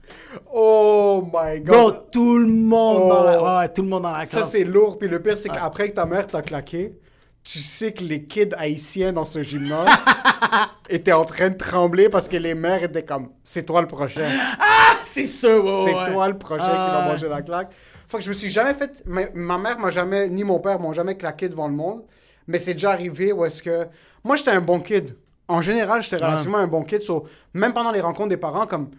Oh 0.53 1.24
my 1.32 1.61
Bro, 1.61 1.76
god. 1.91 2.11
tout 2.12 2.39
le 2.39 2.47
monde 2.47 3.09
dans 3.09 3.22
la, 3.24 3.43
Oh. 3.43 3.59
ouais, 3.59 3.68
tout 3.70 3.82
le 3.82 3.89
monde 3.89 4.03
dans 4.05 4.12
la 4.12 4.24
Ça, 4.26 4.39
classe. 4.39 4.51
c'est 4.53 4.64
lourd. 4.64 4.99
Puis 4.99 5.09
le 5.09 5.20
pire, 5.20 5.37
c'est 5.37 5.49
qu'après 5.49 5.91
que 5.91 5.95
ta 5.95 6.07
mère 6.07 6.26
t'a 6.26 6.43
claqué, 6.43 6.99
tu 7.43 7.59
sais 7.61 7.93
que 7.93 8.03
les 8.05 8.24
kids 8.24 8.51
haïtiens 8.57 9.12
dans 9.12 9.24
ce 9.24 9.43
gymnase 9.43 10.05
étaient 10.89 11.12
en 11.12 11.24
train 11.24 11.51
de 11.51 11.57
trembler 11.57 12.09
parce 12.09 12.28
que 12.28 12.37
les 12.37 12.55
mères 12.55 12.82
étaient 12.82 13.05
comme 13.05 13.30
c'est 13.45 13.64
toi 13.64 13.80
le 13.80 13.87
prochain. 13.87 14.28
Ah, 14.61 14.97
c'est 15.05 15.26
sûr, 15.26 15.64
ouais, 15.64 15.82
c'est 15.84 15.95
ouais. 15.95 16.12
toi 16.12 16.28
le 16.28 16.39
prochain 16.39 16.64
qui 16.64 16.70
va 16.72 17.09
manger 17.09 17.28
la 17.28 17.43
claque. 17.43 17.72
Fait 18.09 18.18
que 18.18 18.24
je 18.24 18.28
me 18.28 18.34
suis 18.34 18.51
jamais 18.51 18.74
fait. 18.74 19.03
Ma, 19.07 19.22
ma 19.34 19.59
mère 19.59 19.78
m'a 19.78 19.91
jamais, 19.91 20.28
ni 20.28 20.45
mon 20.45 20.61
père 20.61 20.78
m'ont 20.80 20.93
jamais 20.93 21.16
claqué 21.16 21.49
devant 21.49 21.66
le 21.68 21.74
monde. 21.74 22.03
Mais 22.49 22.59
c'est 22.59 22.74
déjà 22.74 22.91
arrivé 22.93 23.32
où 23.32 23.45
est-ce 23.45 23.61
que. 23.62 23.87
Moi, 24.22 24.37
j'étais 24.37 24.53
un 24.53 24.61
bon 24.61 24.78
kid. 24.80 25.16
En 25.49 25.61
général, 25.61 26.03
j'étais 26.03 26.16
relativement 26.24 26.59
un 26.59 26.66
bon 26.66 26.82
kid. 26.82 27.03
so, 27.03 27.26
même 27.55 27.72
pendant 27.72 27.92
les 27.92 28.01
rencontres 28.01 28.30
des 28.30 28.36
parents, 28.36 28.66
comme. 28.66 28.90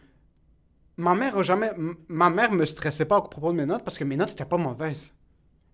Ma 0.97 1.13
mère 1.13 1.37
a 1.37 1.43
jamais. 1.43 1.71
Ma 2.07 2.29
mère 2.29 2.51
me 2.51 2.65
stressait 2.65 3.05
pas 3.05 3.17
à 3.17 3.21
propos 3.21 3.51
de 3.51 3.57
mes 3.57 3.65
notes 3.65 3.83
parce 3.83 3.97
que 3.97 4.03
mes 4.03 4.15
notes 4.15 4.31
étaient 4.31 4.45
pas 4.45 4.57
mauvaises. 4.57 5.13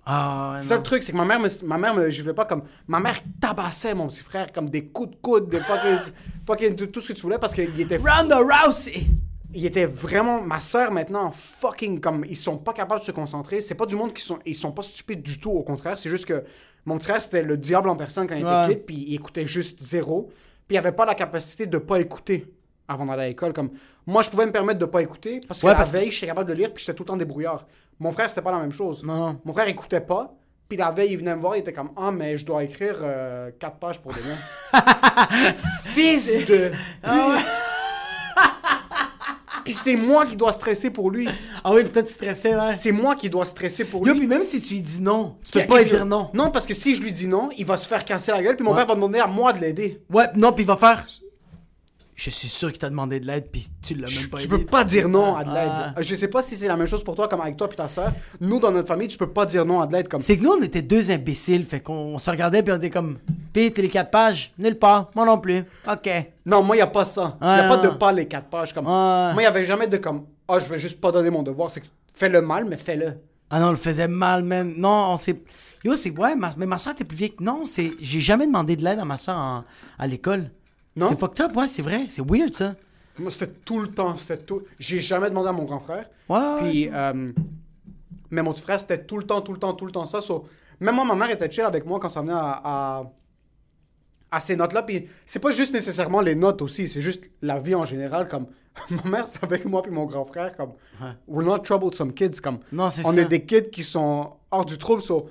Ah, 0.05 0.57
C'est 0.59 0.65
ça 0.67 0.75
le 0.77 0.83
truc, 0.83 1.01
c'est 1.01 1.13
que 1.13 1.17
ma 1.17 1.23
mère 1.23 1.39
me, 1.39 1.47
ma 1.65 1.77
mère 1.77 1.93
me 1.93 2.09
giflait 2.09 2.33
pas 2.33 2.43
comme. 2.43 2.63
Ma 2.87 2.99
mère 2.99 3.19
tabassait 3.39 3.93
mon 3.93 4.07
petit 4.07 4.19
frère 4.19 4.51
comme 4.51 4.69
des 4.69 4.87
coups 4.87 5.11
de 5.11 5.15
coude, 5.21 5.47
des 5.49 5.61
fucking. 5.61 6.11
fucking 6.45 6.75
tout, 6.75 6.87
tout 6.87 6.99
ce 6.99 7.09
que 7.09 7.13
tu 7.13 7.21
voulais 7.21 7.37
parce 7.39 7.53
qu'il 7.53 7.79
était 7.79 7.97
Ronda 7.97 8.39
Rousey! 8.39 9.05
il 9.55 9.65
était 9.67 9.85
vraiment 9.85 10.41
ma 10.41 10.59
soeur 10.59 10.91
maintenant 10.91 11.29
fucking 11.31 11.99
comme 12.01 12.25
ils 12.27 12.35
sont 12.35 12.57
pas 12.57 12.73
capables 12.73 13.01
de 13.01 13.05
se 13.05 13.11
concentrer 13.11 13.61
c'est 13.61 13.75
pas 13.75 13.85
du 13.85 13.95
monde 13.95 14.11
qui 14.11 14.23
sont 14.23 14.39
ils 14.47 14.55
sont 14.55 14.71
pas 14.71 14.81
stupides 14.81 15.21
du 15.21 15.39
tout 15.39 15.51
au 15.51 15.61
contraire 15.61 15.95
c'est 15.95 16.09
juste 16.09 16.25
que 16.25 16.43
mon 16.85 16.97
petit 16.97 17.07
frère 17.07 17.21
c'était 17.21 17.43
le 17.43 17.55
diable 17.55 17.87
en 17.89 17.95
personne 17.95 18.25
quand 18.27 18.33
il 18.33 18.43
Ouais. 18.43 18.65
était 18.65 18.73
kid 18.77 18.85
puis 18.87 19.05
il 19.09 19.13
écoutait 19.13 19.45
juste 19.45 19.79
zéro 19.83 20.31
puis 20.67 20.75
il 20.75 20.77
avait 20.77 20.91
pas 20.91 21.05
la 21.05 21.15
capacité 21.15 21.65
de 21.65 21.77
pas 21.77 21.99
écouter 21.99 22.53
avant 22.87 23.05
d'aller 23.05 23.23
à 23.23 23.27
l'école 23.27 23.53
comme 23.53 23.71
moi 24.05 24.21
je 24.23 24.29
pouvais 24.29 24.45
me 24.45 24.51
permettre 24.51 24.79
de 24.79 24.85
pas 24.85 25.01
écouter 25.01 25.39
parce 25.47 25.61
que 25.61 25.65
Ouais, 25.65 25.71
la 25.71 25.77
parce 25.77 25.91
que- 25.91 25.97
veille 25.97 26.11
j'étais 26.11 26.27
capable 26.27 26.49
de 26.49 26.53
lire 26.53 26.73
puis 26.73 26.83
j'étais 26.83 26.95
tout 26.95 27.03
le 27.03 27.07
temps 27.07 27.17
débrouillard. 27.17 27.65
Mon 27.99 28.11
frère 28.11 28.29
c'était 28.29 28.41
pas 28.41 28.51
la 28.51 28.59
même 28.59 28.71
chose. 28.71 29.03
Non, 29.03 29.15
non. 29.17 29.39
mon 29.45 29.53
frère 29.53 29.67
écoutait 29.67 30.01
pas 30.01 30.33
puis 30.67 30.77
la 30.77 30.91
veille 30.91 31.11
il 31.11 31.17
venait 31.17 31.35
me 31.35 31.41
voir 31.41 31.55
il 31.55 31.59
était 31.59 31.73
comme 31.73 31.91
ah 31.97 32.11
mais 32.11 32.35
je 32.37 32.45
dois 32.45 32.63
écrire 32.63 32.95
euh, 33.01 33.51
quatre 33.59 33.77
pages 33.77 33.99
pour 33.99 34.11
demain. 34.13 34.37
Fils 35.83 36.45
de 36.45 36.71
Ah 37.03 37.37
puis 39.63 39.73
c'est 39.73 39.95
moi 39.95 40.25
qui 40.25 40.35
dois 40.35 40.51
stresser 40.51 40.89
pour 40.89 41.11
lui 41.11 41.27
Ah 41.63 41.71
oui, 41.73 41.83
peut-être 41.83 42.07
tu 42.07 42.13
stressais, 42.13 42.55
ouais. 42.55 42.75
c'est 42.75 42.91
moi 42.91 43.15
qui 43.15 43.29
dois 43.29 43.45
stresser 43.45 43.85
pour 43.85 44.05
Yo, 44.05 44.13
lui. 44.13 44.19
puis 44.19 44.27
même 44.27 44.43
si 44.43 44.61
tu 44.61 44.75
lui 44.75 44.81
dis 44.81 45.01
non, 45.01 45.35
tu 45.43 45.51
Puis 45.51 45.61
peux 45.61 45.67
pas 45.67 45.75
lui 45.75 45.83
qu'est-ce 45.83 45.95
dire 45.95 46.03
que- 46.03 46.09
non. 46.09 46.29
Non, 46.33 46.51
parce 46.51 46.65
que 46.65 46.73
si 46.73 46.95
je 46.95 47.01
lui 47.01 47.11
dis 47.11 47.27
non, 47.27 47.49
il 47.57 47.65
va 47.65 47.77
se 47.77 47.87
faire 47.87 48.03
casser 48.05 48.31
la 48.31 48.41
gueule, 48.41 48.55
puis 48.55 48.63
mon 48.65 48.71
Ouais. 48.71 48.77
père 48.77 48.87
va 48.87 48.95
demander 48.95 49.19
à 49.19 49.27
moi 49.27 49.53
de 49.53 49.59
l'aider. 49.59 50.01
Ouais, 50.11 50.25
non, 50.35 50.51
puis 50.51 50.63
il 50.63 50.67
va 50.67 50.77
faire. 50.77 51.05
Je 52.23 52.29
suis 52.29 52.47
sûr 52.47 52.69
qu'il 52.69 52.79
t'a 52.79 52.89
demandé 52.89 53.19
de 53.19 53.25
l'aide, 53.27 53.49
puis 53.51 53.67
tu 53.81 53.95
l'as 53.95 54.07
Je- 54.07 54.21
même 54.21 54.29
pas 54.29 54.37
Tu 54.37 54.43
aidé. 54.45 54.57
peux 54.57 54.63
pas 54.65 54.85
dire 54.85 55.09
non 55.09 55.35
à 55.35 55.43
de 55.43 55.49
l'aide. 55.53 55.71
Ah. 55.73 55.93
Je 56.01 56.15
sais 56.15 56.29
pas 56.29 56.41
si 56.41 56.55
c'est 56.55 56.69
la 56.69 56.77
même 56.77 56.87
chose 56.87 57.03
pour 57.03 57.15
toi, 57.17 57.27
comme 57.27 57.41
avec 57.41 57.57
toi 57.57 57.67
et 57.69 57.75
ta 57.75 57.89
soeur. 57.89 58.13
Nous, 58.39 58.61
dans 58.61 58.71
notre 58.71 58.87
famille, 58.87 59.09
tu 59.09 59.17
peux 59.17 59.27
pas 59.29 59.45
dire 59.45 59.65
non 59.65 59.81
à 59.81 59.87
de 59.87 59.91
l'aide 59.91 60.07
comme 60.07 60.21
C'est 60.21 60.37
que 60.37 60.43
nous, 60.43 60.51
on 60.51 60.61
était 60.61 60.81
deux 60.81 61.11
imbéciles, 61.11 61.65
fait 61.65 61.81
qu'on 61.81 62.17
se 62.17 62.29
regardait, 62.31 62.63
puis 62.63 62.71
on 62.71 62.77
était 62.77 62.89
comme. 62.89 63.17
Pis 63.51 63.73
t'es 63.73 63.81
les 63.81 63.89
quatre 63.89 64.09
pages, 64.09 64.53
nulle 64.57 64.79
part, 64.79 65.11
moi 65.15 65.25
non 65.25 65.37
plus. 65.37 65.65
Ok. 65.85 66.09
Non, 66.45 66.63
moi, 66.63 66.77
il 66.77 66.79
y 66.79 66.81
a 66.81 66.87
pas 66.87 67.03
ça. 67.03 67.37
Il 67.41 67.45
y 67.45 67.49
a 67.49 67.63
Ouais, 67.63 67.67
pas 67.67 67.77
de 67.83 67.87
non. 67.89 67.95
pas 67.97 68.11
les 68.13 68.25
quatre 68.25 68.47
pages. 68.47 68.73
Comme... 68.73 68.85
Ouais. 68.85 68.91
Moi, 69.33 69.35
il 69.39 69.43
y 69.43 69.45
avait 69.45 69.65
jamais 69.65 69.87
de 69.87 69.97
comme, 69.97 70.23
ah, 70.47 70.59
je 70.59 70.69
vais 70.69 70.79
juste 70.79 71.01
pas 71.01 71.11
donner 71.11 71.29
mon 71.29 71.43
devoir. 71.43 71.71
C'est 71.71 71.81
que 71.81 71.87
fais 72.13 72.29
le 72.29 72.41
mal, 72.41 72.63
mais 72.63 72.77
fais-le. 72.77 73.15
Ah 73.49 73.59
non, 73.59 73.67
on 73.67 73.71
le 73.71 73.75
faisait 73.75 74.07
mal, 74.07 74.43
man. 74.43 74.73
Non, 74.77 75.11
on 75.11 75.17
s'est. 75.17 75.41
Yo, 75.83 75.97
c'est. 75.97 76.17
Ouais, 76.17 76.35
ma... 76.37 76.51
mais 76.55 76.65
ma 76.67 76.77
soeur 76.77 76.93
était 76.93 77.03
plus 77.03 77.17
vieille. 77.17 77.35
que- 77.35 77.43
Non, 77.43 77.65
c'est. 77.65 77.91
J'ai 77.99 78.21
jamais 78.21 78.45
demandé 78.47 78.77
de 78.77 78.83
l'aide 78.85 78.99
à 78.99 79.03
ma 79.05 79.17
soeur 79.17 79.65
à 79.99 80.07
l'école. 80.07 80.49
Non? 80.95 81.07
C'est 81.09 81.19
fucked 81.19 81.41
up, 81.41 81.55
ouais, 81.55 81.67
c'est 81.67 81.81
vrai. 81.81 82.05
C'est 82.09 82.21
weird, 82.25 82.53
ça. 82.53 82.75
Moi, 83.17 83.31
c'était 83.31 83.51
tout 83.65 83.79
le 83.79 83.87
temps. 83.89 84.15
C'était 84.17 84.43
tout. 84.43 84.61
J'ai 84.79 84.99
jamais 85.01 85.29
demandé 85.29 85.49
à 85.49 85.51
mon 85.51 85.63
grand 85.63 85.79
frère. 85.79 86.09
Ouais, 86.29 86.37
ouais, 86.37 86.69
Puis, 86.71 86.81
c'est- 86.83 86.91
euh, 86.93 87.29
mais 88.31 88.41
mon 88.41 88.53
petit 88.53 88.61
frère, 88.61 88.79
c'était 88.79 89.03
tout 89.03 89.17
le 89.17 89.25
temps, 89.25 89.41
tout 89.41 89.53
le 89.53 89.59
temps, 89.59 89.73
tout 89.73 89.85
le 89.85 89.91
temps 89.91 90.05
ça. 90.05 90.21
So, 90.21 90.45
même 90.79 90.95
moi, 90.95 91.05
ma 91.05 91.15
mère 91.15 91.29
était 91.31 91.49
chill 91.51 91.63
avec 91.63 91.85
moi 91.85 91.99
quand 91.99 92.09
ça 92.09 92.21
venait 92.21 92.33
à, 92.33 92.61
à, 92.63 93.03
à 94.31 94.39
ces 94.39 94.55
notes-là. 94.55 94.83
Puis, 94.83 95.07
c'est 95.25 95.39
pas 95.39 95.51
juste 95.51 95.73
nécessairement 95.73 96.21
les 96.21 96.35
notes 96.35 96.61
aussi, 96.61 96.87
c'est 96.89 97.01
juste 97.01 97.29
la 97.41 97.59
vie 97.59 97.75
en 97.75 97.85
général. 97.85 98.27
Comme, 98.27 98.47
ma 99.03 99.09
mère 99.09 99.27
savait 99.27 99.59
que 99.59 99.67
moi 99.67 99.81
puis 99.83 99.91
mon 99.91 100.05
grand 100.05 100.25
frère, 100.25 100.55
comme, 100.57 100.73
we're 101.27 101.45
not 101.45 101.59
troublesome 101.59 102.13
kids. 102.13 102.39
Comme, 102.41 102.59
Non, 102.71 102.89
c'est 102.89 103.05
on 103.05 103.11
ça. 103.13 103.21
est 103.21 103.25
des 103.25 103.45
kids 103.45 103.69
qui 103.71 103.83
sont 103.83 104.31
hors 104.51 104.65
du 104.65 104.77
trouble. 104.77 105.01
So, 105.03 105.29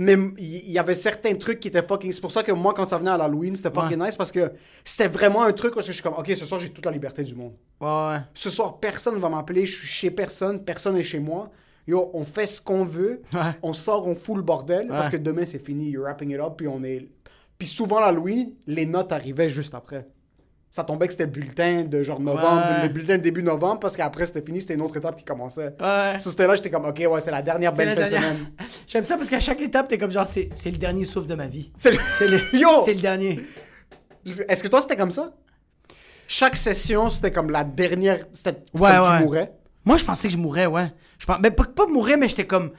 mais 0.00 0.16
il 0.38 0.70
y, 0.70 0.78
avait 0.78 0.94
certains 0.94 1.34
trucs 1.34 1.58
qui 1.58 1.66
étaient 1.66 1.82
fucking. 1.82 2.12
C'est 2.12 2.20
pour 2.20 2.30
ça 2.30 2.44
que 2.44 2.52
moi, 2.52 2.72
quand 2.72 2.84
ça 2.84 2.98
venait 2.98 3.10
à 3.10 3.16
l'Halloween, 3.16 3.56
c'était 3.56 3.74
fucking 3.74 4.00
nice 4.00 4.14
parce 4.14 4.30
que 4.30 4.52
c'était 4.84 5.08
vraiment 5.08 5.42
un 5.42 5.52
truc 5.52 5.74
où 5.74 5.80
je 5.80 5.90
suis 5.90 6.04
comme, 6.04 6.14
ok, 6.14 6.30
ce 6.36 6.46
soir, 6.46 6.60
j'ai 6.60 6.70
toute 6.70 6.86
la 6.86 6.92
liberté 6.92 7.24
du 7.24 7.34
monde. 7.34 7.54
Ouais, 7.80 7.88
ouais. 7.88 8.20
Ce 8.32 8.48
soir, 8.48 8.78
personne 8.78 9.16
va 9.18 9.28
m'appeler, 9.28 9.66
je 9.66 9.76
suis 9.76 9.88
chez 9.88 10.12
personne, 10.12 10.64
personne 10.64 10.96
est 10.96 11.02
chez 11.02 11.18
moi. 11.18 11.50
Yo, 11.88 12.12
on 12.14 12.24
fait 12.24 12.46
ce 12.46 12.60
qu'on 12.60 12.84
veut, 12.84 13.22
Ouais. 13.32 13.56
on 13.60 13.72
sort, 13.72 14.06
on 14.06 14.14
fout 14.14 14.36
le 14.36 14.42
bordel, 14.42 14.86
parce 14.86 15.08
que 15.08 15.16
demain 15.16 15.44
c'est 15.44 15.58
fini, 15.58 15.90
you're 15.90 16.04
wrapping 16.04 16.30
it 16.30 16.38
up, 16.38 16.52
puis 16.56 16.68
on 16.68 16.84
est... 16.84 17.08
Puis 17.58 17.66
souvent, 17.66 17.98
l'Halloween, 17.98 18.52
les 18.68 18.86
notes 18.86 19.10
arrivaient 19.10 19.48
juste 19.48 19.74
après. 19.74 20.06
Ça 20.70 20.84
tombait 20.84 21.06
que 21.06 21.12
c'était 21.12 21.24
le 21.24 21.30
bulletin 21.30 21.84
de 21.84 22.02
genre 22.02 22.20
novembre, 22.20 22.62
Ouais. 22.66 22.82
le 22.82 22.88
bulletin 22.90 23.16
de 23.16 23.22
début 23.22 23.42
novembre, 23.42 23.80
parce 23.80 23.96
qu'après 23.96 24.26
c'était 24.26 24.42
fini, 24.42 24.60
c'était 24.60 24.74
une 24.74 24.82
autre 24.82 24.96
étape 24.98 25.16
qui 25.16 25.24
commençait. 25.24 25.74
Ouais. 25.80 26.20
So, 26.20 26.28
c'était 26.30 26.46
là, 26.46 26.54
j'étais 26.56 26.68
comme, 26.70 26.84
ok, 26.84 27.02
ouais, 27.10 27.20
c'est 27.20 27.30
la 27.30 27.40
dernière 27.40 27.72
belle 27.72 27.96
fin 27.96 28.02
de 28.04 28.08
semaine. 28.08 28.50
J'aime 28.86 29.04
ça 29.04 29.16
parce 29.16 29.30
qu'à 29.30 29.40
chaque 29.40 29.60
étape, 29.62 29.88
t'es 29.88 29.96
comme 29.96 30.10
genre, 30.10 30.26
c'est 30.26 30.50
c'est 30.54 30.70
le 30.70 30.76
dernier 30.76 31.06
souffle 31.06 31.26
de 31.26 31.34
ma 31.34 31.46
vie. 31.46 31.72
C'est 31.78 31.90
le- 31.92 31.98
le, 32.52 32.58
Yo! 32.58 32.68
c'est 32.84 32.92
le 32.94 33.00
dernier. 33.00 33.40
Est-ce 34.48 34.62
que 34.62 34.68
toi, 34.68 34.82
c'était 34.82 34.96
comme 34.96 35.10
ça? 35.10 35.32
Chaque 36.26 36.56
session, 36.58 37.08
c'était 37.08 37.30
comme 37.32 37.48
la 37.50 37.64
dernière... 37.64 38.18
C'était 38.34 38.62
Ouais, 38.74 38.90
comme 38.98 39.08
ouais. 39.10 39.16
tu 39.18 39.24
mourais? 39.24 39.52
Moi, 39.86 39.96
je 39.96 40.04
pensais 40.04 40.28
que 40.28 40.32
je 40.34 40.38
mourrais, 40.38 40.66
ouais. 40.66 40.92
Je 41.18 41.24
pense, 41.24 41.38
mais 41.42 41.50
pas, 41.50 41.64
pas 41.64 41.86
mourir, 41.86 42.18
mais 42.18 42.28
j'étais 42.28 42.46
comme. 42.46 42.72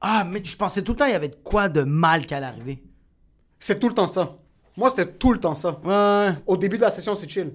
Ah, 0.00 0.24
mais 0.24 0.42
je 0.44 0.56
pensais 0.56 0.82
tout 0.82 0.92
le 0.92 0.98
temps 0.98 1.06
il 1.06 1.12
y 1.12 1.16
avait 1.16 1.28
de 1.28 1.36
quoi 1.42 1.68
de 1.68 1.82
mal 1.82 2.24
qui 2.24 2.34
allait 2.34 2.46
arriver. 2.46 2.84
C'est 3.58 3.80
tout 3.80 3.88
le 3.88 3.94
temps 3.94 4.06
ça. 4.06 4.36
Moi, 4.76 4.90
c'était 4.90 5.06
tout 5.06 5.32
le 5.32 5.38
temps 5.40 5.54
ça. 5.54 5.78
Ouais. 5.84 6.30
Au 6.46 6.56
début 6.56 6.76
de 6.76 6.82
la 6.82 6.90
session, 6.90 7.14
c'est 7.14 7.28
chill. 7.28 7.52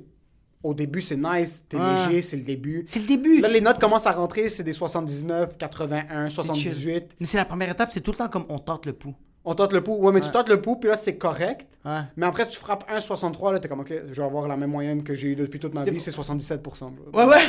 Au 0.64 0.74
début, 0.74 1.02
c'est 1.02 1.18
nice, 1.18 1.64
t'es 1.70 1.78
Ouais. 1.78 2.08
léger, 2.08 2.22
c'est 2.22 2.36
le 2.38 2.44
début. 2.44 2.84
C'est 2.88 3.00
le 3.00 3.06
début. 3.06 3.42
Là, 3.42 3.48
les 3.48 3.62
notes 3.62 3.80
commencent 3.80 4.08
à 4.08 4.12
rentrer, 4.12 4.50
c'est 4.50 4.64
des 4.64 4.74
79, 4.74 5.58
81, 5.58 6.30
78. 6.30 7.16
Mais 7.20 7.26
c'est 7.28 7.38
la 7.38 7.46
première 7.46 7.70
étape, 7.70 7.90
c'est 7.92 8.02
tout 8.02 8.12
le 8.12 8.18
temps 8.18 8.28
comme 8.28 8.46
on 8.50 8.60
tente 8.60 8.86
le 8.86 8.94
pouls. 8.94 9.14
On 9.46 9.54
tente 9.56 9.72
le 9.72 9.80
pouls. 9.82 9.96
Ouais, 9.96 10.12
mais 10.12 10.20
tu 10.20 10.30
tentes 10.30 10.50
le 10.50 10.60
pouls, 10.62 10.76
puis 10.76 10.90
là, 10.90 10.98
c'est 10.98 11.16
correct. 11.16 11.68
Ouais. 11.86 12.02
Mais 12.18 12.26
après, 12.26 12.46
tu 12.48 12.60
frappes 12.60 12.84
1,63, 12.92 13.54
là, 13.54 13.60
t'es 13.60 13.70
comme, 13.70 13.80
OK, 13.80 13.94
je 14.12 14.14
vais 14.22 14.28
avoir 14.28 14.46
la 14.48 14.58
même 14.58 14.72
moyenne 14.72 15.04
que 15.04 15.16
j'ai 15.16 15.30
eu 15.30 15.36
depuis 15.36 15.58
toute 15.60 15.74
ma 15.74 15.86
vie, 15.86 16.00
c'est 16.02 16.12
77%. 16.12 16.92
bro. 16.92 17.06
Ouais, 17.18 17.26
ouais. 17.26 17.40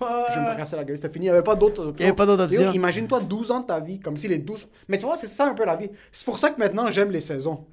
Je 0.00 0.40
vais 0.40 0.50
me 0.50 0.56
casser 0.56 0.76
la 0.76 0.84
gueule. 0.84 0.96
C'était 0.96 1.12
fini. 1.12 1.26
Il 1.26 1.28
n'y 1.28 1.34
avait 1.34 1.42
pas 1.42 1.54
d'autres 1.54 1.82
options. 1.86 1.96
Il 1.98 2.02
y 2.02 2.06
avait 2.06 2.16
pas 2.16 2.24
d'autres 2.26 2.50
Yo, 2.50 2.60
options. 2.60 2.72
Imagine-toi 2.72 3.20
12 3.20 3.50
ans 3.50 3.60
de 3.60 3.66
ta 3.66 3.78
vie, 3.78 4.00
comme 4.00 4.16
si 4.16 4.26
les 4.26 4.38
12. 4.38 4.66
Mais 4.88 4.96
tu 4.96 5.04
vois, 5.04 5.16
c'est 5.18 5.26
ça 5.26 5.46
un 5.46 5.54
peu 5.54 5.64
la 5.66 5.76
vie. 5.76 5.90
C'est 6.10 6.24
pour 6.24 6.38
ça 6.38 6.50
que 6.50 6.58
maintenant, 6.58 6.90
j'aime 6.90 7.10
les 7.10 7.20
saisons. 7.20 7.64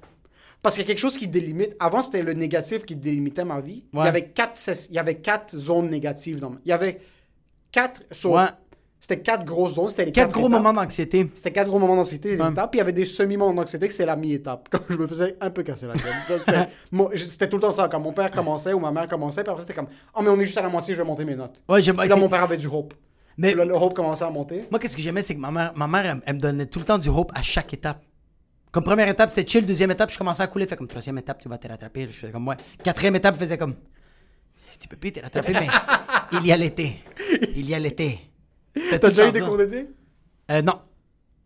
Parce 0.62 0.76
qu'il 0.76 0.84
y 0.84 0.86
a 0.86 0.88
quelque 0.88 0.98
chose 1.00 1.18
qui 1.18 1.26
délimite. 1.26 1.74
Avant, 1.80 2.02
c'était 2.02 2.22
le 2.22 2.32
négatif 2.34 2.84
qui 2.84 2.94
délimitait 2.96 3.44
ma 3.44 3.60
vie. 3.60 3.84
Il, 3.92 3.98
y 3.98 4.02
avait 4.02 4.28
quatre, 4.28 4.56
ses- 4.56 4.88
il 4.90 4.94
y 4.94 4.98
avait 4.98 5.16
quatre 5.16 5.56
zones 5.58 5.90
négatives. 5.90 6.38
Dans 6.38 6.52
Il 6.64 6.68
y 6.68 6.72
avait 6.72 7.00
quatre. 7.72 8.02
so- 8.10 8.36
Ouais. 8.36 8.46
C'était 9.00 9.18
quatre 9.18 9.44
grosses 9.44 9.74
zones. 9.74 9.88
C'était 9.90 10.04
les 10.04 10.12
Quatre 10.12 10.26
quatre, 10.28 10.34
gros 10.38 10.46
étapes. 10.46 10.62
moments 10.62 10.80
d'anxiété. 10.80 11.28
C'était 11.34 11.50
quatre 11.50 11.66
gros 11.66 11.80
moments 11.80 11.96
d'anxiété, 11.96 12.36
des 12.36 12.40
Ouais. 12.42 12.50
étapes. 12.52 12.70
Puis 12.70 12.76
il 12.78 12.78
y 12.78 12.82
avait 12.82 12.92
des 12.92 13.04
semi-moments 13.04 13.52
d'anxiété 13.52 13.88
que 13.88 13.94
c'est 13.94 14.06
la 14.06 14.14
mi-étape. 14.14 14.68
Comme 14.70 14.82
je 14.88 14.96
me 14.96 15.08
faisais 15.08 15.36
un 15.40 15.50
peu 15.50 15.64
casser 15.64 15.88
la 15.88 15.94
gueule. 15.94 16.68
C'était 17.16 17.48
tout 17.48 17.56
le 17.56 17.62
temps 17.62 17.72
ça. 17.72 17.88
Quand 17.88 17.98
mon 17.98 18.12
père 18.12 18.30
commençait 18.30 18.72
ou 18.72 18.78
ma 18.78 18.92
mère 18.92 19.08
commençait, 19.08 19.42
puis 19.42 19.50
après, 19.50 19.62
c'était 19.62 19.74
comme 19.74 19.88
Oh, 20.14 20.20
mais 20.22 20.28
on 20.28 20.38
est 20.38 20.44
juste 20.44 20.58
à 20.58 20.62
la 20.62 20.68
moitié, 20.68 20.94
je 20.94 21.02
vais 21.02 21.06
monter 21.06 21.24
mes 21.24 21.34
notes. 21.34 21.60
Ouais, 21.68 21.82
j'ai 21.82 21.92
là, 21.92 22.14
mon 22.14 22.28
père 22.28 22.44
avait 22.44 22.56
du 22.56 22.68
hope. 22.68 22.94
Mais 23.36 23.48
Puis 23.48 23.58
là, 23.58 23.64
le 23.64 23.74
hope 23.74 23.94
commençait 23.94 24.24
à 24.24 24.30
monter. 24.30 24.66
moi, 24.70 24.78
qu'est-ce 24.78 24.94
que 24.94 25.02
j'aimais, 25.02 25.22
c'est 25.22 25.34
que 25.34 25.40
ma 25.40 25.50
mère, 25.50 25.72
ma 25.74 25.88
mère 25.88 26.06
elle, 26.06 26.22
elle 26.24 26.34
me 26.36 26.40
donnait 26.40 26.66
tout 26.66 26.78
le 26.78 26.84
temps 26.84 26.98
du 26.98 27.08
hope 27.08 27.32
à 27.34 27.42
chaque 27.42 27.74
étape. 27.74 28.00
Comme 28.72 28.84
première 28.84 29.08
étape, 29.08 29.30
c'était 29.30 29.48
chill. 29.48 29.66
Deuxième 29.66 29.90
étape, 29.90 30.10
je 30.10 30.18
commençais 30.18 30.42
à 30.42 30.46
couler. 30.46 30.66
Fait 30.66 30.76
comme 30.76 30.88
troisième 30.88 31.18
étape, 31.18 31.38
tu 31.40 31.48
vas 31.48 31.58
te 31.58 31.68
rattraper. 31.68 32.06
Je 32.10 32.16
faisais 32.16 32.32
comme 32.32 32.48
ouais. 32.48 32.56
Quatrième 32.82 33.16
étape, 33.16 33.34
je 33.36 33.40
faisais 33.44 33.58
comme. 33.58 33.74
Tu 34.80 34.88
peux 34.88 34.96
plus 34.96 35.12
te 35.12 35.20
rattraper, 35.20 35.52
mais 35.52 35.68
il 36.32 36.46
y 36.46 36.52
a 36.52 36.56
l'été. 36.56 37.00
Il 37.54 37.68
y 37.68 37.74
a 37.74 37.78
l'été. 37.78 38.18
T'as 38.90 38.98
déjà 38.98 39.28
eu 39.28 39.32
des 39.32 39.40
cours 39.42 39.58
d'été? 39.58 39.88
Euh, 40.50 40.62
non, 40.62 40.80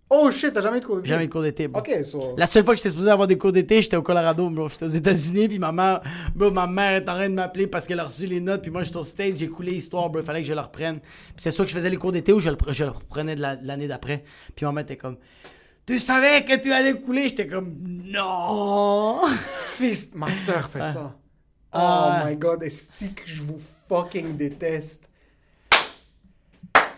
Oh 0.08 0.30
shit, 0.30 0.52
t'as 0.52 0.60
jamais 0.62 0.78
eu 0.78 0.80
de 0.80 0.86
cours 0.86 0.96
d'été? 0.96 1.08
Jamais 1.08 1.24
eu 1.24 1.26
de 1.26 1.32
cours 1.32 1.42
d'été. 1.42 1.68
Ok, 1.74 1.90
so. 2.04 2.34
La 2.38 2.46
seule 2.46 2.64
fois 2.64 2.74
que 2.74 2.78
j'étais 2.78 2.90
supposé 2.90 3.10
avoir 3.10 3.26
des 3.26 3.36
cours 3.36 3.50
d'été, 3.50 3.82
j'étais 3.82 3.96
au 3.96 4.02
Colorado, 4.02 4.48
bro. 4.48 4.68
J'étais 4.68 4.84
aux 4.84 4.88
États-Unis, 4.88 5.48
puis 5.48 5.58
ma 5.58 5.72
mère, 5.72 6.00
bro, 6.34 6.52
ma 6.52 6.68
mère 6.68 6.92
est 6.92 7.08
en 7.08 7.14
train 7.14 7.28
de 7.28 7.34
m'appeler 7.34 7.66
parce 7.66 7.88
qu'elle 7.88 7.98
a 7.98 8.04
reçu 8.04 8.24
les 8.26 8.40
notes, 8.40 8.62
puis 8.62 8.70
moi 8.70 8.84
j'étais 8.84 8.96
au 8.98 9.02
stage, 9.02 9.34
j'ai 9.38 9.48
coulé 9.48 9.72
l'histoire, 9.72 10.08
bro. 10.08 10.20
Il 10.22 10.24
fallait 10.24 10.42
que 10.42 10.48
je 10.48 10.54
le 10.54 10.60
reprenne. 10.60 11.00
Puis 11.00 11.34
c'est 11.38 11.50
soit 11.50 11.64
que 11.64 11.72
je 11.72 11.76
faisais 11.76 11.90
les 11.90 11.96
cours 11.96 12.12
d'été 12.12 12.32
ou 12.32 12.38
je 12.38 12.48
le, 12.50 12.56
je 12.70 12.84
le 12.84 12.90
reprenais 12.90 13.34
de 13.34 13.40
la- 13.40 13.56
de 13.56 13.66
l'année 13.66 13.88
d'après. 13.88 14.22
Puis 14.54 14.64
ma 14.64 14.70
mère 14.70 14.84
était 14.84 14.96
comme, 14.96 15.16
tu 15.86 15.98
savais 16.00 16.44
que 16.44 16.56
tu 16.56 16.72
allais 16.72 16.94
couler? 17.00 17.28
J'étais 17.28 17.46
comme, 17.46 17.74
non! 18.04 19.22
Fils, 19.76 20.10
ma 20.14 20.32
soeur 20.34 20.68
fait 20.68 20.82
ça. 20.82 21.14
Oh 21.72 21.78
Ah. 21.78 22.24
my 22.26 22.36
god, 22.36 22.62
est-ce 22.62 23.04
que 23.06 23.22
je 23.26 23.42
vous 23.42 23.60
fucking 23.88 24.36
déteste? 24.36 25.02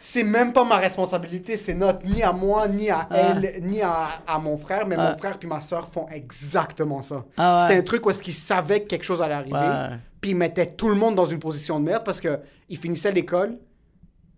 C'est 0.00 0.22
même 0.22 0.52
pas 0.52 0.62
ma 0.62 0.76
responsabilité, 0.76 1.56
c'est 1.56 1.74
notre 1.74 2.06
ni 2.06 2.22
à 2.22 2.32
moi, 2.32 2.68
ni 2.68 2.88
à 2.88 3.08
elle, 3.10 3.60
ni 3.62 3.82
à, 3.82 4.08
à 4.28 4.38
mon 4.38 4.56
frère, 4.56 4.86
mais 4.86 4.94
Ah. 4.96 5.10
mon 5.10 5.18
frère 5.18 5.36
puis 5.38 5.48
ma 5.48 5.60
soeur 5.60 5.88
font 5.90 6.06
exactement 6.08 7.02
ça. 7.02 7.24
Ah 7.36 7.56
ouais. 7.56 7.62
C'était 7.62 7.74
un 7.78 7.82
truc 7.82 8.06
où 8.06 8.10
est-ce 8.10 8.22
qu'ils 8.22 8.32
savaient 8.34 8.82
que 8.82 8.86
quelque 8.86 9.02
chose 9.02 9.20
allait 9.20 9.34
arriver, 9.34 9.58
Ouais. 9.58 9.96
puis 10.20 10.30
ils 10.30 10.36
mettaient 10.36 10.66
tout 10.72 10.88
le 10.88 10.94
monde 10.94 11.16
dans 11.16 11.26
une 11.26 11.40
position 11.40 11.80
de 11.80 11.84
merde 11.84 12.04
parce 12.04 12.20
que 12.20 12.38
ils 12.68 12.78
finissaient 12.78 13.10
l'école, 13.10 13.58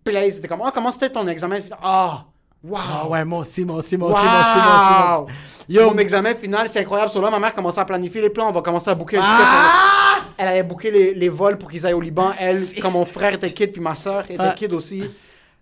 puis 0.03 0.13
là 0.15 0.25
ils 0.25 0.35
étaient 0.35 0.47
comme 0.47 0.63
ah 0.65 0.71
comment 0.73 0.89
c'était 0.89 1.11
ton 1.11 1.27
examen, 1.27 1.59
ah 1.83 2.25
Wow! 2.63 2.77
Ah 2.79 3.07
ouais, 3.07 3.25
moi 3.25 3.39
aussi, 3.39 3.65
moi 3.65 3.77
aussi, 3.77 3.97
moi 3.97 4.09
aussi, 4.09 4.23
moi 4.23 4.31
aussi, 4.33 4.45
moi 4.45 4.65
aussi, 4.75 4.93
moi 4.99 5.17
Wow! 5.19 5.23
aussi. 5.25 5.33
Yo, 5.67 5.89
Mon 5.89 5.97
examen 5.97 6.35
final, 6.35 6.69
c'est 6.69 6.79
incroyable. 6.81 7.09
Sur 7.11 7.21
là, 7.21 7.29
ma 7.31 7.39
mère 7.39 7.53
commençait 7.55 7.79
à 7.81 7.85
planifier 7.85 8.21
les 8.21 8.29
plans. 8.29 8.49
On 8.49 8.51
va 8.51 8.61
commencer 8.61 8.89
à 8.89 8.93
booker 8.95 9.17
ticket. 9.17 9.29
Ah! 9.31 10.19
Elle 10.37 10.47
allait 10.47 10.63
booker 10.63 10.91
les, 10.91 11.13
les 11.15 11.29
vols 11.29 11.57
pour 11.57 11.71
qu'ils 11.71 11.85
aillent 11.87 11.93
au 11.93 12.01
Liban. 12.01 12.31
Elle, 12.39 12.67
comme 12.81 12.93
mon 12.93 13.05
frère 13.05 13.33
était 13.33 13.49
kid, 13.51 13.71
puis 13.71 13.81
ma 13.81 13.95
soeur 13.95 14.25
était 14.29 14.37
Ah. 14.39 14.53
kid 14.55 14.73
aussi. 14.73 15.03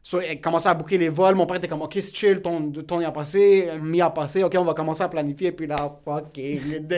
So, 0.01 0.21
elle 0.21 0.39
commençait 0.39 0.69
à 0.69 0.73
booker 0.73 0.97
les 0.97 1.09
vols. 1.09 1.35
Mon 1.35 1.45
père 1.45 1.57
était 1.57 1.67
comme, 1.67 1.81
OK, 1.81 1.91
c'est 1.95 2.15
chill, 2.15 2.41
ton, 2.41 2.71
ton 2.71 3.01
y 3.01 3.05
a 3.05 3.11
passé, 3.11 3.69
mi 3.81 3.99
a 4.01 4.09
passé. 4.09 4.43
OK, 4.43 4.55
on 4.57 4.63
va 4.63 4.73
commencer 4.73 5.03
à 5.03 5.09
planifier. 5.09 5.51
Puis 5.51 5.67
là, 5.67 5.91
fucking, 6.05 6.89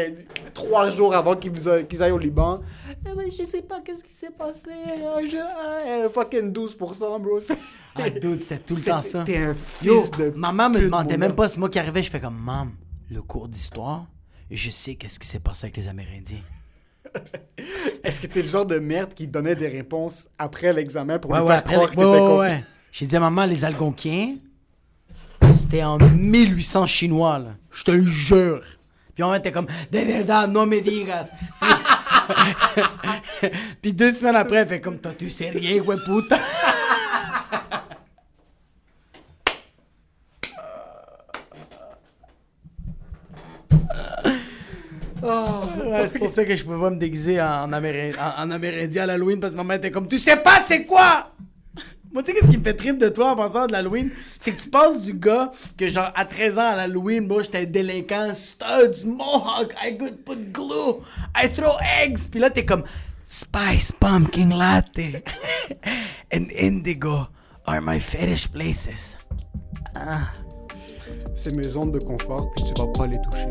trois 0.53 0.89
jours 0.91 1.13
avant 1.15 1.35
qu'ils 1.35 1.67
a- 1.67 1.81
qu'ils 1.83 2.01
aillent 2.03 2.11
au 2.11 2.17
Liban. 2.19 2.61
Eh 2.91 3.15
ben, 3.15 3.25
je 3.29 3.43
sais 3.43 3.63
pas 3.63 3.81
qu'est-ce 3.81 4.03
qui 4.03 4.13
s'est 4.13 4.29
passé. 4.29 4.69
Ah, 5.03 5.19
je- 5.25 6.05
eh, 6.05 6.09
fucking 6.09 6.51
12%, 6.53 7.19
bro. 7.19 7.39
Ah, 7.95 8.09
dude, 8.09 8.39
c'était 8.41 8.59
tout 8.59 8.75
le 8.75 8.81
temps 8.83 9.01
ça. 9.01 9.23
T'es 9.25 9.37
un 9.37 9.55
Yo, 9.81 9.99
fils 9.99 10.11
de. 10.11 10.31
maman 10.35 10.69
me 10.69 10.79
demandait 10.81 11.17
même 11.17 11.35
pas, 11.35 11.49
c'est 11.49 11.59
moi 11.59 11.67
qui 11.69 11.77
arrivais, 11.79 12.01
je 12.03 12.09
fais 12.09 12.21
comme, 12.21 12.37
maman, 12.37 12.67
le 13.09 13.21
cours 13.21 13.49
d'histoire, 13.49 14.05
je 14.49 14.69
sais 14.69 14.95
qu'est-ce 14.95 15.19
qui 15.19 15.27
s'est 15.27 15.39
passé 15.41 15.65
avec 15.65 15.75
les 15.77 15.87
Amérindiens. 15.89 16.39
Est-ce 18.03 18.21
que 18.21 18.27
t'es 18.27 18.41
le 18.41 18.47
genre 18.47 18.65
de 18.65 18.79
merde 18.79 19.13
qui 19.13 19.27
donnait 19.27 19.55
des 19.55 19.67
réponses 19.67 20.27
après 20.37 20.71
l'examen 20.71 21.19
pour 21.19 21.31
Ouais, 21.31 21.39
lui 21.39 21.45
ouais, 21.47 21.53
faire 21.55 21.63
croire 21.65 21.89
que 21.89 21.95
t'étais 21.95 22.37
ouais. 22.37 22.63
J'ai 22.91 23.05
dit 23.05 23.15
à 23.15 23.19
maman, 23.19 23.45
les 23.45 23.63
Algonquiens, 23.65 24.35
c'était 25.53 25.83
en 25.83 25.97
1800 25.97 26.85
chinois, 26.87 27.39
là. 27.39 27.55
Je 27.71 27.83
te 27.83 27.91
le 27.91 28.05
jure. 28.05 28.61
Puis 29.15 29.23
maman 29.23 29.35
était 29.35 29.51
comme, 29.51 29.67
de 29.91 29.99
verdad, 29.99 30.51
no 30.51 30.65
me 30.65 30.81
digas. 30.81 31.31
Puis 33.81 33.93
deux 33.93 34.11
semaines 34.11 34.35
après, 34.35 34.57
elle 34.57 34.67
fait 34.67 34.81
comme, 34.81 34.99
toi, 34.99 35.11
tu 35.17 35.29
sais 35.29 35.49
rien, 35.49 35.81
ouais, 35.81 35.95
puta. 36.05 36.39
Ouais, 45.23 46.07
c'est 46.07 46.19
pour 46.19 46.29
ça 46.29 46.43
que 46.45 46.55
je 46.55 46.63
pouvais 46.63 46.79
pas 46.79 46.89
me 46.89 46.95
déguiser 46.95 47.39
en, 47.41 47.71
Amérin- 47.71 48.13
en- 48.19 48.43
en 48.43 48.51
Amérindien 48.51 49.03
à 49.03 49.05
l'Halloween 49.07 49.39
parce 49.39 49.53
que 49.53 49.57
maman 49.57 49.75
était 49.75 49.91
comme 49.91 50.07
Tu 50.07 50.17
sais 50.17 50.37
pas 50.37 50.61
c'est 50.67 50.85
quoi? 50.85 51.27
Moi, 52.13 52.23
tu 52.23 52.31
sais, 52.31 52.37
qu'est-ce 52.37 52.51
qui 52.51 52.57
me 52.57 52.63
fait 52.63 52.73
trip 52.73 52.97
de 52.97 53.07
toi 53.07 53.31
en 53.31 53.35
pensant 53.35 53.67
de 53.67 53.71
l'Halloween? 53.71 54.11
C'est 54.37 54.51
que 54.51 54.61
tu 54.61 54.69
passes 54.69 55.01
du 55.01 55.13
gars 55.13 55.51
que, 55.77 55.87
genre, 55.87 56.11
à 56.13 56.25
13 56.25 56.59
ans 56.59 56.71
à 56.73 56.75
l'Halloween, 56.75 57.25
moi, 57.25 57.41
j'étais 57.41 57.65
délinquant, 57.65 58.33
studs, 58.35 59.05
mohawk, 59.05 59.73
I 59.81 59.97
could 59.97 60.23
put 60.25 60.51
glue, 60.51 61.01
I 61.35 61.49
throw 61.49 61.71
eggs. 62.03 62.29
Puis 62.29 62.39
là, 62.39 62.49
t'es 62.49 62.65
comme 62.65 62.83
Spice 63.23 63.93
pumpkin 63.93 64.49
latte 64.49 65.23
and 66.33 66.51
indigo 66.51 67.27
are 67.65 67.81
my 67.81 67.97
fetish 67.97 68.49
places. 68.49 69.15
C'est 71.33 71.55
mes 71.55 71.69
zones 71.69 71.93
de 71.93 71.99
confort, 71.99 72.51
puis 72.55 72.65
tu 72.65 72.73
vas 72.73 72.87
pas 72.91 73.07
les 73.07 73.17
toucher. 73.21 73.47